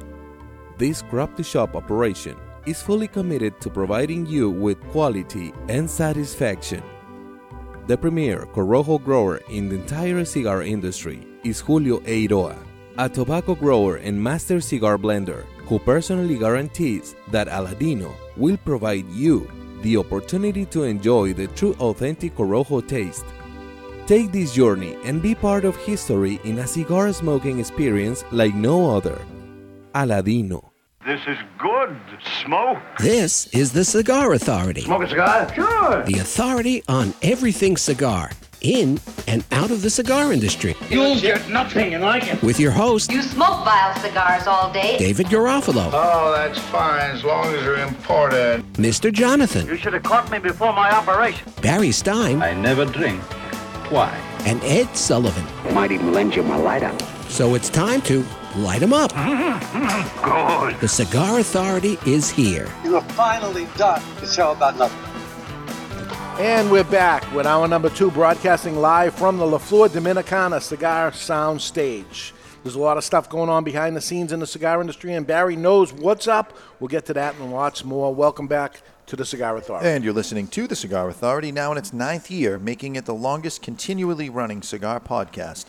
This 0.76 1.02
crop 1.02 1.34
to 1.36 1.42
shop 1.42 1.74
operation 1.74 2.36
is 2.66 2.80
fully 2.80 3.09
committed 3.09 3.61
to 3.61 3.68
providing 3.68 4.26
you 4.26 4.48
with 4.48 4.78
quality 4.92 5.52
and 5.68 5.90
satisfaction. 5.90 6.84
The 7.88 7.98
premier 7.98 8.46
Corojo 8.54 9.02
grower 9.02 9.38
in 9.50 9.68
the 9.68 9.74
entire 9.74 10.24
cigar 10.24 10.62
industry 10.62 11.26
is 11.42 11.59
Julio 11.59 11.98
Eiroa, 12.06 12.56
a 12.96 13.09
tobacco 13.09 13.56
grower 13.56 13.96
and 13.96 14.22
master 14.22 14.61
cigar 14.61 14.98
blender 14.98 15.46
who 15.66 15.80
personally 15.80 16.38
guarantees 16.38 17.16
that 17.32 17.48
Aladino 17.48 18.14
will 18.39 18.57
provide 18.57 19.07
you 19.11 19.51
the 19.82 19.97
opportunity 19.97 20.64
to 20.66 20.84
enjoy 20.84 21.32
the 21.32 21.49
true 21.49 21.74
authentic 21.80 22.34
Corojo 22.34 22.86
taste. 22.86 23.24
Take 24.07 24.32
this 24.32 24.55
journey 24.55 24.97
and 25.05 25.20
be 25.20 25.34
part 25.34 25.64
of 25.64 25.76
history 25.76 26.41
in 26.45 26.61
a 26.61 26.66
cigar 26.66 27.12
smoking 27.12 27.58
experience 27.61 28.25
like 28.33 28.54
no 28.54 28.96
other. 28.96 29.18
Aladino. 29.95 30.71
This 31.07 31.21
is 31.26 31.38
good 31.58 31.96
smoke. 32.45 32.79
This 32.99 33.46
is 33.49 33.72
the 33.72 33.84
Cigar 33.84 34.33
Authority. 34.33 34.83
Smoke 34.83 35.04
a 35.04 35.08
cigar? 35.08 35.54
Sure. 35.54 36.03
The 36.04 36.18
authority 36.18 36.83
on 36.88 37.14
everything 37.22 37.76
cigar, 37.76 38.30
in 38.61 38.99
and 39.26 39.45
out 39.53 39.71
of 39.71 39.83
the 39.83 39.91
cigar 39.91 40.33
industry. 40.33 40.75
You'll 40.91 41.21
get 41.21 41.49
nothing 41.49 41.95
and 41.95 42.03
like 42.03 42.26
it. 42.33 42.43
With 42.43 42.59
your 42.59 42.71
host, 42.72 43.11
You 43.13 43.22
smoke 43.22 43.64
vile 43.64 43.95
cigars 44.01 44.47
all 44.47 44.72
day. 44.72 44.97
David 44.99 45.26
Garofalo, 45.26 45.91
Oh, 45.93 46.33
that's 46.37 46.59
fine 46.71 47.11
as 47.11 47.25
long 47.25 47.47
as 47.55 47.63
they're 47.64 47.76
imported. 47.87 48.64
Mr. 48.75 49.13
Jonathan, 49.13 49.67
You 49.67 49.76
should 49.76 49.93
have 49.93 50.03
caught 50.03 50.30
me 50.30 50.39
before 50.39 50.72
my 50.72 50.91
operation. 50.91 51.53
Barry 51.63 51.93
Stein, 51.93 52.43
I 52.43 52.55
never 52.55 52.85
drink. 52.85 53.21
Why? 53.91 54.17
and 54.47 54.63
Ed 54.64 54.97
Sullivan. 54.97 55.45
Might 55.75 55.91
even 55.93 56.13
lend 56.13 56.35
you 56.37 56.43
my 56.43 56.57
lighter. 56.57 56.93
So 57.29 57.55
it's 57.55 57.68
time 57.68 58.01
to 58.03 58.25
light 58.57 58.83
'em 58.83 58.93
up. 58.93 59.13
Good. 60.22 60.80
The 60.80 60.89
Cigar 60.89 61.41
Authority 61.41 61.99
is 62.07 62.30
here. 62.30 62.68
You 62.85 62.97
are 62.97 63.03
finally 63.11 63.67
done 63.76 64.01
the 64.21 64.26
show 64.26 64.53
about 64.53 64.76
nothing. 64.79 65.08
And 66.38 66.70
we're 66.70 66.84
back 66.84 67.28
with 67.34 67.46
our 67.46 67.66
number 67.66 67.90
two, 67.90 68.12
broadcasting 68.12 68.76
live 68.76 69.12
from 69.12 69.38
the 69.38 69.44
La 69.44 69.58
Flor 69.58 69.88
Dominicana 69.88 70.62
Cigar 70.62 71.12
Sound 71.12 71.60
Stage. 71.60 72.32
There's 72.62 72.76
a 72.76 72.78
lot 72.78 72.96
of 72.96 73.02
stuff 73.02 73.28
going 73.28 73.50
on 73.50 73.64
behind 73.64 73.96
the 73.96 74.00
scenes 74.00 74.30
in 74.30 74.38
the 74.38 74.46
cigar 74.46 74.80
industry, 74.80 75.14
and 75.14 75.26
Barry 75.26 75.56
knows 75.56 75.92
what's 75.92 76.28
up. 76.28 76.56
We'll 76.78 76.86
get 76.86 77.06
to 77.06 77.14
that 77.14 77.34
and 77.34 77.52
lots 77.52 77.84
more. 77.84 78.14
Welcome 78.14 78.46
back 78.46 78.82
to 79.06 79.16
the 79.16 79.24
Cigar 79.24 79.56
Authority. 79.56 79.88
And 79.88 80.04
you're 80.04 80.12
listening 80.12 80.46
to 80.48 80.68
the 80.68 80.76
Cigar 80.76 81.08
Authority 81.08 81.50
now 81.50 81.72
in 81.72 81.78
its 81.78 81.92
ninth 81.92 82.30
year, 82.30 82.56
making 82.56 82.94
it 82.94 83.04
the 83.04 83.14
longest 83.14 83.60
continually 83.60 84.30
running 84.30 84.62
cigar 84.62 85.00
podcast. 85.00 85.64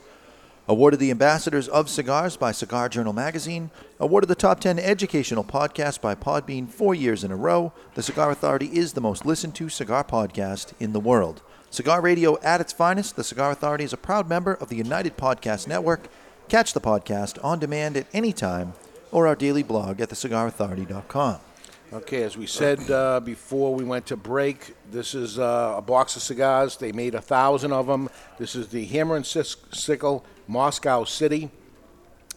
Awarded 0.69 0.99
the 0.99 1.09
Ambassadors 1.09 1.67
of 1.67 1.89
Cigars 1.89 2.37
by 2.37 2.51
Cigar 2.51 2.89
Journal 2.89 3.11
Magazine, 3.11 3.71
awarded 3.99 4.27
the 4.27 4.35
Top 4.35 4.59
10 4.59 4.77
Educational 4.77 5.43
Podcast 5.43 5.99
by 5.99 6.13
Podbean 6.13 6.69
four 6.69 6.93
years 6.93 7.23
in 7.23 7.31
a 7.31 7.35
row, 7.35 7.73
the 7.95 8.03
Cigar 8.03 8.29
Authority 8.29 8.67
is 8.67 8.93
the 8.93 9.01
most 9.01 9.25
listened 9.25 9.55
to 9.55 9.67
cigar 9.67 10.03
podcast 10.03 10.73
in 10.79 10.93
the 10.93 10.99
world. 10.99 11.41
Cigar 11.71 12.01
radio 12.01 12.39
at 12.43 12.61
its 12.61 12.71
finest, 12.71 13.15
the 13.15 13.23
Cigar 13.23 13.49
Authority 13.49 13.83
is 13.83 13.93
a 13.93 13.97
proud 13.97 14.29
member 14.29 14.53
of 14.53 14.69
the 14.69 14.75
United 14.75 15.17
Podcast 15.17 15.67
Network. 15.67 16.07
Catch 16.49 16.73
the 16.73 16.81
podcast 16.81 17.43
on 17.43 17.57
demand 17.57 17.97
at 17.97 18.05
any 18.13 18.31
time 18.31 18.73
or 19.11 19.25
our 19.25 19.35
daily 19.35 19.63
blog 19.63 19.99
at 19.99 20.09
thecigarauthority.com. 20.09 21.39
Okay, 21.91 22.21
as 22.21 22.37
we 22.37 22.45
said 22.45 22.91
uh, 22.91 23.19
before 23.19 23.73
we 23.73 23.83
went 23.83 24.05
to 24.05 24.15
break, 24.15 24.75
this 24.91 25.15
is 25.15 25.39
uh, 25.39 25.73
a 25.77 25.81
box 25.81 26.15
of 26.15 26.21
cigars. 26.21 26.77
They 26.77 26.91
made 26.91 27.15
a 27.15 27.21
thousand 27.21 27.73
of 27.73 27.87
them. 27.87 28.07
This 28.37 28.55
is 28.55 28.67
the 28.67 28.85
Hammer 28.85 29.15
and 29.15 29.25
Sickle 29.25 30.23
Moscow 30.49 31.03
City, 31.03 31.49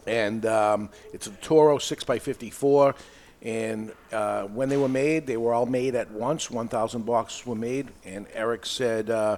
and 0.05 0.45
um, 0.45 0.89
it's 1.11 1.27
a 1.27 1.31
Toro 1.31 1.79
6x54. 1.79 2.95
And 3.41 3.91
uh, 4.13 4.43
when 4.43 4.69
they 4.69 4.77
were 4.77 4.87
made, 4.87 5.27
they 5.27 5.35
were 5.35 5.53
all 5.53 5.65
made 5.65 5.95
at 5.95 6.09
once. 6.11 6.49
1,000 6.49 7.05
boxes 7.05 7.45
were 7.45 7.55
made. 7.55 7.89
And 8.05 8.25
Eric 8.33 8.65
said, 8.65 9.09
uh, 9.09 9.37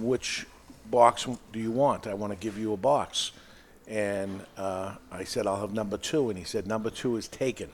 Which 0.00 0.46
box 0.90 1.26
do 1.52 1.58
you 1.58 1.70
want? 1.70 2.06
I 2.06 2.14
want 2.14 2.32
to 2.32 2.38
give 2.38 2.56
you 2.56 2.72
a 2.72 2.76
box. 2.76 3.32
And 3.86 4.40
uh, 4.56 4.94
I 5.12 5.24
said, 5.24 5.46
I'll 5.46 5.60
have 5.60 5.74
number 5.74 5.98
two. 5.98 6.30
And 6.30 6.38
he 6.38 6.44
said, 6.44 6.66
Number 6.66 6.88
two 6.88 7.16
is 7.16 7.28
taken. 7.28 7.68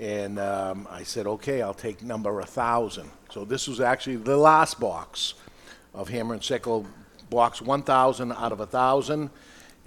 And 0.00 0.38
um, 0.38 0.88
I 0.90 1.02
said, 1.02 1.26
okay, 1.26 1.60
I'll 1.60 1.74
take 1.74 2.02
number 2.02 2.32
1,000. 2.32 3.10
So 3.30 3.44
this 3.44 3.68
was 3.68 3.80
actually 3.80 4.16
the 4.16 4.36
last 4.36 4.80
box 4.80 5.34
of 5.92 6.08
Hammer 6.08 6.32
and 6.32 6.42
Sickle, 6.42 6.86
box 7.30 7.62
1,000 7.62 8.32
out 8.32 8.52
of 8.52 8.58
1,000. 8.58 9.30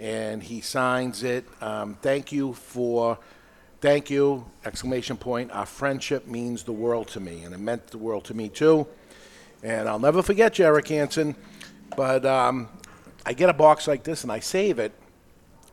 And 0.00 0.42
he 0.42 0.60
signs 0.60 1.22
it. 1.22 1.46
Um, 1.60 1.96
thank 2.02 2.32
you 2.32 2.54
for, 2.54 3.18
thank 3.80 4.10
you, 4.10 4.44
exclamation 4.64 5.16
point. 5.16 5.52
Our 5.52 5.66
friendship 5.66 6.26
means 6.26 6.64
the 6.64 6.72
world 6.72 7.08
to 7.08 7.20
me. 7.20 7.44
And 7.44 7.54
it 7.54 7.60
meant 7.60 7.86
the 7.88 7.98
world 7.98 8.24
to 8.24 8.34
me 8.34 8.48
too. 8.48 8.86
And 9.62 9.88
I'll 9.88 10.00
never 10.00 10.22
forget 10.22 10.58
you, 10.58 10.64
Eric 10.64 10.88
Hanson. 10.88 11.36
But 11.96 12.26
um, 12.26 12.68
I 13.24 13.32
get 13.32 13.48
a 13.48 13.54
box 13.54 13.86
like 13.86 14.02
this 14.02 14.24
and 14.24 14.32
I 14.32 14.40
save 14.40 14.78
it 14.78 14.92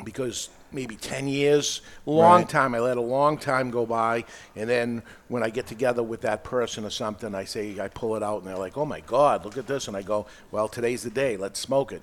because 0.03 0.49
maybe 0.73 0.95
10 0.95 1.27
years, 1.27 1.81
long 2.05 2.41
Right. 2.41 2.49
time. 2.49 2.73
I 2.75 2.79
let 2.79 2.97
a 2.97 3.01
long 3.01 3.37
time 3.37 3.71
go 3.71 3.85
by. 3.85 4.23
And 4.55 4.69
then 4.69 5.03
when 5.27 5.43
I 5.43 5.49
get 5.49 5.67
together 5.67 6.03
with 6.03 6.21
that 6.21 6.43
person 6.43 6.85
or 6.85 6.89
something, 6.89 7.33
I 7.35 7.43
say, 7.45 7.79
I 7.79 7.87
pull 7.87 8.15
it 8.15 8.23
out 8.23 8.39
and 8.39 8.47
they're 8.47 8.57
like, 8.57 8.77
oh 8.77 8.85
my 8.85 9.01
God, 9.01 9.45
look 9.45 9.57
at 9.57 9.67
this. 9.67 9.87
And 9.87 9.97
I 9.97 10.01
go, 10.01 10.25
well, 10.51 10.67
today's 10.67 11.03
the 11.03 11.09
day. 11.09 11.37
Let's 11.37 11.59
smoke 11.59 11.91
it. 11.91 12.01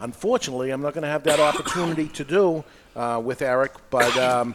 Unfortunately, 0.00 0.70
I'm 0.70 0.82
not 0.82 0.94
going 0.94 1.02
to 1.02 1.08
have 1.08 1.22
that 1.24 1.38
opportunity 1.40 2.08
to 2.08 2.24
do 2.24 2.64
uh, 2.96 3.20
with 3.22 3.40
Eric, 3.40 3.72
but 3.90 4.16
um, 4.18 4.54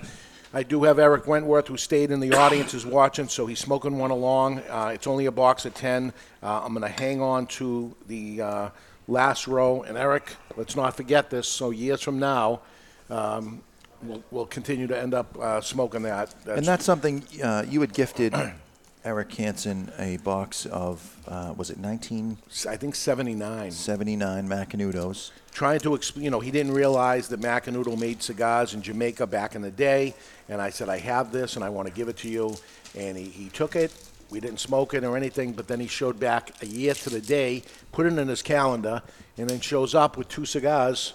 I 0.54 0.64
do 0.64 0.84
have 0.84 1.00
Erik 1.00 1.26
Wentworth 1.28 1.68
who 1.68 1.78
stayed 1.78 2.12
in 2.12 2.20
the 2.20 2.34
audience 2.34 2.74
is 2.74 2.86
watching, 2.86 3.28
so 3.28 3.46
he's 3.46 3.60
smoking 3.60 3.98
one 3.98 4.12
along. 4.12 4.60
Uh, 4.70 4.92
it's 4.94 5.08
only 5.08 5.26
a 5.26 5.32
box 5.32 5.66
of 5.66 5.74
10. 5.74 6.12
Uh, 6.44 6.62
I'm 6.64 6.74
going 6.74 6.82
to 6.82 7.02
hang 7.02 7.22
on 7.22 7.48
to 7.48 7.96
the 8.08 8.42
uh, 8.42 8.70
last 9.08 9.48
row. 9.48 9.84
And 9.84 9.98
Eric, 9.98 10.36
let's 10.58 10.76
not 10.76 10.98
forget 10.98 11.30
this. 11.30 11.48
So 11.48 11.70
years 11.70 12.02
from 12.02 12.20
now, 12.20 12.62
um, 13.10 13.62
we'll, 14.04 14.24
we'll 14.32 14.46
continue 14.46 14.88
to 14.88 14.98
end 15.00 15.14
up 15.14 15.38
uh, 15.40 15.62
smoking 15.62 16.04
that. 16.04 16.34
and 16.46 16.66
that's 16.66 16.86
something 16.86 17.24
uh, 17.44 17.66
you 17.68 17.82
had 17.82 17.94
gifted 17.94 18.34
Eric 19.08 19.34
Hanson 19.36 19.90
a 19.98 20.18
box 20.18 20.66
of, 20.66 21.16
uh, 21.30 21.54
was 21.56 21.70
it 21.70 21.78
19? 21.78 22.38
I 22.68 22.76
think 22.76 22.94
79. 22.94 23.72
79 23.72 24.50
Macanudos. 24.50 25.32
trying 25.54 25.80
to 25.80 25.96
explain, 25.96 26.26
you 26.26 26.30
know, 26.30 26.42
he 26.42 26.52
didn't 26.52 26.74
realize 26.74 27.30
that 27.30 27.40
Macanudo 27.40 27.98
made 27.98 28.22
cigars 28.22 28.74
in 28.74 28.82
Jamaica 28.82 29.26
back 29.28 29.56
in 29.56 29.62
the 29.62 29.72
day. 29.72 30.14
And 30.50 30.62
I 30.62 30.72
said, 30.72 30.90
I 30.90 30.98
have 30.98 31.32
this 31.32 31.56
and 31.56 31.64
I 31.64 31.70
want 31.70 31.88
to 31.88 31.94
give 31.94 32.10
it 32.10 32.18
to 32.18 32.30
you. 32.30 32.56
And 32.96 33.18
he, 33.18 33.26
he 33.26 33.50
took 33.50 33.78
it. 33.78 33.94
We 34.30 34.42
didn't 34.42 34.60
smoke 34.60 34.94
it 34.94 35.06
or 35.06 35.16
anything, 35.16 35.54
but 35.54 35.70
then 35.70 35.80
he 35.80 35.88
showed 35.88 36.20
back 36.20 36.52
a 36.62 36.66
year 36.66 36.94
to 36.94 37.10
the 37.10 37.22
day, 37.22 37.64
put 37.94 38.08
it 38.08 38.18
in 38.18 38.28
his 38.28 38.42
calendar, 38.42 39.02
and 39.38 39.50
then 39.50 39.62
shows 39.62 39.96
up 39.96 40.18
with 40.18 40.28
two 40.28 40.44
cigars 40.44 41.14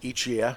each 0.00 0.26
year 0.26 0.56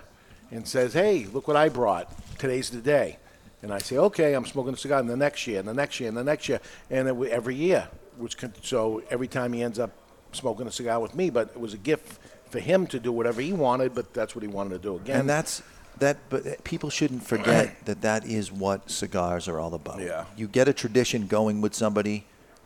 and 0.52 0.68
says, 0.68 0.94
Hey, 0.94 1.26
look 1.26 1.48
what 1.48 1.58
I 1.58 1.70
brought. 1.70 2.12
Today's 2.38 2.70
the 2.70 2.82
day. 2.82 3.18
And 3.62 3.74
I 3.74 3.80
say, 3.80 3.98
Okay, 3.98 4.34
I'm 4.34 4.46
smoking 4.46 4.74
a 4.74 4.78
cigar. 4.78 5.00
And 5.00 5.10
the 5.10 5.18
next 5.18 5.46
year, 5.48 5.60
and 5.60 5.68
the 5.68 5.74
next 5.74 6.00
year, 6.00 6.10
and 6.10 6.18
the 6.18 6.24
next 6.24 6.48
year. 6.50 6.60
And 6.90 7.08
it, 7.08 7.16
wa- 7.16 7.28
every 7.30 7.56
year. 7.56 7.88
Which 8.18 8.38
con- 8.38 8.54
so 8.62 9.02
every 9.10 9.28
time 9.28 9.54
he 9.54 9.64
ends 9.64 9.80
up 9.80 9.92
smoking 10.34 10.68
a 10.68 10.72
cigar 10.72 11.00
with 11.00 11.16
me, 11.16 11.30
but 11.30 11.50
it 11.50 11.60
was 11.60 11.74
a 11.74 11.78
gift 11.78 12.20
for 12.50 12.60
him 12.60 12.86
to 12.88 13.00
do 13.00 13.12
whatever 13.12 13.42
he 13.42 13.54
wanted, 13.54 13.96
but 13.96 14.14
that's 14.14 14.36
what 14.36 14.42
he 14.42 14.48
wanted 14.48 14.72
to 14.72 14.80
do 14.80 14.96
again. 14.98 15.22
And 15.22 15.30
that's 15.30 15.62
that. 16.00 16.18
But 16.30 16.64
people 16.64 16.90
shouldn't 16.90 17.24
forget 17.24 17.76
that 17.86 18.02
that 18.02 18.26
is 18.26 18.52
what 18.52 18.90
cigars 18.92 19.48
are 19.48 19.60
all 19.60 19.74
about. 19.74 20.02
Yeah. 20.02 20.26
You 20.36 20.48
get 20.48 20.68
a 20.68 20.74
tradition 20.74 21.28
going 21.28 21.62
with 21.62 21.74
somebody, 21.74 22.26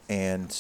and 0.10 0.56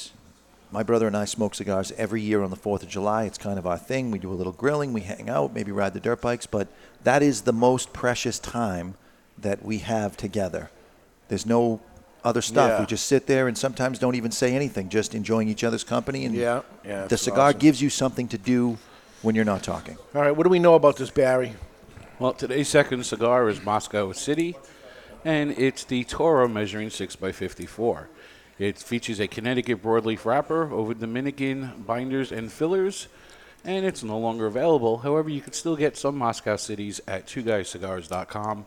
my 0.73 0.81
brother 0.81 1.05
and 1.05 1.15
I 1.15 1.25
smoke 1.25 1.53
cigars 1.53 1.91
every 1.97 2.19
year 2.19 2.41
on 2.41 2.49
the 2.49 2.55
Fourth 2.55 2.81
of 2.81 2.89
July. 2.89 3.25
It's 3.25 3.37
kind 3.37 3.59
of 3.59 3.67
our 3.67 3.77
thing. 3.77 4.09
We 4.09 4.17
do 4.17 4.31
a 4.31 4.33
little 4.33 4.51
grilling, 4.51 4.91
we 4.91 5.01
hang 5.01 5.29
out, 5.29 5.53
maybe 5.53 5.71
ride 5.71 5.93
the 5.93 5.99
dirt 5.99 6.19
bikes. 6.19 6.47
But 6.47 6.67
that 7.03 7.21
is 7.21 7.41
the 7.41 7.53
most 7.53 7.93
precious 7.93 8.39
time 8.39 8.95
that 9.37 9.63
we 9.63 9.77
have 9.79 10.17
together. 10.17 10.71
There's 11.27 11.45
no 11.45 11.79
other 12.23 12.41
stuff. 12.41 12.71
Yeah. 12.71 12.79
We 12.79 12.85
just 12.87 13.07
sit 13.07 13.27
there 13.27 13.47
and 13.47 13.55
sometimes 13.55 13.99
don't 13.99 14.15
even 14.15 14.31
say 14.31 14.55
anything, 14.55 14.89
just 14.89 15.13
enjoying 15.13 15.47
each 15.47 15.63
other's 15.63 15.83
company. 15.83 16.25
And 16.25 16.33
Yeah, 16.33 16.61
yeah, 16.83 17.05
the 17.05 17.17
cigar 17.17 17.49
awesome. 17.49 17.59
gives 17.59 17.79
you 17.79 17.91
something 17.91 18.27
to 18.29 18.39
do 18.39 18.79
when 19.21 19.35
you're 19.35 19.45
not 19.45 19.61
talking. 19.61 19.97
All 20.15 20.21
right, 20.21 20.35
what 20.35 20.43
do 20.43 20.49
we 20.49 20.59
know 20.59 20.73
about 20.73 20.97
this, 20.97 21.11
Barry? 21.11 21.53
Well, 22.17 22.33
today's 22.33 22.67
second 22.67 23.05
cigar 23.05 23.47
is 23.47 23.63
Moscow 23.63 24.11
City, 24.13 24.55
and 25.23 25.51
it's 25.51 25.83
the 25.83 26.03
Toro 26.03 26.47
measuring 26.47 26.89
6x54. 26.89 28.05
It 28.59 28.77
features 28.77 29.19
a 29.19 29.27
Connecticut 29.27 29.81
broadleaf 29.81 30.25
wrapper 30.25 30.71
over 30.71 30.93
Dominican 30.93 31.83
binders 31.85 32.31
and 32.31 32.51
fillers, 32.51 33.07
and 33.65 33.83
it's 33.85 34.03
no 34.03 34.17
longer 34.19 34.45
available. 34.45 34.99
However, 34.99 35.29
you 35.29 35.41
can 35.41 35.53
still 35.53 35.75
get 35.75 35.97
some 35.97 36.17
Moscow 36.17 36.55
Cities 36.55 37.01
at 37.07 37.25
twoguyscigars.com. 37.27 38.65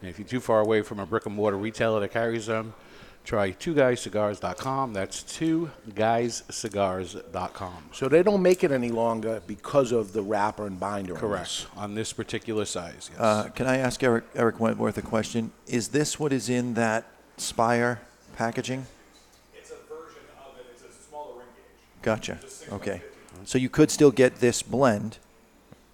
And 0.00 0.10
if 0.10 0.18
you're 0.18 0.28
too 0.28 0.40
far 0.40 0.60
away 0.60 0.80
from 0.82 0.98
a 1.00 1.06
brick 1.06 1.26
and 1.26 1.34
mortar 1.34 1.58
retailer 1.58 2.00
that 2.00 2.12
carries 2.12 2.46
them, 2.46 2.72
try 3.24 3.50
twoguyscigars.com. 3.52 4.92
That's 4.94 5.22
twoguyscigars.com. 5.24 7.90
So 7.92 8.08
they 8.08 8.22
don't 8.22 8.40
make 8.42 8.64
it 8.64 8.72
any 8.72 8.90
longer 8.90 9.42
because 9.46 9.92
of 9.92 10.12
the 10.14 10.22
wrapper 10.22 10.66
and 10.66 10.80
binder. 10.80 11.12
on 11.14 11.20
Correct. 11.20 11.66
On 11.76 11.94
this 11.94 12.12
particular 12.14 12.64
size, 12.64 13.10
yes. 13.12 13.20
Uh, 13.20 13.50
can 13.54 13.66
I 13.66 13.76
ask 13.78 14.02
Eric, 14.02 14.24
Erik 14.34 14.58
Wentworth 14.60 14.96
a 14.96 15.02
question? 15.02 15.52
Is 15.66 15.88
this 15.88 16.18
what 16.18 16.32
is 16.32 16.48
in 16.48 16.72
that 16.74 17.04
Spire 17.36 18.00
packaging? 18.36 18.86
It's 19.54 19.70
a 19.70 19.74
version 19.88 20.22
of 20.38 20.56
it. 20.58 20.66
It's 20.72 20.82
a 20.82 20.90
smaller 21.08 21.34
ring 21.38 21.46
gauge. 21.54 21.82
Gotcha. 22.02 22.38
Okay. 22.72 23.02
So 23.44 23.58
you 23.58 23.68
could 23.68 23.90
still 23.90 24.10
get 24.10 24.36
this 24.36 24.62
blend 24.62 25.18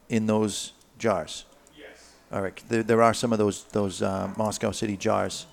in 0.09 0.26
those 0.26 0.72
jars? 0.98 1.44
Yes. 1.78 2.12
All 2.32 2.43
right. 2.43 2.60
There, 2.68 2.82
there 2.82 3.02
are 3.02 3.14
some 3.14 3.32
of 3.32 3.39
those, 3.39 3.64
those 3.64 4.02
uh, 4.02 4.32
Moscow 4.36 4.70
City 4.72 4.97
jars 4.97 5.47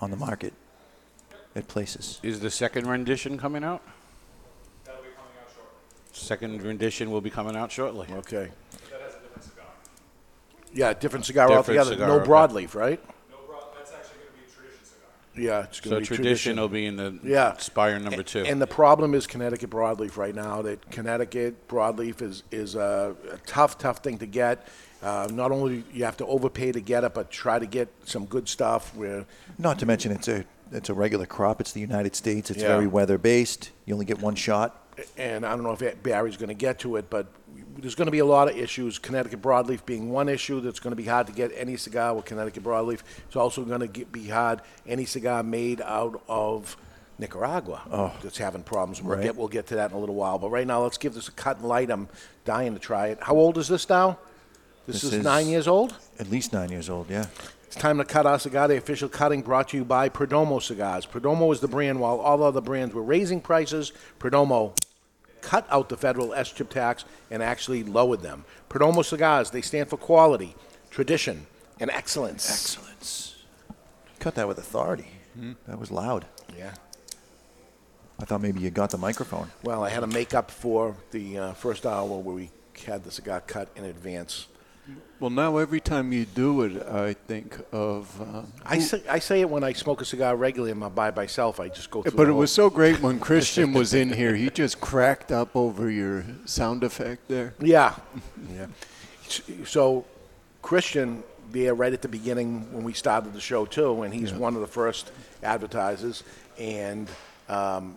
on 0.00 0.10
the 0.10 0.16
market 0.16 0.52
at 1.56 1.68
places. 1.68 2.18
Is 2.22 2.40
the 2.40 2.50
second 2.50 2.86
rendition 2.86 3.38
coming 3.38 3.62
out? 3.64 3.82
That'll 4.84 5.02
be 5.02 5.08
coming 5.10 5.30
out 5.40 5.48
shortly. 5.54 5.70
Second 6.12 6.62
rendition 6.62 7.10
will 7.10 7.20
be 7.20 7.30
coming 7.30 7.56
out 7.56 7.70
shortly. 7.70 8.08
Okay. 8.12 8.50
That 8.90 9.00
has 9.00 9.14
a 9.14 9.20
different 9.20 9.44
cigar. 9.44 9.64
Yeah, 10.72 10.92
different 10.92 11.24
cigar 11.24 11.46
Different 11.48 11.68
altogether. 11.68 11.90
cigar, 11.92 12.08
no 12.08 12.14
okay. 12.20 12.28
broadleaf, 12.30 12.74
right? 12.74 13.00
No, 13.30 13.36
bro, 13.46 13.58
that's 13.76 13.92
actually 13.92 14.18
going 14.18 14.32
to 14.32 14.38
be 14.38 14.44
a 14.50 14.54
tradition 14.54 14.84
cigar. 14.84 15.08
Yeah, 15.36 15.64
it's 15.64 15.80
going 15.80 15.96
So 15.96 16.00
to 16.00 16.10
be 16.10 16.16
tradition 16.16 16.56
will 16.58 16.68
be 16.68 16.86
in 16.86 16.96
the 16.96 17.18
yeah. 17.22 17.56
Spire 17.56 17.98
number 17.98 18.22
two. 18.22 18.44
And 18.44 18.60
the 18.60 18.66
problem 18.66 19.14
is 19.14 19.26
Connecticut 19.26 19.70
broadleaf 19.70 20.16
right 20.16 20.34
now. 20.34 20.62
That 20.62 20.90
Connecticut 20.90 21.66
broadleaf 21.68 22.22
is 22.22 22.42
is 22.50 22.74
a, 22.74 23.16
a 23.32 23.36
tough, 23.46 23.78
tough 23.78 23.98
thing 23.98 24.18
to 24.18 24.26
get. 24.26 24.66
Uh, 25.02 25.28
not 25.32 25.52
only 25.52 25.84
you 25.92 26.04
have 26.04 26.16
to 26.18 26.26
overpay 26.26 26.72
to 26.72 26.80
get 26.80 27.04
it, 27.04 27.12
but 27.14 27.30
try 27.30 27.58
to 27.58 27.66
get 27.66 27.88
some 28.04 28.24
good 28.26 28.48
stuff. 28.48 28.94
Where 28.94 29.26
Not 29.58 29.78
to 29.80 29.86
mention 29.86 30.12
it's 30.12 30.28
a 30.28 30.44
it's 30.72 30.88
a 30.88 30.94
regular 30.94 31.26
crop. 31.26 31.60
It's 31.60 31.72
the 31.72 31.80
United 31.80 32.14
States. 32.16 32.50
It's 32.50 32.62
Yeah. 32.62 32.68
very 32.68 32.86
weather 32.86 33.18
based. 33.18 33.70
You 33.86 33.94
only 33.94 34.06
get 34.06 34.20
one 34.20 34.34
shot. 34.36 34.80
and 35.18 35.44
I 35.44 35.50
don't 35.56 35.64
know 35.64 35.72
if 35.78 36.02
Barry's 36.04 36.36
going 36.36 36.48
to 36.48 36.54
get 36.54 36.78
to 36.80 36.94
it, 36.96 37.10
but 37.10 37.26
there's 37.84 37.94
going 37.94 38.06
to 38.06 38.12
be 38.12 38.20
a 38.20 38.24
lot 38.24 38.50
of 38.50 38.56
issues. 38.56 38.98
Connecticut 38.98 39.42
broadleaf 39.42 39.84
being 39.84 40.08
one 40.10 40.30
issue 40.30 40.58
that's 40.62 40.80
going 40.80 40.92
to 40.92 40.96
be 40.96 41.04
hard 41.04 41.26
to 41.26 41.34
get 41.34 41.52
any 41.54 41.76
cigar 41.76 42.14
with 42.14 42.24
Connecticut 42.24 42.64
broadleaf. 42.64 43.00
It's 43.26 43.36
also 43.36 43.62
going 43.62 43.80
to 43.80 43.86
get, 43.86 44.10
be 44.10 44.26
hard 44.26 44.62
any 44.86 45.04
cigar 45.04 45.42
made 45.42 45.82
out 45.82 46.22
of 46.26 46.78
Nicaragua 47.18 47.82
Oh. 47.92 48.12
that's 48.22 48.38
having 48.38 48.62
problems. 48.62 49.02
We'll 49.02 49.16
Right. 49.16 49.24
get 49.24 49.36
we'll 49.36 49.48
get 49.48 49.66
to 49.66 49.74
that 49.74 49.90
in 49.90 49.96
a 49.98 50.00
little 50.00 50.14
while. 50.14 50.38
But 50.38 50.48
right 50.48 50.66
now, 50.66 50.82
let's 50.82 50.96
give 50.96 51.12
this 51.12 51.28
a 51.28 51.32
cut 51.32 51.58
and 51.58 51.68
light. 51.68 51.90
I'm 51.90 52.08
dying 52.46 52.72
to 52.72 52.80
try 52.80 53.08
it. 53.08 53.18
How 53.20 53.36
old 53.36 53.58
is 53.58 53.68
this 53.68 53.86
now? 53.86 54.18
This, 54.86 55.04
is, 55.04 55.22
nine 55.22 55.48
years 55.48 55.68
old. 55.68 55.94
At 56.18 56.30
least 56.30 56.54
nine 56.54 56.70
years 56.70 56.88
old, 56.88 57.10
yeah. 57.10 57.26
It's 57.66 57.76
time 57.76 57.98
to 57.98 58.04
cut 58.04 58.24
our 58.24 58.38
cigar. 58.38 58.66
The 58.66 58.78
official 58.78 59.10
cutting 59.10 59.42
brought 59.42 59.68
to 59.68 59.76
you 59.76 59.84
by 59.84 60.08
Perdomo 60.08 60.62
Cigars. 60.62 61.04
Perdomo 61.06 61.52
is 61.52 61.60
the 61.60 61.68
brand, 61.68 62.00
while 62.00 62.18
all 62.20 62.42
other 62.42 62.60
brands 62.62 62.94
were 62.94 63.02
raising 63.02 63.40
prices. 63.42 63.92
Perdomo 64.20 64.74
cut 65.44 65.66
out 65.70 65.88
the 65.88 65.96
federal 65.96 66.32
SCHIP 66.32 66.70
tax 66.70 67.04
and 67.30 67.42
actually 67.42 67.82
lowered 67.84 68.22
them. 68.22 68.44
Perdomo 68.70 69.04
Cigars, 69.04 69.50
they 69.50 69.60
stand 69.60 69.90
for 69.90 69.98
quality, 69.98 70.54
tradition, 70.90 71.46
and 71.78 71.90
excellence. 71.90 72.50
Excellence. 72.50 73.36
Cut 74.18 74.34
that 74.36 74.48
with 74.48 74.58
authority. 74.58 75.08
That 75.66 75.78
was 75.78 75.90
loud. 75.90 76.24
Yeah. 76.56 76.72
I 78.20 78.24
thought 78.24 78.40
maybe 78.40 78.60
you 78.60 78.70
got 78.70 78.90
the 78.90 78.98
microphone. 78.98 79.50
Well, 79.62 79.84
I 79.84 79.90
had 79.90 80.00
to 80.00 80.06
make 80.06 80.32
up 80.32 80.50
for 80.50 80.96
the 81.10 81.38
uh, 81.38 81.52
first 81.52 81.84
hour 81.84 82.06
where 82.06 82.34
we 82.34 82.50
had 82.86 83.04
the 83.04 83.10
cigar 83.10 83.40
cut 83.40 83.68
in 83.76 83.84
advance. 83.84 84.46
Well, 85.24 85.30
now 85.30 85.56
every 85.56 85.80
time 85.80 86.12
you 86.12 86.26
do 86.26 86.60
it, 86.64 86.86
I 86.86 87.14
think 87.14 87.58
of. 87.72 88.14
Um, 88.20 88.52
I 88.62 88.78
say, 88.78 89.02
I 89.08 89.20
say 89.20 89.40
it 89.40 89.48
when 89.48 89.64
I 89.64 89.72
smoke 89.72 90.02
a 90.02 90.04
cigar 90.04 90.36
regularly. 90.36 90.70
I'm 90.70 90.86
by 90.92 91.10
myself. 91.12 91.60
I 91.60 91.68
just 91.68 91.90
go 91.90 92.02
through. 92.02 92.12
But 92.12 92.28
it 92.28 92.32
was 92.32 92.52
so 92.52 92.68
great 92.68 93.00
when 93.00 93.18
Christian 93.18 93.72
was 93.72 93.94
in 93.94 94.12
here. 94.12 94.34
He 94.34 94.50
just 94.50 94.82
cracked 94.82 95.32
up 95.32 95.56
over 95.56 95.90
your 95.90 96.26
sound 96.44 96.84
effect 96.84 97.26
there. 97.28 97.54
Yeah, 97.58 97.94
yeah. 98.52 98.66
So, 99.64 100.04
Christian 100.60 101.22
there 101.50 101.74
right 101.74 101.94
at 101.94 102.02
the 102.02 102.08
beginning 102.08 102.70
when 102.70 102.84
we 102.84 102.92
started 102.92 103.32
the 103.32 103.40
show 103.40 103.64
too, 103.64 104.02
and 104.02 104.12
he's 104.12 104.30
one 104.30 104.54
of 104.54 104.60
the 104.60 104.66
first 104.66 105.10
advertisers. 105.42 106.22
And 106.58 107.08
um, 107.48 107.96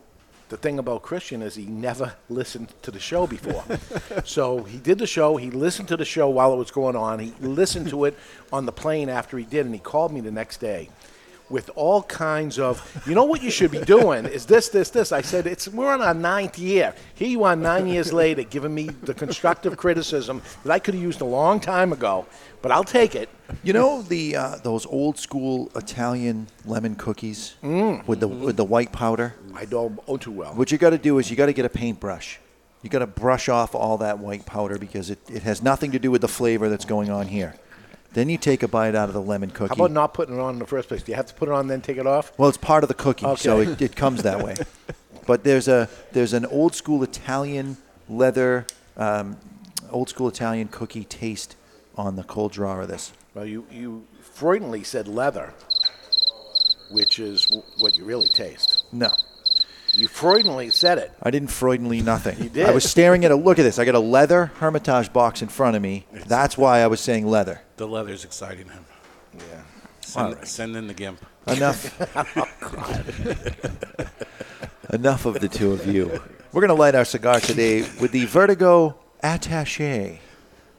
the 0.49 0.57
thing 0.57 0.79
about 0.79 1.01
Christian 1.01 1.41
is 1.41 1.55
he 1.55 1.65
never 1.65 2.13
listened 2.29 2.73
to 2.81 2.91
the 2.91 2.99
show 2.99 3.27
before. 3.27 3.63
so 4.23 4.63
he 4.63 4.77
did 4.77 4.97
the 4.99 5.07
show. 5.07 5.37
He 5.37 5.51
listened 5.51 5.87
to 5.89 5.97
the 5.97 6.05
show 6.05 6.29
while 6.29 6.53
it 6.53 6.57
was 6.57 6.71
going 6.71 6.95
on. 6.95 7.19
He 7.19 7.33
listened 7.39 7.89
to 7.89 8.05
it 8.05 8.17
on 8.51 8.65
the 8.65 8.71
plane 8.71 9.09
after 9.09 9.37
he 9.37 9.43
did, 9.43 9.65
and 9.65 9.75
he 9.75 9.79
called 9.79 10.13
me 10.13 10.21
the 10.21 10.31
next 10.31 10.57
day. 10.57 10.89
With 11.49 11.69
all 11.75 12.03
kinds 12.03 12.59
of, 12.59 12.81
you 13.07 13.15
know 13.15 13.23
what 13.23 13.41
you 13.41 13.49
should 13.49 13.71
be 13.71 13.79
doing 13.79 14.25
is 14.25 14.45
this, 14.45 14.67
this, 14.67 14.89
this. 14.89 15.13
I 15.13 15.21
said, 15.21 15.47
it's 15.47 15.67
we're 15.69 15.93
on 15.93 16.01
our 16.01 16.13
ninth 16.13 16.59
year. 16.59 16.93
Here 17.15 17.29
you 17.29 17.45
are, 17.45 17.55
nine 17.55 17.87
years 17.87 18.11
later, 18.11 18.43
giving 18.43 18.75
me 18.75 18.89
the 19.03 19.13
constructive 19.13 19.77
criticism 19.77 20.41
that 20.65 20.71
I 20.73 20.79
could 20.79 20.93
have 20.93 21.01
used 21.01 21.21
a 21.21 21.25
long 21.25 21.61
time 21.61 21.93
ago, 21.93 22.25
but 22.61 22.71
I'll 22.73 22.83
take 22.83 23.15
it. 23.15 23.29
You 23.63 23.71
know 23.71 24.01
the 24.01 24.35
uh, 24.35 24.55
those 24.57 24.85
old 24.85 25.17
school 25.17 25.71
Italian 25.75 26.47
lemon 26.65 26.95
cookies 26.95 27.55
with 28.05 28.19
the 28.19 28.27
with 28.27 28.57
the 28.57 28.65
white 28.65 28.91
powder. 28.91 29.35
I 29.53 29.63
don't 29.63 29.97
oh 30.05 30.17
too 30.17 30.33
well. 30.33 30.53
What 30.53 30.69
you 30.71 30.77
got 30.77 30.89
to 30.89 30.97
do 30.97 31.17
is 31.17 31.29
you 31.29 31.37
got 31.37 31.45
to 31.45 31.53
get 31.53 31.63
a 31.65 31.69
paintbrush. 31.69 32.39
You 32.83 32.89
got 32.89 32.99
to 32.99 33.07
brush 33.07 33.47
off 33.47 33.73
all 33.73 33.97
that 33.99 34.19
white 34.19 34.45
powder 34.45 34.77
because 34.77 35.09
it, 35.09 35.19
it 35.31 35.43
has 35.43 35.63
nothing 35.63 35.91
to 35.93 35.99
do 35.99 36.11
with 36.11 36.21
the 36.21 36.27
flavor 36.27 36.67
that's 36.67 36.85
going 36.85 37.09
on 37.09 37.27
here. 37.27 37.55
Then 38.13 38.29
you 38.29 38.37
take 38.37 38.63
a 38.63 38.67
bite 38.67 38.95
out 38.95 39.09
of 39.09 39.13
the 39.13 39.21
lemon 39.21 39.51
cookie. 39.51 39.69
How 39.77 39.85
about 39.85 39.91
not 39.91 40.13
putting 40.13 40.35
it 40.35 40.39
on 40.41 40.53
in 40.53 40.59
the 40.59 40.65
first 40.65 40.87
place? 40.87 41.03
Do 41.03 41.11
you 41.11 41.15
have 41.15 41.27
to 41.27 41.33
put 41.33 41.49
it 41.49 41.51
on 41.53 41.67
then 41.67 41.81
take 41.81 41.97
it 41.97 42.07
off? 42.07 42.31
Well, 42.37 42.49
it's 42.49 42.57
part 42.57 42.83
of 42.83 42.87
the 42.87 42.93
cookie, 42.95 43.35
so 43.35 43.59
it, 43.59 43.81
it 43.81 43.95
comes 43.95 44.23
that 44.23 44.43
way. 44.43 44.55
But 45.27 45.43
there's 45.43 45.67
a 45.67 45.89
there's 46.13 46.31
an 46.31 46.45
old 46.45 46.73
school 46.73 47.03
Italian 47.03 47.75
leather, 48.07 48.65
um, 48.95 49.35
old 49.91 50.07
school 50.07 50.29
Italian 50.29 50.69
cookie 50.69 51.03
taste 51.03 51.57
on 51.97 52.15
the 52.15 52.23
cold 52.23 52.53
draw 52.53 52.79
of 52.79 52.87
this. 52.87 53.11
Well, 53.33 53.45
you 53.45 53.67
you 53.69 54.07
Freudenly 54.21 54.83
said 54.83 55.09
leather, 55.09 55.53
which 56.91 57.19
is 57.19 57.45
w- 57.47 57.63
what 57.79 57.97
you 57.97 58.05
really 58.05 58.29
taste. 58.29 58.85
No, 58.93 59.09
You 59.95 60.07
Freudenly 60.07 60.69
said 60.69 60.97
it. 60.97 61.11
I 61.21 61.29
didn't 61.29 61.49
Freudenly 61.51 62.01
nothing. 62.01 62.37
You 62.43 62.49
did. 62.49 62.65
I 62.65 62.71
was 62.71 62.89
staring 62.89 63.25
at 63.25 63.31
a 63.31 63.35
look 63.35 63.59
at 63.59 63.63
this. 63.63 63.79
I 63.79 63.83
got 63.85 63.95
a 63.95 63.99
leather 63.99 64.45
Hermitage 64.59 65.11
box 65.11 65.41
in 65.41 65.49
front 65.49 65.75
of 65.75 65.81
me. 65.81 66.05
That's 66.27 66.57
why 66.57 66.79
I 66.79 66.87
was 66.87 67.01
saying 67.01 67.27
leather. 67.27 67.61
The 67.77 67.87
leather's 67.87 68.25
exciting 68.25 68.67
him. 68.69 68.85
Yeah. 69.37 69.43
Send, 70.01 70.25
All 70.27 70.33
right. 70.33 70.47
send 70.47 70.75
in 70.75 70.87
the 70.87 70.93
gimp. 70.93 71.23
Enough. 71.47 72.01
Oh, 72.15 74.05
Enough 74.95 75.25
of 75.25 75.39
the 75.39 75.47
two 75.49 75.71
of 75.73 75.85
you. 75.85 76.05
We're 76.53 76.61
going 76.61 76.69
to 76.69 76.73
light 76.81 76.95
our 76.95 77.05
cigar 77.05 77.39
today 77.39 77.81
with 77.99 78.11
the 78.11 78.25
Vertigo 78.25 78.95
Attaché. 79.23 80.19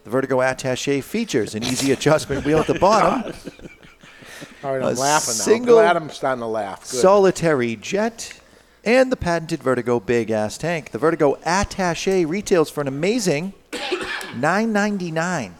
The 0.04 0.10
Vertigo 0.10 0.38
Attaché 0.38 1.02
features 1.02 1.54
an 1.54 1.62
easy 1.62 1.92
adjustment 1.92 2.44
wheel 2.44 2.58
at 2.58 2.66
the 2.66 2.78
bottom, 2.78 3.32
All 4.64 4.72
right, 4.72 4.82
I'm 4.82 4.96
A 4.96 4.98
laughing 4.98 5.34
now. 5.36 5.44
single 5.44 5.78
I'm 5.78 5.84
glad 5.84 5.96
I'm 5.96 6.10
starting 6.10 6.40
to 6.40 6.46
laugh. 6.46 6.80
Good. 6.80 7.00
solitary 7.00 7.76
jet, 7.76 8.40
and 8.84 9.12
the 9.12 9.16
patented 9.16 9.62
Vertigo 9.62 10.00
Big 10.00 10.30
Ass 10.30 10.56
Tank. 10.58 10.90
The 10.90 10.98
Vertigo 10.98 11.34
Attaché 11.46 12.26
retails 12.26 12.70
for 12.70 12.80
an 12.80 12.88
amazing 12.88 13.52
$9.99. 13.72 15.52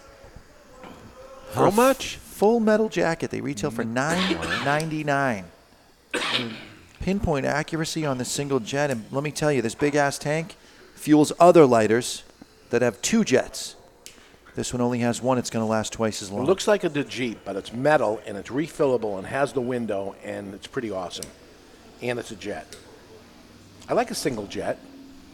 For 1.59 1.64
How 1.64 1.70
a 1.70 1.74
much? 1.74 2.16
Full 2.16 2.60
metal 2.60 2.89
jacket. 2.89 3.30
They 3.30 3.40
retail 3.40 3.72
for 3.72 3.82
mm. 3.85 3.94
$9.99. 3.94 5.44
Pinpoint 7.01 7.47
accuracy 7.47 8.06
on 8.06 8.18
the 8.18 8.24
single 8.24 8.60
jet, 8.60 8.90
and 8.90 9.05
let 9.10 9.24
me 9.24 9.32
tell 9.32 9.51
you, 9.51 9.60
this 9.60 9.74
big 9.74 9.97
ass 9.97 10.18
tank 10.18 10.55
fuels 10.94 11.32
other 11.40 11.66
lighters 11.66 12.22
that 12.70 12.82
have 12.82 13.02
two 13.02 13.24
jets. 13.24 13.74
This 14.55 14.72
one 14.72 14.80
only 14.80 15.01
has 15.01 15.20
one. 15.20 15.39
It's 15.39 15.51
going 15.51 15.64
to 15.64 15.70
last 15.70 15.93
twice 15.93 16.22
as 16.22 16.30
long. 16.30 16.43
It 16.43 16.47
looks 16.47 16.68
like 16.68 16.85
a 16.85 16.89
Jeep, 16.89 17.40
but 17.44 17.56
it's 17.56 17.72
metal 17.72 18.20
and 18.26 18.36
it's 18.36 18.51
refillable 18.51 19.18
and 19.18 19.26
has 19.26 19.52
the 19.52 19.60
window 19.60 20.14
and 20.24 20.55
it's 20.55 20.66
pretty 20.66 20.90
awesome. 20.90 21.26
And 22.02 22.18
it's 22.18 22.30
a 22.30 22.36
jet. 22.36 22.76
I 23.89 23.94
like 23.94 24.10
a 24.10 24.16
single 24.16 24.47
jet. 24.47 24.78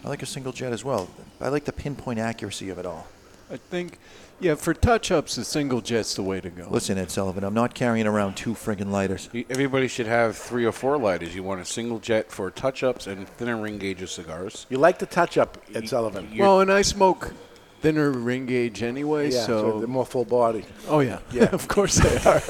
I 0.05 0.09
like 0.09 0.23
a 0.23 0.27
single 0.27 0.53
jet 0.53 0.73
as 0.73 0.85
well. 0.85 1.09
I 1.41 1.49
like 1.49 1.65
the 1.65 1.73
pinpoint 1.73 2.19
accuracy 2.19 2.71
of 2.71 2.79
it 2.79 2.87
all. 2.87 3.07
I 3.51 3.57
think, 3.57 3.99
yeah, 4.41 4.55
for 4.55 4.75
touch-ups, 4.75 5.39
a 5.39 5.45
single 5.45 5.81
jet's 5.81 6.15
the 6.15 6.23
way 6.23 6.41
to 6.41 6.51
go. 6.51 6.69
Listen, 6.71 6.99
Ed 6.99 7.11
Sullivan, 7.11 7.45
I'm 7.45 7.55
not 7.55 7.75
carrying 7.75 8.07
around 8.07 8.37
two 8.37 8.55
friggin' 8.55 8.91
lighters. 8.91 9.29
Everybody 9.49 9.89
should 9.89 10.07
have 10.07 10.37
three 10.37 10.65
or 10.65 10.73
four 10.73 10.99
lighters. 10.99 11.35
You 11.35 11.43
want 11.43 11.61
a 11.61 11.65
single 11.65 11.99
jet 11.99 12.31
for 12.31 12.51
touch-ups 12.51 13.07
and 13.07 13.29
thinner 13.29 13.57
ring 13.61 13.79
gauges 13.79 14.11
cigars. 14.11 14.67
You 14.69 14.79
like 14.79 14.99
the 14.99 15.07
touch 15.07 15.39
up, 15.39 15.59
Ed 15.75 15.89
Sullivan. 15.89 16.37
Well, 16.37 16.61
and 16.61 16.71
I 16.73 16.83
smoke 16.83 17.33
thinner 17.81 18.11
ring 18.11 18.47
gauge 18.47 18.83
anyway, 18.83 19.31
yeah, 19.31 19.45
so. 19.45 19.79
they're 19.79 19.87
more 19.87 20.07
full 20.07 20.25
body. 20.25 20.65
oh 20.89 21.01
yeah, 21.01 21.19
Yeah. 21.31 21.45
of 21.53 21.69
course 21.69 21.97
they 21.97 22.17
are. 22.31 22.43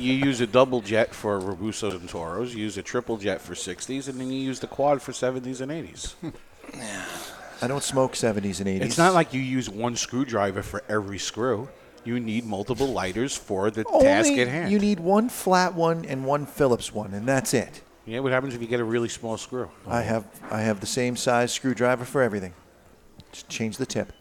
you 0.00 0.14
use 0.14 0.40
a 0.40 0.46
double 0.46 0.80
jet 0.80 1.14
for 1.14 1.38
Robustos 1.38 1.92
and 1.92 2.08
Toros. 2.08 2.54
You 2.54 2.62
use 2.62 2.78
a 2.78 2.82
triple 2.82 3.18
jet 3.18 3.42
for 3.42 3.52
60s, 3.52 4.08
and 4.08 4.18
then 4.18 4.30
you 4.30 4.40
use 4.40 4.58
the 4.60 4.66
quad 4.66 5.02
for 5.02 5.12
70s 5.12 5.60
and 5.60 5.70
80s. 5.70 6.14
I 7.62 7.66
don't 7.66 7.82
smoke 7.82 8.14
70s 8.14 8.60
and 8.60 8.68
80s. 8.68 8.80
It's 8.82 8.98
not 8.98 9.14
like 9.14 9.34
you 9.34 9.40
use 9.40 9.68
one 9.68 9.96
screwdriver 9.96 10.62
for 10.62 10.82
every 10.88 11.18
screw. 11.18 11.68
You 12.04 12.18
need 12.18 12.46
multiple 12.46 12.88
lighters 12.88 13.36
for 13.36 13.70
the 13.70 13.84
Only 13.84 14.04
task 14.06 14.32
at 14.32 14.48
hand. 14.48 14.72
You 14.72 14.78
need 14.78 15.00
one 15.00 15.28
flat 15.28 15.74
one 15.74 16.04
and 16.06 16.24
one 16.24 16.46
Phillips 16.46 16.92
one, 16.94 17.12
and 17.12 17.26
that's 17.26 17.52
it. 17.52 17.82
yeah, 18.06 18.20
what 18.20 18.32
happens 18.32 18.54
if 18.54 18.62
you 18.62 18.66
get 18.66 18.80
a 18.80 18.84
really 18.84 19.08
small 19.10 19.36
screw? 19.36 19.70
I 19.86 20.00
have 20.00 20.24
I 20.50 20.62
have 20.62 20.80
the 20.80 20.86
same 20.86 21.14
size 21.16 21.52
screwdriver 21.52 22.06
for 22.06 22.22
everything. 22.22 22.54
Just 23.32 23.48
change 23.50 23.76
the 23.76 23.84
tip. 23.86 24.12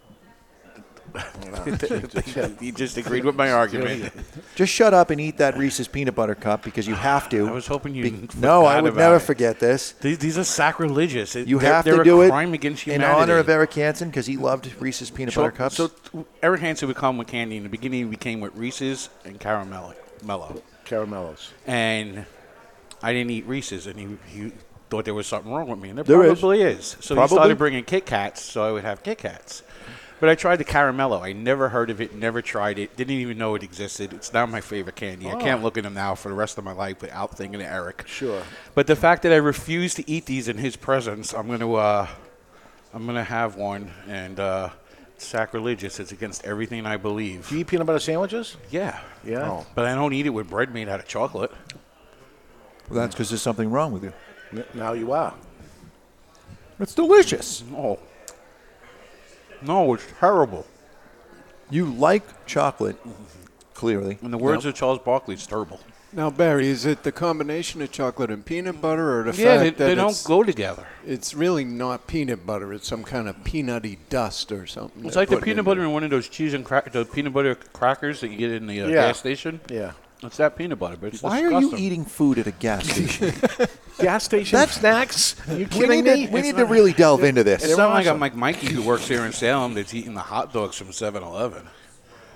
you 2.62 2.72
just 2.72 2.98
agreed 2.98 3.26
with 3.26 3.36
my 3.36 3.52
argument. 3.52 4.12
Just 4.56 4.74
shut 4.74 4.94
up 4.94 5.10
and 5.10 5.20
eat 5.20 5.38
that 5.38 5.58
Reese's 5.58 5.88
peanut 5.88 6.16
butter 6.16 6.36
cup 6.36 6.64
because 6.64 6.88
you 6.88 6.96
have 6.96 7.30
to. 7.30 7.48
I 7.48 7.52
was 7.52 7.68
hoping 7.68 7.96
you 7.96 8.04
Be- 8.12 8.30
no, 8.38 8.66
I 8.66 8.82
would 8.82 8.94
about 8.94 9.00
never 9.00 9.16
it. 9.18 9.20
forget 9.22 9.60
this. 9.60 9.94
These, 9.94 10.20
these 10.20 10.38
are 10.38 10.44
sacrilegious. 10.44 11.36
It- 11.36 11.48
You 11.48 11.60
they're- 11.60 11.74
have 11.74 11.86
they're 11.86 11.96
to 11.96 12.02
a 12.02 12.04
do 12.06 12.22
it 12.22 12.30
crime 12.30 12.54
against 12.54 12.86
in 12.88 12.94
humanity. 12.94 13.22
honor 13.22 13.38
of 13.38 13.50
Eric 13.50 13.74
Hanson 13.74 14.10
because 14.10 14.26
he 14.26 14.38
loved 14.38 14.72
Reese's 14.80 15.10
peanut 15.10 15.34
So, 15.34 15.42
butter 15.42 15.56
cups. 15.56 15.76
so 15.78 15.92
Eric 16.44 16.62
Hanson 16.62 16.88
would 16.88 16.98
come 16.98 17.18
with 17.18 17.28
candy. 17.28 17.58
In 17.58 17.64
the 17.64 17.70
beginning, 17.70 18.10
we 18.10 18.16
came 18.16 18.40
with 18.42 18.56
Reese's 18.56 19.10
and 19.26 19.40
caramel, 19.40 19.94
mellow, 20.24 20.62
Caramellos. 20.86 21.50
and 21.68 22.26
I 23.02 23.14
didn't 23.14 23.32
eat 23.32 23.46
Reese's, 23.48 23.88
and 23.88 23.98
he, 24.00 24.18
he 24.28 24.52
thought 24.90 25.06
there 25.06 25.14
was 25.14 25.28
something 25.28 25.52
wrong 25.52 25.68
with 25.70 25.80
me, 25.80 25.90
and 25.90 25.98
there, 26.00 26.04
There 26.04 26.24
is. 26.24 26.40
probably 26.40 26.62
is. 26.64 26.98
So 27.00 27.16
Probably. 27.16 27.36
he 27.36 27.40
started 27.40 27.58
bringing 27.58 27.84
Kit 27.86 28.06
Kats, 28.06 28.42
so 28.42 28.64
I 28.68 28.72
would 28.72 28.84
have 28.84 29.04
Kit 29.04 29.20
Kats. 29.20 29.64
But 30.20 30.28
I 30.30 30.36
tried 30.36 30.58
the 30.58 30.66
caramello. 30.66 31.22
I 31.22 31.32
never 31.32 31.70
heard 31.70 31.90
of 31.90 32.02
it, 32.02 32.14
never 32.14 32.42
tried 32.42 32.78
it, 32.78 32.98
didn't 32.98 33.14
even 33.16 33.38
know 33.38 33.56
it 33.56 33.64
existed. 33.64 34.12
It's 34.12 34.34
not 34.34 34.50
my 34.50 34.60
favorite 34.60 34.96
candy. 34.98 35.28
I 35.30 35.36
can't 35.40 35.62
Oh. 35.62 35.64
look 35.64 35.78
at 35.78 35.84
them 35.86 35.94
now 35.94 36.14
for 36.16 36.28
the 36.30 36.36
rest 36.36 36.58
of 36.58 36.64
my 36.66 36.74
life 36.74 37.02
without 37.02 37.38
thinking 37.38 37.62
of 37.62 37.68
Eric. 37.68 38.04
Sure. 38.06 38.44
But 38.76 38.88
the 38.88 38.98
fact 38.98 39.24
that 39.24 39.32
I 39.32 39.38
refuse 39.38 39.94
to 39.96 40.10
eat 40.10 40.26
these 40.26 40.48
in 40.50 40.58
his 40.58 40.76
presence, 40.76 41.34
I'm 41.34 41.48
going 41.48 41.62
to, 41.62 41.76
uh, 41.76 42.08
I'm 42.94 43.06
going 43.06 43.16
to 43.16 43.24
have 43.24 43.56
one, 43.56 43.92
and 44.10 44.40
uh, 44.42 44.70
it's 45.16 45.26
sacrilegious. 45.26 46.00
It's 46.02 46.12
against 46.12 46.44
everything 46.44 46.86
I 46.86 46.98
believe. 46.98 47.48
Do 47.48 47.56
you 47.56 47.62
eat 47.62 47.68
peanut 47.68 47.88
butter 47.88 48.00
sandwiches? 48.00 48.58
Yeah, 48.70 49.00
Yeah. 49.24 49.50
Oh. 49.50 49.68
but 49.74 49.86
I 49.86 49.96
don't 49.96 50.12
eat 50.14 50.26
it 50.26 50.32
with 50.32 50.50
bread 50.50 50.74
made 50.74 50.90
out 50.90 51.00
of 51.00 51.08
chocolate. 51.08 51.52
well, 52.90 53.00
that's 53.00 53.16
because 53.16 53.30
there's 53.30 53.42
something 53.42 53.72
wrong 53.72 53.94
with 53.94 54.04
you. 54.04 54.14
Now 54.74 54.92
you 54.94 55.12
are. 55.14 55.34
It's 56.80 56.94
delicious. 56.96 57.64
No, 57.72 58.00
no, 59.62 59.94
it's 59.94 60.06
terrible. 60.20 60.66
You 61.70 61.86
like 61.86 62.46
chocolate, 62.46 62.98
clearly. 63.74 64.18
In 64.22 64.32
the 64.32 64.38
words 64.38 64.66
of 64.66 64.74
Charles 64.76 65.00
Barkley, 65.00 65.36
it's 65.36 65.46
terrible. 65.48 65.80
Now, 66.12 66.32
Barry, 66.32 66.68
is 66.68 66.88
it 66.88 67.04
the 67.04 67.12
combination 67.12 67.84
of 67.84 67.92
chocolate 67.92 68.32
and 68.32 68.44
peanut 68.44 68.82
butter, 68.82 69.20
or 69.20 69.32
the 69.32 69.40
Yeah, 69.40 69.58
fact 69.60 69.60
they- 69.60 69.70
that 69.70 69.78
they 69.78 69.94
don't 69.96 70.06
it's- 70.10 70.26
go 70.26 70.42
together. 70.44 70.88
It's 71.06 71.36
really 71.36 71.64
not 71.64 72.08
peanut 72.08 72.48
butter; 72.48 72.74
it's 72.74 72.88
some 72.88 73.04
kind 73.04 73.30
of 73.30 73.36
peanutty 73.44 74.00
dust 74.10 74.52
or 74.52 74.66
something. 74.66 75.06
It's 75.06 75.16
like 75.16 75.30
the 75.30 75.38
peanut 75.38 75.60
in 75.60 75.66
butter 75.66 75.82
there. 75.82 75.88
in 75.88 75.94
one 75.94 76.04
of 76.04 76.10
those 76.10 76.28
cheese 76.28 76.56
and 76.56 76.66
crack, 76.66 76.92
the 76.92 77.06
peanut 77.06 77.32
butter 77.34 77.54
crackers 77.74 78.22
that 78.22 78.30
you 78.30 78.38
get 78.38 78.52
in 78.52 78.66
the 78.66 78.82
uh, 78.82 78.88
Yeah. 78.88 78.94
gas 78.96 79.20
station. 79.20 79.60
Yeah. 79.70 79.92
It's 80.22 80.36
that 80.38 80.58
peanut 80.58 80.78
butter, 80.80 80.98
but 81.00 81.14
it's 81.14 81.24
Why 81.24 81.42
are 81.44 81.50
you 81.50 81.60
disgusting. 81.62 81.80
eating 81.80 82.06
food 82.06 82.40
at 82.40 82.48
a 82.48 82.52
gas 82.52 82.86
station? 82.90 83.34
Gas 84.00 84.24
station 84.26 84.58
That's- 84.60 84.78
snacks? 84.80 85.36
Are 85.48 85.54
you 85.54 85.60
We 85.60 85.66
kidding 85.66 86.04
need 86.04 86.04
me? 86.04 86.28
to- 86.28 86.34
we 86.34 86.42
need 86.42 86.58
to 86.58 86.66
really 86.66 86.92
delve 86.92 87.24
into 87.24 87.44
this. 87.46 87.64
It's 87.64 87.78
not 87.78 87.92
like 87.92 88.06
I'm 88.06 88.20
like 88.20 88.36
Mikey 88.36 88.68
who 88.74 88.82
works 88.82 89.08
here 89.08 89.26
in 89.26 89.32
Salem 89.32 89.76
that's 89.76 89.94
eating 89.94 90.14
the 90.16 90.20
hot 90.22 90.52
dogs 90.52 90.76
from 90.76 90.88
7-Eleven. 90.90 91.68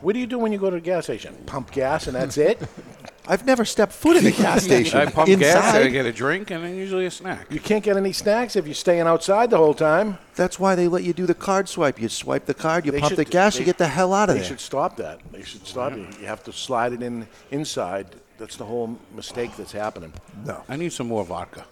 What 0.03 0.13
do 0.13 0.19
you 0.19 0.27
do 0.27 0.37
when 0.37 0.51
you 0.51 0.57
go 0.59 0.69
to 0.69 0.75
the 0.75 0.81
gas 0.81 1.05
station? 1.05 1.33
Pump 1.45 1.71
gas 1.71 2.07
and 2.07 2.15
that's 2.15 2.37
it? 2.37 2.61
I've 3.27 3.45
never 3.45 3.63
stepped 3.63 3.93
foot 3.93 4.17
in 4.17 4.25
a 4.25 4.31
gas 4.31 4.63
station. 4.69 4.99
I 4.99 5.05
pump 5.05 5.29
gas, 5.39 5.73
I 5.75 5.87
get 5.87 6.05
a 6.05 6.11
drink, 6.11 6.51
and 6.51 6.61
then 6.61 6.75
usually 6.75 7.05
a 7.05 7.11
snack. 7.11 7.47
You 7.49 7.61
can't 7.61 7.81
get 7.81 7.95
any 7.95 8.11
snacks 8.11 8.57
if 8.57 8.65
you're 8.65 8.75
staying 8.75 9.07
outside 9.07 9.49
the 9.49 9.55
whole 9.57 9.73
time. 9.73 10.17
That's 10.35 10.59
why 10.59 10.75
they 10.75 10.89
let 10.89 11.03
you 11.03 11.13
do 11.13 11.25
the 11.25 11.33
card 11.33 11.69
swipe. 11.69 12.01
You 12.01 12.09
swipe 12.09 12.45
the 12.45 12.53
card, 12.53 12.85
you 12.85 12.91
They 12.91 12.99
pump 12.99 13.11
should- 13.11 13.17
the 13.19 13.23
gas, 13.25 13.53
they- 13.53 13.61
you 13.61 13.65
get 13.65 13.77
the 13.77 13.87
hell 13.87 14.13
out 14.13 14.27
of 14.29 14.35
they 14.35 14.41
there. 14.41 14.49
should 14.49 14.59
stop 14.59 14.97
that. 14.97 15.21
They 15.31 15.41
should 15.43 15.65
stop 15.65 15.93
it. 15.93 15.99
You 16.19 16.27
have 16.27 16.43
to 16.43 16.51
slide 16.51 16.91
it 16.91 17.01
in 17.01 17.25
inside. 17.51 18.07
That's 18.37 18.57
the 18.57 18.65
whole 18.65 18.99
mistake 19.15 19.55
that's 19.55 19.71
happening. 19.71 20.11
No. 20.45 20.61
I 20.67 20.75
need 20.75 20.91
some 20.91 21.07
more 21.07 21.23
vodka. 21.23 21.63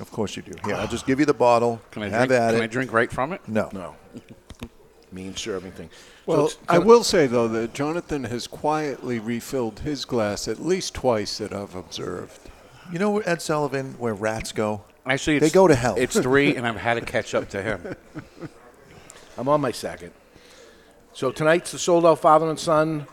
Of 0.00 0.10
course 0.10 0.34
you 0.36 0.42
do. 0.42 0.52
Here, 0.64 0.74
ah. 0.74 0.80
I'll 0.80 0.88
just 0.88 1.06
give 1.06 1.20
you 1.20 1.26
the 1.26 1.34
bottle. 1.34 1.80
Can 1.92 2.02
I 2.02 2.08
Have 2.08 2.26
drink? 2.28 2.42
at 2.42 2.50
Can 2.54 2.60
it. 2.60 2.64
I 2.64 2.66
drink 2.66 2.92
right 2.92 3.12
from 3.12 3.32
it? 3.32 3.40
No. 3.46 3.68
No. 3.72 3.94
Mean 5.12 5.36
serving 5.36 5.72
thing. 5.72 5.90
Well, 6.24 6.48
So 6.48 6.58
I 6.68 6.78
will 6.78 7.04
say 7.04 7.26
though 7.26 7.48
that 7.48 7.74
Jonathan 7.74 8.24
has 8.24 8.46
quietly 8.46 9.18
refilled 9.18 9.80
his 9.80 10.04
glass 10.04 10.48
at 10.48 10.58
least 10.64 10.94
twice 10.94 11.38
that 11.38 11.52
I've 11.52 11.74
observed. 11.74 12.40
You 12.90 12.98
know, 12.98 13.18
Ed 13.20 13.42
Sullivan, 13.42 13.94
where 13.98 14.14
rats 14.14 14.52
go? 14.52 14.82
Actually, 15.04 15.38
they 15.40 15.50
go 15.50 15.66
to 15.68 15.74
hell. 15.74 15.94
It's 15.98 16.18
three, 16.18 16.56
and 16.56 16.66
I've 16.66 16.76
had 16.76 16.94
to 16.94 17.00
catch 17.12 17.34
up 17.34 17.48
to 17.50 17.62
him. 17.62 17.94
I'm 19.36 19.48
on 19.48 19.60
my 19.60 19.72
second. 19.72 20.12
So 21.12 21.30
tonight's 21.30 21.72
the 21.72 21.78
sold 21.78 22.06
out 22.06 22.20
father 22.20 22.48
and 22.48 22.58
son 22.58 23.06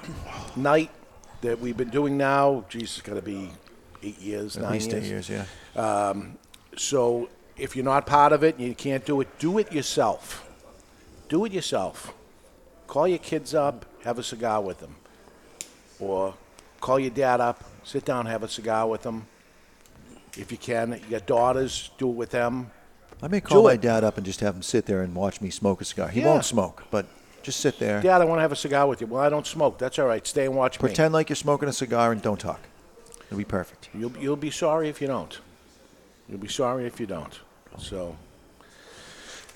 night 0.55 0.91
that 1.41 1.59
we've 1.59 1.76
been 1.77 1.89
doing 1.89 2.17
now. 2.17 2.63
Geez, 2.69 2.84
it's 2.97 3.01
got 3.01 3.15
to 3.15 3.21
be 3.21 3.51
eight 4.03 4.19
years, 4.19 4.55
At 4.55 4.63
nine 4.63 4.71
least 4.73 4.93
eight 4.93 5.03
years. 5.03 5.30
years, 5.30 5.47
Um, 5.76 6.38
so 6.77 7.30
if 7.57 7.76
you're 7.76 7.85
not 7.85 8.05
part 8.05 8.31
of 8.31 8.43
it 8.43 8.57
and 8.57 8.65
you 8.67 8.76
can't 8.76 9.05
do 9.05 9.19
it, 9.21 9.27
do 9.39 9.57
it 9.57 9.71
yourself. 9.73 10.45
Do 11.30 11.45
it 11.45 11.51
yourself. 11.51 12.14
Call 12.88 13.07
your 13.07 13.19
kids 13.19 13.53
up, 13.53 13.85
have 14.03 14.18
a 14.19 14.23
cigar 14.23 14.61
with 14.61 14.80
them. 14.80 14.95
Or 15.99 16.34
call 16.81 16.99
your 16.99 17.11
dad 17.11 17.39
up, 17.39 17.64
sit 17.84 18.03
down, 18.03 18.26
have 18.26 18.41
a 18.43 18.47
cigar 18.47 18.88
with 18.88 19.03
them. 19.03 19.27
If 20.38 20.51
you 20.51 20.57
can, 20.57 20.99
your 21.10 21.19
daughters, 21.19 21.91
do 21.97 22.10
it 22.10 22.14
with 22.15 22.31
them. 22.31 22.72
I 23.22 23.27
may 23.27 23.41
call 23.41 23.61
Do 23.61 23.68
my 23.68 23.73
it. 23.73 23.81
dad 23.81 24.03
up 24.03 24.18
and 24.18 24.26
just 24.26 24.39
have 24.39 24.56
him 24.56 24.61
sit 24.64 24.85
there 24.85 25.01
and 25.01 25.14
watch 25.14 25.41
me 25.41 25.49
smoke 25.49 25.81
a 25.81 25.85
cigar. 25.85 26.07
He 26.07 26.22
Yeah. 26.22 26.27
won't 26.27 26.45
smoke, 26.45 26.84
but 26.89 27.06
just 27.43 27.60
sit 27.60 27.77
there. 27.80 28.01
Dad, 28.01 28.22
I 28.22 28.26
want 28.26 28.39
to 28.39 28.41
have 28.41 28.51
a 28.51 28.56
cigar 28.56 28.88
with 28.88 29.01
you. 29.01 29.07
Well, 29.07 29.22
I 29.22 29.30
don't 29.30 29.45
smoke. 29.45 29.77
That's 29.77 29.99
all 29.99 30.06
right. 30.07 30.26
Stay 30.26 30.45
and 30.45 30.56
watch 30.56 30.77
me. 30.80 30.88
Pretend 30.88 31.14
like 31.14 31.30
you're 31.30 31.35
smoking 31.35 31.68
a 31.69 31.73
cigar 31.73 32.11
and 32.11 32.22
don't 32.22 32.39
talk. 32.39 32.61
It'll 33.27 33.38
be 33.38 33.43
perfect. 33.45 33.89
You'll, 33.93 34.15
you'll 34.18 34.35
be 34.35 34.49
sorry 34.51 34.89
if 34.89 35.01
you 35.01 35.07
don't. 35.07 35.39
You'll 36.27 36.39
be 36.39 36.47
sorry 36.47 36.85
if 36.85 36.99
you 36.99 37.06
don't. 37.06 37.39
So 37.77 38.15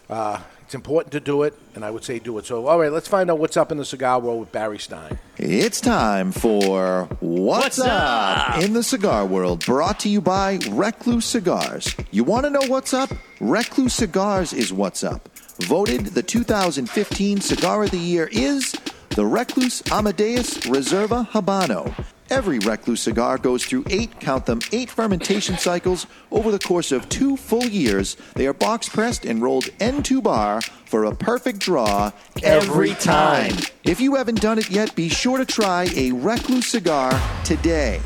uh, 0.09 0.39
it's 0.65 0.75
important 0.75 1.11
to 1.13 1.19
do 1.19 1.43
it, 1.43 1.53
and 1.75 1.85
I 1.85 1.91
would 1.91 2.03
say 2.03 2.19
do 2.19 2.37
it. 2.39 2.45
So, 2.45 2.67
all 2.67 2.79
right, 2.79 2.91
let's 2.91 3.07
find 3.07 3.29
out 3.29 3.37
what's 3.39 3.57
up 3.57 3.71
in 3.71 3.77
the 3.77 3.85
cigar 3.85 4.19
world 4.19 4.39
with 4.39 4.51
Barry 4.51 4.79
Stein. 4.79 5.19
It's 5.37 5.79
time 5.81 6.31
for 6.31 7.05
What's, 7.19 7.77
What's 7.77 7.79
up? 7.79 8.49
Up? 8.57 8.63
in 8.63 8.73
the 8.73 8.83
Cigar 8.83 9.25
World, 9.25 9.65
brought 9.65 9.99
to 10.01 10.09
you 10.09 10.21
by 10.21 10.59
Recluse 10.69 11.25
Cigars. 11.25 11.95
You 12.11 12.23
want 12.23 12.45
to 12.45 12.49
know 12.49 12.61
what's 12.67 12.93
up? 12.93 13.11
Recluse 13.39 13.93
Cigars 13.93 14.53
is 14.53 14.71
what's 14.73 15.03
up. 15.03 15.29
Voted 15.61 16.07
the 16.07 16.23
2015 16.23 17.41
Cigar 17.41 17.83
of 17.83 17.91
the 17.91 17.97
Year 17.97 18.29
is 18.31 18.73
the 19.09 19.25
Recluse 19.25 19.83
Amadeus 19.91 20.57
Reserva 20.65 21.27
Habano. 21.29 21.93
Every 22.33 22.57
Recluse 22.57 23.01
cigar 23.01 23.37
goes 23.37 23.63
through 23.63 23.85
eight, 23.91 24.19
count 24.19 24.47
them, 24.47 24.59
eight 24.71 24.89
fermentation 24.89 25.55
cycles 25.59 26.07
over 26.31 26.49
the 26.49 26.57
course 26.57 26.91
of 26.91 27.07
two 27.07 27.37
full 27.37 27.63
years. 27.63 28.17
They 28.33 28.47
are 28.47 28.53
box 28.53 28.89
pressed 28.89 29.23
and 29.23 29.39
rolled 29.39 29.69
end 29.79 30.03
to 30.05 30.19
bar 30.19 30.61
for 30.61 31.03
a 31.03 31.15
perfect 31.15 31.59
draw 31.59 32.11
every 32.41 32.95
time. 32.95 33.53
If 33.83 34.01
you 34.01 34.15
haven't 34.15 34.41
done 34.41 34.57
it 34.57 34.71
yet, 34.71 34.95
be 34.95 35.09
sure 35.09 35.37
to 35.37 35.45
try 35.45 35.85
a 35.95 36.11
Recluse 36.11 36.65
cigar 36.65 37.21
today. 37.45 38.01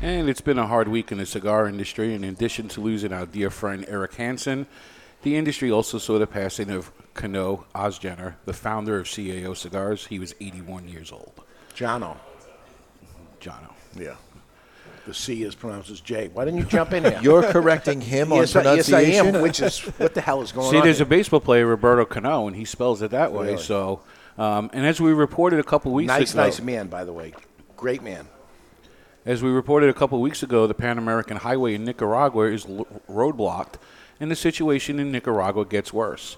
And 0.00 0.30
it's 0.30 0.40
been 0.40 0.58
a 0.58 0.66
hard 0.66 0.88
week 0.88 1.12
in 1.12 1.18
the 1.18 1.26
cigar 1.26 1.68
industry. 1.68 2.14
In 2.14 2.24
addition 2.24 2.66
to 2.68 2.80
losing 2.80 3.12
our 3.12 3.26
dear 3.26 3.50
friend 3.50 3.84
Eric 3.86 4.14
Hanson, 4.14 4.68
the 5.20 5.36
industry 5.36 5.70
also 5.70 5.98
saw 5.98 6.18
the 6.18 6.26
passing 6.26 6.70
of 6.70 6.90
Cano 7.12 7.66
Ozgener, 7.74 8.36
the 8.46 8.54
founder 8.54 8.98
of 8.98 9.06
CAO 9.06 9.54
Cigars. 9.54 10.06
He 10.06 10.18
was 10.18 10.34
81 10.40 10.88
years 10.88 11.12
old. 11.12 11.42
Jono. 11.74 12.16
Jono. 13.40 13.72
Yeah. 13.96 14.16
The 15.06 15.14
C 15.14 15.42
is 15.42 15.54
pronounced 15.54 15.90
as 15.90 16.00
J. 16.00 16.28
Why 16.28 16.44
didn't 16.44 16.60
you 16.60 16.66
jump 16.68 16.92
in 16.92 17.04
here? 17.04 17.18
You're 17.22 17.42
correcting 17.50 18.00
him 18.00 18.32
on 18.32 18.38
yes, 18.40 18.54
I, 18.54 18.74
yes, 18.74 18.92
I 18.92 19.00
am. 19.00 19.32
pronunciation? 19.32 19.42
Which 19.42 19.60
is 19.60 19.78
what 19.98 20.14
the 20.14 20.20
hell 20.20 20.42
is 20.42 20.52
going 20.52 20.66
on? 20.66 20.72
See, 20.72 20.78
on? 20.78 20.84
there's 20.84 20.98
here? 20.98 21.06
a 21.06 21.08
baseball 21.08 21.40
player, 21.40 21.66
Roberto 21.66 22.04
Cano, 22.04 22.46
and 22.46 22.56
he 22.56 22.64
spells 22.64 23.02
it 23.02 23.10
that 23.10 23.32
way. 23.32 23.52
Really? 23.52 23.62
So, 23.62 24.02
um, 24.38 24.70
and 24.72 24.86
as 24.86 25.00
we 25.00 25.12
reported 25.12 25.58
a 25.58 25.64
couple 25.64 25.92
weeks 25.92 26.08
nice, 26.08 26.32
ago, 26.32 26.42
nice 26.42 26.60
man, 26.60 26.88
by 26.88 27.04
the 27.04 27.12
way. 27.12 27.32
Great 27.76 28.02
man. 28.02 28.28
As 29.26 29.42
we 29.42 29.50
reported 29.50 29.90
a 29.90 29.94
couple 29.94 30.20
weeks 30.20 30.42
ago, 30.42 30.66
the 30.66 30.74
Pan 30.74 30.96
American 30.96 31.38
Highway 31.38 31.74
in 31.74 31.84
Nicaragua 31.84 32.44
is 32.44 32.66
l- 32.66 32.86
roadblocked, 33.08 33.74
and 34.18 34.30
the 34.30 34.36
situation 34.36 34.98
in 34.98 35.12
Nicaragua 35.12 35.64
gets 35.64 35.92
worse. 35.92 36.36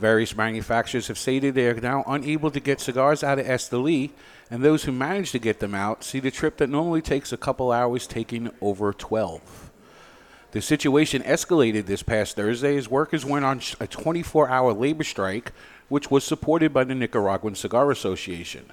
Various 0.00 0.34
manufacturers 0.34 1.08
have 1.08 1.18
stated 1.18 1.54
they 1.54 1.68
are 1.68 1.74
now 1.74 2.02
unable 2.06 2.50
to 2.50 2.58
get 2.60 2.80
cigars 2.80 3.22
out 3.22 3.38
of 3.38 3.46
Esteli, 3.46 4.10
and 4.52 4.62
those 4.62 4.84
who 4.84 4.92
manage 4.92 5.30
to 5.32 5.38
get 5.38 5.60
them 5.60 5.74
out 5.74 6.04
see 6.04 6.20
the 6.20 6.30
trip 6.30 6.58
that 6.58 6.68
normally 6.68 7.00
takes 7.00 7.32
a 7.32 7.38
couple 7.38 7.72
hours 7.72 8.06
taking 8.06 8.50
over 8.60 8.92
12. 8.92 9.70
The 10.50 10.60
situation 10.60 11.22
escalated 11.22 11.86
this 11.86 12.02
past 12.02 12.36
Thursday 12.36 12.76
as 12.76 12.86
workers 12.86 13.24
went 13.24 13.46
on 13.46 13.62
a 13.80 13.86
24 13.86 14.50
hour 14.50 14.74
labor 14.74 15.04
strike, 15.04 15.52
which 15.88 16.10
was 16.10 16.22
supported 16.22 16.70
by 16.70 16.84
the 16.84 16.94
Nicaraguan 16.94 17.54
Cigar 17.54 17.90
Association. 17.90 18.66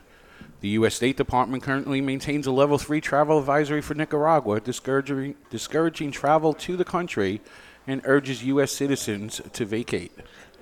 The 0.59 0.67
U.S. 0.79 0.95
State 0.95 1.15
Department 1.15 1.63
currently 1.63 2.01
maintains 2.01 2.45
a 2.45 2.51
level 2.51 2.77
3 2.77 2.99
travel 2.99 3.39
advisory 3.39 3.79
for 3.79 3.93
Nicaragua, 3.93 4.59
discouraging, 4.59 5.35
discouraging 5.49 6.11
travel 6.11 6.53
to 6.55 6.75
the 6.75 6.83
country 6.83 7.39
and 7.87 8.01
urges 8.03 8.43
U.S. 8.43 8.73
citizens 8.73 9.39
to 9.53 9.63
vacate. 9.63 10.11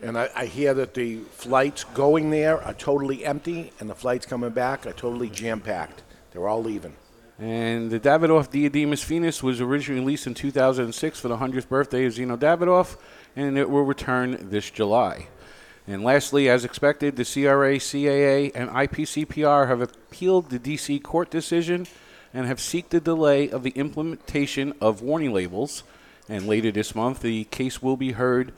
And 0.01 0.17
I, 0.17 0.29
I 0.35 0.45
hear 0.45 0.73
that 0.75 0.93
the 0.93 1.17
flights 1.31 1.83
going 1.83 2.29
there 2.29 2.61
are 2.61 2.73
totally 2.73 3.25
empty, 3.25 3.71
and 3.79 3.89
the 3.89 3.95
flights 3.95 4.25
coming 4.25 4.51
back 4.51 4.85
are 4.85 4.93
totally 4.93 5.29
jam 5.29 5.59
packed. 5.59 6.03
They're 6.31 6.47
all 6.47 6.61
leaving. 6.63 6.95
And 7.39 7.91
the 7.91 7.99
Davidoff 7.99 8.49
Diademas 8.49 9.05
Finos 9.05 9.43
was 9.43 9.61
originally 9.61 10.01
released 10.01 10.25
in 10.25 10.33
2006 10.33 11.19
for 11.19 11.27
the 11.27 11.37
100th 11.37 11.69
birthday 11.69 12.05
of 12.05 12.13
Zino 12.13 12.37
Davidoff, 12.37 12.97
and 13.35 13.57
it 13.57 13.69
will 13.69 13.83
return 13.83 14.49
this 14.49 14.71
July. 14.71 15.27
And 15.87 16.03
lastly, 16.03 16.49
as 16.49 16.65
expected, 16.65 17.15
the 17.15 17.23
CRA, 17.23 17.77
CAA, 17.77 18.51
and 18.53 18.69
IPCPR 18.69 19.67
have 19.67 19.81
appealed 19.81 20.49
the 20.49 20.59
D.C. 20.59 20.99
court 20.99 21.29
decision 21.29 21.87
and 22.33 22.45
have 22.45 22.59
sought 22.59 22.89
the 22.89 22.99
delay 22.99 23.49
of 23.49 23.63
the 23.63 23.69
implementation 23.71 24.73
of 24.81 25.01
warning 25.01 25.31
labels. 25.31 25.83
And 26.27 26.45
later 26.45 26.71
this 26.71 26.93
month, 26.93 27.21
the 27.21 27.45
case 27.45 27.81
will 27.81 27.95
be 27.95 28.11
heard 28.13 28.51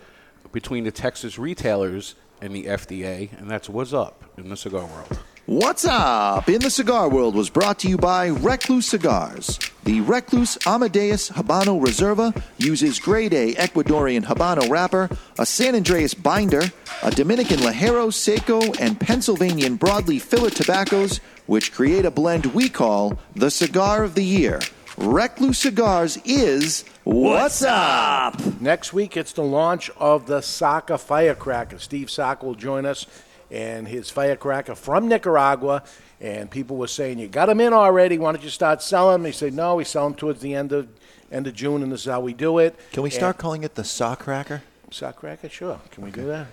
between 0.52 0.84
the 0.84 0.92
Texas 0.92 1.38
retailers 1.38 2.16
and 2.42 2.56
the 2.56 2.66
FDA, 2.66 3.38
and 3.40 3.50
that's 3.50 3.70
what's 3.70 3.94
up 3.94 4.24
in 4.38 4.50
the 4.50 4.58
cigar 4.58 4.86
world. 4.86 5.20
What's 5.46 5.84
up 5.84 6.48
in 6.48 6.62
the 6.62 6.70
cigar 6.70 7.10
world 7.10 7.34
was 7.34 7.50
brought 7.50 7.80
to 7.80 7.90
you 7.90 7.98
by 7.98 8.28
Recluse 8.28 8.88
Cigars. 8.88 9.58
The 9.84 10.00
Recluse 10.02 10.60
Amadeus 10.68 11.32
Habano 11.32 11.84
Reserva 11.84 12.40
uses 12.60 13.00
grade 13.00 13.34
A 13.34 13.56
Ecuadorian 13.56 14.26
Habano 14.26 14.70
wrapper, 14.70 15.10
a 15.40 15.48
San 15.48 15.74
Andrés 15.74 16.14
binder, 16.22 16.72
a 17.02 17.10
Dominican 17.10 17.58
Ligero 17.62 18.14
Seco, 18.14 18.62
and 18.74 19.00
Pennsylvanian 19.00 19.80
broadleaf 19.80 20.22
filler 20.22 20.52
tobaccos, 20.52 21.20
which 21.48 21.74
create 21.74 22.06
a 22.06 22.12
blend 22.12 22.46
we 22.48 22.70
call 22.70 23.18
the 23.36 23.50
Cigar 23.50 24.04
of 24.04 24.14
the 24.14 24.24
Year. 24.24 24.60
Recluse 25.00 25.58
Cigars 25.60 26.18
is 26.26 26.84
What's 27.06 27.64
Up? 27.64 28.38
Next 28.60 28.92
week, 28.92 29.16
it's 29.16 29.32
the 29.32 29.44
launch 29.44 29.90
of 29.98 30.26
the 30.26 30.42
Saka 30.42 30.98
Firecracker. 30.98 31.80
Steve 31.80 32.10
Saka 32.12 32.46
will 32.46 32.56
join 32.56 32.86
us 32.86 33.06
and 33.50 33.88
his 33.88 34.10
firecracker 34.10 34.76
from 34.76 35.08
Nicaragua. 35.08 35.84
And 36.20 36.52
people 36.52 36.76
were 36.76 36.88
saying, 36.88 37.18
"You 37.18 37.30
got 37.30 37.46
them 37.46 37.62
in 37.62 37.72
already? 37.72 38.18
Why 38.18 38.34
don't 38.34 38.44
you 38.44 38.50
start 38.50 38.84
selling?" 38.84 39.22
them? 39.22 39.26
He 39.26 39.32
said, 39.32 39.54
"No, 39.54 39.76
we 39.76 39.86
sell 39.86 40.04
them 40.04 40.16
towards 40.16 40.42
the 40.42 40.54
end 40.54 40.74
of 40.74 40.90
end 41.32 41.48
of 41.48 41.54
June, 41.54 41.82
and 41.82 41.90
this 41.94 42.02
is 42.02 42.08
how 42.12 42.20
we 42.20 42.34
do 42.34 42.58
it." 42.58 42.78
Can 42.92 43.04
we 43.04 43.08
And- 43.10 43.14
start 43.14 43.38
calling 43.38 43.64
it 43.64 43.76
the 43.76 43.86
Saw 43.86 44.16
Cracker? 44.16 44.64
Sock 44.92 45.18
cracker? 45.18 45.48
Sure. 45.50 45.80
Can 45.92 46.04
we 46.04 46.10
do 46.12 46.26
that? 46.26 46.48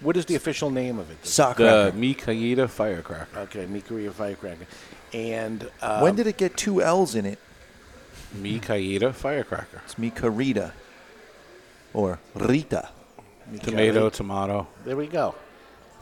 What 0.00 0.16
is 0.16 0.24
the 0.24 0.34
official 0.34 0.70
name 0.70 0.98
of 0.98 1.10
it? 1.10 1.24
Saw 1.26 1.50
The 1.52 1.92
Cracker. 1.92 1.92
Mikayita 1.96 2.68
Firecracker. 2.70 3.38
Okay, 3.42 3.66
Mikuria 3.66 4.10
Firecracker. 4.10 4.66
And 5.12 5.70
uh, 5.82 6.00
when 6.00 6.16
did 6.16 6.26
it 6.26 6.38
get 6.38 6.56
two 6.56 6.82
L's 6.82 7.14
in 7.14 7.26
it? 7.26 7.38
Mi 8.34 8.58
Caída 8.58 9.14
firecracker. 9.14 9.82
It's 9.84 9.98
Mi 9.98 10.10
Carita. 10.10 10.72
Or 11.94 12.18
Rita. 12.34 12.88
Tomato, 13.62 14.08
tomato. 14.08 14.66
There 14.84 14.96
we 14.96 15.06
go. 15.06 15.34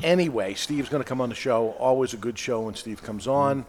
Anyway, 0.03 0.55
Steve's 0.55 0.89
going 0.89 1.03
to 1.03 1.09
come 1.09 1.21
on 1.21 1.29
the 1.29 1.35
show. 1.35 1.71
Always 1.73 2.15
a 2.15 2.17
good 2.17 2.39
show 2.39 2.63
when 2.63 2.75
Steve 2.75 3.03
comes 3.03 3.27
on. 3.27 3.67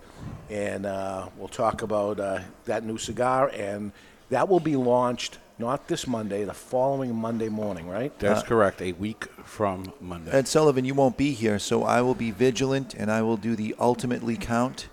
And 0.49 0.85
uh, 0.85 1.27
we'll 1.37 1.47
talk 1.47 1.81
about 1.81 2.19
uh, 2.19 2.39
that 2.65 2.85
new 2.85 2.97
cigar. 2.97 3.49
And 3.53 3.91
that 4.29 4.47
will 4.47 4.59
be 4.59 4.75
launched 4.75 5.39
not 5.57 5.87
this 5.87 6.07
Monday, 6.07 6.43
the 6.43 6.53
following 6.53 7.13
Monday 7.15 7.49
morning, 7.49 7.87
right? 7.87 8.17
That's 8.19 8.43
correct. 8.43 8.81
A 8.81 8.93
week 8.93 9.25
from 9.43 9.93
Monday. 9.99 10.31
Ed 10.31 10.47
Sullivan, 10.47 10.85
you 10.85 10.93
won't 10.93 11.17
be 11.17 11.33
here, 11.33 11.59
so 11.59 11.83
I 11.83 12.01
will 12.01 12.15
be 12.15 12.31
vigilant 12.31 12.95
and 12.95 13.11
I 13.11 13.21
will 13.21 13.37
do 13.37 13.55
the 13.55 13.75
ultimately 13.79 14.37
count 14.37 14.89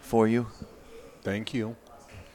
for 0.00 0.28
you. 0.28 0.46
Thank 1.22 1.52
you. 1.52 1.76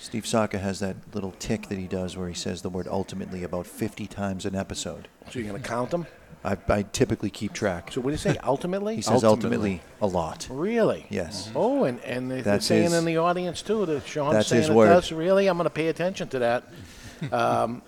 Steve 0.04 0.28
Saka 0.28 0.60
has 0.60 0.82
that 0.82 0.98
little 1.14 1.32
tick 1.40 1.70
that 1.70 1.78
he 1.78 1.88
does 1.88 2.18
where 2.18 2.28
he 2.28 2.34
says 2.34 2.62
the 2.62 2.70
word 2.70 2.90
ultimately 2.90 3.42
about 3.42 3.66
50 3.66 4.06
times 4.08 4.46
an 4.46 4.54
episode. 4.54 5.08
So 5.32 5.40
you're 5.40 5.48
going 5.48 5.62
to 5.62 5.68
count 5.68 5.92
them? 5.92 6.08
I, 6.44 6.58
I 6.68 6.82
typically 6.84 7.30
keep 7.30 7.54
track. 7.54 7.90
So 7.94 8.02
what 8.02 8.10
do 8.10 8.12
you 8.12 8.18
say, 8.18 8.36
ultimately? 8.44 8.96
He 8.98 9.02
says 9.02 9.24
ultimately, 9.24 9.82
a 10.02 10.08
lot. 10.08 10.46
Really? 10.52 11.06
Yes. 11.10 11.50
Oh, 11.56 11.86
and, 11.86 12.02
and 12.02 12.30
they're 12.30 12.60
saying 12.60 12.84
his- 12.84 12.94
in 12.96 13.06
the 13.06 13.16
audience, 13.16 13.62
too, 13.62 13.86
that 13.86 14.06
Sean's 14.06 14.46
saying 14.46 14.70
it 14.70 14.76
word. 14.76 14.90
does. 14.90 15.14
Really? 15.14 15.48
I'm 15.48 15.56
going 15.56 15.66
to 15.66 15.70
pay 15.70 15.88
attention 15.88 16.28
to 16.30 16.40
that. 16.40 16.64
um, 17.32 17.82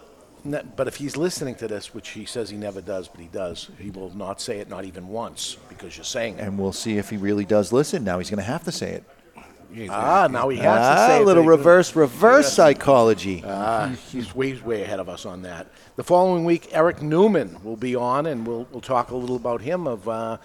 but 0.78 0.88
if 0.88 0.96
he's 0.96 1.18
listening 1.18 1.56
to 1.56 1.68
this, 1.68 1.94
which 1.94 2.10
he 2.10 2.24
says 2.24 2.50
he 2.50 2.56
never 2.56 2.80
does, 2.80 3.10
but 3.10 3.20
he 3.20 3.28
does, 3.28 3.70
he 3.78 3.90
will 3.90 4.16
not 4.16 4.40
say 4.40 4.60
it, 4.60 4.70
not 4.70 4.86
even 4.86 5.10
once, 5.10 5.58
because 5.68 5.98
you're 5.98 6.06
saying 6.06 6.38
it. 6.38 6.42
And 6.44 6.58
we'll 6.58 6.72
see 6.72 6.98
if 6.98 7.10
he 7.10 7.18
really 7.18 7.44
does 7.44 7.74
listen. 7.74 8.06
Now 8.06 8.20
he's 8.20 8.30
going 8.30 8.38
to 8.38 8.44
have 8.44 8.64
to 8.64 8.72
say 8.72 8.92
it. 8.94 9.04
Ah, 9.90 10.28
now 10.32 10.50
he 10.50 10.58
has 10.58 10.80
ah, 10.80 10.96
to 10.96 11.08
say 11.12 11.18
it. 11.18 11.22
a 11.22 11.26
little 11.26 11.44
Very 11.44 11.56
good. 11.56 11.60
reverse, 11.60 11.96
reverse 11.96 12.46
Yes. 12.46 12.54
psychology. 12.54 13.44
Ah, 13.46 13.92
he's 14.12 14.34
way, 14.36 14.54
way 14.54 14.84
ahead 14.84 15.00
of 15.00 15.10
us 15.10 15.26
on 15.26 15.42
that. 15.44 15.68
The 15.96 16.04
following 16.04 16.46
week, 16.46 16.70
Eric 16.72 17.02
Newman 17.02 17.58
will 17.64 17.76
be 17.78 17.96
on, 17.96 18.26
and 18.26 18.46
we'll 18.48 18.68
we'll 18.72 18.82
talk 18.82 19.12
a 19.12 19.16
little 19.16 19.36
about 19.36 19.62
him. 19.62 19.88
Of 19.88 20.08
uh, 20.08 20.38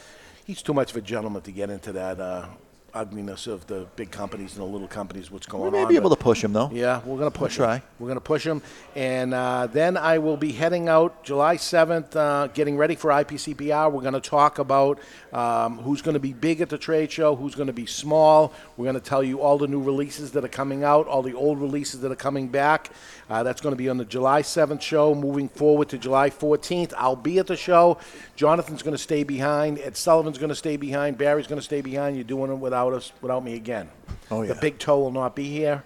he's 0.44 0.62
too 0.62 0.74
much 0.74 0.90
of 0.90 0.97
a 0.97 1.01
gentleman 1.01 1.42
to 1.42 1.52
get 1.52 1.70
into 1.70 1.92
that 1.92 2.20
uh, 2.20 2.47
ugliness 2.95 3.47
of 3.47 3.67
the 3.67 3.87
big 3.97 4.11
companies 4.11 4.57
and 4.57 4.62
the 4.67 4.71
little 4.71 4.89
companies. 4.89 5.31
What's 5.31 5.47
going 5.47 5.65
on. 5.67 5.73
We 5.73 5.79
on? 5.79 5.85
may 5.85 5.89
be 5.91 5.97
able 5.97 6.11
to 6.11 6.17
push 6.17 6.43
him, 6.45 6.53
though. 6.53 6.71
Yeah, 6.73 6.99
we're 7.05 7.19
going 7.19 7.31
to 7.31 7.39
push 7.39 7.59
We'll 7.59 7.71
him. 7.71 7.81
try. 7.81 7.87
We're 7.99 8.07
going 8.09 8.17
to 8.17 8.21
push 8.21 8.45
him. 8.47 8.62
And 8.95 9.33
uh, 9.35 9.67
then 9.67 9.97
I 9.97 10.19
will 10.19 10.37
be 10.37 10.53
heading 10.53 10.89
out 10.89 11.25
July 11.25 11.57
7th, 11.57 12.17
uh, 12.17 12.47
getting 12.49 12.77
ready 12.77 12.95
for 12.95 13.11
IPCPR. 13.11 13.91
We're 13.93 14.03
going 14.03 14.15
to 14.15 14.21
talk 14.21 14.59
about 14.59 14.99
um, 15.33 15.79
who's 15.79 16.03
going 16.03 16.15
to 16.15 16.21
be 16.21 16.33
big 16.33 16.61
at 16.61 16.69
the 16.69 16.79
trade 16.79 17.11
show, 17.12 17.37
who's 17.37 17.55
going 17.55 17.67
to 17.69 17.73
be 17.73 17.87
small. 17.87 18.53
We're 18.77 18.85
going 18.87 18.95
to 18.95 19.01
tell 19.01 19.23
you 19.23 19.41
all 19.41 19.59
the 19.59 19.69
new 19.69 19.83
releases 19.83 20.33
that 20.33 20.45
are 20.45 20.49
coming 20.49 20.85
out, 20.85 21.07
all 21.07 21.23
the 21.23 21.35
old 21.35 21.61
releases 21.61 22.01
that 22.01 22.11
are 22.12 22.17
coming 22.17 22.49
back. 22.49 22.91
Uh, 23.31 23.44
that's 23.44 23.61
going 23.61 23.73
to 23.73 23.77
be 23.77 23.89
on 23.89 23.97
the 23.97 24.05
July 24.05 24.43
7th 24.43 24.82
show. 24.82 25.15
Moving 25.15 25.48
forward 25.48 25.89
to 25.90 25.98
July 25.98 26.31
14th, 26.31 26.93
I'll 26.97 27.15
be 27.15 27.39
at 27.39 27.47
the 27.47 27.57
show. 27.57 27.98
Jonathan's 28.35 28.82
going 28.82 28.97
to 28.97 29.02
stay 29.02 29.23
behind. 29.23 29.78
Ed 29.78 29.97
Sullivan's 29.97 30.36
going 30.36 30.48
to 30.48 30.57
stay 30.57 30.77
behind. 30.77 31.16
Barry's 31.16 31.47
going 31.47 31.61
to 31.61 31.65
stay 31.65 31.81
behind. 31.81 32.16
You're 32.16 32.24
doing 32.24 32.51
it 32.51 32.57
without 32.57 32.93
us, 32.93 33.12
without 33.23 33.44
me 33.44 33.55
again. 33.55 33.89
Oh, 34.32 34.43
yeah. 34.43 34.55
The 34.55 34.61
big 34.61 34.81
toe 34.81 34.98
will 34.98 35.12
not 35.12 35.36
be 35.36 35.44
here. 35.44 35.85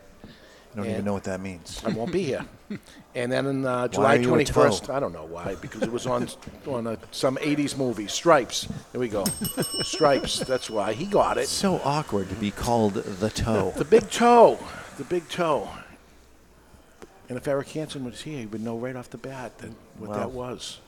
I 0.73 0.77
don't 0.77 0.87
even 0.87 1.05
know 1.05 1.13
what 1.13 1.25
that 1.25 1.41
means. 1.41 1.83
I 1.85 1.91
won't 1.91 2.13
be 2.13 2.25
here. 2.25 2.47
And 3.17 3.31
then 3.31 3.47
on 3.47 3.65
uh, 3.65 3.87
July 3.87 4.17
are 4.17 4.21
you 4.21 4.35
a 4.35 4.39
21st. 4.39 4.93
I 4.93 4.99
don't 4.99 5.13
know 5.13 5.27
why, 5.27 5.55
because 5.61 5.83
it 5.83 5.93
was 5.93 6.05
on 6.05 6.29
on 6.67 6.89
a, 6.89 6.99
some 7.13 7.37
80s 7.37 7.79
movie, 7.79 8.09
Stripes. 8.09 8.67
There 8.91 9.01
we 9.01 9.09
go. 9.09 9.23
Stripes, 9.83 10.41
that's 10.41 10.69
why. 10.69 10.95
He 10.95 11.05
got 11.05 11.39
it. 11.39 11.43
It's 11.43 11.51
so 11.53 11.81
awkward 11.85 12.29
to 12.31 12.35
be 12.35 12.51
called 12.51 12.95
the 12.95 13.31
toe. 13.31 13.73
The 13.77 13.85
big 13.85 14.11
toe. 14.11 14.59
The 14.97 15.05
big 15.05 15.29
toe. 15.29 15.69
And 17.29 17.39
if 17.39 17.49
Eric 17.49 17.69
Hanson 17.71 18.05
was 18.05 18.23
here, 18.23 18.41
he 18.41 18.47
would 18.47 18.61
know 18.63 18.77
right 18.77 18.97
off 18.97 19.11
the 19.11 19.19
bat 19.19 19.59
that 19.59 19.71
what 19.99 20.11
Wow. 20.11 20.17
that 20.19 20.31
was. 20.31 20.79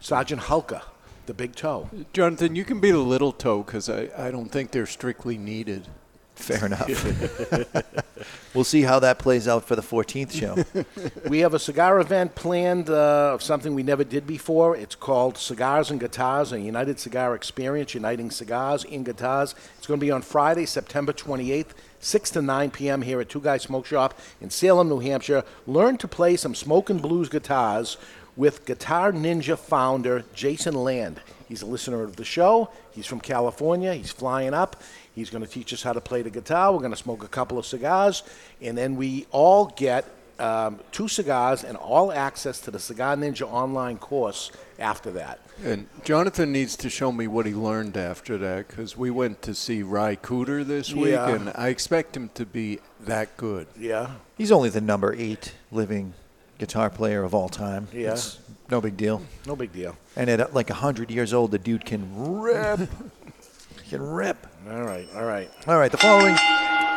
Sergeant 0.00 0.42
Hulka, 0.42 0.82
the 1.26 1.34
big 1.34 1.54
toe. 1.56 1.88
Jonathan, 2.12 2.54
you 2.54 2.64
can 2.64 2.80
be 2.80 2.90
the 2.90 2.98
little 2.98 3.32
toe 3.32 3.62
because 3.62 3.88
I, 3.88 4.08
I 4.16 4.30
don't 4.30 4.50
think 4.50 4.70
they're 4.72 4.86
strictly 4.86 5.38
needed. 5.38 5.88
Fair 6.34 6.66
enough. 6.66 6.86
we'll 8.54 8.62
see 8.62 8.82
how 8.82 8.98
that 8.98 9.18
plays 9.18 9.48
out 9.48 9.64
for 9.64 9.74
the 9.74 9.80
14th 9.82 10.32
show. 10.32 10.84
we 11.30 11.38
have 11.38 11.54
a 11.54 11.58
cigar 11.58 11.98
event 11.98 12.34
planned 12.34 12.90
uh, 12.90 13.32
of 13.32 13.42
something 13.42 13.74
we 13.74 13.82
never 13.82 14.04
did 14.04 14.26
before. 14.26 14.76
It's 14.76 14.94
called 14.94 15.38
Cigars 15.38 15.90
and 15.90 15.98
Guitars, 15.98 16.52
a 16.52 16.60
United 16.60 17.00
Cigar 17.00 17.34
Experience, 17.34 17.94
uniting 17.94 18.30
cigars 18.30 18.84
and 18.84 19.02
guitars. 19.02 19.54
It's 19.78 19.86
going 19.86 19.98
to 19.98 20.04
be 20.04 20.10
on 20.10 20.20
Friday, 20.20 20.66
September 20.66 21.14
28th, 21.14 21.70
6 22.06 22.30
to 22.30 22.42
9 22.42 22.70
p.m. 22.70 23.02
here 23.02 23.20
at 23.20 23.28
Two 23.28 23.40
Guys 23.40 23.62
Smoke 23.62 23.84
Shop 23.84 24.16
in 24.40 24.48
Salem, 24.48 24.88
New 24.88 25.00
Hampshire. 25.00 25.42
Learn 25.66 25.96
to 25.98 26.06
play 26.06 26.36
some 26.36 26.54
smoke 26.54 26.88
and 26.88 27.02
blues 27.02 27.28
guitars 27.28 27.96
with 28.36 28.64
Guitar 28.64 29.10
Ninja 29.10 29.58
founder 29.58 30.24
Jason 30.32 30.74
Land. 30.74 31.20
He's 31.48 31.62
a 31.62 31.66
listener 31.66 32.04
of 32.04 32.14
the 32.14 32.24
show. 32.24 32.70
He's 32.92 33.06
from 33.06 33.18
California. 33.18 33.92
He's 33.92 34.12
flying 34.12 34.54
up. 34.54 34.80
He's 35.16 35.30
going 35.30 35.44
to 35.44 35.50
teach 35.50 35.72
us 35.72 35.82
how 35.82 35.94
to 35.94 36.00
play 36.00 36.22
the 36.22 36.30
guitar. 36.30 36.72
We're 36.72 36.78
going 36.78 36.92
to 36.92 36.96
smoke 36.96 37.24
a 37.24 37.28
couple 37.28 37.58
of 37.58 37.66
cigars, 37.66 38.22
and 38.62 38.78
then 38.78 38.94
we 38.94 39.26
all 39.32 39.66
get 39.76 40.04
um, 40.38 40.80
two 40.92 41.08
cigars 41.08 41.64
and 41.64 41.76
all 41.76 42.12
access 42.12 42.60
to 42.62 42.70
the 42.70 42.78
Cigar 42.78 43.16
Ninja 43.16 43.42
online 43.50 43.98
course 43.98 44.50
after 44.78 45.10
that. 45.12 45.40
And 45.64 45.86
Jonathan 46.04 46.52
needs 46.52 46.76
to 46.76 46.90
show 46.90 47.10
me 47.10 47.26
what 47.26 47.46
he 47.46 47.54
learned 47.54 47.96
after 47.96 48.36
that 48.38 48.68
because 48.68 48.96
we 48.96 49.10
went 49.10 49.40
to 49.42 49.54
see 49.54 49.82
Ry 49.82 50.16
Cooder 50.16 50.64
this 50.66 50.92
week, 50.92 51.12
Yeah. 51.12 51.28
and 51.30 51.50
I 51.54 51.68
expect 51.68 52.16
him 52.16 52.30
to 52.34 52.44
be 52.44 52.80
that 53.00 53.36
good. 53.38 53.66
Yeah. 53.78 54.10
He's 54.36 54.52
only 54.52 54.68
the 54.68 54.82
number 54.82 55.14
eight 55.14 55.54
living 55.72 56.12
guitar 56.58 56.90
player 56.90 57.22
of 57.24 57.34
all 57.34 57.48
time. 57.48 57.88
Yeah. 57.92 58.12
It's 58.12 58.38
no 58.70 58.80
big 58.80 58.96
deal. 58.96 59.22
No 59.46 59.56
big 59.56 59.72
deal. 59.72 59.96
And 60.14 60.28
at 60.28 60.40
uh, 60.40 60.48
like 60.52 60.68
100 60.68 61.10
years 61.10 61.32
old, 61.32 61.50
the 61.52 61.58
dude 61.58 61.84
can 61.86 62.40
rip. 62.40 62.80
he 63.82 63.90
can 63.90 64.02
rip. 64.02 64.46
All 64.68 64.82
right, 64.82 65.08
all 65.14 65.24
right. 65.24 65.50
All 65.66 65.78
right, 65.78 65.90
the 65.90 65.98
following. 65.98 66.36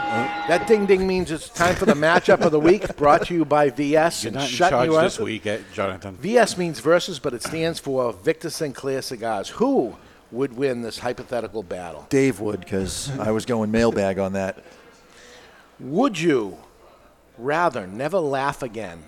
That 0.10 0.66
ding 0.66 0.88
ding 0.88 1.06
means 1.06 1.30
it's 1.30 1.50
time 1.50 1.76
for 1.76 1.86
the 1.86 1.94
matchup 1.94 2.42
of 2.42 2.52
the 2.52 2.60
week, 2.60 2.96
brought 2.98 3.28
to 3.28 3.34
you 3.36 3.46
by 3.46 3.70
VS. 3.70 4.24
You're 4.24 4.30
and 4.30 4.36
not 4.38 4.46
in 4.46 4.50
shutting 4.50 4.78
charge 4.78 4.88
you 4.88 4.96
up. 4.96 5.04
this 5.04 5.20
week, 5.20 5.46
eh, 5.46 5.60
Jonathan. 5.72 6.16
VS 6.16 6.58
means 6.58 6.80
versus, 6.80 7.20
but 7.20 7.36
it 7.36 7.44
stands 7.44 7.80
for 7.80 8.12
Victor 8.12 8.50
Sinclair 8.50 9.04
Cigars. 9.04 9.50
Who 9.50 9.96
would 10.32 10.54
win 10.58 10.82
this 10.82 10.98
hypothetical 10.98 11.62
battle? 11.62 12.08
Dave 12.10 12.40
would, 12.40 12.62
because 12.62 13.12
I 13.20 13.30
was 13.30 13.46
going 13.46 13.70
mailbag 13.70 14.18
on 14.18 14.34
that. 14.34 14.64
Would 15.80 16.20
you 16.20 16.58
rather 17.38 17.86
never 17.86 18.18
laugh 18.18 18.64
again 18.64 19.04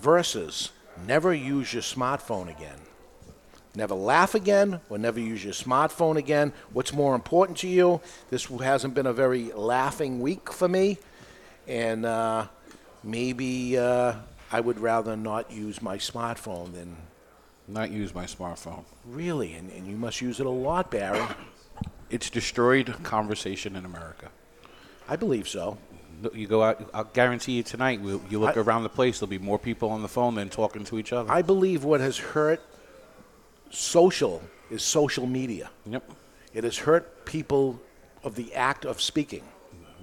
versus 0.00 0.70
never 1.06 1.32
use 1.32 1.72
your 1.72 1.82
smartphone 1.82 2.50
again? 2.54 2.78
Never 3.76 3.94
laugh 3.94 4.34
again 4.34 4.80
or 4.88 4.98
never 4.98 5.18
use 5.18 5.42
your 5.42 5.52
smartphone 5.52 6.16
again? 6.16 6.52
What's 6.72 6.92
more 6.92 7.14
important 7.14 7.58
to 7.58 7.68
you? 7.68 8.00
This 8.30 8.44
hasn't 8.46 8.94
been 8.94 9.06
a 9.06 9.12
very 9.12 9.52
laughing 9.52 10.20
week 10.20 10.52
for 10.52 10.68
me, 10.68 10.98
and 11.66 12.06
uh, 12.06 12.46
maybe 13.02 13.76
uh, 13.76 14.14
I 14.52 14.60
would 14.60 14.78
rather 14.78 15.16
not 15.16 15.50
use 15.50 15.82
my 15.82 15.98
smartphone 15.98 16.72
than. 16.72 16.96
Not 17.66 17.90
use 17.90 18.14
my 18.14 18.26
smartphone. 18.26 18.84
Really? 19.06 19.54
And, 19.54 19.70
and 19.72 19.86
you 19.86 19.96
must 19.96 20.20
use 20.20 20.38
it 20.38 20.44
a 20.46 20.50
lot, 20.50 20.90
Barry. 20.90 21.22
It's 22.10 22.28
destroyed 22.28 22.94
conversation 23.02 23.74
in 23.74 23.86
America. 23.86 24.28
I 25.08 25.16
believe 25.16 25.48
so. 25.48 25.78
You 26.34 26.46
go 26.46 26.62
out. 26.62 26.90
I'll 26.92 27.04
guarantee 27.04 27.52
you 27.52 27.62
tonight. 27.62 28.02
we'll- 28.02 28.20
You 28.28 28.38
look 28.38 28.56
I- 28.58 28.60
around 28.60 28.82
the 28.82 28.88
place. 28.90 29.18
There'll 29.18 29.30
be 29.30 29.38
more 29.38 29.58
people 29.58 29.88
on 29.90 30.02
the 30.02 30.08
phone 30.08 30.34
than 30.34 30.50
talking 30.50 30.84
to 30.84 30.98
each 30.98 31.12
other. 31.12 31.32
I 31.32 31.40
believe 31.42 31.84
what 31.84 32.00
has 32.00 32.18
hurt 32.18 32.60
social 33.70 34.42
is 34.70 34.82
social 34.82 35.26
media. 35.26 35.70
Yep. 35.86 36.10
It 36.52 36.64
has 36.64 36.78
hurt 36.78 37.24
people 37.24 37.80
of 38.22 38.34
the 38.36 38.54
act 38.54 38.84
of 38.84 39.00
speaking. 39.00 39.42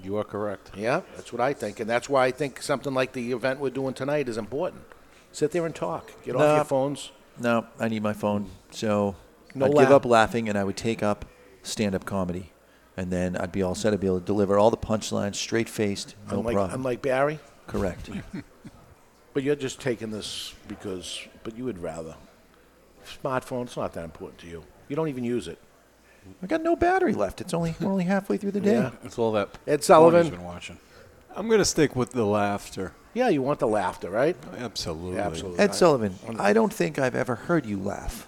You 0.03 0.17
are 0.17 0.23
correct. 0.23 0.71
Yeah, 0.75 1.01
that's 1.15 1.31
what 1.31 1.41
I 1.41 1.53
think. 1.53 1.79
And 1.79 1.89
that's 1.89 2.09
why 2.09 2.25
I 2.25 2.31
think 2.31 2.61
something 2.61 2.93
like 2.93 3.13
the 3.13 3.31
event 3.31 3.59
we're 3.59 3.69
doing 3.69 3.93
tonight 3.93 4.27
is 4.27 4.37
important. 4.37 4.83
Sit 5.31 5.51
there 5.51 5.65
and 5.65 5.75
talk. 5.75 6.11
Get 6.23 6.35
off 6.35 6.55
your 6.55 6.65
phones. 6.65 7.11
No, 7.39 7.65
I 7.79 7.87
need 7.87 8.03
my 8.03 8.13
phone. 8.13 8.49
So 8.71 9.15
No 9.55 9.65
I'd 9.67 9.73
laugh. 9.73 9.85
give 9.87 9.95
up 9.95 10.05
laughing 10.05 10.49
and 10.49 10.57
I 10.57 10.63
would 10.63 10.75
take 10.77 11.01
up 11.03 11.25
stand 11.63 11.95
up 11.95 12.05
comedy. 12.05 12.51
And 12.97 13.09
then 13.11 13.37
I'd 13.37 13.51
be 13.51 13.61
all 13.61 13.75
set. 13.75 13.93
I'd 13.93 13.99
be 14.01 14.07
able 14.07 14.19
to 14.19 14.25
deliver 14.25 14.57
all 14.59 14.69
the 14.69 14.77
punchlines 14.77 15.35
straight 15.35 15.69
faced, 15.69 16.15
no 16.29 16.39
unlike, 16.39 16.55
problem. 16.55 16.79
unlike 16.79 17.01
Barry. 17.01 17.39
Correct. 17.67 18.09
But 19.33 19.43
you're 19.43 19.55
just 19.55 19.79
taking 19.79 20.11
this 20.11 20.53
because, 20.67 21.25
but 21.43 21.57
you 21.57 21.63
would 21.63 21.81
rather. 21.81 22.15
Smartphone, 23.23 23.63
it's 23.63 23.77
not 23.77 23.93
that 23.93 24.03
important 24.03 24.39
to 24.41 24.47
you. 24.47 24.63
You 24.87 24.95
don't 24.95 25.07
even 25.07 25.23
use 25.23 25.47
it. 25.47 25.57
I 26.43 26.47
got 26.47 26.61
no 26.61 26.75
battery 26.75 27.13
left. 27.13 27.41
It's 27.41 27.53
only 27.53 27.73
we're 27.79 27.91
only 27.91 28.03
halfway 28.03 28.37
through 28.37 28.51
the 28.51 28.59
day. 28.61 28.73
Yeah. 28.73 28.91
It's 29.03 29.17
all 29.17 29.31
that. 29.33 29.49
Ed 29.65 29.83
Sullivan. 29.83 30.23
he's 30.23 30.31
been 30.31 30.43
watching. 30.43 30.77
I'm 31.35 31.47
going 31.47 31.59
to 31.59 31.65
stick 31.65 31.95
with 31.95 32.11
the 32.11 32.25
laughter. 32.25 32.93
Yeah, 33.13 33.29
you 33.29 33.41
want 33.41 33.59
the 33.59 33.67
laughter, 33.67 34.09
right? 34.09 34.35
Absolutely. 34.57 35.19
Absolutely. 35.19 35.59
Ed 35.59 35.73
Sullivan, 35.75 36.15
I 36.39 36.53
don't 36.53 36.71
think 36.71 36.99
I've 36.99 37.15
ever 37.15 37.35
heard 37.35 37.65
you 37.65 37.77
laugh. 37.77 38.27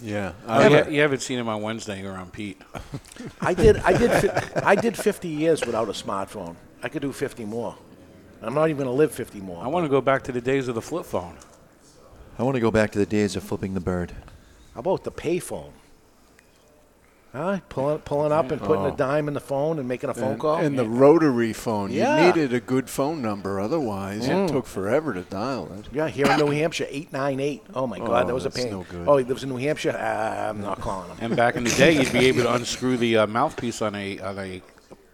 Yeah. 0.00 0.32
Oh, 0.48 0.68
yeah, 0.68 0.88
you 0.88 1.00
haven't 1.00 1.22
seen 1.22 1.38
him 1.38 1.48
on 1.48 1.62
Wednesday 1.62 2.04
around 2.04 2.32
Pete. 2.32 2.60
I 3.40 3.54
did. 3.54 3.76
I 3.78 3.96
did. 3.96 4.10
fi- 4.10 4.60
I 4.64 4.74
did 4.74 4.96
50 4.96 5.28
years 5.28 5.64
without 5.64 5.88
a 5.88 5.92
smartphone. 5.92 6.56
I 6.82 6.88
could 6.88 7.02
do 7.02 7.12
50 7.12 7.44
more. 7.44 7.76
I'm 8.42 8.54
not 8.54 8.64
even 8.68 8.78
going 8.78 8.88
to 8.88 8.92
live 8.98 9.12
50 9.12 9.40
more. 9.40 9.62
I 9.62 9.68
want 9.68 9.84
to 9.84 9.88
go 9.88 10.00
back 10.00 10.24
to 10.24 10.32
the 10.32 10.40
days 10.40 10.66
of 10.66 10.74
the 10.74 10.82
flip 10.82 11.06
phone. 11.06 11.36
I 12.38 12.42
want 12.42 12.54
to 12.56 12.60
go 12.60 12.70
back 12.70 12.90
to 12.92 12.98
the 12.98 13.06
days 13.06 13.36
of 13.36 13.42
flipping 13.42 13.74
the 13.74 13.80
bird. 13.80 14.12
How 14.74 14.80
about 14.80 15.04
the 15.04 15.12
payphone? 15.12 15.72
Huh? 17.32 17.60
Pulling, 17.70 17.98
pulling 18.00 18.30
up 18.32 18.50
and 18.50 18.60
putting 18.60 18.84
Oh. 18.84 18.92
a 18.92 18.96
dime 18.96 19.26
in 19.26 19.32
the 19.32 19.40
phone 19.40 19.78
and 19.78 19.88
making 19.88 20.10
a 20.10 20.14
phone 20.14 20.32
and, 20.32 20.40
call. 20.40 20.56
And 20.56 20.78
the 20.78 20.86
rotary 20.86 21.54
phone. 21.54 21.90
Yeah. 21.90 22.20
You 22.20 22.26
needed 22.26 22.52
a 22.52 22.60
good 22.60 22.90
phone 22.90 23.22
number, 23.22 23.58
otherwise 23.58 24.28
Mm. 24.28 24.44
it 24.44 24.52
took 24.52 24.66
forever 24.66 25.14
to 25.14 25.22
dial 25.22 25.70
it. 25.78 25.86
Yeah, 25.94 26.08
here 26.08 26.26
in 26.26 26.38
New 26.38 26.50
Hampshire, 26.50 26.86
898. 26.90 27.62
Oh, 27.74 27.86
my 27.86 27.98
God, 27.98 28.24
Oh, 28.24 28.26
that 28.26 28.34
was 28.34 28.44
a 28.44 28.50
pain. 28.50 28.70
no 28.70 28.84
good. 28.88 29.08
Oh, 29.08 29.16
he 29.16 29.24
lives 29.24 29.42
in 29.42 29.48
New 29.48 29.56
Hampshire? 29.56 29.92
Uh, 29.96 30.50
I'm 30.50 30.60
not 30.60 30.80
calling 30.80 31.08
him. 31.10 31.16
And 31.20 31.36
back 31.36 31.56
in 31.56 31.64
the 31.64 31.70
day, 31.70 31.92
you'd 31.92 32.12
be 32.12 32.26
able 32.26 32.42
to 32.42 32.52
unscrew 32.52 32.98
the 32.98 33.16
uh, 33.18 33.26
mouthpiece 33.26 33.80
on 33.80 33.94
a 33.94 34.18
on 34.20 34.38
a 34.38 34.60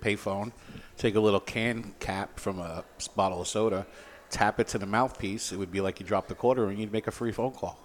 payphone, 0.03 0.51
take 0.97 1.15
a 1.15 1.21
little 1.21 1.41
can 1.41 1.95
cap 2.01 2.41
from 2.41 2.59
a 2.59 2.83
bottle 3.15 3.41
of 3.43 3.47
soda, 3.47 3.87
tap 4.31 4.61
it 4.61 4.69
to 4.69 4.79
the 4.79 4.87
mouthpiece. 4.87 5.53
It 5.53 5.57
would 5.57 5.73
be 5.73 5.81
like 5.81 6.01
you 6.01 6.07
dropped 6.07 6.29
the 6.29 6.35
quarter, 6.35 6.69
and 6.69 6.79
you'd 6.79 6.93
make 6.93 7.07
a 7.07 7.11
free 7.11 7.33
phone 7.33 7.53
call. 7.53 7.79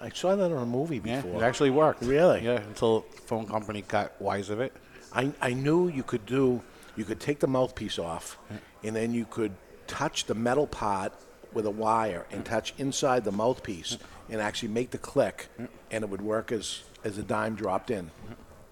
I 0.00 0.08
saw 0.10 0.34
that 0.34 0.50
on 0.50 0.62
a 0.62 0.66
movie 0.66 1.00
Yeah, 1.04 1.22
it 1.24 1.42
actually 1.42 1.70
worked. 1.70 2.02
Really? 2.02 2.42
Yeah, 2.42 2.60
until 2.60 3.00
the 3.00 3.20
phone 3.22 3.46
company 3.46 3.82
got 3.82 4.20
wise 4.20 4.48
of 4.48 4.60
it. 4.60 4.72
I, 5.12 5.32
I 5.42 5.52
knew 5.52 5.88
you 5.88 6.02
could 6.02 6.24
do, 6.24 6.62
you 6.96 7.04
could 7.04 7.20
take 7.20 7.40
the 7.40 7.46
mouthpiece 7.46 7.98
off, 7.98 8.38
and 8.82 8.96
then 8.96 9.12
you 9.12 9.26
could 9.26 9.52
touch 9.86 10.24
the 10.24 10.34
metal 10.34 10.66
part 10.66 11.12
with 11.52 11.66
a 11.66 11.70
wire 11.70 12.26
and 12.30 12.44
touch 12.44 12.72
inside 12.78 13.24
the 13.24 13.32
mouthpiece 13.32 13.98
and 14.30 14.40
actually 14.40 14.68
make 14.68 14.90
the 14.90 14.98
click, 14.98 15.48
and 15.90 16.04
it 16.04 16.08
would 16.08 16.22
work 16.22 16.52
as, 16.52 16.82
as 17.04 17.18
a 17.18 17.22
dime 17.22 17.54
dropped 17.54 17.90
in. 17.90 18.10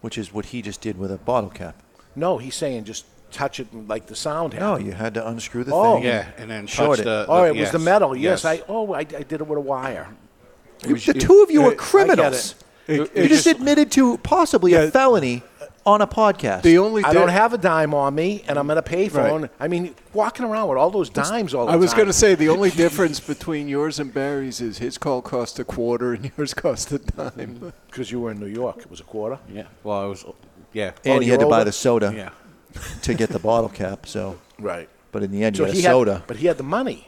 Which 0.01 0.17
is 0.17 0.33
what 0.33 0.47
he 0.47 0.63
just 0.63 0.81
did 0.81 0.97
with 0.97 1.11
a 1.11 1.19
bottle 1.19 1.51
cap. 1.51 1.83
No, 2.15 2.39
he's 2.39 2.55
saying 2.55 2.85
just 2.85 3.05
touch 3.31 3.61
it 3.61 3.69
and 3.73 3.89
like 3.89 4.07
the 4.07 4.17
sound 4.17 4.55
No, 4.59 4.77
you 4.77 4.93
had 4.93 5.15
to 5.15 5.27
unscrew 5.29 5.65
the 5.65 5.73
Oh. 5.75 5.97
thing. 5.97 6.05
Yeah, 6.05 6.27
and 6.39 6.51
then 6.51 6.67
short 6.67 6.99
touch 6.99 7.01
it. 7.01 7.05
the- 7.09 7.27
Oh, 7.29 7.45
it 7.45 7.57
was 7.57 7.71
the 7.71 7.79
metal. 7.79 8.17
Yes, 8.17 8.45
yes. 8.45 8.45
I. 8.45 8.63
Oh, 8.69 8.93
I, 8.93 9.01
I 9.01 9.05
did 9.05 9.33
it 9.41 9.47
with 9.47 9.59
a 9.59 9.61
wire. 9.61 10.09
You- 10.87 10.97
the 10.97 11.15
two 11.15 11.43
of 11.43 11.51
you 11.51 11.67
are 11.67 11.75
criminals. 11.75 12.55
it. 12.87 13.11
you 13.15 13.29
just, 13.29 13.47
admitted 13.47 13.91
to 13.93 14.17
possibly 14.19 14.73
a 14.75 14.91
felony 14.91 15.43
on 15.85 16.01
a 16.01 16.07
podcast. 16.07 16.63
The 16.63 16.79
only 16.79 17.03
I 17.05 17.13
don't 17.13 17.29
have 17.29 17.53
a 17.53 17.59
dime 17.59 17.93
on 17.95 18.15
me, 18.15 18.45
and 18.49 18.59
I'm 18.59 18.71
at 18.71 18.79
a 18.79 18.83
payphone. 18.83 19.43
Right. 19.43 19.51
I 19.61 19.69
mean, 19.69 19.95
walking 20.15 20.45
around 20.47 20.69
with 20.69 20.79
all 20.79 20.91
those 20.91 21.11
dimes 21.11 21.53
all 21.55 21.67
the 21.67 21.73
time. 21.73 21.79
I 21.79 21.81
was 21.81 21.93
going 21.95 22.07
to 22.07 22.13
say 22.15 22.35
the 22.35 22.49
only 22.57 22.71
difference 22.71 23.21
between 23.21 23.69
yours 23.69 23.99
and 23.99 24.13
Barry's 24.13 24.61
is 24.61 24.79
his 24.79 24.97
call 24.99 25.21
cost 25.23 25.59
a 25.59 25.65
quarter 25.65 26.13
and 26.15 26.31
yours 26.39 26.55
cost 26.55 26.93
a 26.93 26.99
dime. 26.99 27.73
because 27.91 28.11
you 28.11 28.21
were 28.21 28.31
in 28.31 28.41
New 28.41 28.47
York. 28.47 28.79
It 28.79 28.91
was 28.91 29.01
a 29.01 29.05
quarter. 29.05 29.39
Yeah. 29.53 29.65
Well, 29.85 29.99
I 29.99 30.05
was. 30.07 30.25
Yeah. 30.73 30.93
and 31.05 31.17
oh, 31.17 31.21
he 31.21 31.29
had 31.31 31.41
to 31.41 31.45
you're 31.47 31.51
buy 31.51 31.65
the 31.65 31.73
soda 31.73 32.13
Yeah. 32.15 32.31
To 33.03 33.15
get 33.15 33.31
the 33.31 33.39
bottle 33.39 33.69
cap. 33.69 34.07
So 34.07 34.39
Right. 34.59 34.89
But 35.13 35.23
in 35.23 35.31
the 35.31 35.43
end, 35.45 35.57
So 35.57 35.63
you 35.63 35.67
had 35.69 35.75
he 35.75 35.81
a 35.81 35.85
soda. 35.85 36.15
Had, 36.15 36.27
but 36.27 36.37
he 36.37 36.47
had 36.47 36.59
the 36.59 36.63
money. 36.65 37.07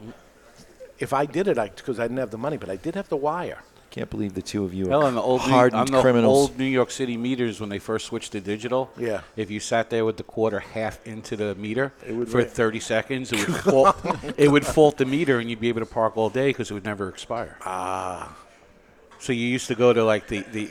If 0.99 1.13
I 1.13 1.27
did 1.27 1.49
it, 1.49 1.59
I 1.59 1.69
because 1.69 1.99
I 1.99 2.05
didn't 2.05 2.19
have 2.19 2.31
the 2.31 2.39
money, 2.39 2.57
but 2.57 2.69
I 2.71 2.77
did 2.77 2.95
have 2.95 3.09
the 3.09 3.17
wire. 3.17 3.63
Can't 3.91 4.09
believe 4.09 4.35
the 4.35 4.43
two 4.43 4.63
of 4.65 4.73
you 4.73 4.89
Hell, 4.89 5.03
are 5.03 5.07
on 5.07 5.15
the 5.17 5.21
old 5.21 5.41
New, 5.41 5.49
hardened 5.53 5.81
on 5.81 5.87
the 5.87 6.01
criminals. 6.01 6.39
old 6.51 6.59
New 6.59 6.65
York 6.65 6.93
City 6.93 7.17
meters 7.17 7.59
when 7.61 7.71
they 7.71 7.81
first 7.81 8.07
switched 8.07 8.31
to 8.33 8.41
digital. 8.41 8.89
Yeah. 8.97 9.23
If 9.35 9.51
you 9.51 9.59
sat 9.59 9.91
there 9.91 10.05
with 10.05 10.17
the 10.17 10.23
quarter 10.23 10.61
half 10.61 11.05
into 11.07 11.35
the 11.35 11.57
meter 11.57 11.93
would 12.09 12.29
for 12.29 12.39
ri- 12.39 12.45
30 12.45 12.79
seconds, 12.79 13.33
it 13.33 13.49
would 13.49 13.57
fault, 13.65 13.97
it 14.39 14.49
would 14.49 14.65
fault 14.65 14.97
the 14.99 15.07
meter, 15.07 15.41
and 15.41 15.51
you'd 15.51 15.59
be 15.61 15.69
able 15.69 15.81
to 15.81 15.87
park 15.87 16.17
all 16.17 16.31
day 16.31 16.51
because 16.51 16.71
it 16.71 16.75
would 16.75 16.85
never 16.85 17.09
expire. 17.09 17.57
Ah. 17.67 18.37
So 19.19 19.33
you 19.33 19.47
used 19.47 19.67
to 19.69 19.75
go 19.75 19.93
to 19.93 20.05
like 20.05 20.29
the 20.29 20.41
the 20.53 20.71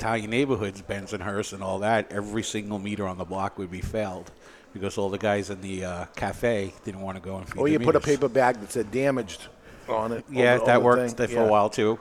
Italian 0.00 0.30
neighborhoods, 0.30 0.80
Bensonhurst, 0.80 1.52
and 1.52 1.62
all 1.62 1.80
that. 1.80 2.10
Every 2.10 2.42
single 2.42 2.78
meter 2.78 3.06
on 3.06 3.18
the 3.18 3.24
block 3.26 3.58
would 3.58 3.70
be 3.70 3.82
failed 3.82 4.30
because 4.72 4.96
all 4.96 5.10
the 5.10 5.18
guys 5.18 5.50
in 5.50 5.60
the 5.60 5.84
uh, 5.84 6.04
cafe 6.16 6.72
didn't 6.86 7.02
want 7.02 7.18
to 7.18 7.22
go 7.22 7.36
and 7.36 7.46
feed 7.46 7.58
Or 7.60 7.66
the 7.66 7.72
you 7.72 7.78
put 7.78 7.96
a 7.96 7.98
meters. 7.98 8.16
paper 8.16 8.28
bag 8.30 8.58
that 8.60 8.72
said 8.72 8.90
damaged 8.90 9.42
on 9.90 10.12
it. 10.12 10.24
Yeah, 10.30 10.54
over- 10.54 10.64
that 10.64 10.76
over 10.76 10.84
worked 10.86 11.16
thing. 11.18 11.26
for 11.28 11.32
Yeah. 11.34 11.40
a 11.42 11.48
while 11.50 11.68
too. 11.68 11.98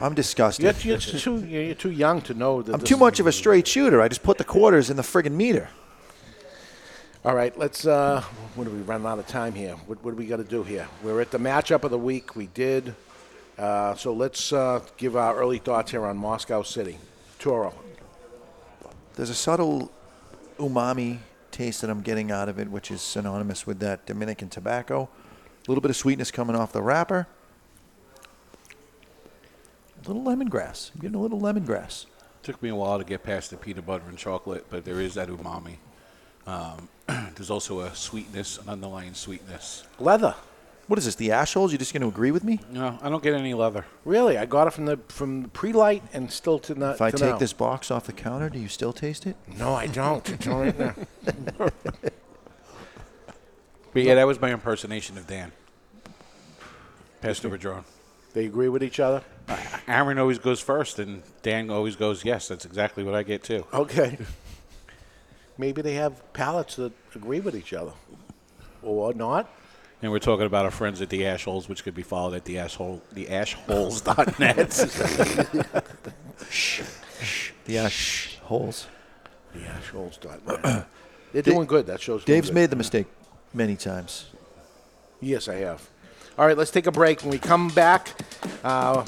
I'm 0.00 0.14
disgusted. 0.14 0.64
You're, 0.84 0.96
you're 0.96 0.98
too, 0.98 1.38
you're 1.46 1.74
too 1.76 1.92
young 1.92 2.20
to 2.22 2.34
know 2.34 2.62
that. 2.62 2.72
I'm 2.74 2.80
this 2.80 2.88
too 2.88 2.96
is- 2.96 3.00
much 3.00 3.20
of 3.20 3.28
a 3.28 3.32
straight 3.32 3.68
shooter. 3.68 4.02
I 4.02 4.08
just 4.08 4.24
put 4.24 4.36
the 4.36 4.42
quarters 4.44 4.90
in 4.90 4.96
the 4.96 5.02
friggin' 5.04 5.30
meter. 5.34 5.68
All 7.24 7.36
right, 7.36 7.56
let's. 7.56 7.86
Uh, 7.86 8.22
what 8.56 8.66
are 8.66 8.70
we 8.70 8.78
running 8.80 9.06
out 9.06 9.20
of 9.20 9.26
time 9.28 9.52
here? 9.52 9.74
What, 9.86 10.02
what 10.02 10.10
do 10.12 10.16
we 10.16 10.26
got 10.26 10.38
to 10.38 10.44
do 10.44 10.64
here? 10.64 10.88
We're 11.04 11.20
at 11.20 11.30
the 11.30 11.38
matchup 11.38 11.84
of 11.84 11.92
the 11.92 11.98
week. 11.98 12.34
We 12.34 12.46
did. 12.48 12.96
Uh, 13.60 13.94
so 13.94 14.14
let's 14.14 14.54
uh, 14.54 14.80
give 14.96 15.16
our 15.16 15.36
early 15.36 15.58
thoughts 15.58 15.90
here 15.90 16.06
on 16.06 16.16
Moscow 16.16 16.62
City. 16.62 16.98
Toro. 17.38 17.74
There's 19.16 19.28
a 19.28 19.34
subtle 19.34 19.92
umami 20.58 21.18
taste 21.50 21.82
that 21.82 21.90
I'm 21.90 22.00
getting 22.00 22.30
out 22.30 22.48
of 22.48 22.58
it, 22.58 22.70
which 22.70 22.90
is 22.90 23.02
synonymous 23.02 23.66
with 23.66 23.78
that 23.80 24.06
Dominican 24.06 24.48
tobacco. 24.48 25.10
A 25.12 25.70
little 25.70 25.82
bit 25.82 25.90
of 25.90 25.96
sweetness 25.96 26.30
coming 26.30 26.56
off 26.56 26.72
the 26.72 26.80
wrapper. 26.80 27.26
A 30.06 30.08
little 30.08 30.22
lemongrass. 30.22 30.90
I'm 30.94 31.02
getting 31.02 31.16
a 31.16 31.20
little 31.20 31.38
lemongrass. 31.40 32.06
Took 32.42 32.62
me 32.62 32.70
a 32.70 32.74
while 32.74 32.96
to 32.96 33.04
get 33.04 33.22
past 33.22 33.50
the 33.50 33.58
peanut 33.58 33.84
butter 33.84 34.04
and 34.08 34.16
chocolate, 34.16 34.64
but 34.70 34.86
there 34.86 35.02
is 35.02 35.12
that 35.14 35.28
umami. 35.28 35.76
Um, 36.46 36.88
there's 37.34 37.50
also 37.50 37.80
a 37.80 37.94
sweetness, 37.94 38.56
an 38.56 38.70
underlying 38.70 39.12
sweetness. 39.12 39.84
Leather. 39.98 40.34
What 40.90 40.98
is 40.98 41.04
this? 41.04 41.14
The 41.14 41.28
Ashholes? 41.28 41.70
You're 41.70 41.78
just 41.78 41.92
going 41.92 42.00
to 42.00 42.08
agree 42.08 42.32
with 42.32 42.42
me? 42.42 42.58
No, 42.68 42.98
I 43.00 43.08
don't 43.08 43.22
get 43.22 43.32
any 43.32 43.54
leather. 43.54 43.84
Really, 44.04 44.36
I 44.36 44.44
got 44.44 44.66
it 44.66 44.72
from 44.72 44.86
the 44.86 44.96
from 45.06 45.42
the 45.42 45.48
pre-light 45.48 46.02
and 46.12 46.32
still 46.32 46.58
to 46.58 46.74
not. 46.74 46.96
If 46.96 47.00
I 47.00 47.12
to 47.12 47.16
take 47.16 47.28
now. 47.30 47.38
this 47.38 47.52
box 47.52 47.92
off 47.92 48.06
the 48.06 48.12
counter, 48.12 48.50
do 48.50 48.58
you 48.58 48.66
still 48.66 48.92
taste 48.92 49.24
it? 49.24 49.36
No, 49.56 49.72
I 49.72 49.86
don't. 49.86 50.28
It's 50.32 50.48
all 50.48 50.62
right 50.62 50.76
now. 50.76 50.94
But 53.92 54.02
yeah, 54.02 54.16
that 54.16 54.26
was 54.26 54.40
my 54.40 54.52
impersonation 54.52 55.16
of 55.16 55.28
Dan. 55.28 55.52
Passed 57.20 57.44
over 57.46 57.56
drone. 57.56 57.84
They 58.34 58.46
agree 58.46 58.68
with 58.68 58.82
each 58.82 58.98
other. 58.98 59.22
Aaron 59.86 60.18
always 60.18 60.40
goes 60.40 60.60
first, 60.60 60.98
and 60.98 61.22
Dan 61.42 61.70
always 61.70 61.94
goes 61.94 62.24
yes. 62.24 62.48
That's 62.48 62.64
exactly 62.64 63.04
what 63.04 63.14
I 63.14 63.22
get 63.22 63.44
too. 63.44 63.64
Okay. 63.72 64.18
Maybe 65.58 65.82
they 65.82 65.94
have 65.94 66.32
palates 66.32 66.74
that 66.76 66.92
agree 67.14 67.38
with 67.38 67.54
each 67.54 67.72
other, 67.72 67.92
or 68.82 69.14
not. 69.14 69.48
And 70.02 70.10
we're 70.10 70.18
talking 70.18 70.46
about 70.46 70.64
our 70.64 70.70
friends 70.70 71.02
at 71.02 71.10
the 71.10 71.22
Ashholes, 71.22 71.68
which 71.68 71.84
could 71.84 71.94
be 71.94 72.02
followed 72.02 72.34
at 72.34 72.44
the 72.46 72.58
asshole, 72.58 73.02
the 73.12 73.26
ashholes.net. 73.26 74.70
The 77.66 77.76
Ashholes. 77.76 78.86
The 79.54 79.60
Ashholes. 79.60 80.86
They're 81.32 81.42
doing 81.42 81.66
good. 81.66 81.86
That 81.86 82.00
shows. 82.00 82.24
Dave's 82.24 82.48
good. 82.48 82.54
made 82.54 82.70
the 82.70 82.76
mistake 82.76 83.06
many 83.54 83.76
times. 83.76 84.26
Yes, 85.20 85.48
I 85.48 85.56
have. 85.56 85.88
All 86.36 86.46
right, 86.46 86.56
let's 86.56 86.72
take 86.72 86.88
a 86.88 86.92
break. 86.92 87.20
When 87.20 87.30
we 87.30 87.38
come 87.38 87.68
back, 87.68 88.08
uh, 88.64 89.04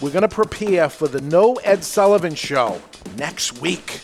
we're 0.00 0.10
going 0.10 0.22
to 0.22 0.28
prepare 0.28 0.88
for 0.88 1.06
the 1.06 1.20
No 1.20 1.54
Ed 1.56 1.84
Sullivan 1.84 2.34
Show 2.34 2.82
next 3.16 3.60
week. 3.60 4.00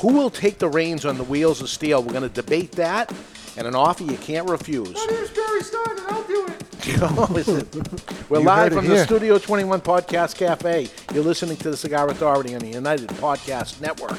Who 0.00 0.14
will 0.14 0.30
take 0.30 0.58
the 0.58 0.68
reins 0.68 1.04
on 1.04 1.18
the 1.18 1.24
wheels 1.24 1.60
of 1.60 1.68
steel? 1.68 2.02
We're 2.02 2.12
going 2.12 2.22
to 2.22 2.28
debate 2.28 2.72
that, 2.72 3.12
and 3.56 3.66
an 3.66 3.74
offer 3.74 4.04
you 4.04 4.16
can't 4.18 4.48
refuse. 4.48 4.88
Here's 5.08 5.30
Barry 5.30 5.62
Stein, 5.62 5.98
and 5.98 6.00
I'll 6.08 6.22
do 6.24 6.46
it. 6.46 6.62
We're 8.30 8.38
You 8.40 8.44
live 8.44 8.58
heard 8.58 8.72
it 8.72 8.76
from 8.76 8.86
the 8.86 8.94
here. 8.96 9.04
Studio 9.04 9.38
21 9.38 9.80
Podcast 9.80 10.36
Cafe. 10.36 10.88
You're 11.12 11.24
listening 11.24 11.56
to 11.58 11.70
the 11.70 11.76
Cigar 11.76 12.08
Authority 12.08 12.54
on 12.54 12.60
the 12.60 12.68
United 12.68 13.08
Podcast 13.10 13.80
Network. 13.80 14.18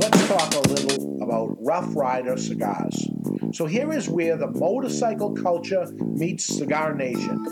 Let's 0.00 0.28
talk 0.28 0.54
a 0.54 0.68
little 0.68 1.22
about 1.22 1.56
Rough 1.60 1.94
Rider 1.94 2.36
cigars. 2.36 3.06
So 3.52 3.66
here 3.66 3.92
is 3.92 4.08
where 4.08 4.36
the 4.36 4.48
motorcycle 4.48 5.32
culture 5.34 5.86
meets 6.00 6.44
Cigar 6.44 6.94
Nation. 6.94 7.44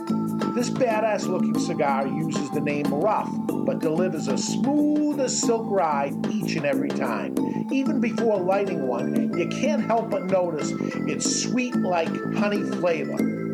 This 0.58 0.70
badass 0.70 1.28
looking 1.28 1.56
cigar 1.56 2.08
uses 2.08 2.50
the 2.50 2.60
name 2.60 2.92
Rough, 2.92 3.30
but 3.46 3.78
delivers 3.78 4.26
a 4.26 4.36
smooth 4.36 5.20
as 5.20 5.40
silk 5.40 5.70
ride 5.70 6.26
each 6.32 6.56
and 6.56 6.66
every 6.66 6.88
time. 6.88 7.36
Even 7.70 8.00
before 8.00 8.40
lighting 8.40 8.88
one, 8.88 9.38
you 9.38 9.46
can't 9.46 9.84
help 9.84 10.10
but 10.10 10.24
notice 10.24 10.72
it's 11.06 11.44
sweet 11.44 11.76
like 11.76 12.08
honey 12.34 12.64
flavor. 12.64 13.52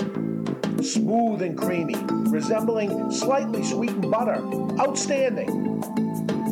Smooth 0.83 1.43
and 1.43 1.59
creamy, 1.59 1.97
resembling 2.31 3.11
slightly 3.11 3.63
sweetened 3.63 4.11
butter. 4.11 4.43
Outstanding. 4.81 6.04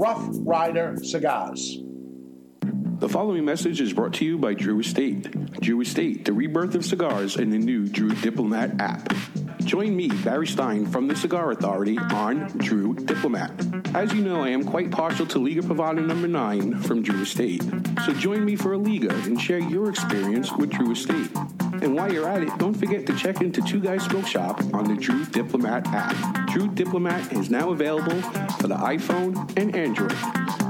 Rough 0.00 0.28
Rider 0.46 0.96
Cigars. 1.02 1.76
The 3.00 3.08
following 3.10 3.44
message 3.44 3.82
is 3.82 3.92
brought 3.92 4.14
to 4.14 4.24
you 4.24 4.38
by 4.38 4.54
Drew 4.54 4.80
Estate. 4.80 5.30
Drew 5.60 5.82
Estate, 5.82 6.24
the 6.24 6.32
rebirth 6.32 6.74
of 6.74 6.86
cigars 6.86 7.36
and 7.36 7.52
the 7.52 7.58
new 7.58 7.86
Drew 7.86 8.08
Diplomat 8.14 8.80
app. 8.80 9.12
Join 9.64 9.96
me, 9.96 10.08
Barry 10.08 10.46
Stein, 10.46 10.86
from 10.86 11.06
the 11.06 11.14
Cigar 11.14 11.52
Authority 11.52 11.98
on 11.98 12.48
Drew 12.58 12.94
Diplomat. 12.94 13.52
As 13.94 14.12
you 14.12 14.22
know, 14.22 14.42
I 14.42 14.48
am 14.48 14.64
quite 14.64 14.90
partial 14.90 15.26
to 15.26 15.38
Liga 15.38 15.62
Privada 15.62 16.04
number 16.04 16.26
9 16.26 16.80
from 16.82 17.02
Drew 17.02 17.22
Estate. 17.22 17.62
So 18.04 18.12
join 18.12 18.44
me 18.44 18.56
for 18.56 18.72
a 18.72 18.78
Liga 18.78 19.14
and 19.24 19.40
share 19.40 19.58
your 19.58 19.88
experience 19.90 20.52
with 20.52 20.70
Drew 20.70 20.92
Estate. 20.92 21.30
And 21.82 21.94
while 21.94 22.12
you're 22.12 22.28
at 22.28 22.42
it, 22.42 22.56
don't 22.58 22.74
forget 22.74 23.06
to 23.06 23.16
check 23.16 23.40
into 23.40 23.62
Two 23.62 23.80
Guys 23.80 24.04
Smoke 24.04 24.26
Shop 24.26 24.60
on 24.74 24.84
the 24.84 25.00
Drew 25.00 25.24
Diplomat 25.26 25.86
app. 25.88 26.48
Drew 26.48 26.68
Diplomat 26.68 27.32
is 27.32 27.50
now 27.50 27.70
available 27.70 28.20
for 28.58 28.66
the 28.66 28.76
iPhone 28.76 29.56
and 29.56 29.74
Android. 29.74 30.69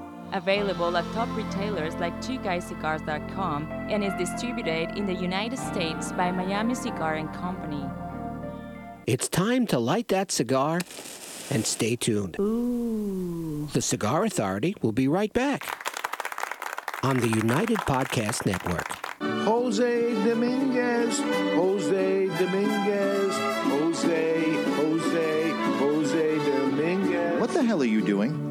Available 0.33 0.95
at 0.95 1.05
top 1.13 1.27
retailers 1.35 1.95
like 1.95 2.15
twoguyscigars.com 2.21 3.67
and 3.89 4.03
is 4.03 4.13
distributed 4.13 4.97
in 4.97 5.05
the 5.05 5.13
United 5.13 5.59
States 5.59 6.11
by 6.13 6.31
Miami 6.31 6.73
Cigar 6.73 7.15
and 7.15 7.31
Company. 7.33 7.85
It's 9.07 9.27
time 9.27 9.67
to 9.67 9.79
light 9.79 10.07
that 10.09 10.31
cigar 10.31 10.79
and 11.49 11.65
stay 11.65 11.95
tuned. 11.97 12.35
The 13.73 13.81
Cigar 13.81 14.23
Authority 14.23 14.75
will 14.81 14.93
be 14.93 15.07
right 15.07 15.33
back 15.33 15.77
on 17.03 17.17
the 17.17 17.27
United 17.27 17.77
Podcast 17.79 18.45
Network. 18.45 18.87
Jose 19.19 20.13
Dominguez, 20.23 21.19
Jose 21.19 22.27
Dominguez, 22.27 23.33
Jose, 23.63 24.63
Jose, 24.75 25.49
Jose 25.79 26.37
Dominguez. 26.37 27.39
What 27.41 27.49
the 27.49 27.63
hell 27.63 27.81
are 27.81 27.85
you 27.85 28.01
doing? 28.01 28.50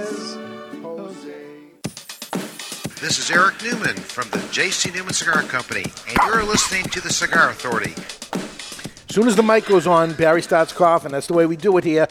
This 3.01 3.17
is 3.17 3.31
Eric 3.31 3.61
Newman 3.63 3.95
from 3.95 4.29
the 4.29 4.45
J.C. 4.51 4.91
Newman 4.91 5.13
Cigar 5.13 5.41
Company, 5.43 5.83
and 6.07 6.17
you're 6.27 6.43
listening 6.43 6.83
to 6.85 7.01
the 7.01 7.11
Cigar 7.11 7.49
Authority. 7.49 7.93
As 9.09 9.15
soon 9.15 9.27
as 9.27 9.35
the 9.35 9.41
mic 9.43 9.65
goes 9.65 9.87
on, 9.87 10.13
Barry 10.13 10.41
starts 10.41 10.71
coughing. 10.71 11.11
That's 11.11 11.27
the 11.27 11.33
way 11.33 11.45
we 11.47 11.57
do 11.57 11.75
it 11.77 11.83
here. 11.83 12.07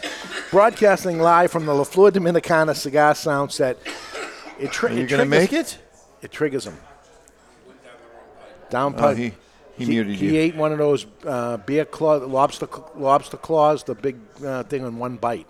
Broadcasting 0.50 1.18
live 1.20 1.50
from 1.52 1.64
the 1.66 1.72
La 1.74 1.84
Flor 1.84 2.10
Dominicana 2.10 2.74
cigar 2.74 3.14
sound 3.14 3.52
set. 3.52 3.78
It 4.58 4.72
tri- 4.72 4.90
Are 4.90 4.94
you 4.94 5.06
gonna 5.06 5.24
make 5.24 5.52
it? 5.52 5.78
It 6.22 6.32
triggers 6.32 6.66
him. 6.66 6.76
Down 8.68 8.94
Oh, 8.96 8.98
pipe. 9.00 9.16
he- 9.16 9.32
he 9.78 9.86
muted 9.86 10.16
he 10.16 10.34
you. 10.34 10.40
ate 10.40 10.56
one 10.56 10.72
of 10.72 10.78
those 10.78 11.06
uh, 11.26 11.56
beer 11.58 11.86
claw, 11.86 12.16
lobster 12.16 12.68
lobster 12.96 13.38
claws, 13.38 13.84
the 13.84 13.94
big 13.94 14.16
uh, 14.44 14.64
thing 14.64 14.84
in 14.84 14.98
one 14.98 15.16
bite. 15.16 15.46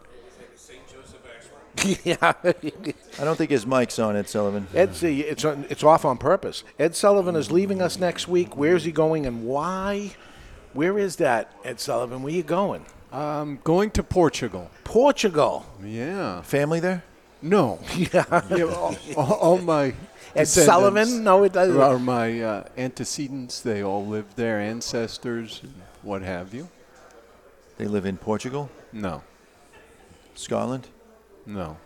Yeah. 2.04 2.16
I 2.44 3.24
don't 3.24 3.36
think 3.36 3.50
his 3.50 3.66
mic's 3.66 3.98
on, 3.98 4.16
Ed 4.16 4.28
Sullivan. 4.28 4.66
Ed, 4.74 4.94
see, 4.94 5.20
it's 5.22 5.44
on, 5.44 5.64
it's 5.70 5.82
off 5.84 6.04
on 6.04 6.18
purpose. 6.18 6.64
Ed 6.78 6.94
Sullivan 6.96 7.36
is 7.36 7.50
leaving 7.50 7.80
us 7.80 7.98
next 7.98 8.28
week. 8.28 8.56
Where's 8.56 8.84
he 8.84 8.92
going 8.92 9.26
and 9.26 9.44
why? 9.44 10.12
Where 10.72 10.98
is 10.98 11.16
that, 11.16 11.52
Ed 11.64 11.80
Sullivan? 11.80 12.22
Where 12.22 12.32
are 12.32 12.36
you 12.36 12.42
going? 12.42 12.84
I'm 13.12 13.58
going 13.64 13.90
to 13.92 14.02
Portugal. 14.02 14.70
Portugal. 14.84 15.66
Yeah. 15.84 16.42
Family 16.42 16.80
there? 16.80 17.02
No. 17.42 17.80
Yeah. 17.96 18.24
all, 18.76 18.96
all- 19.16 19.32
all 19.34 19.58
my 19.58 19.94
Ed 20.36 20.46
Sullivan? 20.46 21.24
No, 21.24 21.42
it 21.42 21.52
doesn't. 21.52 21.80
Are 21.80 21.98
my 21.98 22.40
uh, 22.40 22.64
antecedents? 22.76 23.60
They 23.62 23.82
all 23.82 24.06
live 24.06 24.36
there, 24.36 24.60
ancestors, 24.60 25.60
what 26.02 26.22
have 26.22 26.54
you. 26.54 26.68
They 27.78 27.86
live 27.86 28.06
in 28.06 28.16
Portugal? 28.16 28.70
No. 28.92 29.22
Scotland? 30.34 30.86
No. 31.46 31.76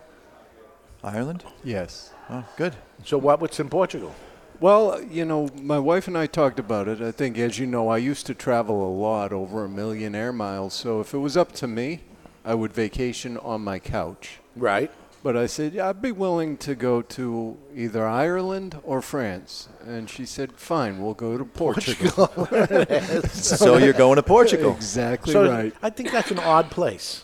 Ireland? 1.03 1.43
Yes. 1.63 2.11
Oh, 2.29 2.43
good. 2.57 2.75
So 3.03 3.17
what? 3.17 3.39
What's 3.39 3.59
in 3.59 3.69
Portugal? 3.69 4.13
Well, 4.59 5.01
you 5.03 5.25
know, 5.25 5.49
my 5.61 5.77
wife 5.79 6.07
and 6.07 6.17
I 6.17 6.27
talked 6.27 6.59
about 6.59 6.87
it. 6.87 7.01
I 7.01 7.11
think, 7.11 7.37
as 7.37 7.59
you 7.59 7.67
know, 7.67 7.89
I 7.89 7.97
used 7.97 8.25
to 8.27 8.33
travel 8.33 8.87
a 8.87 8.91
lot, 8.91 9.33
over 9.33 9.65
a 9.65 9.69
million 9.69 10.15
air 10.15 10.31
miles. 10.31 10.73
So 10.73 11.01
if 11.01 11.13
it 11.13 11.17
was 11.17 11.35
up 11.35 11.51
to 11.53 11.67
me, 11.67 12.01
I 12.45 12.55
would 12.55 12.73
vacation 12.73 13.37
on 13.37 13.61
my 13.61 13.79
couch. 13.79 14.39
Right. 14.55 14.91
But 15.23 15.35
I 15.35 15.47
said, 15.47 15.73
yeah, 15.73 15.89
I'd 15.89 16.01
be 16.03 16.11
willing 16.11 16.55
to 16.57 16.75
go 16.75 17.01
to 17.01 17.57
either 17.75 18.07
Ireland 18.07 18.77
or 18.83 19.01
France. 19.01 19.67
And 19.85 20.07
she 20.07 20.25
said, 20.25 20.53
fine, 20.53 21.01
we'll 21.01 21.15
go 21.15 21.37
to 21.37 21.43
Portugal. 21.43 22.27
So 23.29 23.77
you're 23.77 23.93
going 23.93 24.17
to 24.17 24.23
Portugal. 24.23 24.71
Exactly 24.75 25.33
So 25.33 25.49
right. 25.49 25.73
I 25.81 25.89
think 25.89 26.11
that's 26.11 26.31
an 26.31 26.39
odd 26.39 26.69
place 26.69 27.23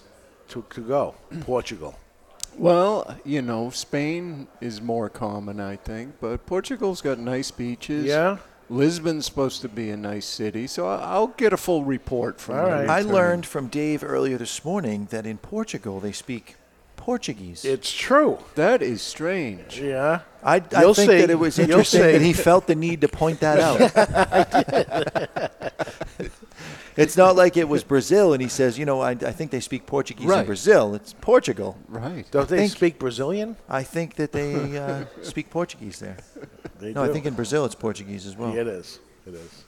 to, 0.49 0.66
to 0.72 0.82
go. 0.82 1.16
Portugal. 1.41 1.98
Well, 2.57 3.18
you 3.26 3.41
know, 3.41 3.69
Spain 3.72 4.48
is 4.60 4.82
more 4.82 5.10
common, 5.10 5.60
I 5.60 5.76
think, 5.78 6.15
but 6.19 6.45
Portugal's 6.45 7.02
got 7.02 7.18
nice 7.19 7.49
beaches. 7.52 8.06
Yeah? 8.06 8.38
Lisbon's 8.69 9.26
supposed 9.26 9.61
to 9.61 9.69
be 9.69 9.90
a 9.90 9.98
nice 9.98 10.26
city, 10.26 10.65
so 10.68 10.88
I- 10.88 11.02
I'll 11.02 11.28
get 11.28 11.52
a 11.53 11.57
full 11.57 11.84
report 11.84 12.40
from 12.40 12.57
All 12.60 12.65
the 12.65 12.72
right. 12.72 12.90
I 12.90 13.02
learned 13.02 13.45
from 13.45 13.68
Dave 13.68 14.03
earlier 14.03 14.38
this 14.38 14.64
morning 14.64 15.07
that 15.11 15.26
in 15.26 15.38
Portugal 15.40 15.99
they 15.99 16.11
speak 16.14 16.56
Portuguese. 16.95 17.65
It's 17.65 17.91
true. 17.91 18.38
That 18.56 18.82
is 18.82 19.02
strange. 19.02 19.80
Yeah. 19.80 20.19
I, 20.44 20.61
I 20.76 20.82
You'll 20.82 20.94
think 20.94 21.11
see. 21.11 21.18
that 21.22 21.30
it 21.32 21.40
was 21.40 21.57
You'll 21.57 21.69
interesting 21.69 22.02
see. 22.02 22.11
that 22.14 22.22
he 22.22 22.32
felt 22.34 22.68
the 22.68 22.76
need 22.76 23.02
to 23.02 23.07
point 23.07 23.40
that 23.41 23.60
out. 23.60 23.80
it's 26.98 27.16
not 27.18 27.36
like 27.36 27.58
it 27.58 27.68
was 27.68 27.84
Brazil 27.84 28.34
and 28.34 28.42
he 28.42 28.48
says, 28.48 28.78
you 28.78 28.86
know, 28.86 29.02
I, 29.02 29.12
I 29.12 29.32
think 29.32 29.52
they 29.52 29.60
speak 29.60 29.86
Portuguese 29.86 30.30
in 30.30 30.46
Brazil. 30.46 30.94
It's 30.96 31.14
Portugal. 31.14 31.78
Right. 31.88 32.26
Don't 32.32 32.44
I 32.44 32.46
they 32.46 32.58
think- 32.58 32.72
speak 32.72 33.00
Brazilian? 33.00 33.56
I 33.70 33.84
think 33.84 34.16
that 34.16 34.32
they 34.32 34.78
uh, 34.86 35.06
speak 35.22 35.50
Portuguese 35.50 36.00
there. 36.00 36.18
They 36.80 36.94
no, 36.94 37.04
I 37.04 37.08
do. 37.08 37.14
think 37.14 37.26
in 37.26 37.34
Brazil 37.36 37.66
it's 37.66 37.76
Portuguese 37.76 38.26
as 38.26 38.36
well. 38.36 38.54
Yeah, 38.54 38.62
it 38.62 38.68
is. 38.68 39.00
It 39.28 39.34
is. 39.36 39.64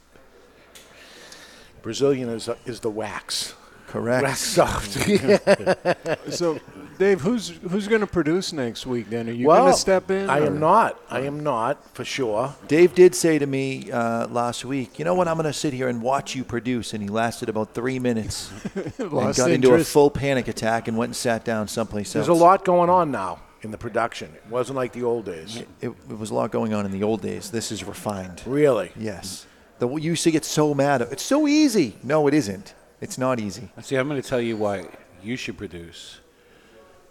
Brazilian 1.81 2.29
is 2.29 2.47
uh, 2.49 2.55
is 2.65 2.79
the 2.79 2.89
wax. 2.89 3.53
Correct. 3.87 4.37
Soft. 4.37 4.91
so, 6.33 6.59
Dave, 6.97 7.21
who's 7.21 7.49
who's 7.49 7.87
going 7.87 8.01
to 8.01 8.07
produce 8.07 8.53
next 8.53 8.85
week? 8.85 9.09
Then 9.09 9.29
are 9.29 9.31
you 9.31 9.47
well, 9.47 9.63
going 9.63 9.73
to 9.73 9.79
step 9.79 10.09
in? 10.09 10.29
I 10.29 10.39
or- 10.39 10.47
am 10.47 10.59
not. 10.59 10.99
I 11.09 11.21
am 11.21 11.43
not 11.43 11.95
for 11.95 12.03
sure. 12.03 12.55
Dave 12.67 12.95
did 12.95 13.13
say 13.15 13.39
to 13.39 13.45
me 13.45 13.91
uh, 13.91 14.27
last 14.27 14.65
week, 14.65 14.99
you 14.99 15.05
know 15.05 15.13
what, 15.13 15.27
I'm 15.27 15.35
going 15.35 15.45
to 15.45 15.53
sit 15.53 15.73
here 15.73 15.89
and 15.89 16.01
watch 16.01 16.35
you 16.35 16.43
produce. 16.43 16.93
And 16.93 17.03
he 17.03 17.09
lasted 17.09 17.49
about 17.49 17.73
three 17.73 17.99
minutes 17.99 18.51
and 18.97 19.11
got 19.35 19.51
into 19.51 19.73
a 19.73 19.83
full 19.83 20.09
panic 20.09 20.47
attack 20.47 20.87
and 20.87 20.97
went 20.97 21.09
and 21.09 21.15
sat 21.15 21.45
down 21.45 21.67
someplace 21.67 22.13
There's 22.13 22.29
else. 22.29 22.39
a 22.39 22.43
lot 22.43 22.65
going 22.65 22.89
on 22.89 23.11
now 23.11 23.41
in 23.61 23.71
the 23.71 23.77
production. 23.77 24.31
It 24.33 24.49
wasn't 24.49 24.75
like 24.75 24.91
the 24.93 25.03
old 25.03 25.25
days. 25.25 25.57
It, 25.57 25.67
it 25.81 26.17
was 26.17 26.31
a 26.31 26.35
lot 26.35 26.51
going 26.51 26.73
on 26.73 26.85
in 26.85 26.91
the 26.91 27.03
old 27.03 27.21
days. 27.21 27.51
This 27.51 27.71
is 27.71 27.83
refined. 27.83 28.41
Really? 28.45 28.91
Yes. 28.97 29.45
The, 29.79 29.87
you 29.89 30.11
used 30.11 30.23
to 30.23 30.31
get 30.31 30.45
so 30.45 30.73
mad. 30.73 31.01
It's 31.01 31.23
so 31.23 31.47
easy. 31.47 31.95
No, 32.03 32.27
it 32.27 32.33
isn't. 32.33 32.73
It's 33.03 33.17
not 33.17 33.37
easy. 33.41 33.69
See, 33.81 33.97
I'm 33.97 34.07
going 34.07 34.21
to 34.21 34.27
tell 34.27 34.39
you 34.39 34.55
why 34.55 34.85
you 35.21 35.35
should 35.35 35.57
produce. 35.57 36.19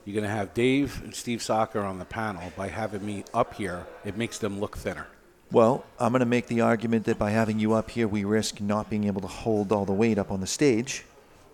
You're 0.06 0.14
going 0.14 0.24
to 0.24 0.34
have 0.34 0.54
Dave 0.54 1.02
and 1.04 1.14
Steve 1.14 1.42
Soccer 1.42 1.80
on 1.80 1.98
the 1.98 2.06
panel. 2.06 2.50
By 2.56 2.68
having 2.68 3.04
me 3.04 3.24
up 3.34 3.52
here, 3.54 3.86
it 4.02 4.16
makes 4.16 4.38
them 4.38 4.58
look 4.58 4.74
thinner. 4.78 5.06
Well, 5.50 5.84
I'm 6.00 6.12
going 6.12 6.20
to 6.20 6.26
make 6.26 6.46
the 6.46 6.62
argument 6.62 7.04
that 7.04 7.18
by 7.18 7.30
having 7.32 7.58
you 7.58 7.74
up 7.74 7.90
here, 7.90 8.08
we 8.08 8.24
risk 8.24 8.58
not 8.58 8.88
being 8.88 9.04
able 9.04 9.20
to 9.20 9.26
hold 9.26 9.70
all 9.70 9.84
the 9.84 9.92
weight 9.92 10.16
up 10.16 10.30
on 10.32 10.40
the 10.40 10.46
stage. 10.46 11.04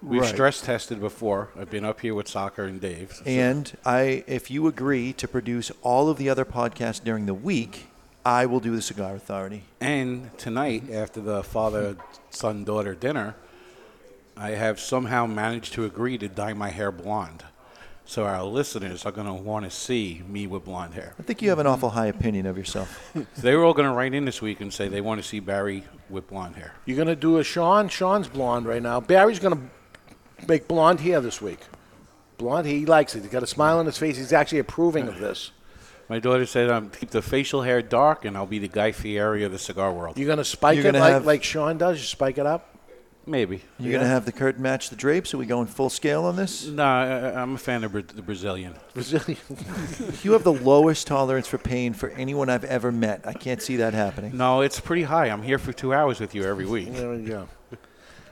We've 0.00 0.20
Right. 0.20 0.30
stress 0.30 0.60
tested 0.60 1.00
before. 1.00 1.48
I've 1.58 1.68
been 1.68 1.84
up 1.84 2.00
here 2.00 2.14
with 2.14 2.28
Soccer 2.28 2.62
and 2.62 2.80
Dave. 2.80 3.14
so- 3.16 3.24
And 3.26 3.76
I, 3.84 4.22
if 4.28 4.52
you 4.52 4.68
agree 4.68 5.12
to 5.14 5.26
produce 5.26 5.72
all 5.82 6.08
of 6.08 6.16
the 6.16 6.30
other 6.30 6.44
podcasts 6.44 7.02
during 7.02 7.26
the 7.26 7.34
week, 7.34 7.88
I 8.24 8.46
will 8.46 8.60
do 8.60 8.76
the 8.76 8.82
Cigar 8.82 9.16
Authority. 9.16 9.64
And 9.80 10.30
tonight, 10.38 10.84
after 10.92 11.20
the 11.20 11.42
father 11.42 11.96
son 12.30 12.62
daughter 12.62 12.94
dinner, 12.94 13.34
I 14.38 14.50
have 14.50 14.78
somehow 14.78 15.26
managed 15.26 15.72
to 15.74 15.84
agree 15.84 16.16
to 16.18 16.28
dye 16.28 16.52
my 16.52 16.68
hair 16.70 16.92
blonde. 16.92 17.44
So 18.04 18.24
our 18.24 18.42
listeners 18.44 19.04
are 19.04 19.12
going 19.12 19.26
to 19.26 19.34
want 19.34 19.64
to 19.66 19.70
see 19.70 20.22
me 20.26 20.46
with 20.46 20.64
blonde 20.64 20.94
hair. 20.94 21.12
I 21.18 21.22
think 21.22 21.42
you 21.42 21.50
have 21.50 21.58
an 21.58 21.66
awful 21.66 21.90
high 21.90 22.06
opinion 22.06 22.46
of 22.46 22.56
yourself. 22.56 23.12
they 23.36 23.54
were 23.54 23.64
all 23.64 23.74
going 23.74 23.88
to 23.88 23.94
write 23.94 24.14
in 24.14 24.24
this 24.24 24.40
week 24.40 24.62
and 24.62 24.72
say 24.72 24.88
they 24.88 25.02
want 25.02 25.20
to 25.20 25.28
see 25.28 25.40
Barry 25.40 25.84
with 26.08 26.28
blonde 26.28 26.56
hair. 26.56 26.72
You're 26.86 26.96
going 26.96 27.08
to 27.08 27.16
do 27.16 27.36
a 27.36 27.44
Sean. 27.44 27.88
Sean's 27.88 28.28
blonde 28.28 28.64
right 28.64 28.80
now. 28.82 29.00
Barry's 29.00 29.38
going 29.38 29.56
to 29.58 30.46
make 30.46 30.68
blonde 30.68 31.00
hair 31.00 31.20
this 31.20 31.42
week. 31.42 31.58
Blonde, 32.38 32.66
he 32.66 32.86
likes 32.86 33.14
it. 33.14 33.22
He's 33.22 33.30
got 33.30 33.42
a 33.42 33.46
smile 33.46 33.78
on 33.78 33.84
his 33.84 33.98
face. 33.98 34.16
He's 34.16 34.32
actually 34.32 34.60
approving 34.60 35.08
of 35.08 35.18
this. 35.18 35.50
My 36.08 36.18
daughter 36.18 36.46
said, 36.46 36.70
um, 36.70 36.88
keep 36.88 37.10
the 37.10 37.20
facial 37.20 37.60
hair 37.60 37.82
dark 37.82 38.24
and 38.24 38.36
I'll 38.38 38.46
be 38.46 38.60
the 38.60 38.68
Guy 38.68 38.92
Fieri 38.92 39.44
of 39.44 39.52
the 39.52 39.58
cigar 39.58 39.92
world. 39.92 40.16
You're 40.16 40.26
going 40.26 40.38
to 40.38 40.44
spike 40.44 40.76
You're 40.76 40.86
it 40.86 40.92
gonna 40.92 41.00
like, 41.00 41.12
have- 41.12 41.26
like 41.26 41.44
Sean 41.44 41.76
does? 41.76 41.98
You 41.98 42.04
spike 42.04 42.38
it 42.38 42.46
up? 42.46 42.77
Maybe. 43.28 43.60
You're 43.78 43.92
going 43.92 44.02
to 44.04 44.08
have 44.08 44.24
the 44.24 44.32
curtain 44.32 44.62
match 44.62 44.88
the 44.88 44.96
drapes? 44.96 45.34
Are 45.34 45.38
we 45.38 45.44
going 45.44 45.66
full 45.66 45.90
scale 45.90 46.24
on 46.24 46.36
this? 46.36 46.66
No, 46.66 46.82
I, 46.82 47.40
I'm 47.40 47.56
a 47.56 47.58
fan 47.58 47.84
of 47.84 47.92
Bra- 47.92 48.00
the 48.06 48.22
Brazilian. 48.22 48.74
Brazilian. 48.94 49.38
You 50.22 50.32
have 50.32 50.42
the 50.44 50.52
lowest 50.52 51.06
tolerance 51.06 51.46
for 51.46 51.58
pain 51.58 51.92
for 51.92 52.08
anyone 52.10 52.48
I've 52.48 52.64
ever 52.64 52.90
met. 52.90 53.26
I 53.26 53.34
can't 53.34 53.60
see 53.60 53.76
that 53.76 53.92
happening. 53.94 54.36
No, 54.36 54.62
it's 54.62 54.80
pretty 54.80 55.02
high. 55.02 55.26
I'm 55.26 55.42
here 55.42 55.58
for 55.58 55.72
two 55.72 55.92
hours 55.92 56.18
with 56.18 56.34
you 56.34 56.44
every 56.44 56.64
week. 56.66 56.92
There 56.92 57.10
we 57.10 57.18
go. 57.24 57.48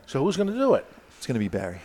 So 0.06 0.22
who's 0.24 0.36
going 0.36 0.48
to 0.48 0.54
do 0.54 0.74
it? 0.74 0.86
It's 1.18 1.26
going 1.26 1.34
to 1.34 1.40
be 1.40 1.48
Barry. 1.48 1.80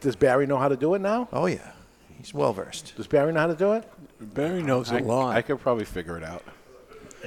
Does 0.00 0.14
Barry 0.16 0.46
know 0.46 0.58
how 0.58 0.68
to 0.68 0.76
do 0.76 0.94
it 0.94 1.00
now? 1.00 1.28
Oh, 1.32 1.46
yeah. 1.46 1.72
He's 2.16 2.32
well 2.32 2.52
versed. 2.52 2.94
Does 2.96 3.06
Barry 3.08 3.32
know 3.32 3.40
how 3.40 3.46
to 3.48 3.54
do 3.54 3.72
it? 3.72 3.84
Barry 4.20 4.62
knows 4.62 4.92
I, 4.92 4.98
a 4.98 5.02
lot. 5.02 5.36
I 5.36 5.42
could 5.42 5.60
probably 5.60 5.84
figure 5.84 6.16
it 6.16 6.24
out. 6.24 6.44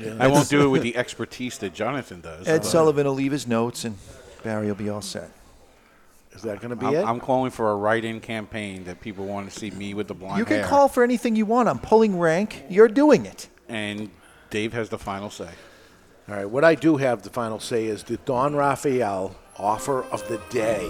Yeah. 0.01 0.15
I 0.19 0.27
won't 0.27 0.49
do 0.49 0.63
it 0.65 0.69
with 0.69 0.83
the 0.83 0.95
expertise 0.95 1.57
that 1.59 1.73
Jonathan 1.73 2.21
does. 2.21 2.47
Ed 2.47 2.63
Sullivan 2.63 3.07
will 3.07 3.13
leave 3.13 3.31
his 3.31 3.47
notes, 3.47 3.83
and 3.83 3.97
Barry 4.43 4.67
will 4.67 4.75
be 4.75 4.89
all 4.89 5.01
set. 5.01 5.31
Is 6.33 6.41
that 6.43 6.59
going 6.59 6.69
to 6.69 6.75
be 6.75 6.85
I'm, 6.85 6.95
it? 6.95 7.05
I'm 7.05 7.19
calling 7.19 7.49
for 7.51 7.71
a 7.71 7.75
write-in 7.75 8.19
campaign 8.19 8.83
that 8.83 9.01
people 9.01 9.25
want 9.25 9.49
to 9.51 9.59
see 9.59 9.71
me 9.71 9.93
with 9.95 10.07
the 10.07 10.13
blonde 10.13 10.37
You 10.37 10.45
can 10.45 10.57
hair. 10.59 10.67
call 10.67 10.87
for 10.87 11.03
anything 11.03 11.35
you 11.35 11.45
want. 11.45 11.67
I'm 11.67 11.79
pulling 11.79 12.19
rank. 12.19 12.63
You're 12.69 12.87
doing 12.89 13.25
it. 13.25 13.47
and 13.67 14.09
Dave 14.49 14.71
has 14.73 14.87
the 14.89 14.97
final 14.99 15.29
say. 15.29 15.49
All 16.29 16.35
right. 16.35 16.45
What 16.49 16.63
I 16.63 16.75
do 16.75 16.97
have 16.97 17.23
the 17.23 17.29
final 17.29 17.59
say 17.59 17.85
is 17.85 18.03
the 18.03 18.17
Don 18.17 18.55
Rafael 18.55 19.35
offer 19.57 20.03
of 20.05 20.25
the 20.29 20.39
day. 20.49 20.81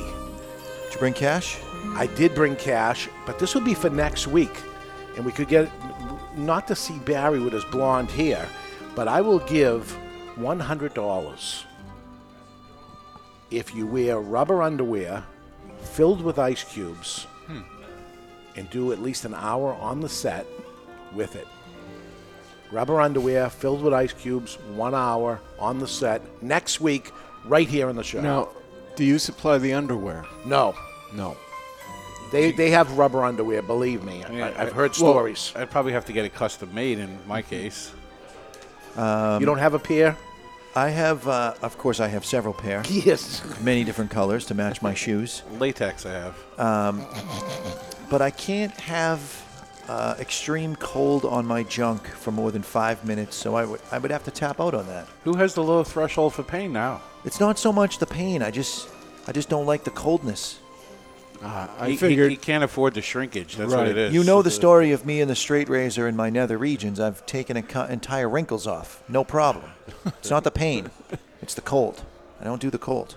Did 0.86 0.94
you 0.94 1.00
bring 1.00 1.14
cash? 1.14 1.58
I 1.96 2.08
did 2.08 2.36
bring 2.36 2.56
cash, 2.56 3.08
but 3.26 3.40
this 3.40 3.56
would 3.56 3.64
be 3.66 3.74
for 3.74 3.90
next 3.90 4.28
week, 4.28 4.52
and 5.16 5.26
we 5.26 5.32
could 5.32 5.48
get 5.48 5.72
not 6.38 6.68
to 6.68 6.76
see 6.76 7.00
Barry 7.00 7.40
with 7.40 7.54
his 7.54 7.66
blonde 7.66 8.12
hair, 8.12 8.48
but 8.96 9.08
I 9.08 9.22
will 9.22 9.40
give 9.40 9.92
one 10.38 10.60
hundred 10.60 10.94
dollars 10.94 11.64
if 13.52 13.74
you 13.76 13.86
wear 13.88 14.20
rubber 14.20 14.62
underwear 14.62 15.24
filled 15.82 16.22
with 16.22 16.38
ice 16.40 16.64
cubes 16.64 17.26
Hmm. 17.48 17.62
and 18.56 18.70
do 18.70 18.92
at 18.92 19.02
least 19.02 19.24
an 19.26 19.34
hour 19.34 19.74
on 19.74 20.02
the 20.02 20.10
set 20.10 20.46
with 21.14 21.36
it. 21.36 21.48
Rubber 22.72 23.00
underwear 23.00 23.50
filled 23.50 23.82
with 23.82 23.94
ice 23.94 24.12
cubes, 24.12 24.56
one 24.76 24.94
hour 24.94 25.40
on 25.58 25.80
the 25.80 25.88
set 25.88 26.22
next 26.44 26.82
week, 26.82 27.12
right 27.46 27.68
here 27.68 27.90
in 27.90 27.96
the 27.96 28.04
show. 28.04 28.20
Now, 28.20 28.50
do 28.98 29.06
you 29.06 29.18
supply 29.20 29.58
the 29.58 29.74
underwear? 29.74 30.26
No. 30.46 30.76
No. 31.14 31.38
They, 32.34 32.52
they 32.52 32.70
have 32.72 32.98
rubber 32.98 33.24
underwear, 33.24 33.62
believe 33.62 34.04
me. 34.04 34.22
I, 34.26 34.64
I've 34.64 34.74
heard 34.74 34.92
Well, 35.00 35.14
stories. 35.14 35.54
I'd 35.56 35.72
probably 35.72 35.94
have 35.94 36.04
to 36.08 36.12
get 36.14 36.26
it 36.26 36.34
custom 36.36 36.74
made 36.74 37.00
in 37.00 37.18
my 37.26 37.42
case. 37.42 37.94
Um, 38.98 39.40
you 39.40 39.46
don't 39.46 39.60
have 39.60 39.74
a 39.74 39.80
pair? 39.80 40.18
I 40.78 40.90
have, 40.90 41.28
uh, 41.28 41.56
of 41.64 41.76
course, 41.80 42.00
I 42.00 42.08
have 42.08 42.24
several 42.24 42.54
pair. 42.54 42.84
Yes. 42.88 43.42
Many 43.62 43.84
different 43.84 44.12
colors 44.12 44.46
to 44.46 44.54
match 44.54 44.84
my 44.84 44.94
shoes. 44.94 45.42
Latex 45.58 46.06
I 46.06 46.12
have. 46.12 46.60
Um, 46.60 47.04
but 48.12 48.22
I 48.22 48.30
can't 48.30 48.80
have 48.80 49.20
uh, 49.88 50.14
extreme 50.20 50.76
cold 50.76 51.26
on 51.26 51.48
my 51.48 51.64
junk 51.64 52.06
for 52.08 52.32
more 52.32 52.52
than 52.52 52.62
five 52.62 53.04
minutes, 53.06 53.36
so 53.36 53.56
I 53.56 53.66
would 53.66 53.82
I 53.92 53.98
would 53.98 54.12
have 54.12 54.24
to 54.26 54.32
tap 54.32 54.62
out 54.62 54.76
on 54.76 54.86
that. 54.86 55.08
Who 55.24 55.36
has 55.38 55.56
the 55.56 55.64
low 55.64 55.84
threshold 55.84 56.36
for 56.36 56.44
pain 56.44 56.74
now? 56.74 57.02
It's 57.26 57.40
not 57.40 57.58
so 57.58 57.74
much 57.74 57.98
the 57.98 58.06
pain. 58.06 58.44
I 58.44 58.52
just 58.52 58.88
I 59.28 59.32
just 59.32 59.50
don't 59.50 59.66
like 59.66 59.84
the 59.84 59.92
coldness. 59.92 60.60
Uh, 61.44 61.68
I 61.80 61.86
he, 61.86 61.92
he- 61.92 61.98
figured- 61.98 62.32
he, 62.32 62.38
can't 62.38 62.64
afford 62.64 62.94
the 62.96 63.02
shrinkage. 63.02 63.56
That's 63.58 63.74
what 63.74 63.88
it 63.88 63.98
is. 63.98 64.14
You 64.14 64.24
know 64.24 64.42
the 64.42 64.52
story 64.52 64.92
of 64.92 65.06
me 65.06 65.22
and 65.22 65.30
the 65.30 65.36
straight 65.36 65.70
razor 65.70 66.08
in 66.08 66.16
my 66.16 66.30
nether 66.30 66.58
regions. 66.58 67.00
I've 67.00 67.26
taken 67.26 67.56
a 67.58 67.62
co- 67.62 67.84
entire 67.86 68.28
wrinkles 68.28 68.66
off. 68.66 69.04
No 69.08 69.24
problem. 69.24 69.66
it's 70.06 70.32
not 70.32 70.44
the 70.44 70.52
pain. 70.52 70.90
It's 71.42 71.54
the 71.54 71.62
cold. 71.62 72.04
I 72.42 72.44
don't 72.44 72.62
do 72.62 72.70
the 72.72 72.80
cold. 72.80 73.16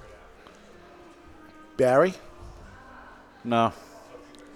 Barry? 1.76 2.14
No. 3.44 3.72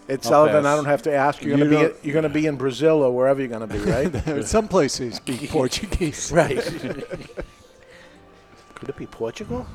It's 0.09 0.27
I'll 0.27 0.33
Sullivan. 0.45 0.65
pass. 0.65 0.73
I 0.73 0.77
don't 0.77 0.85
have 0.85 1.03
to 1.03 1.13
ask. 1.15 1.43
You're 1.43 1.57
You 1.57 1.65
gonna 1.65 1.89
be 1.89 1.95
you're 2.07 2.15
gonna 2.15 2.29
be 2.29 2.47
in 2.47 2.57
Brazil 2.57 3.03
or 3.03 3.11
wherever 3.11 3.41
you're 3.41 3.49
gonna 3.49 3.67
be, 3.67 3.79
right? 4.31 4.45
Some 4.45 4.69
places 4.69 5.15
speak 5.17 5.49
Portuguese. 5.51 6.31
right. 6.31 6.63
Could 8.75 8.89
it 8.91 8.97
be 8.97 9.07
Portugal? 9.07 9.67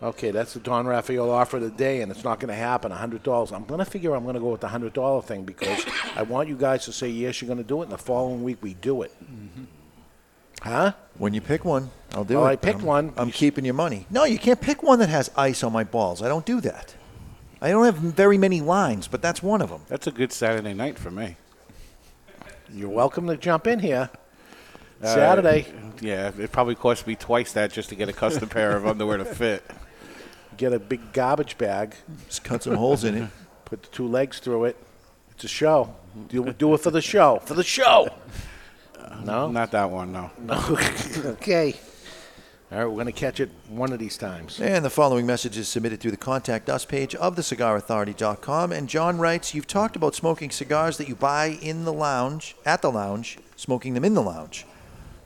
Okay, 0.00 0.30
that's 0.30 0.54
the 0.54 0.60
Don 0.60 0.86
Rafael 0.86 1.28
offer 1.30 1.56
of 1.56 1.64
the 1.64 1.70
day, 1.70 2.02
and 2.02 2.12
it's 2.12 2.22
not 2.22 2.38
going 2.38 2.48
to 2.50 2.54
happen. 2.54 2.92
hundred 2.92 3.24
dollars. 3.24 3.50
I'm 3.50 3.64
going 3.64 3.78
to 3.80 3.84
figure 3.84 4.14
I'm 4.14 4.22
going 4.22 4.34
to 4.34 4.40
go 4.40 4.50
with 4.50 4.60
the 4.60 4.68
hundred 4.68 4.92
dollar 4.92 5.22
thing 5.22 5.42
because 5.44 5.84
I 6.14 6.22
want 6.22 6.48
you 6.48 6.56
guys 6.56 6.84
to 6.84 6.92
say 6.92 7.08
yes, 7.08 7.40
you're 7.42 7.46
going 7.48 7.58
to 7.58 7.64
do 7.64 7.80
it, 7.80 7.84
and 7.84 7.92
the 7.92 7.98
following 7.98 8.44
week 8.44 8.58
we 8.62 8.74
do 8.74 9.02
it. 9.02 9.12
Huh? 10.62 10.92
When 11.16 11.34
you 11.34 11.40
pick 11.40 11.64
one, 11.64 11.90
I'll 12.14 12.24
do 12.24 12.36
Well, 12.36 12.46
it. 12.46 12.50
I 12.50 12.56
picked 12.56 12.78
I'm- 12.78 12.86
one. 12.86 13.12
I'm 13.16 13.32
keeping 13.32 13.64
your 13.64 13.74
money. 13.74 14.06
No, 14.10 14.22
you 14.24 14.38
can't 14.38 14.60
pick 14.60 14.82
one 14.84 15.00
that 15.00 15.08
has 15.08 15.30
ice 15.36 15.64
on 15.64 15.72
my 15.72 15.82
balls. 15.84 16.22
I 16.22 16.28
don't 16.28 16.46
do 16.46 16.60
that. 16.60 16.94
I 17.60 17.70
don't 17.70 17.84
have 17.84 17.96
very 17.96 18.38
many 18.38 18.60
lines, 18.60 19.08
but 19.08 19.20
that's 19.20 19.42
one 19.42 19.60
of 19.60 19.68
them. 19.70 19.80
That's 19.88 20.06
a 20.06 20.12
good 20.12 20.32
Saturday 20.32 20.74
night 20.74 20.96
for 20.96 21.10
me. 21.10 21.36
You're 22.72 22.88
welcome 22.88 23.26
to 23.26 23.36
jump 23.36 23.66
in 23.66 23.80
here. 23.80 24.10
Uh, 25.02 25.06
Saturday. 25.14 25.66
yeah, 26.00 26.30
it 26.38 26.52
probably 26.52 26.74
cost 26.76 27.06
me 27.06 27.16
twice 27.16 27.52
that 27.54 27.72
just 27.72 27.88
to 27.88 27.94
get 27.96 28.08
a 28.08 28.12
custom 28.12 28.48
pair 28.48 28.76
of 28.76 28.86
underwear 28.86 29.16
to 29.16 29.24
fit. 29.24 29.64
Get 30.58 30.72
a 30.72 30.78
big 30.78 31.12
garbage 31.12 31.56
bag. 31.56 31.94
Just 32.26 32.44
cut 32.44 32.64
some 32.64 32.74
holes 32.74 33.04
in 33.04 33.14
it. 33.14 33.30
Put 33.64 33.84
the 33.84 33.88
two 33.88 34.08
legs 34.08 34.40
through 34.40 34.64
it. 34.64 34.76
It's 35.30 35.44
a 35.44 35.48
show. 35.48 35.94
Do, 36.28 36.52
do 36.52 36.74
it 36.74 36.80
for 36.80 36.90
the 36.90 37.00
show. 37.00 37.40
For 37.44 37.54
the 37.54 37.62
show. 37.62 38.08
No? 39.24 39.50
Not 39.50 39.70
that 39.70 39.88
one, 39.90 40.12
no. 40.12 40.30
No. 40.38 40.54
okay. 41.24 41.74
All 42.70 42.78
right, 42.78 42.86
we're 42.86 42.94
going 42.94 43.06
to 43.06 43.12
catch 43.12 43.38
it 43.38 43.50
one 43.68 43.92
of 43.92 44.00
these 44.00 44.18
times. 44.18 44.60
And 44.60 44.84
the 44.84 44.90
following 44.90 45.26
message 45.26 45.56
is 45.56 45.68
submitted 45.68 46.00
through 46.00 46.10
the 46.10 46.16
Contact 46.16 46.68
Us 46.68 46.84
page 46.84 47.14
of 47.14 47.36
thecigarauthority.com. 47.36 48.72
And 48.72 48.88
John 48.88 49.18
writes, 49.18 49.54
You've 49.54 49.68
talked 49.68 49.94
about 49.94 50.14
smoking 50.14 50.50
cigars 50.50 50.98
that 50.98 51.08
you 51.08 51.14
buy 51.14 51.58
in 51.62 51.84
the 51.84 51.92
lounge, 51.92 52.56
at 52.66 52.82
the 52.82 52.90
lounge, 52.90 53.38
smoking 53.56 53.94
them 53.94 54.04
in 54.04 54.14
the 54.14 54.22
lounge. 54.22 54.66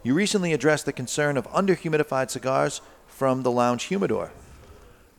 You 0.02 0.14
recently 0.14 0.52
addressed 0.52 0.84
the 0.84 0.92
concern 0.92 1.36
of 1.36 1.50
underhumidified 1.52 2.30
cigars 2.30 2.82
from 3.08 3.42
the 3.42 3.50
lounge 3.50 3.84
humidor. 3.84 4.30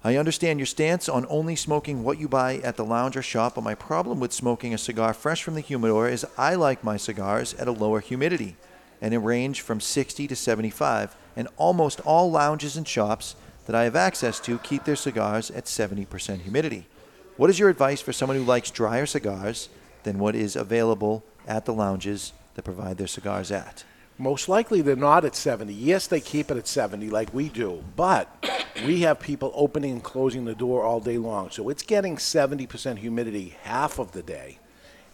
I 0.05 0.17
understand 0.17 0.59
your 0.59 0.65
stance 0.65 1.07
on 1.07 1.25
only 1.29 1.55
smoking 1.55 2.03
what 2.03 2.19
you 2.19 2.27
buy 2.27 2.57
at 2.57 2.75
the 2.75 2.83
lounge 2.83 3.15
or 3.15 3.21
shop, 3.21 3.55
but 3.55 3.63
my 3.63 3.73
problem 3.73 4.19
with 4.19 4.33
smoking 4.33 4.73
a 4.73 4.77
cigar 4.77 5.13
fresh 5.13 5.41
from 5.41 5.55
the 5.55 5.61
humidor 5.61 6.09
is 6.09 6.25
I 6.37 6.55
like 6.55 6.83
my 6.83 6.97
cigars 6.97 7.53
at 7.53 7.69
a 7.69 7.71
lower 7.71 8.01
humidity 8.01 8.57
and 9.01 9.13
a 9.13 9.19
range 9.19 9.61
from 9.61 9.79
60 9.79 10.27
to 10.27 10.35
75, 10.35 11.15
and 11.37 11.47
almost 11.55 12.01
all 12.01 12.29
lounges 12.29 12.75
and 12.75 12.85
shops 12.85 13.37
that 13.65 13.75
I 13.75 13.85
have 13.85 13.95
access 13.95 14.41
to 14.41 14.57
keep 14.59 14.83
their 14.83 14.97
cigars 14.97 15.49
at 15.51 15.65
70% 15.65 16.41
humidity. 16.41 16.85
What 17.37 17.49
is 17.49 17.57
your 17.57 17.69
advice 17.69 18.01
for 18.01 18.11
someone 18.11 18.37
who 18.37 18.43
likes 18.43 18.71
drier 18.71 19.05
cigars 19.05 19.69
than 20.03 20.19
what 20.19 20.35
is 20.35 20.57
available 20.57 21.23
at 21.47 21.63
the 21.63 21.73
lounges 21.73 22.33
that 22.55 22.63
provide 22.63 22.97
their 22.97 23.07
cigars 23.07 23.51
at? 23.51 23.85
Most 24.17 24.47
likely 24.47 24.81
they're 24.81 24.95
not 24.95 25.25
at 25.25 25.35
70. 25.35 25.73
Yes, 25.73 26.07
they 26.07 26.19
keep 26.19 26.51
it 26.51 26.57
at 26.57 26.67
70 26.67 27.09
like 27.09 27.33
we 27.33 27.49
do, 27.49 27.83
but 27.95 28.45
we 28.85 29.01
have 29.01 29.19
people 29.19 29.51
opening 29.55 29.91
and 29.91 30.03
closing 30.03 30.45
the 30.45 30.53
door 30.53 30.83
all 30.83 30.99
day 30.99 31.17
long. 31.17 31.49
So 31.49 31.69
it's 31.69 31.83
getting 31.83 32.17
70% 32.17 32.97
humidity 32.97 33.55
half 33.63 33.99
of 33.99 34.11
the 34.11 34.21
day. 34.21 34.59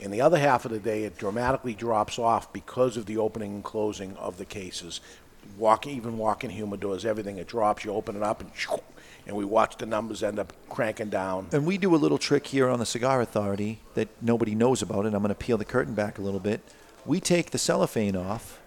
And 0.01 0.13
the 0.13 0.21
other 0.21 0.39
half 0.39 0.65
of 0.65 0.71
the 0.71 0.79
day, 0.79 1.03
it 1.03 1.17
dramatically 1.17 1.73
drops 1.73 2.19
off 2.19 2.51
because 2.51 2.97
of 2.97 3.05
the 3.05 3.17
opening 3.17 3.55
and 3.55 3.63
closing 3.63 4.15
of 4.17 4.37
the 4.37 4.45
cases. 4.45 5.01
Walking, 5.57 5.95
even 5.95 6.17
walking 6.17 6.51
humidors, 6.51 7.05
everything, 7.05 7.37
it 7.37 7.47
drops. 7.47 7.85
You 7.85 7.91
open 7.91 8.15
it 8.15 8.23
up 8.23 8.41
and 8.41 8.51
and 9.27 9.37
we 9.37 9.45
watch 9.45 9.77
the 9.77 9.85
numbers 9.85 10.23
end 10.23 10.39
up 10.39 10.53
cranking 10.69 11.09
down. 11.09 11.47
And 11.51 11.65
we 11.65 11.77
do 11.77 11.93
a 11.93 11.97
little 11.97 12.17
trick 12.17 12.47
here 12.47 12.67
on 12.67 12.79
the 12.79 12.85
Cigar 12.85 13.21
Authority 13.21 13.79
that 13.93 14.07
nobody 14.21 14.55
knows 14.55 14.81
about, 14.81 15.05
and 15.05 15.13
I'm 15.13 15.21
going 15.21 15.29
to 15.29 15.35
peel 15.35 15.57
the 15.57 15.65
curtain 15.65 15.93
back 15.93 16.17
a 16.17 16.21
little 16.21 16.39
bit. 16.39 16.61
We 17.05 17.19
take 17.19 17.51
the 17.51 17.59
cellophane 17.59 18.15
off 18.15 18.58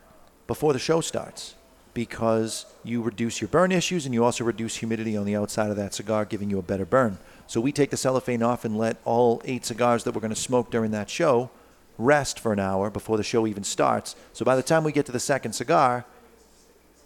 before 0.52 0.74
the 0.74 0.78
show 0.78 1.00
starts 1.00 1.54
because 1.94 2.66
you 2.84 3.00
reduce 3.00 3.40
your 3.40 3.48
burn 3.48 3.72
issues 3.72 4.04
and 4.04 4.12
you 4.12 4.22
also 4.22 4.44
reduce 4.44 4.76
humidity 4.76 5.16
on 5.16 5.24
the 5.24 5.34
outside 5.34 5.70
of 5.70 5.76
that 5.76 5.94
cigar, 5.94 6.26
giving 6.26 6.50
you 6.50 6.58
a 6.58 6.62
better 6.62 6.84
burn. 6.84 7.16
So 7.46 7.58
we 7.58 7.72
take 7.72 7.88
the 7.88 7.96
cellophane 7.96 8.42
off 8.42 8.66
and 8.66 8.76
let 8.76 8.98
all 9.06 9.40
eight 9.46 9.64
cigars 9.64 10.04
that 10.04 10.12
we're 10.14 10.20
going 10.20 10.34
to 10.34 10.38
smoke 10.38 10.70
during 10.70 10.90
that 10.90 11.08
show 11.08 11.48
rest 11.96 12.38
for 12.38 12.52
an 12.52 12.58
hour 12.58 12.90
before 12.90 13.16
the 13.16 13.22
show 13.22 13.46
even 13.46 13.64
starts. 13.64 14.14
So 14.34 14.44
by 14.44 14.54
the 14.54 14.62
time 14.62 14.84
we 14.84 14.92
get 14.92 15.06
to 15.06 15.12
the 15.12 15.18
second 15.18 15.54
cigar, 15.54 16.04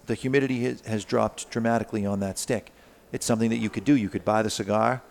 the 0.06 0.14
humidity 0.14 0.76
has, 0.84 1.04
dropped 1.04 1.48
dramatically 1.48 2.04
on 2.04 2.18
that 2.18 2.40
stick. 2.40 2.72
It's 3.12 3.26
something 3.26 3.50
that 3.50 3.58
you 3.58 3.70
could 3.70 3.84
do. 3.84 3.94
You 3.94 4.08
could 4.08 4.24
buy 4.24 4.42
the 4.42 4.50
cigar, 4.50 5.02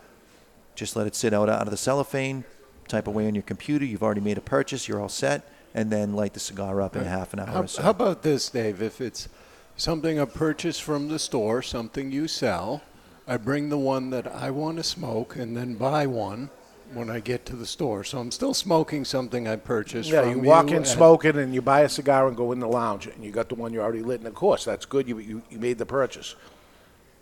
just 0.75 0.97
let 0.97 1.07
it 1.07 1.15
sit 1.15 1.33
out 1.33 1.47
out 1.47 1.61
of 1.61 1.71
the 1.71 1.77
cellophane, 1.77 2.43
type 2.89 3.07
away 3.07 3.27
on 3.27 3.33
your 3.33 3.43
computer. 3.43 3.85
You've 3.85 4.03
already 4.03 4.19
made 4.19 4.37
a 4.37 4.41
purchase. 4.41 4.89
You're 4.89 5.01
all 5.01 5.07
set, 5.07 5.49
and 5.75 5.91
then 5.91 6.13
light 6.13 6.33
the 6.33 6.39
cigar 6.39 6.81
up 6.81 6.95
in 6.95 7.01
a 7.03 7.07
half 7.07 7.33
an 7.33 7.39
hour 7.41 7.47
How, 7.47 7.61
or 7.63 7.67
so. 7.67 7.83
how 7.83 7.89
about 7.91 8.23
this, 8.23 8.49
Dave? 8.49 8.81
If 8.81 9.01
it's 9.01 9.27
something 9.75 10.17
I 10.19 10.25
purchase 10.25 10.79
from 10.79 11.09
the 11.09 11.19
store, 11.19 11.61
something 11.61 12.11
you 12.13 12.27
sell, 12.29 12.81
I 13.27 13.35
bring 13.37 13.67
the 13.69 13.77
one 13.77 14.09
that 14.11 14.25
I 14.25 14.51
want 14.51 14.77
to 14.77 14.83
smoke 14.83 15.35
and 15.35 15.55
then 15.55 15.75
buy 15.75 16.07
one 16.07 16.49
when 16.93 17.09
I 17.09 17.19
get 17.19 17.45
to 17.47 17.57
the 17.57 17.65
store. 17.65 18.05
So 18.05 18.19
I'm 18.19 18.31
still 18.31 18.53
smoking 18.53 19.03
something 19.03 19.49
I 19.49 19.57
purchased 19.57 20.09
Yeah, 20.09 20.21
from 20.21 20.29
you 20.31 20.39
walk 20.39 20.67
you 20.67 20.71
in, 20.71 20.77
and- 20.77 20.87
smoke 20.87 21.25
it, 21.25 21.35
and 21.35 21.53
you 21.53 21.61
buy 21.61 21.81
a 21.81 21.89
cigar 21.89 22.27
and 22.29 22.37
go 22.37 22.53
in 22.53 22.59
the 22.59 22.67
lounge, 22.69 23.07
and 23.07 23.21
you 23.23 23.31
got 23.31 23.49
the 23.49 23.55
one 23.55 23.73
you 23.73 23.81
already 23.81 24.01
lit. 24.01 24.19
And 24.21 24.27
of 24.27 24.33
course, 24.35 24.63
that's 24.63 24.85
good. 24.85 25.09
You 25.09 25.17
you, 25.19 25.41
you 25.49 25.59
made 25.59 25.77
the 25.77 25.85
purchase. 25.85 26.35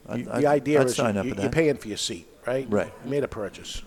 I'd- 0.08 0.22
You- 0.22 0.30
I'd- 0.32 0.42
the 0.42 0.48
idea 0.48 0.82
I'd 0.82 0.88
is 0.88 0.96
sign 0.96 1.16
you, 1.16 1.22
up 1.22 1.26
you, 1.26 1.34
for 1.34 1.42
you're 1.42 1.50
paying 1.50 1.78
for 1.78 1.88
your 1.88 1.98
seat, 1.98 2.28
right? 2.46 2.68
Right. 2.70 2.94
You 3.04 3.10
made 3.10 3.24
a 3.24 3.28
purchase. 3.28 3.82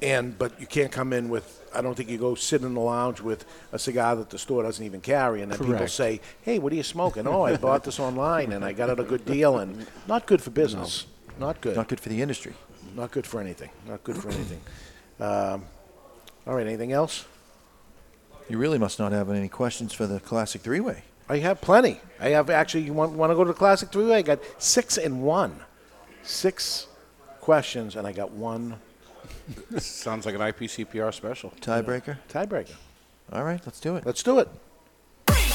And 0.00 0.38
but 0.38 0.60
you 0.60 0.66
can't 0.66 0.92
come 0.92 1.12
in 1.12 1.28
with. 1.28 1.54
I 1.74 1.82
don't 1.82 1.94
think 1.94 2.08
you 2.08 2.18
go 2.18 2.34
sit 2.34 2.62
in 2.62 2.74
the 2.74 2.80
lounge 2.80 3.20
with 3.20 3.44
a 3.72 3.78
cigar 3.78 4.16
that 4.16 4.30
the 4.30 4.38
store 4.38 4.62
doesn't 4.62 4.84
even 4.84 5.00
carry, 5.00 5.42
and 5.42 5.50
then 5.50 5.58
people 5.58 5.74
Correct. 5.74 5.90
say, 5.90 6.20
"Hey, 6.42 6.58
what 6.58 6.72
are 6.72 6.76
you 6.76 6.82
smoking?" 6.82 7.26
"Oh, 7.26 7.42
I 7.42 7.56
bought 7.56 7.84
this 7.84 7.98
online, 7.98 8.52
and 8.52 8.64
I 8.64 8.72
got 8.72 8.90
it 8.90 9.00
a 9.00 9.04
good 9.04 9.24
deal." 9.24 9.58
And 9.58 9.86
not 10.06 10.26
good 10.26 10.40
for 10.40 10.50
business. 10.50 11.06
Not 11.38 11.60
good. 11.60 11.76
Not 11.76 11.88
good 11.88 12.00
for 12.00 12.08
the 12.08 12.22
industry. 12.22 12.54
Not 12.94 13.10
good 13.10 13.26
for 13.26 13.40
anything. 13.40 13.70
Not 13.86 14.04
good 14.04 14.16
for 14.16 14.28
anything. 14.28 14.60
Um, 15.20 15.64
all 16.46 16.54
right. 16.54 16.66
Anything 16.66 16.92
else? 16.92 17.24
You 18.48 18.56
really 18.56 18.78
must 18.78 18.98
not 18.98 19.12
have 19.12 19.28
any 19.30 19.48
questions 19.48 19.92
for 19.92 20.06
the 20.06 20.20
Classic 20.20 20.62
Three 20.62 20.80
Way. 20.80 21.02
I 21.28 21.38
have 21.38 21.60
plenty. 21.60 22.00
I 22.18 22.30
have 22.30 22.48
actually. 22.48 22.84
You 22.84 22.94
want, 22.94 23.12
want 23.12 23.30
to 23.30 23.34
go 23.34 23.44
to 23.44 23.52
the 23.52 23.58
classic 23.58 23.90
three-way? 23.90 24.16
I 24.16 24.22
got 24.22 24.40
six 24.58 24.96
and 24.96 25.22
one, 25.22 25.60
six 26.22 26.86
questions, 27.40 27.96
and 27.96 28.06
I 28.06 28.12
got 28.12 28.30
one 28.30 28.78
Sounds 29.78 30.26
like 30.26 30.34
an 30.34 30.40
IPCPR 30.40 31.12
special. 31.12 31.52
Tiebreaker? 31.60 32.18
tiebreaker. 32.28 32.74
All 33.32 33.44
right, 33.44 33.60
let's 33.66 33.80
do 33.80 33.96
it. 33.96 34.06
Let's 34.06 34.22
do 34.22 34.38
it. 34.38 34.48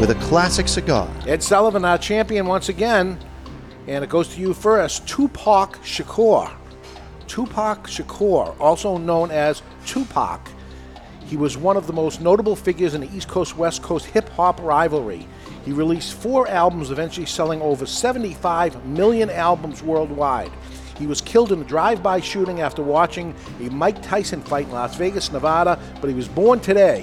with 0.00 0.10
a 0.10 0.14
classic 0.16 0.68
cigar. 0.68 1.10
Ed 1.26 1.42
Sullivan, 1.42 1.84
our 1.84 1.96
champion 1.96 2.46
once 2.46 2.68
again, 2.68 3.18
and 3.86 4.04
it 4.04 4.10
goes 4.10 4.28
to 4.34 4.40
you 4.40 4.52
first. 4.52 5.08
Tupac 5.08 5.76
Shakur. 5.82 6.52
Tupac 7.26 7.86
Shakur, 7.86 8.54
also 8.60 8.98
known 8.98 9.30
as 9.30 9.62
Tupac. 9.86 10.48
He 11.24 11.36
was 11.36 11.56
one 11.56 11.78
of 11.78 11.86
the 11.86 11.92
most 11.94 12.20
notable 12.20 12.54
figures 12.54 12.94
in 12.94 13.00
the 13.00 13.16
East 13.16 13.28
Coast 13.28 13.56
West 13.56 13.82
Coast 13.82 14.04
hip 14.06 14.28
hop 14.30 14.60
rivalry. 14.62 15.26
He 15.64 15.72
released 15.72 16.12
four 16.14 16.46
albums, 16.46 16.90
eventually 16.90 17.26
selling 17.26 17.62
over 17.62 17.86
75 17.86 18.84
million 18.84 19.30
albums 19.30 19.82
worldwide. 19.82 20.52
He 20.98 21.06
was 21.06 21.20
killed 21.22 21.52
in 21.52 21.60
a 21.60 21.64
drive 21.64 22.02
by 22.02 22.20
shooting 22.20 22.60
after 22.60 22.82
watching 22.82 23.34
a 23.60 23.70
Mike 23.70 24.02
Tyson 24.02 24.42
fight 24.42 24.66
in 24.66 24.72
Las 24.72 24.96
Vegas, 24.96 25.32
Nevada, 25.32 25.80
but 26.00 26.08
he 26.08 26.14
was 26.14 26.28
born 26.28 26.60
today. 26.60 27.02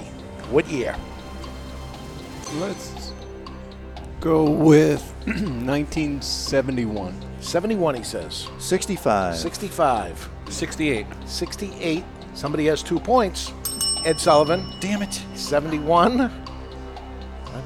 What 0.50 0.66
year? 0.68 0.96
Let's 2.60 3.12
go 4.20 4.48
with 4.48 5.02
1971. 5.26 7.14
71, 7.40 7.94
he 7.96 8.02
says. 8.04 8.48
65. 8.58 9.36
65. 9.36 10.28
68. 10.48 11.06
68. 11.26 12.04
Somebody 12.34 12.66
has 12.66 12.82
two 12.82 13.00
points. 13.00 13.52
Ed 14.04 14.20
Sullivan. 14.20 14.64
Damn 14.80 15.02
it. 15.02 15.20
71. 15.34 16.16
Not 16.16 16.32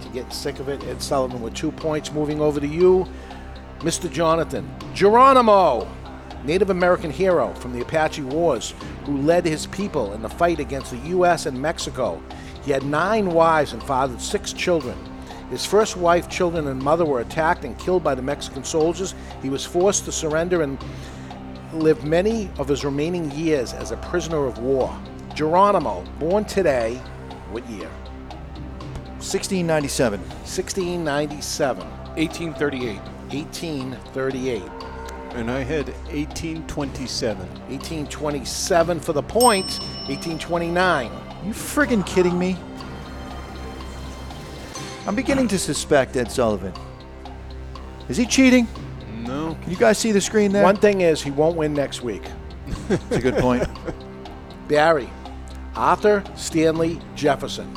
you 0.04 0.10
getting 0.12 0.30
sick 0.30 0.58
of 0.58 0.68
it. 0.68 0.82
Ed 0.84 1.02
Sullivan 1.02 1.42
with 1.42 1.54
two 1.54 1.70
points. 1.72 2.12
Moving 2.12 2.40
over 2.40 2.58
to 2.58 2.66
you, 2.66 3.06
Mr. 3.80 4.10
Jonathan. 4.10 4.68
Geronimo, 4.94 5.86
Native 6.44 6.70
American 6.70 7.10
hero 7.10 7.52
from 7.54 7.72
the 7.72 7.82
Apache 7.82 8.22
Wars, 8.22 8.74
who 9.04 9.18
led 9.18 9.44
his 9.44 9.66
people 9.66 10.12
in 10.14 10.22
the 10.22 10.28
fight 10.28 10.60
against 10.60 10.90
the 10.92 10.98
U.S. 11.08 11.46
and 11.46 11.60
Mexico. 11.60 12.22
He 12.64 12.70
had 12.70 12.84
nine 12.84 13.30
wives 13.30 13.72
and 13.72 13.82
fathered 13.82 14.20
six 14.20 14.52
children. 14.52 14.96
His 15.50 15.64
first 15.64 15.96
wife, 15.96 16.28
children, 16.28 16.66
and 16.66 16.80
mother 16.80 17.04
were 17.04 17.20
attacked 17.20 17.64
and 17.64 17.78
killed 17.78 18.04
by 18.04 18.14
the 18.14 18.22
Mexican 18.22 18.64
soldiers. 18.64 19.14
He 19.40 19.48
was 19.48 19.64
forced 19.64 20.04
to 20.04 20.12
surrender 20.12 20.62
and 20.62 20.78
lived 21.72 22.04
many 22.04 22.50
of 22.58 22.68
his 22.68 22.84
remaining 22.84 23.30
years 23.30 23.72
as 23.72 23.90
a 23.90 23.96
prisoner 23.96 24.46
of 24.46 24.58
war. 24.58 24.94
Geronimo, 25.34 26.04
born 26.18 26.44
today, 26.44 27.00
What 27.50 27.68
year? 27.70 27.88
1697. 29.18 30.20
1697. 30.20 31.86
1838. 32.16 32.98
1838. 33.32 34.62
And 35.34 35.50
I 35.50 35.60
had 35.60 35.88
1827. 36.12 37.38
1827 37.38 39.00
for 39.00 39.12
the 39.12 39.22
point. 39.22 39.78
1829. 40.08 41.10
You 41.44 41.52
friggin' 41.52 42.04
kidding 42.06 42.38
me? 42.38 42.56
I'm 45.06 45.14
beginning 45.14 45.48
to 45.48 45.58
suspect 45.58 46.16
Ed 46.16 46.30
Sullivan. 46.30 46.72
Is 48.08 48.16
he 48.16 48.26
cheating? 48.26 48.66
No. 49.24 49.56
Can 49.62 49.70
you 49.70 49.76
guys 49.76 49.98
see 49.98 50.12
the 50.12 50.20
screen 50.20 50.52
there? 50.52 50.62
One 50.62 50.76
thing 50.76 51.00
is, 51.00 51.22
he 51.22 51.30
won't 51.30 51.56
win 51.56 51.72
next 51.72 52.02
week. 52.02 52.22
That's 52.88 53.16
a 53.16 53.20
good 53.20 53.36
point. 53.36 53.66
Barry, 54.68 55.08
Arthur 55.74 56.22
Stanley 56.36 57.00
Jefferson, 57.14 57.74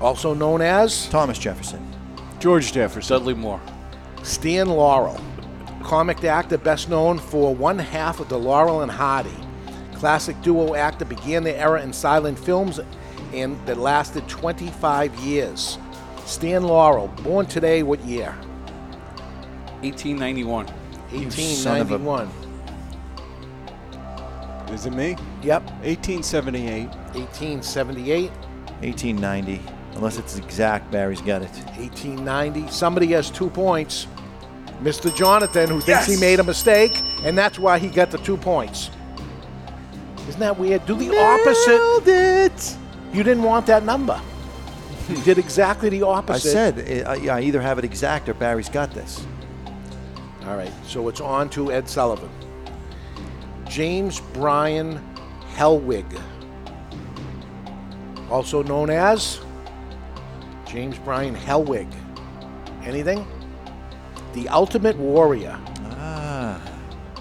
also 0.00 0.34
known 0.34 0.60
as 0.62 1.08
Thomas 1.08 1.38
Jefferson, 1.38 1.84
George 2.38 2.72
Jefferson, 2.72 3.18
Dudley 3.18 3.34
Moore, 3.34 3.60
Stan 4.22 4.68
Laurel, 4.68 5.20
comic 5.82 6.22
actor 6.22 6.58
best 6.58 6.88
known 6.88 7.18
for 7.18 7.54
one 7.54 7.78
half 7.78 8.20
of 8.20 8.28
the 8.28 8.38
Laurel 8.38 8.82
and 8.82 8.90
Hardy. 8.90 9.34
Classic 10.00 10.40
duo 10.40 10.74
actor 10.74 11.04
began 11.04 11.44
their 11.44 11.58
era 11.58 11.82
in 11.82 11.92
silent 11.92 12.38
films 12.38 12.80
and 13.34 13.54
that 13.66 13.76
lasted 13.76 14.26
25 14.28 15.14
years. 15.16 15.76
Stan 16.24 16.62
Laurel, 16.62 17.08
born 17.22 17.44
today, 17.44 17.82
what 17.82 18.00
year? 18.00 18.30
1891. 19.82 20.68
son 20.68 20.76
1891. 21.12 22.30
Is 24.70 24.86
it 24.86 24.94
me? 24.94 25.16
Yep. 25.42 25.64
1878. 25.82 26.86
1878. 26.86 28.30
1890. 28.30 29.60
Unless 29.96 30.16
it's 30.16 30.38
exact, 30.38 30.90
Barry's 30.90 31.20
got 31.20 31.42
it. 31.42 31.50
1890. 31.76 32.68
Somebody 32.70 33.08
has 33.08 33.30
two 33.30 33.50
points. 33.50 34.06
Mr. 34.82 35.14
Jonathan, 35.14 35.68
who 35.68 35.82
thinks 35.82 36.06
he 36.06 36.18
made 36.18 36.40
a 36.40 36.44
mistake, 36.44 37.02
and 37.22 37.36
that's 37.36 37.58
why 37.58 37.78
he 37.78 37.88
got 37.88 38.10
the 38.10 38.16
two 38.16 38.38
points. 38.38 38.88
Isn't 40.28 40.40
that 40.40 40.58
weird? 40.58 40.86
Do 40.86 40.94
the 40.94 41.10
opposite. 41.18 42.08
it. 42.08 42.76
You 43.12 43.22
didn't 43.22 43.42
want 43.42 43.66
that 43.66 43.84
number. 43.84 44.20
You 45.08 45.20
did 45.22 45.38
exactly 45.38 45.88
the 45.88 46.02
I 46.04 46.18
opposite. 46.18 46.50
said 46.52 46.78
I, 47.06 47.16
said, 47.16 47.28
I 47.28 47.40
either 47.40 47.60
have 47.60 47.78
it 47.78 47.84
exact 47.84 48.28
or 48.28 48.34
Barry's 48.34 48.68
got 48.68 48.92
this. 48.92 49.26
All 50.46 50.56
right, 50.56 50.72
so 50.86 51.08
it's 51.08 51.20
on 51.20 51.48
to 51.50 51.72
Ed 51.72 51.88
Sullivan. 51.88 52.30
James 53.68 54.20
Brian 54.32 55.00
Hellwig, 55.54 56.20
also 58.30 58.62
known 58.62 58.90
as 58.90 59.40
James 60.66 60.98
Brian 60.98 61.34
Hellwig. 61.34 61.92
Anything? 62.84 63.26
The 64.32 64.48
Ultimate 64.48 64.96
Warrior. 64.96 65.58
Ah. 65.90 66.60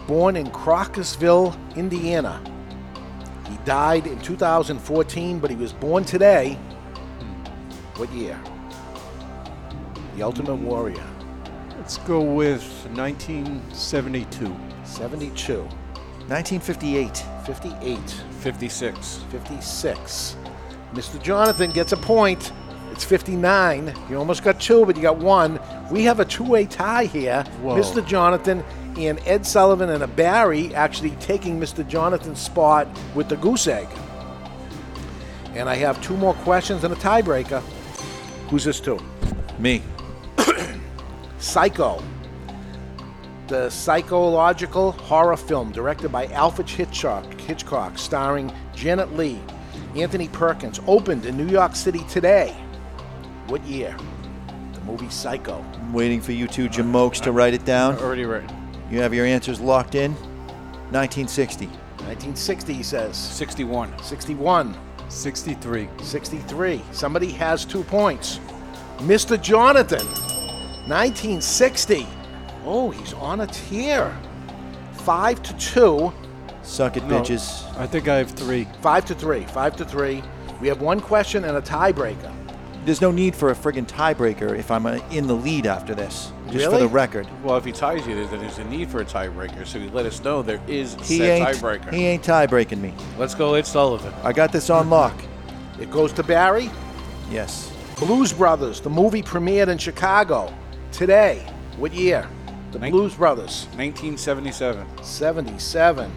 Born 0.07 0.35
in 0.35 0.49
Crawfordsville, 0.51 1.55
Indiana. 1.75 2.39
He 3.59 3.65
died 3.65 4.07
in 4.07 4.19
2014, 4.19 5.39
but 5.39 5.49
he 5.49 5.55
was 5.55 5.73
born 5.73 6.03
today. 6.05 6.53
What 7.95 8.11
year? 8.13 8.39
The 10.15 10.23
Ultimate 10.23 10.55
Warrior. 10.55 11.03
Let's 11.77 11.97
go 11.99 12.21
with 12.21 12.63
1972. 12.93 14.55
72. 14.83 15.61
1958. 16.27 17.17
58. 17.45 17.99
56. 18.39 19.23
56. 19.29 20.37
Mr. 20.93 21.21
Jonathan 21.21 21.71
gets 21.71 21.91
a 21.91 21.97
point. 21.97 22.51
It's 22.91 23.03
59. 23.03 23.93
You 24.09 24.17
almost 24.17 24.43
got 24.43 24.59
two, 24.59 24.85
but 24.85 24.95
you 24.95 25.01
got 25.01 25.17
one. 25.17 25.59
We 25.91 26.03
have 26.03 26.19
a 26.19 26.25
two-way 26.25 26.65
tie 26.65 27.05
here. 27.05 27.43
Whoa. 27.61 27.75
Mr. 27.75 28.05
Jonathan 28.05 28.63
and 28.97 29.19
Ed 29.25 29.45
Sullivan 29.45 29.89
and 29.89 30.03
a 30.03 30.07
Barry 30.07 30.73
actually 30.75 31.11
taking 31.19 31.59
Mr. 31.59 31.87
Jonathan's 31.87 32.39
spot 32.39 32.87
with 33.15 33.29
the 33.29 33.37
goose 33.37 33.67
egg. 33.67 33.87
And 35.53 35.69
I 35.69 35.75
have 35.75 36.01
two 36.01 36.15
more 36.15 36.33
questions 36.35 36.83
and 36.83 36.93
a 36.93 36.97
tiebreaker. 36.97 37.61
Who's 38.49 38.63
this 38.63 38.79
to? 38.81 38.99
Me. 39.57 39.81
Psycho. 41.39 42.03
The 43.47 43.69
psychological 43.69 44.91
horror 44.91 45.37
film 45.37 45.71
directed 45.71 46.11
by 46.11 46.27
Alfred 46.27 46.69
Hitchcock, 46.69 47.39
Hitchcock 47.41 47.97
starring 47.97 48.53
Janet 48.75 49.15
Leigh, 49.17 49.41
Anthony 49.95 50.27
Perkins, 50.27 50.79
opened 50.85 51.25
in 51.25 51.35
New 51.35 51.47
York 51.47 51.75
City 51.75 52.03
today. 52.09 52.55
What 53.47 53.63
year? 53.63 53.97
The 54.73 54.81
movie 54.81 55.09
Psycho. 55.09 55.65
I'm 55.73 55.93
waiting 55.93 56.21
for 56.21 56.31
you 56.31 56.47
two 56.47 56.69
jamokes 56.69 57.19
to 57.21 57.31
write 57.31 57.55
it 57.55 57.65
down. 57.65 57.97
Already 57.97 58.25
written. 58.25 58.58
You 58.89 58.99
have 59.01 59.13
your 59.13 59.25
answers 59.25 59.59
locked 59.59 59.95
in. 59.95 60.13
1960. 60.91 61.67
1960, 61.67 62.73
he 62.73 62.83
says. 62.83 63.15
61. 63.17 63.97
61. 64.01 64.75
63. 65.09 65.89
63. 66.01 66.81
Somebody 66.91 67.31
has 67.31 67.65
two 67.65 67.83
points. 67.83 68.39
Mr. 68.99 69.41
Jonathan, 69.41 70.05
1960. 70.87 72.07
Oh, 72.65 72.89
he's 72.91 73.13
on 73.13 73.41
a 73.41 73.47
tear. 73.47 74.17
Five 74.91 75.41
to 75.43 75.55
two. 75.57 76.11
Suck 76.63 76.97
it, 76.97 77.03
No, 77.05 77.21
bitches. 77.21 77.65
I 77.77 77.87
think 77.87 78.07
I 78.07 78.17
have 78.17 78.31
three. 78.31 78.67
Five 78.81 79.05
to 79.05 79.15
three. 79.15 79.43
Five 79.45 79.75
to 79.77 79.85
three. 79.85 80.21
We 80.59 80.67
have 80.67 80.81
one 80.81 80.99
question 80.99 81.45
and 81.45 81.57
a 81.57 81.61
tiebreaker. 81.61 82.33
There's 82.85 83.01
no 83.01 83.11
need 83.11 83.35
for 83.35 83.51
a 83.51 83.55
friggin' 83.55 83.87
tiebreaker 83.87 84.57
if 84.57 84.71
I'm 84.71 84.85
uh, 84.85 84.99
in 85.11 85.27
the 85.27 85.33
lead 85.33 85.65
after 85.65 85.95
this. 85.95 86.31
Just 86.51 86.65
for 86.65 86.71
Really? 86.71 86.81
the 86.83 86.87
record. 86.87 87.27
Well, 87.43 87.57
if 87.57 87.65
he 87.65 87.71
ties 87.71 88.05
you, 88.07 88.15
then 88.27 88.39
there's 88.39 88.57
a 88.57 88.63
need 88.65 88.89
for 88.89 89.01
a 89.01 89.05
tiebreaker. 89.05 89.65
So 89.67 89.79
he 89.79 89.87
let 89.89 90.05
us 90.05 90.23
know 90.23 90.41
there 90.41 90.59
is 90.67 90.95
He 90.95 91.17
said 91.19 91.41
ain't, 91.47 91.47
tiebreaker. 91.57 91.93
he 91.93 92.05
ain't 92.05 92.23
tie 92.23 92.47
breaking 92.47 92.81
me. 92.81 92.93
Let's 93.17 93.35
go, 93.35 93.53
Ed 93.53 93.67
Sullivan. 93.67 94.13
I 94.23 94.33
got 94.33 94.51
this 94.51 94.69
on 94.69 94.89
lock. 94.89 95.13
It 95.79 95.91
goes 95.91 96.11
to 96.13 96.23
Barry. 96.23 96.69
Yes. 97.29 97.71
Blues 97.99 98.33
Brothers. 98.33 98.81
The 98.81 98.89
movie 98.89 99.21
premiered 99.21 99.67
in 99.67 99.77
Chicago 99.77 100.53
today. 100.91 101.45
What 101.77 101.93
year? 101.93 102.27
The 102.71 102.79
Nin- 102.79 102.91
Blues 102.91 103.13
Brothers. 103.15 103.67
1977. 103.75 104.85
77. 105.03 106.11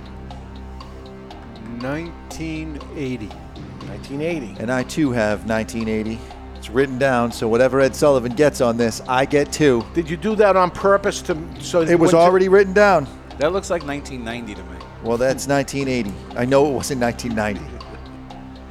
1980. 1.80 3.26
1980. 3.26 4.56
And 4.60 4.70
I 4.72 4.82
too 4.84 5.10
have 5.12 5.46
1980. 5.48 6.18
It's 6.62 6.70
written 6.70 6.96
down, 6.96 7.32
so 7.32 7.48
whatever 7.48 7.80
Ed 7.80 7.96
Sullivan 7.96 8.36
gets 8.36 8.60
on 8.60 8.76
this, 8.76 9.00
I 9.08 9.24
get 9.24 9.50
two. 9.50 9.84
Did 9.94 10.08
you 10.08 10.16
do 10.16 10.36
that 10.36 10.54
on 10.54 10.70
purpose 10.70 11.20
to 11.22 11.36
so 11.58 11.80
It 11.82 11.98
was 11.98 12.14
already 12.14 12.48
written 12.48 12.72
down. 12.72 13.08
That 13.38 13.52
looks 13.52 13.68
like 13.68 13.84
1990 13.84 14.54
to 14.54 14.62
me. 14.70 14.76
Well, 15.02 15.16
that's 15.16 15.48
1980. 15.48 16.14
I 16.38 16.44
know 16.44 16.68
it 16.68 16.72
wasn't 16.72 17.00
1990. 17.00 17.88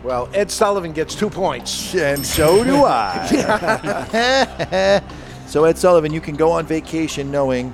Well, 0.06 0.30
Ed 0.34 0.50
Sullivan 0.50 0.94
gets 0.94 1.16
two 1.16 1.30
points. 1.30 1.94
And 1.94 2.26
so 2.26 2.64
do 2.64 2.86
I. 2.86 3.28
so, 5.46 5.66
Ed 5.66 5.78
Sullivan, 5.78 6.14
you 6.14 6.22
can 6.22 6.38
go 6.38 6.50
on 6.50 6.66
vacation 6.66 7.30
knowing 7.30 7.74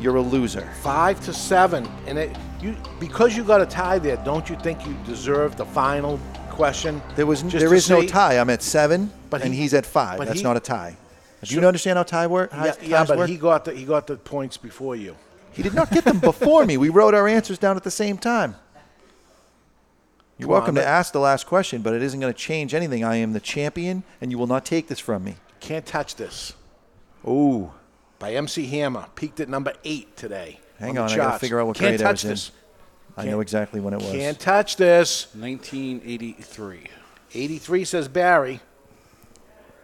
you're 0.00 0.14
a 0.14 0.22
loser. 0.22 0.72
Five 0.80 1.18
to 1.24 1.34
seven, 1.34 1.88
and 2.06 2.18
it 2.18 2.36
you 2.60 2.76
because 3.00 3.36
you 3.36 3.42
got 3.42 3.60
a 3.60 3.66
tie 3.66 3.98
there. 3.98 4.16
Don't 4.18 4.48
you 4.48 4.54
think 4.54 4.86
you 4.86 4.96
deserve 5.04 5.56
the 5.56 5.66
final 5.66 6.20
question? 6.56 7.00
There 7.14 7.26
was 7.26 7.42
Just 7.42 7.58
there 7.58 7.68
to 7.68 7.74
is 7.74 7.88
no 7.90 8.00
say- 8.00 8.06
tie. 8.08 8.38
I'm 8.38 8.50
at 8.50 8.62
seven, 8.62 9.10
But 9.30 9.42
and 9.42 9.54
he- 9.54 9.60
he's 9.62 9.74
at 9.74 9.86
five. 9.86 10.18
but 10.18 10.26
That's 10.26 10.40
he- 10.40 10.44
not 10.44 10.56
a 10.56 10.60
tie. 10.60 10.96
Do 11.44 11.54
you 11.54 11.60
understand 11.66 11.96
how 11.98 12.02
tie 12.02 12.26
work? 12.26 12.50
Yeah, 12.52 12.74
yeah, 12.82 13.04
but 13.04 13.28
he 13.28 13.36
got 13.36 13.66
the 13.66 13.72
he 13.72 13.84
got 13.84 14.06
the 14.06 14.16
points 14.16 14.56
before 14.56 14.96
you. 14.96 15.14
He 15.52 15.62
did 15.62 15.74
not 15.74 15.90
get 15.90 16.04
them 16.04 16.18
before 16.18 16.66
me. 16.66 16.76
We 16.76 16.88
wrote 16.88 17.14
our 17.14 17.28
answers 17.28 17.58
down 17.58 17.76
at 17.76 17.84
the 17.84 17.90
same 17.90 18.18
time. 18.18 18.56
You're 20.38 20.48
welcome 20.50 20.74
to 20.74 20.86
ask 20.86 21.12
the 21.12 21.20
last 21.20 21.46
question, 21.46 21.80
but 21.82 21.94
it 21.94 22.02
isn't 22.02 22.20
going 22.20 22.32
to 22.32 22.38
change 22.38 22.74
anything. 22.74 23.02
I 23.04 23.16
am 23.16 23.32
the 23.32 23.40
champion, 23.40 24.02
and 24.20 24.30
you 24.30 24.36
will 24.38 24.46
not 24.46 24.66
take 24.66 24.88
this 24.88 24.98
from 24.98 25.24
me. 25.24 25.36
Can't 25.60 25.86
touch 25.86 26.16
this. 26.16 26.52
Ooh. 27.26 27.70
By 28.18 28.34
MC 28.34 28.66
Hammer, 28.66 29.06
peaked 29.14 29.40
at 29.40 29.48
number 29.48 29.72
eight 29.84 30.14
today. 30.16 30.60
Hang 30.78 30.94
the 30.94 31.00
on, 31.00 31.06
I 31.10 31.16
got 31.16 31.22
to 31.24 31.28
charts. 31.30 31.40
figure 31.40 31.60
out 31.60 31.66
what 31.68 31.76
Can't 31.76 31.96
grade 31.96 32.00
I 32.02 32.04
touch 32.04 32.12
was 32.12 32.24
in. 32.24 32.30
this. 32.30 32.50
I 33.16 33.24
know 33.24 33.40
exactly 33.40 33.80
when 33.80 33.94
it 33.94 34.00
was. 34.02 34.10
Can't 34.12 34.38
touch 34.38 34.76
this. 34.76 35.28
1983. 35.34 36.84
83 37.34 37.84
says 37.84 38.08
Barry. 38.08 38.60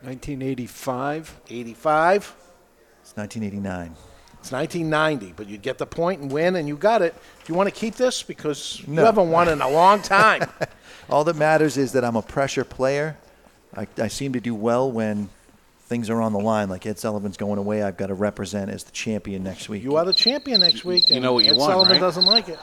1985. 0.02 1.40
85. 1.48 2.34
It's 3.02 3.16
1989. 3.16 3.96
It's 4.40 4.50
1990, 4.50 5.34
but 5.36 5.46
you 5.48 5.56
get 5.56 5.78
the 5.78 5.86
point 5.86 6.20
and 6.20 6.30
win, 6.30 6.56
and 6.56 6.66
you 6.66 6.76
got 6.76 7.00
it. 7.00 7.14
Do 7.14 7.52
you 7.52 7.54
want 7.56 7.68
to 7.68 7.74
keep 7.74 7.94
this 7.94 8.22
because 8.24 8.82
No. 8.88 9.02
you 9.02 9.06
haven't 9.06 9.30
won 9.30 9.48
in 9.48 9.60
a 9.60 9.68
long 9.68 10.02
time? 10.02 10.42
All 11.08 11.22
that 11.24 11.36
matters 11.36 11.76
is 11.76 11.92
that 11.92 12.04
I'm 12.04 12.16
a 12.16 12.22
pressure 12.22 12.64
player. 12.64 13.16
I, 13.76 13.86
I 13.98 14.08
seem 14.08 14.32
to 14.32 14.40
do 14.40 14.54
well 14.54 14.90
when 14.90 15.28
things 15.82 16.10
are 16.10 16.20
on 16.20 16.32
the 16.32 16.40
line. 16.40 16.68
Like 16.68 16.84
Ed 16.86 16.98
Sullivan's 16.98 17.36
going 17.36 17.58
away, 17.58 17.82
I've 17.84 17.96
got 17.96 18.08
to 18.08 18.14
represent 18.14 18.70
as 18.70 18.82
the 18.82 18.90
champion 18.92 19.44
next 19.44 19.68
week. 19.68 19.82
you 19.84 19.96
are 19.96 20.04
the 20.04 20.12
champion 20.12 20.60
next 20.60 20.84
week. 20.84 21.08
You 21.08 21.16
and 21.16 21.22
know 21.22 21.34
what 21.34 21.44
you 21.44 21.52
Ed 21.52 21.58
want, 21.58 21.70
Sullivan 21.70 21.92
right? 21.92 22.00
doesn't 22.00 22.24
like 22.26 22.48
it. 22.48 22.58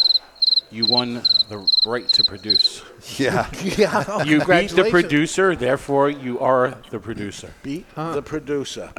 You 0.71 0.85
won 0.85 1.21
the 1.49 1.67
right 1.85 2.07
to 2.09 2.23
produce. 2.23 2.83
Yeah. 3.17 3.49
Yeah. 3.77 4.23
You 4.23 4.43
beat 4.45 4.71
the 4.71 4.87
producer, 4.89 5.55
therefore 5.55 6.09
you 6.09 6.39
are 6.39 6.75
the 6.89 6.99
producer. 6.99 7.53
Beat 7.63 7.85
the 7.95 8.21
producer. 8.21 8.91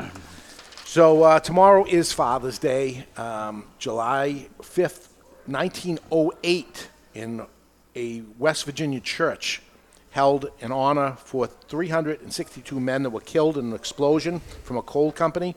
So 0.85 1.23
uh, 1.23 1.41
tomorrow 1.41 1.85
is 1.85 2.13
Father's 2.13 2.59
Day, 2.59 3.07
um, 3.17 3.65
July 3.79 4.49
5th, 4.61 5.09
1908, 5.47 6.89
in 7.15 7.47
a 7.95 8.23
West 8.39 8.65
Virginia 8.65 9.01
church 9.01 9.63
held 10.11 10.51
in 10.59 10.73
honor 10.73 11.17
for 11.25 11.47
362 11.47 12.81
men 12.81 13.05
that 13.05 13.11
were 13.11 13.21
killed 13.21 13.57
in 13.57 13.67
an 13.67 13.75
explosion 13.75 14.41
from 14.65 14.77
a 14.77 14.83
coal 14.83 15.13
company 15.13 15.55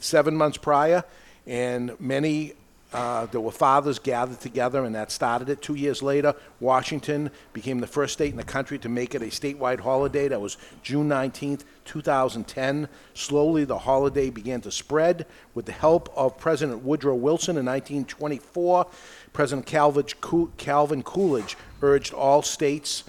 seven 0.00 0.34
months 0.34 0.58
prior, 0.58 1.04
and 1.46 1.98
many 2.00 2.54
uh, 2.92 3.26
there 3.26 3.40
were 3.40 3.52
fathers 3.52 4.00
gathered 4.00 4.40
together, 4.40 4.84
and 4.84 4.94
that 4.96 5.12
started 5.12 5.48
it. 5.48 5.62
Two 5.62 5.76
years 5.76 6.02
later, 6.02 6.34
Washington 6.58 7.30
became 7.52 7.78
the 7.78 7.86
first 7.86 8.14
state 8.14 8.32
in 8.32 8.36
the 8.36 8.42
country 8.42 8.78
to 8.80 8.88
make 8.88 9.14
it 9.14 9.22
a 9.22 9.26
statewide 9.26 9.80
holiday. 9.80 10.26
That 10.26 10.40
was 10.40 10.56
June 10.82 11.08
19th, 11.08 11.62
2010. 11.84 12.88
Slowly, 13.14 13.64
the 13.64 13.78
holiday 13.78 14.28
began 14.28 14.60
to 14.62 14.72
spread. 14.72 15.26
With 15.54 15.66
the 15.66 15.72
help 15.72 16.12
of 16.16 16.36
President 16.36 16.82
Woodrow 16.82 17.14
Wilson 17.14 17.56
in 17.56 17.66
1924, 17.66 18.86
President 19.32 19.66
Calvin 19.66 21.02
Coolidge 21.02 21.56
urged 21.82 22.12
all 22.12 22.42
states 22.42 23.04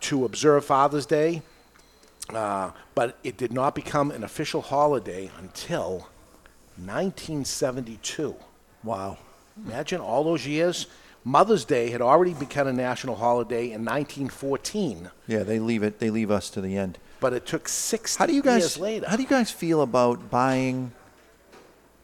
to 0.00 0.24
observe 0.24 0.64
Father's 0.64 1.06
Day, 1.06 1.42
uh, 2.30 2.72
but 2.96 3.16
it 3.22 3.36
did 3.36 3.52
not 3.52 3.76
become 3.76 4.10
an 4.10 4.24
official 4.24 4.60
holiday 4.60 5.30
until 5.38 6.08
1972. 6.76 8.34
Wow. 8.84 9.18
Imagine 9.66 10.00
all 10.00 10.24
those 10.24 10.46
years. 10.46 10.86
Mother's 11.24 11.64
Day 11.64 11.90
had 11.90 12.00
already 12.02 12.34
become 12.34 12.66
a 12.66 12.72
national 12.72 13.14
holiday 13.16 13.66
in 13.66 13.84
1914, 13.84 15.10
Yeah, 15.28 15.44
they 15.44 15.60
leave 15.60 15.82
it. 15.84 16.00
They 16.00 16.10
leave 16.10 16.30
us 16.32 16.50
to 16.50 16.60
the 16.60 16.76
end. 16.76 16.98
but 17.20 17.32
it 17.32 17.46
took 17.46 17.68
60 17.68 18.18
How 18.18 18.26
do 18.26 18.32
you 18.34 18.42
guys? 18.42 18.62
years 18.62 18.78
later. 18.78 19.08
How 19.08 19.14
do 19.16 19.22
you 19.22 19.28
guys 19.28 19.50
feel 19.52 19.82
about 19.82 20.30
buying 20.30 20.90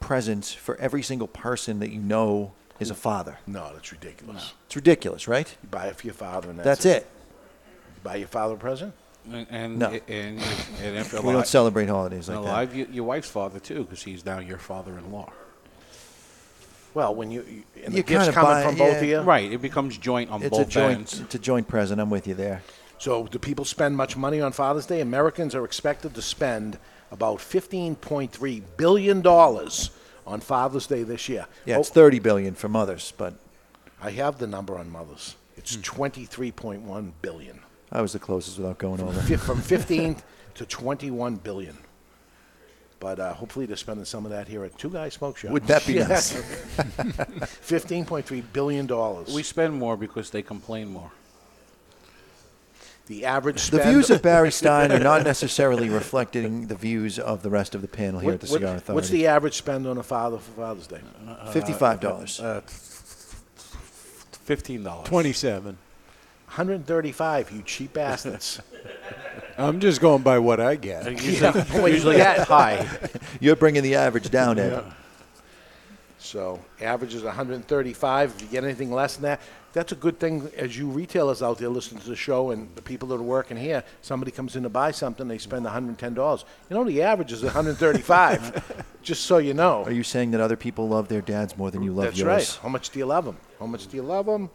presents 0.00 0.52
for 0.52 0.76
every 0.76 1.02
single 1.02 1.26
person 1.28 1.80
that 1.80 1.90
you 1.90 2.00
know 2.00 2.52
is 2.78 2.90
a 2.90 2.94
father? 2.94 3.38
No, 3.46 3.70
that's 3.72 3.90
ridiculous. 3.90 4.52
It's 4.66 4.76
ridiculous, 4.76 5.26
right? 5.26 5.48
You 5.62 5.68
buy 5.68 5.86
it 5.86 5.96
for 5.96 6.06
your 6.06 6.14
father, 6.14 6.50
and 6.50 6.58
That's, 6.60 6.84
that's, 6.84 6.84
it. 7.02 7.06
You 7.96 8.00
buy 8.04 8.16
your 8.16 8.28
father 8.28 8.54
a 8.54 8.58
present? 8.58 8.94
And 9.30 9.46
and, 9.50 9.78
No. 9.80 9.88
and, 9.88 10.40
and 10.80 10.96
if 10.96 11.12
We 11.12 11.32
don't 11.32 11.46
celebrate 11.46 11.88
holidays 11.88 12.28
like 12.28 12.38
that. 12.38 12.48
alive, 12.48 12.74
you, 12.74 12.86
your 12.92 13.04
wife's 13.04 13.28
father 13.28 13.58
too, 13.58 13.82
because 13.82 14.02
he's 14.04 14.24
now 14.24 14.38
your 14.38 14.58
father-in-law. 14.58 15.32
Well, 16.98 17.14
when 17.14 17.30
you, 17.30 17.42
you 17.48 17.62
and 17.84 17.94
You 17.94 18.02
the 18.02 18.08
gifts 18.08 18.24
kinda 18.24 18.32
coming 18.32 18.50
buy- 18.50 18.62
from 18.64 18.74
both 18.74 18.96
of 18.96 19.02
yeah. 19.04 19.20
you, 19.20 19.20
Right, 19.20 19.52
it 19.52 19.62
becomes 19.62 19.96
joint 19.98 20.32
on 20.32 20.42
It's 20.42 20.50
both 20.50 20.66
a 20.66 20.70
joint. 20.70 20.98
ends. 20.98 21.20
It's 21.20 21.34
a 21.36 21.38
joint 21.38 21.68
present. 21.68 22.00
I'm 22.00 22.10
with 22.10 22.26
you 22.26 22.34
there. 22.34 22.60
So, 22.98 23.28
do 23.28 23.38
people 23.38 23.64
spend 23.64 23.96
much 23.96 24.16
money 24.16 24.40
on 24.40 24.50
Father's 24.50 24.84
Day? 24.86 25.00
Americans 25.00 25.54
are 25.54 25.64
expected 25.64 26.12
to 26.16 26.22
spend 26.22 26.76
about 27.12 27.38
$15.3 27.38 28.62
billion 28.76 29.24
on 29.24 30.40
Father's 30.40 30.88
Day 30.88 31.04
this 31.04 31.28
year. 31.28 31.46
Yeah, 31.64 31.76
oh. 31.76 31.80
it's 31.82 31.90
Oh, 31.90 31.94
30 31.94 32.18
billion 32.18 32.54
for 32.56 32.68
mothers, 32.68 33.12
but 33.16 33.34
I 34.02 34.10
have 34.10 34.38
the 34.38 34.48
number 34.48 34.76
on 34.76 34.90
mothers. 34.90 35.36
It's 35.56 35.76
hmm. 35.76 35.82
23.1 35.82 37.12
billion. 37.22 37.60
I 37.92 38.00
was 38.00 38.12
the 38.12 38.18
closest 38.18 38.58
without 38.58 38.78
going 38.78 39.00
over. 39.00 39.20
Fif- 39.20 39.40
From 39.42 39.60
15 39.60 40.16
to 40.56 40.66
21 40.66 41.36
billion. 41.36 41.78
But 43.00 43.20
uh, 43.20 43.32
hopefully 43.32 43.64
they're 43.66 43.76
spending 43.76 44.04
some 44.04 44.24
of 44.24 44.32
that 44.32 44.48
here 44.48 44.64
at 44.64 44.76
Two 44.76 44.90
Guys 44.90 45.14
Smoke 45.14 45.36
Shop. 45.36 45.52
Would 45.52 45.68
that 45.68 45.86
be 45.86 45.94
nice? 46.00 46.32
$15.3 46.34 48.42
billion. 48.52 48.88
We 49.34 49.42
spend 49.44 49.74
more 49.74 49.96
because 49.96 50.30
they 50.30 50.42
complain 50.42 50.88
more. 50.88 51.12
the 53.06 53.24
average 53.24 53.70
The 53.70 53.76
spend- 53.78 53.90
views 53.90 54.10
of 54.10 54.20
Barry 54.30 54.50
Stein 54.50 54.90
are 54.90 54.98
not 54.98 55.22
necessarily 55.22 55.88
reflecting 55.88 56.66
the 56.66 56.74
views 56.74 57.20
of 57.20 57.42
the 57.42 57.50
rest 57.50 57.76
of 57.76 57.82
the 57.82 57.88
panel 57.88 58.18
here 58.20 58.32
What- 58.32 58.34
at 58.34 58.40
the 58.40 58.46
what- 58.48 58.60
Cigar 58.60 58.74
Authority. 58.76 58.94
What's 58.96 59.10
the 59.10 59.26
average 59.28 59.54
spend 59.54 59.86
on 59.86 59.96
a 59.98 60.02
father 60.02 60.38
for 60.38 60.50
Father's 60.60 60.88
Day? 60.88 61.00
$55. 61.52 62.42
Uh, 62.44 62.60
Fifteen 64.44 64.82
dollars. 64.82 65.06
27. 65.08 65.76
135, 66.46 67.50
you 67.52 67.62
cheap 67.62 67.92
bastards. 67.92 68.60
I'm 69.58 69.80
just 69.80 70.00
going 70.00 70.22
by 70.22 70.38
what 70.38 70.60
I 70.60 70.76
get. 70.76 71.04
Yeah, 71.38 71.50
boy, 71.72 71.98
that 71.98 72.46
high. 72.46 72.86
You're 73.40 73.56
bringing 73.56 73.82
the 73.82 73.96
average 73.96 74.30
down, 74.30 74.58
Ed. 74.58 74.84
So 76.18 76.60
average 76.80 77.14
is 77.14 77.22
135. 77.22 78.34
If 78.36 78.42
you 78.42 78.48
get 78.48 78.64
anything 78.64 78.92
less 78.92 79.16
than 79.16 79.24
that, 79.24 79.40
that's 79.72 79.92
a 79.92 79.96
good 79.96 80.18
thing 80.18 80.50
as 80.56 80.76
you 80.76 80.88
retailers 80.88 81.42
out 81.42 81.58
there 81.58 81.68
listening 81.68 82.00
to 82.02 82.08
the 82.08 82.16
show 82.16 82.50
and 82.50 82.68
the 82.74 82.82
people 82.82 83.08
that 83.08 83.16
are 83.16 83.22
working 83.22 83.56
here. 83.56 83.84
Somebody 84.02 84.30
comes 84.30 84.56
in 84.56 84.62
to 84.62 84.68
buy 84.68 84.90
something, 84.90 85.28
they 85.28 85.38
spend 85.38 85.64
110 85.64 86.14
dollars. 86.14 86.44
You 86.70 86.76
know 86.76 86.84
the 86.84 87.02
average 87.02 87.32
is 87.32 87.42
135. 87.42 88.84
just 89.02 89.26
so 89.26 89.38
you 89.38 89.54
know. 89.54 89.84
Are 89.84 89.92
you 89.92 90.02
saying 90.02 90.30
that 90.32 90.40
other 90.40 90.56
people 90.56 90.88
love 90.88 91.08
their 91.08 91.20
dads 91.20 91.56
more 91.56 91.70
than 91.70 91.82
you 91.82 91.92
love 91.92 92.06
That's 92.06 92.18
yours? 92.18 92.28
right. 92.28 92.58
How 92.62 92.68
much 92.68 92.90
do 92.90 92.98
you 92.98 93.06
love 93.06 93.24
them? 93.24 93.36
How 93.58 93.66
much 93.66 93.86
do 93.86 93.96
you 93.96 94.02
love 94.02 94.26
them? 94.26 94.50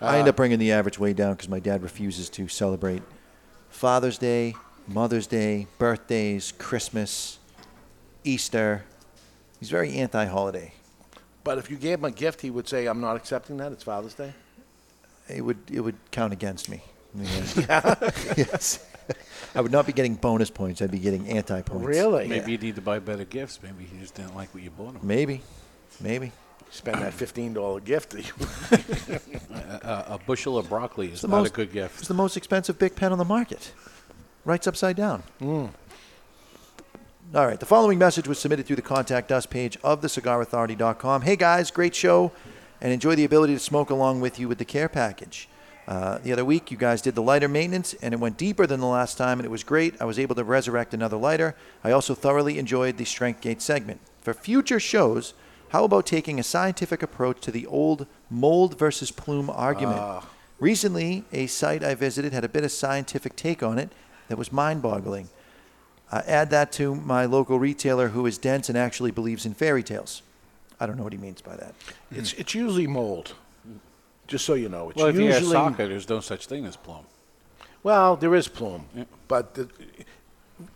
I 0.00 0.18
end 0.18 0.28
uh, 0.28 0.30
up 0.30 0.36
bringing 0.36 0.58
the 0.58 0.72
average 0.72 0.98
way 0.98 1.12
down 1.12 1.34
because 1.34 1.48
my 1.48 1.58
dad 1.58 1.82
refuses 1.82 2.28
to 2.30 2.48
celebrate 2.48 3.02
Father's 3.78 4.18
Day, 4.18 4.56
Mother's 4.88 5.28
Day, 5.28 5.68
birthdays, 5.78 6.52
Christmas, 6.58 7.38
Easter. 8.24 8.84
He's 9.60 9.70
very 9.70 9.94
anti-holiday. 9.94 10.72
But 11.44 11.58
if 11.58 11.70
you 11.70 11.76
gave 11.76 12.00
him 12.00 12.04
a 12.06 12.10
gift, 12.10 12.40
he 12.40 12.50
would 12.50 12.68
say, 12.68 12.86
"I'm 12.86 13.00
not 13.00 13.14
accepting 13.14 13.56
that. 13.58 13.70
It's 13.70 13.84
Father's 13.84 14.14
Day." 14.14 14.34
It 15.28 15.42
would 15.42 15.58
it 15.70 15.80
would 15.80 15.94
count 16.10 16.32
against 16.32 16.68
me. 16.68 16.82
Yeah. 17.56 17.94
yes. 18.36 18.84
I 19.54 19.60
would 19.60 19.72
not 19.72 19.86
be 19.86 19.92
getting 19.92 20.16
bonus 20.16 20.50
points. 20.50 20.82
I'd 20.82 20.90
be 20.90 20.98
getting 20.98 21.28
anti 21.28 21.62
points. 21.62 21.86
Really? 21.86 22.26
Maybe 22.26 22.52
you 22.52 22.58
need 22.58 22.74
to 22.74 22.82
buy 22.82 22.98
better 22.98 23.24
gifts. 23.24 23.60
Maybe 23.62 23.84
he 23.84 23.98
just 24.00 24.16
didn't 24.16 24.34
like 24.34 24.52
what 24.52 24.64
you 24.64 24.70
bought 24.70 24.94
him. 24.94 25.00
Maybe. 25.04 25.40
Maybe. 26.00 26.32
Spend 26.70 27.00
that 27.02 27.12
$15 27.12 27.84
gift. 27.84 28.14
a, 29.50 29.88
a, 30.10 30.14
a 30.14 30.20
bushel 30.26 30.58
of 30.58 30.68
broccoli 30.68 31.10
is 31.10 31.22
the 31.22 31.28
not 31.28 31.38
most, 31.38 31.52
a 31.52 31.54
good 31.54 31.72
gift. 31.72 31.98
It's 32.00 32.08
the 32.08 32.14
most 32.14 32.36
expensive 32.36 32.78
big 32.78 32.94
pen 32.94 33.12
on 33.12 33.18
the 33.18 33.24
market. 33.24 33.72
Writes 34.44 34.66
upside 34.66 34.96
down. 34.96 35.22
Mm. 35.40 35.70
All 37.34 37.46
right. 37.46 37.58
The 37.58 37.66
following 37.66 37.98
message 37.98 38.28
was 38.28 38.38
submitted 38.38 38.66
through 38.66 38.76
the 38.76 38.82
contact 38.82 39.32
us 39.32 39.46
page 39.46 39.76
of 39.82 40.00
thecigarauthority.com. 40.02 41.22
Hey 41.22 41.36
guys, 41.36 41.70
great 41.70 41.94
show, 41.94 42.32
and 42.80 42.92
enjoy 42.92 43.14
the 43.14 43.24
ability 43.24 43.54
to 43.54 43.60
smoke 43.60 43.90
along 43.90 44.20
with 44.20 44.38
you 44.38 44.48
with 44.48 44.58
the 44.58 44.64
care 44.64 44.88
package. 44.88 45.48
Uh, 45.86 46.18
the 46.18 46.32
other 46.32 46.44
week, 46.44 46.70
you 46.70 46.76
guys 46.76 47.00
did 47.00 47.14
the 47.14 47.22
lighter 47.22 47.48
maintenance, 47.48 47.94
and 48.02 48.12
it 48.12 48.20
went 48.20 48.36
deeper 48.36 48.66
than 48.66 48.78
the 48.78 48.86
last 48.86 49.16
time, 49.16 49.38
and 49.38 49.46
it 49.46 49.50
was 49.50 49.64
great. 49.64 49.94
I 50.00 50.04
was 50.04 50.18
able 50.18 50.34
to 50.34 50.44
resurrect 50.44 50.92
another 50.92 51.16
lighter. 51.16 51.54
I 51.82 51.92
also 51.92 52.14
thoroughly 52.14 52.58
enjoyed 52.58 52.98
the 52.98 53.06
Strength 53.06 53.40
Gate 53.40 53.62
segment. 53.62 54.00
For 54.20 54.34
future 54.34 54.78
shows, 54.78 55.32
how 55.70 55.84
about 55.84 56.06
taking 56.06 56.38
a 56.40 56.42
scientific 56.42 57.02
approach 57.02 57.40
to 57.42 57.50
the 57.50 57.66
old 57.66 58.06
mold 58.30 58.78
versus 58.78 59.10
plume 59.10 59.50
argument? 59.50 59.98
Ah. 60.00 60.26
Recently, 60.58 61.24
a 61.32 61.46
site 61.46 61.84
I 61.84 61.94
visited 61.94 62.32
had 62.32 62.44
a 62.44 62.48
bit 62.48 62.64
of 62.64 62.72
scientific 62.72 63.36
take 63.36 63.62
on 63.62 63.78
it 63.78 63.90
that 64.28 64.36
was 64.38 64.52
mind 64.52 64.82
boggling. 64.82 65.28
Uh, 66.10 66.22
add 66.26 66.50
that 66.50 66.72
to 66.72 66.94
my 66.94 67.26
local 67.26 67.58
retailer 67.58 68.08
who 68.08 68.24
is 68.26 68.38
dense 68.38 68.68
and 68.68 68.76
actually 68.78 69.10
believes 69.10 69.44
in 69.46 69.54
fairy 69.54 69.82
tales. 69.82 70.22
I 70.80 70.86
don't 70.86 70.96
know 70.96 71.02
what 71.04 71.12
he 71.12 71.18
means 71.18 71.40
by 71.42 71.56
that. 71.56 71.74
It's 72.10 72.32
it's 72.34 72.54
usually 72.54 72.86
mold. 72.86 73.34
Just 74.26 74.44
so 74.44 74.54
you 74.54 74.68
know, 74.68 74.90
it's 74.90 74.96
well, 74.98 75.06
if 75.08 75.16
you 75.16 75.26
have 75.26 75.34
usually 75.42 75.52
soccer, 75.52 75.86
there's 75.88 76.08
no 76.08 76.20
such 76.20 76.46
thing 76.46 76.66
as 76.66 76.76
plum. 76.76 77.04
well, 77.82 78.16
there 78.16 78.34
is 78.34 78.46
plume, 78.48 78.86
but 79.26 79.54
the, 79.54 79.68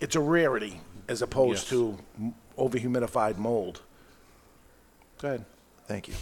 it's 0.01 0.17
a 0.17 0.21
rarity 0.21 0.81
as 1.09 1.23
opposed 1.23 1.63
Yes. 1.65 1.69
to 1.71 1.99
m- 2.19 2.35
overhumidified 2.59 3.37
mold. 3.37 3.83
Go 5.23 5.29
ahead. 5.29 5.45
Thank 5.87 6.09
you. 6.09 6.15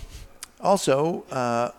Also, 0.60 1.24
uh, 1.30 1.70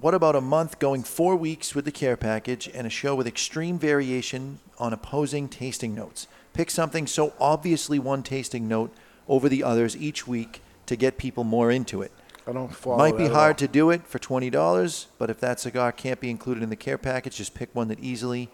what 0.00 0.12
about 0.12 0.34
a 0.34 0.40
month 0.40 0.80
going 0.80 1.04
four 1.04 1.36
weeks 1.36 1.72
with 1.72 1.84
the 1.84 1.92
care 1.92 2.16
package 2.16 2.68
and 2.74 2.84
a 2.84 2.90
show 2.90 3.14
with 3.14 3.28
extreme 3.28 3.78
variation 3.78 4.58
on 4.78 4.92
opposing 4.92 5.48
tasting 5.48 5.94
notes? 5.94 6.26
Pick 6.52 6.68
something 6.70 7.06
so 7.06 7.32
obviously 7.38 8.00
one 8.00 8.24
tasting 8.24 8.66
note 8.66 8.92
over 9.28 9.48
the 9.48 9.62
others 9.62 9.96
each 9.96 10.26
week 10.26 10.62
to 10.86 10.96
get 10.96 11.16
people 11.16 11.44
more 11.44 11.70
into 11.70 12.02
it. 12.02 12.10
I 12.44 12.52
don't 12.52 12.74
follow 12.74 12.98
Might 12.98 13.16
be 13.16 13.24
that 13.24 13.30
at 13.30 13.36
hard 13.36 13.54
all. 13.54 13.58
to 13.58 13.68
do 13.68 13.90
it 13.90 14.04
for 14.04 14.18
twenty 14.18 14.50
dollars, 14.50 15.06
but 15.16 15.30
if 15.30 15.38
that 15.40 15.60
cigar 15.60 15.92
can't 15.92 16.18
be 16.18 16.30
included 16.30 16.64
in 16.64 16.70
the 16.70 16.76
care 16.76 16.98
package, 16.98 17.36
just 17.36 17.54
pick 17.54 17.72
one 17.72 17.86
that 17.88 18.00
easily 18.00 18.48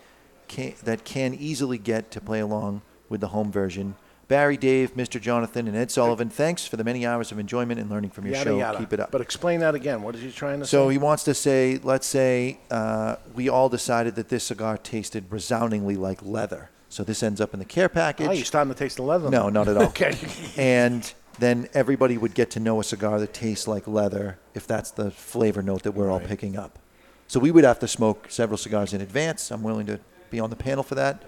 can, 0.49 0.75
that 0.83 1.05
can 1.05 1.33
easily 1.33 1.79
get 1.79 2.11
to 2.11 2.21
play 2.21 2.41
along 2.41 2.83
with 3.09 3.23
the 3.23 3.29
home 3.29 3.51
version. 3.51 3.95
Barry, 4.29 4.57
Dave, 4.57 4.95
Mr. 4.95 5.21
Jonathan, 5.21 5.69
and 5.69 5.77
Ed 5.77 5.91
Sullivan, 5.91 6.31
thanks 6.31 6.67
for 6.67 6.77
the 6.77 6.85
many 6.85 7.05
hours 7.07 7.31
of 7.33 7.39
enjoyment 7.39 7.79
and 7.79 7.91
learning 7.91 8.11
from 8.11 8.25
your 8.27 8.35
Yada, 8.37 8.51
show. 8.51 8.59
yada. 8.59 8.79
Keep 8.79 8.93
it 8.95 9.01
up. 9.01 9.11
But 9.11 9.21
explain 9.21 9.61
that 9.61 9.75
again. 9.75 10.03
What 10.03 10.15
is 10.15 10.23
he 10.23 10.31
trying 10.31 10.61
to 10.61 10.67
So 10.67 10.89
say? 10.89 10.93
he 10.93 10.99
wants 10.99 11.25
to 11.25 11.35
say, 11.35 11.79
let's 11.83 12.07
say 12.07 12.59
uh, 12.71 13.17
we 13.35 13.49
all 13.49 13.69
decided 13.69 14.15
that 14.17 14.29
this 14.31 14.45
cigar 14.45 14.79
tasted 14.79 15.27
resoundingly 15.31 15.97
like 15.97 16.21
leather. 16.23 16.71
So 16.89 17.03
this 17.05 17.23
ends 17.23 17.41
up 17.41 17.53
in 17.53 17.59
the 17.59 17.67
care 17.67 17.89
package. 17.89 18.29
Oh, 18.29 18.33
you're 18.33 18.45
starting 18.45 18.73
to 18.73 18.79
taste 18.79 18.97
the 18.97 19.03
leather. 19.03 19.29
No, 19.29 19.49
not 19.51 19.69
at 19.69 19.77
all. 19.77 19.83
okay. 19.89 20.17
And 20.57 21.13
then 21.39 21.69
everybody 21.75 22.17
would 22.17 22.35
get 22.35 22.51
to 22.53 22.61
know 22.61 22.81
a 22.81 22.85
cigar 22.85 23.19
that 23.19 23.35
tastes 23.35 23.67
like 23.67 23.87
leather 23.89 24.39
if 24.55 24.67
that's 24.67 24.91
the 24.93 25.11
flavor 25.11 25.61
note 25.63 25.83
that 25.83 25.93
we're 25.93 26.11
all 26.11 26.21
picking 26.21 26.57
up. 26.57 26.79
So 27.27 27.41
we 27.41 27.51
would 27.51 27.65
have 27.65 27.81
to 27.81 27.89
smoke 27.89 28.27
several 28.31 28.57
cigars 28.57 28.95
in 28.95 29.01
advance. 29.01 29.51
I'm 29.51 29.63
willing 29.63 29.87
to 29.87 29.99
be 30.31 30.39
on 30.39 30.51
the 30.51 30.57
panel 30.57 30.85
for 30.85 30.95
that 30.95 31.23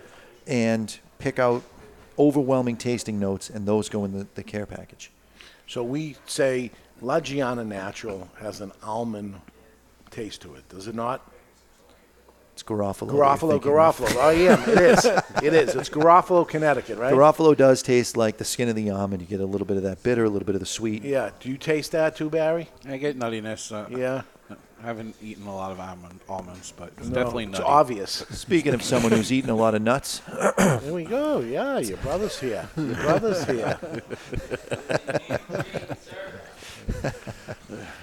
and 0.47 0.97
pick 1.18 1.39
out 1.40 1.62
overwhelming 2.18 2.76
tasting 2.76 3.18
notes, 3.18 3.51
and 3.51 3.66
those 3.66 3.88
go 3.88 4.05
in 4.05 4.12
the, 4.18 4.26
the 4.34 4.43
care 4.43 4.66
package. 4.66 5.10
So 5.66 5.82
we 5.82 6.16
say 6.26 6.70
La 7.02 7.20
Gianna 7.20 7.64
Natural 7.64 8.28
has 8.40 8.60
an 8.60 8.72
almond 8.82 9.40
taste 10.10 10.43
to 10.43 10.55
it, 10.55 10.68
does 10.68 10.86
it 10.86 10.94
not? 10.94 11.20
It's 12.55 12.62
Garofalo. 12.62 13.09
that 13.09 13.12
Garofalo, 13.12 13.55
of. 13.56 13.62
Garofalo. 13.62 14.16
Oh, 14.18 14.30
yeah, 14.30 14.62
it 14.70 14.78
is. 14.78 15.05
It 15.43 15.52
is. 15.52 15.74
It's 15.74 15.90
Garofalo, 15.90 16.48
Connecticut, 16.48 16.97
right? 16.97 17.12
Garofalo 17.12 17.55
does 17.55 17.82
taste 17.82 18.16
like 18.16 18.38
the 18.38 18.47
skin 18.47 18.70
of 18.70 18.76
the 18.76 18.88
almond. 18.88 19.20
You 19.20 19.28
get 19.28 19.40
a 19.40 19.44
little 19.44 19.66
bit 19.66 19.76
of 19.76 19.82
that 19.82 20.02
bitter, 20.02 20.24
a 20.24 20.30
little 20.30 20.47
bit 20.47 20.55
of 20.55 20.60
the 20.60 20.66
sweet. 20.66 21.02
Yeah. 21.05 21.30
Do 21.38 21.51
you 21.51 21.59
taste 21.59 21.93
that 21.93 22.16
too, 22.16 22.30
Barry? 22.30 22.70
I 22.88 22.97
get 22.97 23.18
nuttiness. 23.18 23.70
Uh, 23.72 23.94
Yeah. 23.94 24.22
I 24.51 24.86
haven't 24.86 25.16
eaten 25.23 25.47
a 25.47 25.55
lot 25.55 25.73
of 25.73 25.81
almond, 25.81 26.20
almonds, 26.28 26.73
but 26.77 26.93
it's 26.98 27.09
No, 27.09 27.14
definitely 27.14 27.44
it's 27.44 27.52
nutty. 27.55 27.64
obvious. 27.64 28.10
Speaking 28.31 28.74
of 28.74 28.82
someone 28.82 29.10
who's 29.12 29.32
eaten 29.32 29.51
a 29.51 29.56
lot 29.56 29.74
of 29.74 29.82
nuts, 29.82 30.20
There 30.59 30.93
we 30.93 31.05
go. 31.05 31.40
Yeah, 31.40 31.78
your 31.78 31.97
brother's 31.98 32.39
here. 32.39 32.68
Your 32.77 32.94
brother's 32.94 33.44
here. 33.44 33.78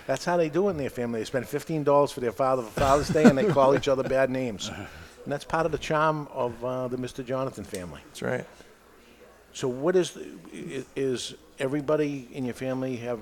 That's 0.07 0.26
how 0.26 0.36
they 0.38 0.49
do 0.49 0.68
it 0.68 0.72
in 0.72 0.78
their 0.78 0.90
family. 0.90 1.20
They 1.22 1.26
spend 1.26 1.48
fifteen 1.48 1.84
dollars 1.84 2.11
for 2.11 2.20
their 2.20 2.32
father 2.32 2.64
for 2.64 2.70
Father's 2.80 3.10
Day, 3.10 3.24
and 3.24 3.38
they 3.38 3.45
call 3.45 3.76
each 3.76 3.88
other 3.88 4.03
bad 4.03 4.30
names. 4.30 4.70
And 4.70 5.32
that's 5.32 5.45
part 5.45 5.65
of 5.65 5.72
the 5.72 5.78
charm 5.78 6.28
of 6.34 6.64
uh, 6.65 6.88
the 6.90 6.98
Mr. 6.98 7.26
Jonathan 7.26 7.64
family. 7.64 8.02
That's 8.07 8.22
right. 8.22 8.45
So, 9.53 9.70
what 9.70 9.95
is 9.95 10.18
i- 10.53 10.84
is 10.98 11.36
everybody 11.60 12.28
in 12.34 12.44
your 12.44 12.53
family 12.56 12.98
have 12.98 13.20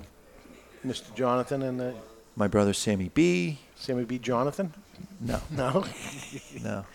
Mr. 0.86 1.14
Jonathan 1.14 1.62
and 1.62 1.80
the 1.80 1.94
my 2.42 2.48
brother 2.48 2.74
Sammy 2.74 3.12
B. 3.14 3.60
Sammy 3.76 4.04
B. 4.04 4.18
Jonathan? 4.18 4.74
No. 5.20 5.40
No. 5.52 5.86
No. 6.64 6.86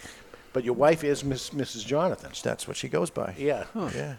But 0.52 0.64
your 0.64 0.74
wife 0.74 1.04
is 1.04 1.22
Miss 1.22 1.50
Mrs. 1.50 1.86
Jonathan. 1.86 2.32
That's 2.42 2.66
what 2.66 2.76
she 2.76 2.88
goes 2.88 3.10
by. 3.10 3.32
Yeah. 3.38 3.64
Yeah. 3.94 4.14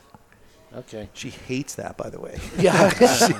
Okay. 0.73 1.09
She 1.13 1.31
hates 1.31 1.75
that, 1.75 1.97
by 1.97 2.09
the 2.09 2.21
way. 2.21 2.39
Yeah. 2.57 2.89
she 2.91 3.33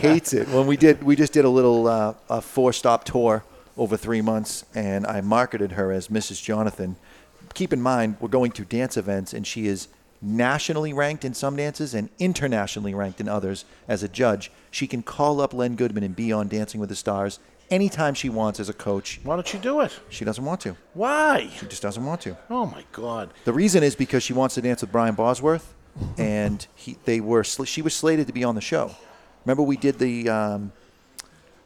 hates 0.00 0.32
it. 0.32 0.46
When 0.48 0.68
we 0.68 0.76
did, 0.76 1.02
we 1.02 1.16
just 1.16 1.32
did 1.32 1.44
a 1.44 1.48
little 1.48 1.88
uh, 1.88 2.14
a 2.28 2.40
four-stop 2.40 3.02
tour 3.04 3.42
over 3.76 3.96
three 3.96 4.20
months, 4.20 4.64
and 4.72 5.04
I 5.04 5.20
marketed 5.20 5.72
her 5.72 5.90
as 5.90 6.08
Mrs. 6.08 6.40
Jonathan. 6.40 6.94
Keep 7.54 7.72
in 7.72 7.80
mind, 7.82 8.18
we're 8.20 8.28
going 8.28 8.52
to 8.52 8.64
dance 8.64 8.96
events, 8.96 9.32
and 9.32 9.44
she 9.44 9.66
is 9.66 9.88
nationally 10.22 10.92
ranked 10.92 11.24
in 11.24 11.34
some 11.34 11.56
dances 11.56 11.94
and 11.94 12.08
internationally 12.18 12.94
ranked 12.94 13.20
in 13.20 13.28
others 13.28 13.64
as 13.88 14.02
a 14.02 14.08
judge. 14.08 14.50
She 14.70 14.86
can 14.86 15.02
call 15.02 15.40
up 15.40 15.54
Len 15.54 15.76
Goodman 15.76 16.04
and 16.04 16.14
be 16.14 16.32
on 16.32 16.48
Dancing 16.48 16.80
with 16.80 16.88
the 16.90 16.96
Stars 16.96 17.38
anytime 17.70 18.14
she 18.14 18.28
wants 18.28 18.60
as 18.60 18.68
a 18.68 18.72
coach. 18.74 19.20
Why 19.22 19.36
don't 19.36 19.52
you 19.54 19.58
do 19.60 19.80
it? 19.80 19.98
She 20.10 20.24
doesn't 20.24 20.44
want 20.44 20.60
to. 20.62 20.76
Why? 20.94 21.48
She 21.56 21.66
just 21.66 21.82
doesn't 21.82 22.04
want 22.04 22.20
to. 22.22 22.36
Oh 22.50 22.66
my 22.66 22.84
God. 22.92 23.32
The 23.44 23.52
reason 23.52 23.82
is 23.82 23.94
because 23.96 24.22
she 24.22 24.32
wants 24.32 24.56
to 24.56 24.60
dance 24.62 24.82
with 24.82 24.92
Brian 24.92 25.14
Bosworth, 25.14 25.74
and 26.18 26.66
he, 26.74 26.96
they 27.04 27.20
were 27.20 27.44
sl- 27.44 27.64
she 27.64 27.80
was 27.82 27.94
slated 27.94 28.26
to 28.26 28.32
be 28.32 28.44
on 28.44 28.54
the 28.54 28.60
show. 28.60 28.94
Remember 29.44 29.62
we 29.62 29.76
did 29.78 29.98
the 29.98 30.28
um, 30.28 30.72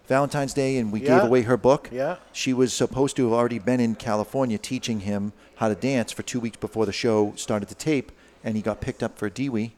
Valentine's 0.06 0.54
Day 0.54 0.76
and 0.76 0.92
we 0.92 1.00
Yeah. 1.00 1.18
gave 1.18 1.24
away 1.28 1.42
her 1.42 1.56
book. 1.56 1.88
Yeah. 1.90 2.16
She 2.32 2.52
was 2.52 2.72
supposed 2.72 3.16
to 3.16 3.24
have 3.24 3.32
already 3.32 3.58
been 3.58 3.80
in 3.80 3.94
California 3.96 4.58
teaching 4.58 5.00
him 5.00 5.32
how 5.56 5.68
to 5.68 5.74
dance 5.74 6.12
for 6.12 6.22
two 6.22 6.38
weeks 6.40 6.56
before 6.58 6.86
the 6.86 6.92
show 6.92 7.32
started 7.36 7.68
to 7.70 7.74
tape, 7.74 8.12
and 8.44 8.54
he 8.56 8.62
got 8.62 8.80
picked 8.80 9.02
up 9.02 9.18
for 9.18 9.26
a 9.26 9.30
DUI, 9.30 9.72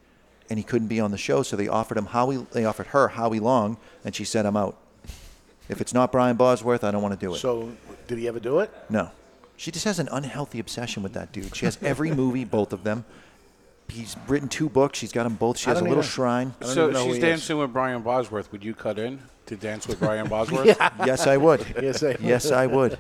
and 0.50 0.58
he 0.58 0.62
couldn't 0.64 0.88
be 0.88 1.00
on 1.00 1.10
the 1.12 1.18
show, 1.18 1.42
so 1.42 1.56
they 1.56 1.68
offered 1.68 1.96
him 1.96 2.06
Howie. 2.06 2.44
They 2.52 2.64
offered 2.64 2.88
her 2.88 3.08
Howie 3.08 3.40
Long, 3.40 3.78
and 4.04 4.14
she 4.14 4.24
said, 4.24 4.44
"I'm 4.44 4.56
out. 4.56 4.76
If 5.68 5.80
it's 5.80 5.94
not 5.94 6.12
Brian 6.12 6.36
Bosworth, 6.36 6.84
I 6.84 6.90
don't 6.90 7.02
want 7.02 7.18
to 7.18 7.26
do 7.26 7.34
it." 7.34 7.38
So, 7.38 7.72
did 8.08 8.18
he 8.18 8.28
ever 8.28 8.40
do 8.40 8.58
it? 8.60 8.70
No. 8.90 9.10
She 9.56 9.70
just 9.70 9.86
has 9.86 9.98
an 9.98 10.08
unhealthy 10.12 10.58
obsession 10.58 11.02
with 11.02 11.14
that 11.14 11.32
dude. 11.32 11.56
She 11.56 11.64
has 11.64 11.78
every 11.82 12.10
movie, 12.12 12.44
both 12.44 12.74
of 12.74 12.84
them. 12.84 13.06
He's 13.88 14.14
written 14.28 14.48
two 14.48 14.68
books. 14.68 14.98
She's 14.98 15.12
got 15.12 15.22
them 15.22 15.36
both. 15.36 15.56
She 15.58 15.68
I 15.68 15.70
has 15.70 15.78
a 15.78 15.80
don't 15.80 15.88
little 15.88 16.02
even- 16.04 16.10
shrine. 16.12 16.54
So 16.60 16.92
she's 17.04 17.18
dancing 17.20 17.56
with 17.56 17.72
Brian 17.72 18.02
Bosworth. 18.02 18.50
Would 18.52 18.62
you 18.64 18.74
cut 18.74 18.98
in 18.98 19.20
to 19.46 19.56
dance 19.56 19.86
with 19.88 19.98
Brian 20.00 20.28
Bosworth? 20.36 20.66
Yes, 21.06 21.26
I 21.26 21.36
would. 21.36 21.64
Yes, 21.82 22.02
I 22.02 22.16
yes, 22.20 22.50
I 22.50 22.66
would. 22.66 22.98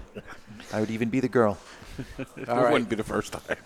I 0.72 0.80
would 0.80 0.90
even 0.90 1.10
be 1.10 1.20
the 1.20 1.28
girl. 1.28 1.58
It 2.36 2.48
All 2.48 2.56
right. 2.62 2.72
wouldn't 2.72 2.88
be 2.90 2.96
the 2.96 3.04
first 3.04 3.32
time. 3.32 3.56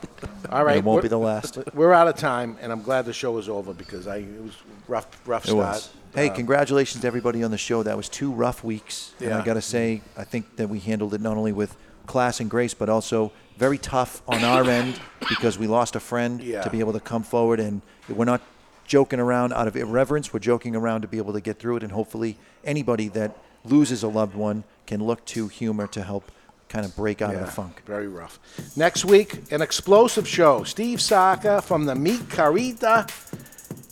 All 0.51 0.65
right. 0.65 0.78
It 0.78 0.85
won't 0.85 0.97
we're- 0.97 1.02
be 1.02 1.09
the 1.09 1.19
last. 1.19 1.59
We're 1.74 1.93
out 1.93 2.09
of 2.09 2.16
time, 2.16 2.57
and 2.61 2.70
I'm 2.73 2.82
glad 2.82 3.05
the 3.05 3.12
show 3.12 3.36
is 3.39 3.48
over 3.48 3.73
because 3.73 4.07
I 4.07 4.16
it 4.19 4.43
was 4.43 4.57
rough, 4.89 5.07
rough 5.27 5.44
It 5.44 5.48
start. 5.48 5.59
was. 5.74 5.90
Hey, 6.15 6.28
Uh, 6.28 6.35
congratulations 6.35 7.01
to 7.02 7.07
everybody 7.07 7.43
on 7.44 7.51
the 7.51 7.59
show. 7.59 7.82
That 7.82 7.97
was 7.97 8.09
two 8.09 8.32
rough 8.32 8.65
weeks. 8.65 9.12
And 9.20 9.32
I 9.32 9.44
got 9.44 9.55
to 9.55 9.62
say, 9.62 10.02
I 10.16 10.24
think 10.24 10.57
that 10.57 10.69
we 10.69 10.81
handled 10.81 11.15
it 11.15 11.20
not 11.20 11.36
only 11.36 11.52
with 11.52 11.77
class 12.07 12.40
and 12.40 12.51
grace, 12.51 12.74
but 12.74 12.89
also 12.89 13.31
very 13.57 13.78
tough 13.78 14.23
on 14.27 14.43
our 14.43 14.65
end 14.78 14.98
because 15.28 15.59
we 15.59 15.66
lost 15.69 15.94
a 15.94 16.01
friend 16.01 16.43
Yeah. 16.43 16.62
to 16.62 16.70
be 16.70 16.81
able 16.81 16.93
to 16.94 17.01
come 17.01 17.23
forward. 17.23 17.61
And 17.61 17.82
we're 18.09 18.24
not 18.24 18.40
joking 18.86 19.20
around 19.20 19.52
out 19.52 19.69
of 19.69 19.77
irreverence. 19.77 20.32
We're 20.32 20.40
joking 20.40 20.74
around 20.74 21.02
to 21.02 21.09
be 21.09 21.19
able 21.19 21.32
to 21.35 21.40
get 21.40 21.61
through 21.61 21.77
it. 21.77 21.82
And 21.85 21.93
hopefully, 21.93 22.36
anybody 22.65 23.07
that 23.09 23.36
loses 23.65 24.02
a 24.02 24.09
loved 24.09 24.35
one 24.35 24.65
can 24.86 25.05
look 25.05 25.24
to 25.27 25.47
humor 25.47 25.86
to 25.86 26.02
help 26.02 26.32
kind 26.70 26.86
of 26.86 26.97
break 26.97 27.20
out 27.20 27.34
of 27.34 27.40
the 27.40 27.47
funk. 27.47 27.82
Very 27.84 28.09
rough. 28.09 28.38
Next 28.76 29.05
week, 29.05 29.52
an 29.52 29.60
explosive 29.60 30.26
show. 30.26 30.64
Steve 30.64 31.01
Saka 31.01 31.60
from 31.60 31.84
the 31.84 31.94
Mi 31.94 32.16
Querida 32.16 33.06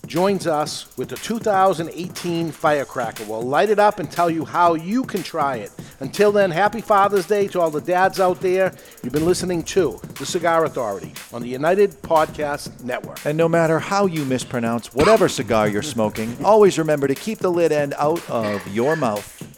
joins 0.07 0.47
us 0.47 0.97
with 0.97 1.11
the 1.11 1.17
2018 1.17 2.51
Firecracker. 2.51 3.25
We'll 3.25 3.43
light 3.43 3.69
it 3.69 3.79
up 3.79 3.99
and 3.99 4.11
tell 4.11 4.31
you 4.31 4.45
how 4.45 4.75
you 4.75 5.05
can 5.05 5.23
try 5.23 5.57
it. 5.57 5.71
Until 6.01 6.33
then, 6.33 6.51
happy 6.51 6.81
Father's 6.81 7.27
Day 7.27 7.49
to 7.49 7.61
all 7.61 7.71
the 7.71 7.81
dads 7.81 8.21
out 8.21 8.41
there. 8.41 8.75
You've 9.03 9.13
been 9.13 9.27
listening 9.27 9.65
to 9.65 10.01
The 10.15 10.25
Cigar 10.25 10.65
Authority 10.65 11.13
on 11.33 11.43
the 11.43 11.49
United 11.49 11.91
Podcast 12.01 12.83
Network. 12.83 13.19
And 13.27 13.37
no 13.37 13.49
matter 13.49 13.79
how 13.81 14.07
you 14.07 14.25
mispronounce 14.25 14.95
whatever 14.95 15.29
cigar 15.29 15.69
you're 15.69 15.83
smoking, 15.83 16.43
always 16.45 16.79
remember 16.79 17.07
to 17.09 17.15
keep 17.15 17.39
the 17.39 17.51
lid 17.51 17.73
end 17.73 17.93
out 17.99 18.29
of 18.31 18.67
your 18.69 18.97
mouth. 18.97 19.58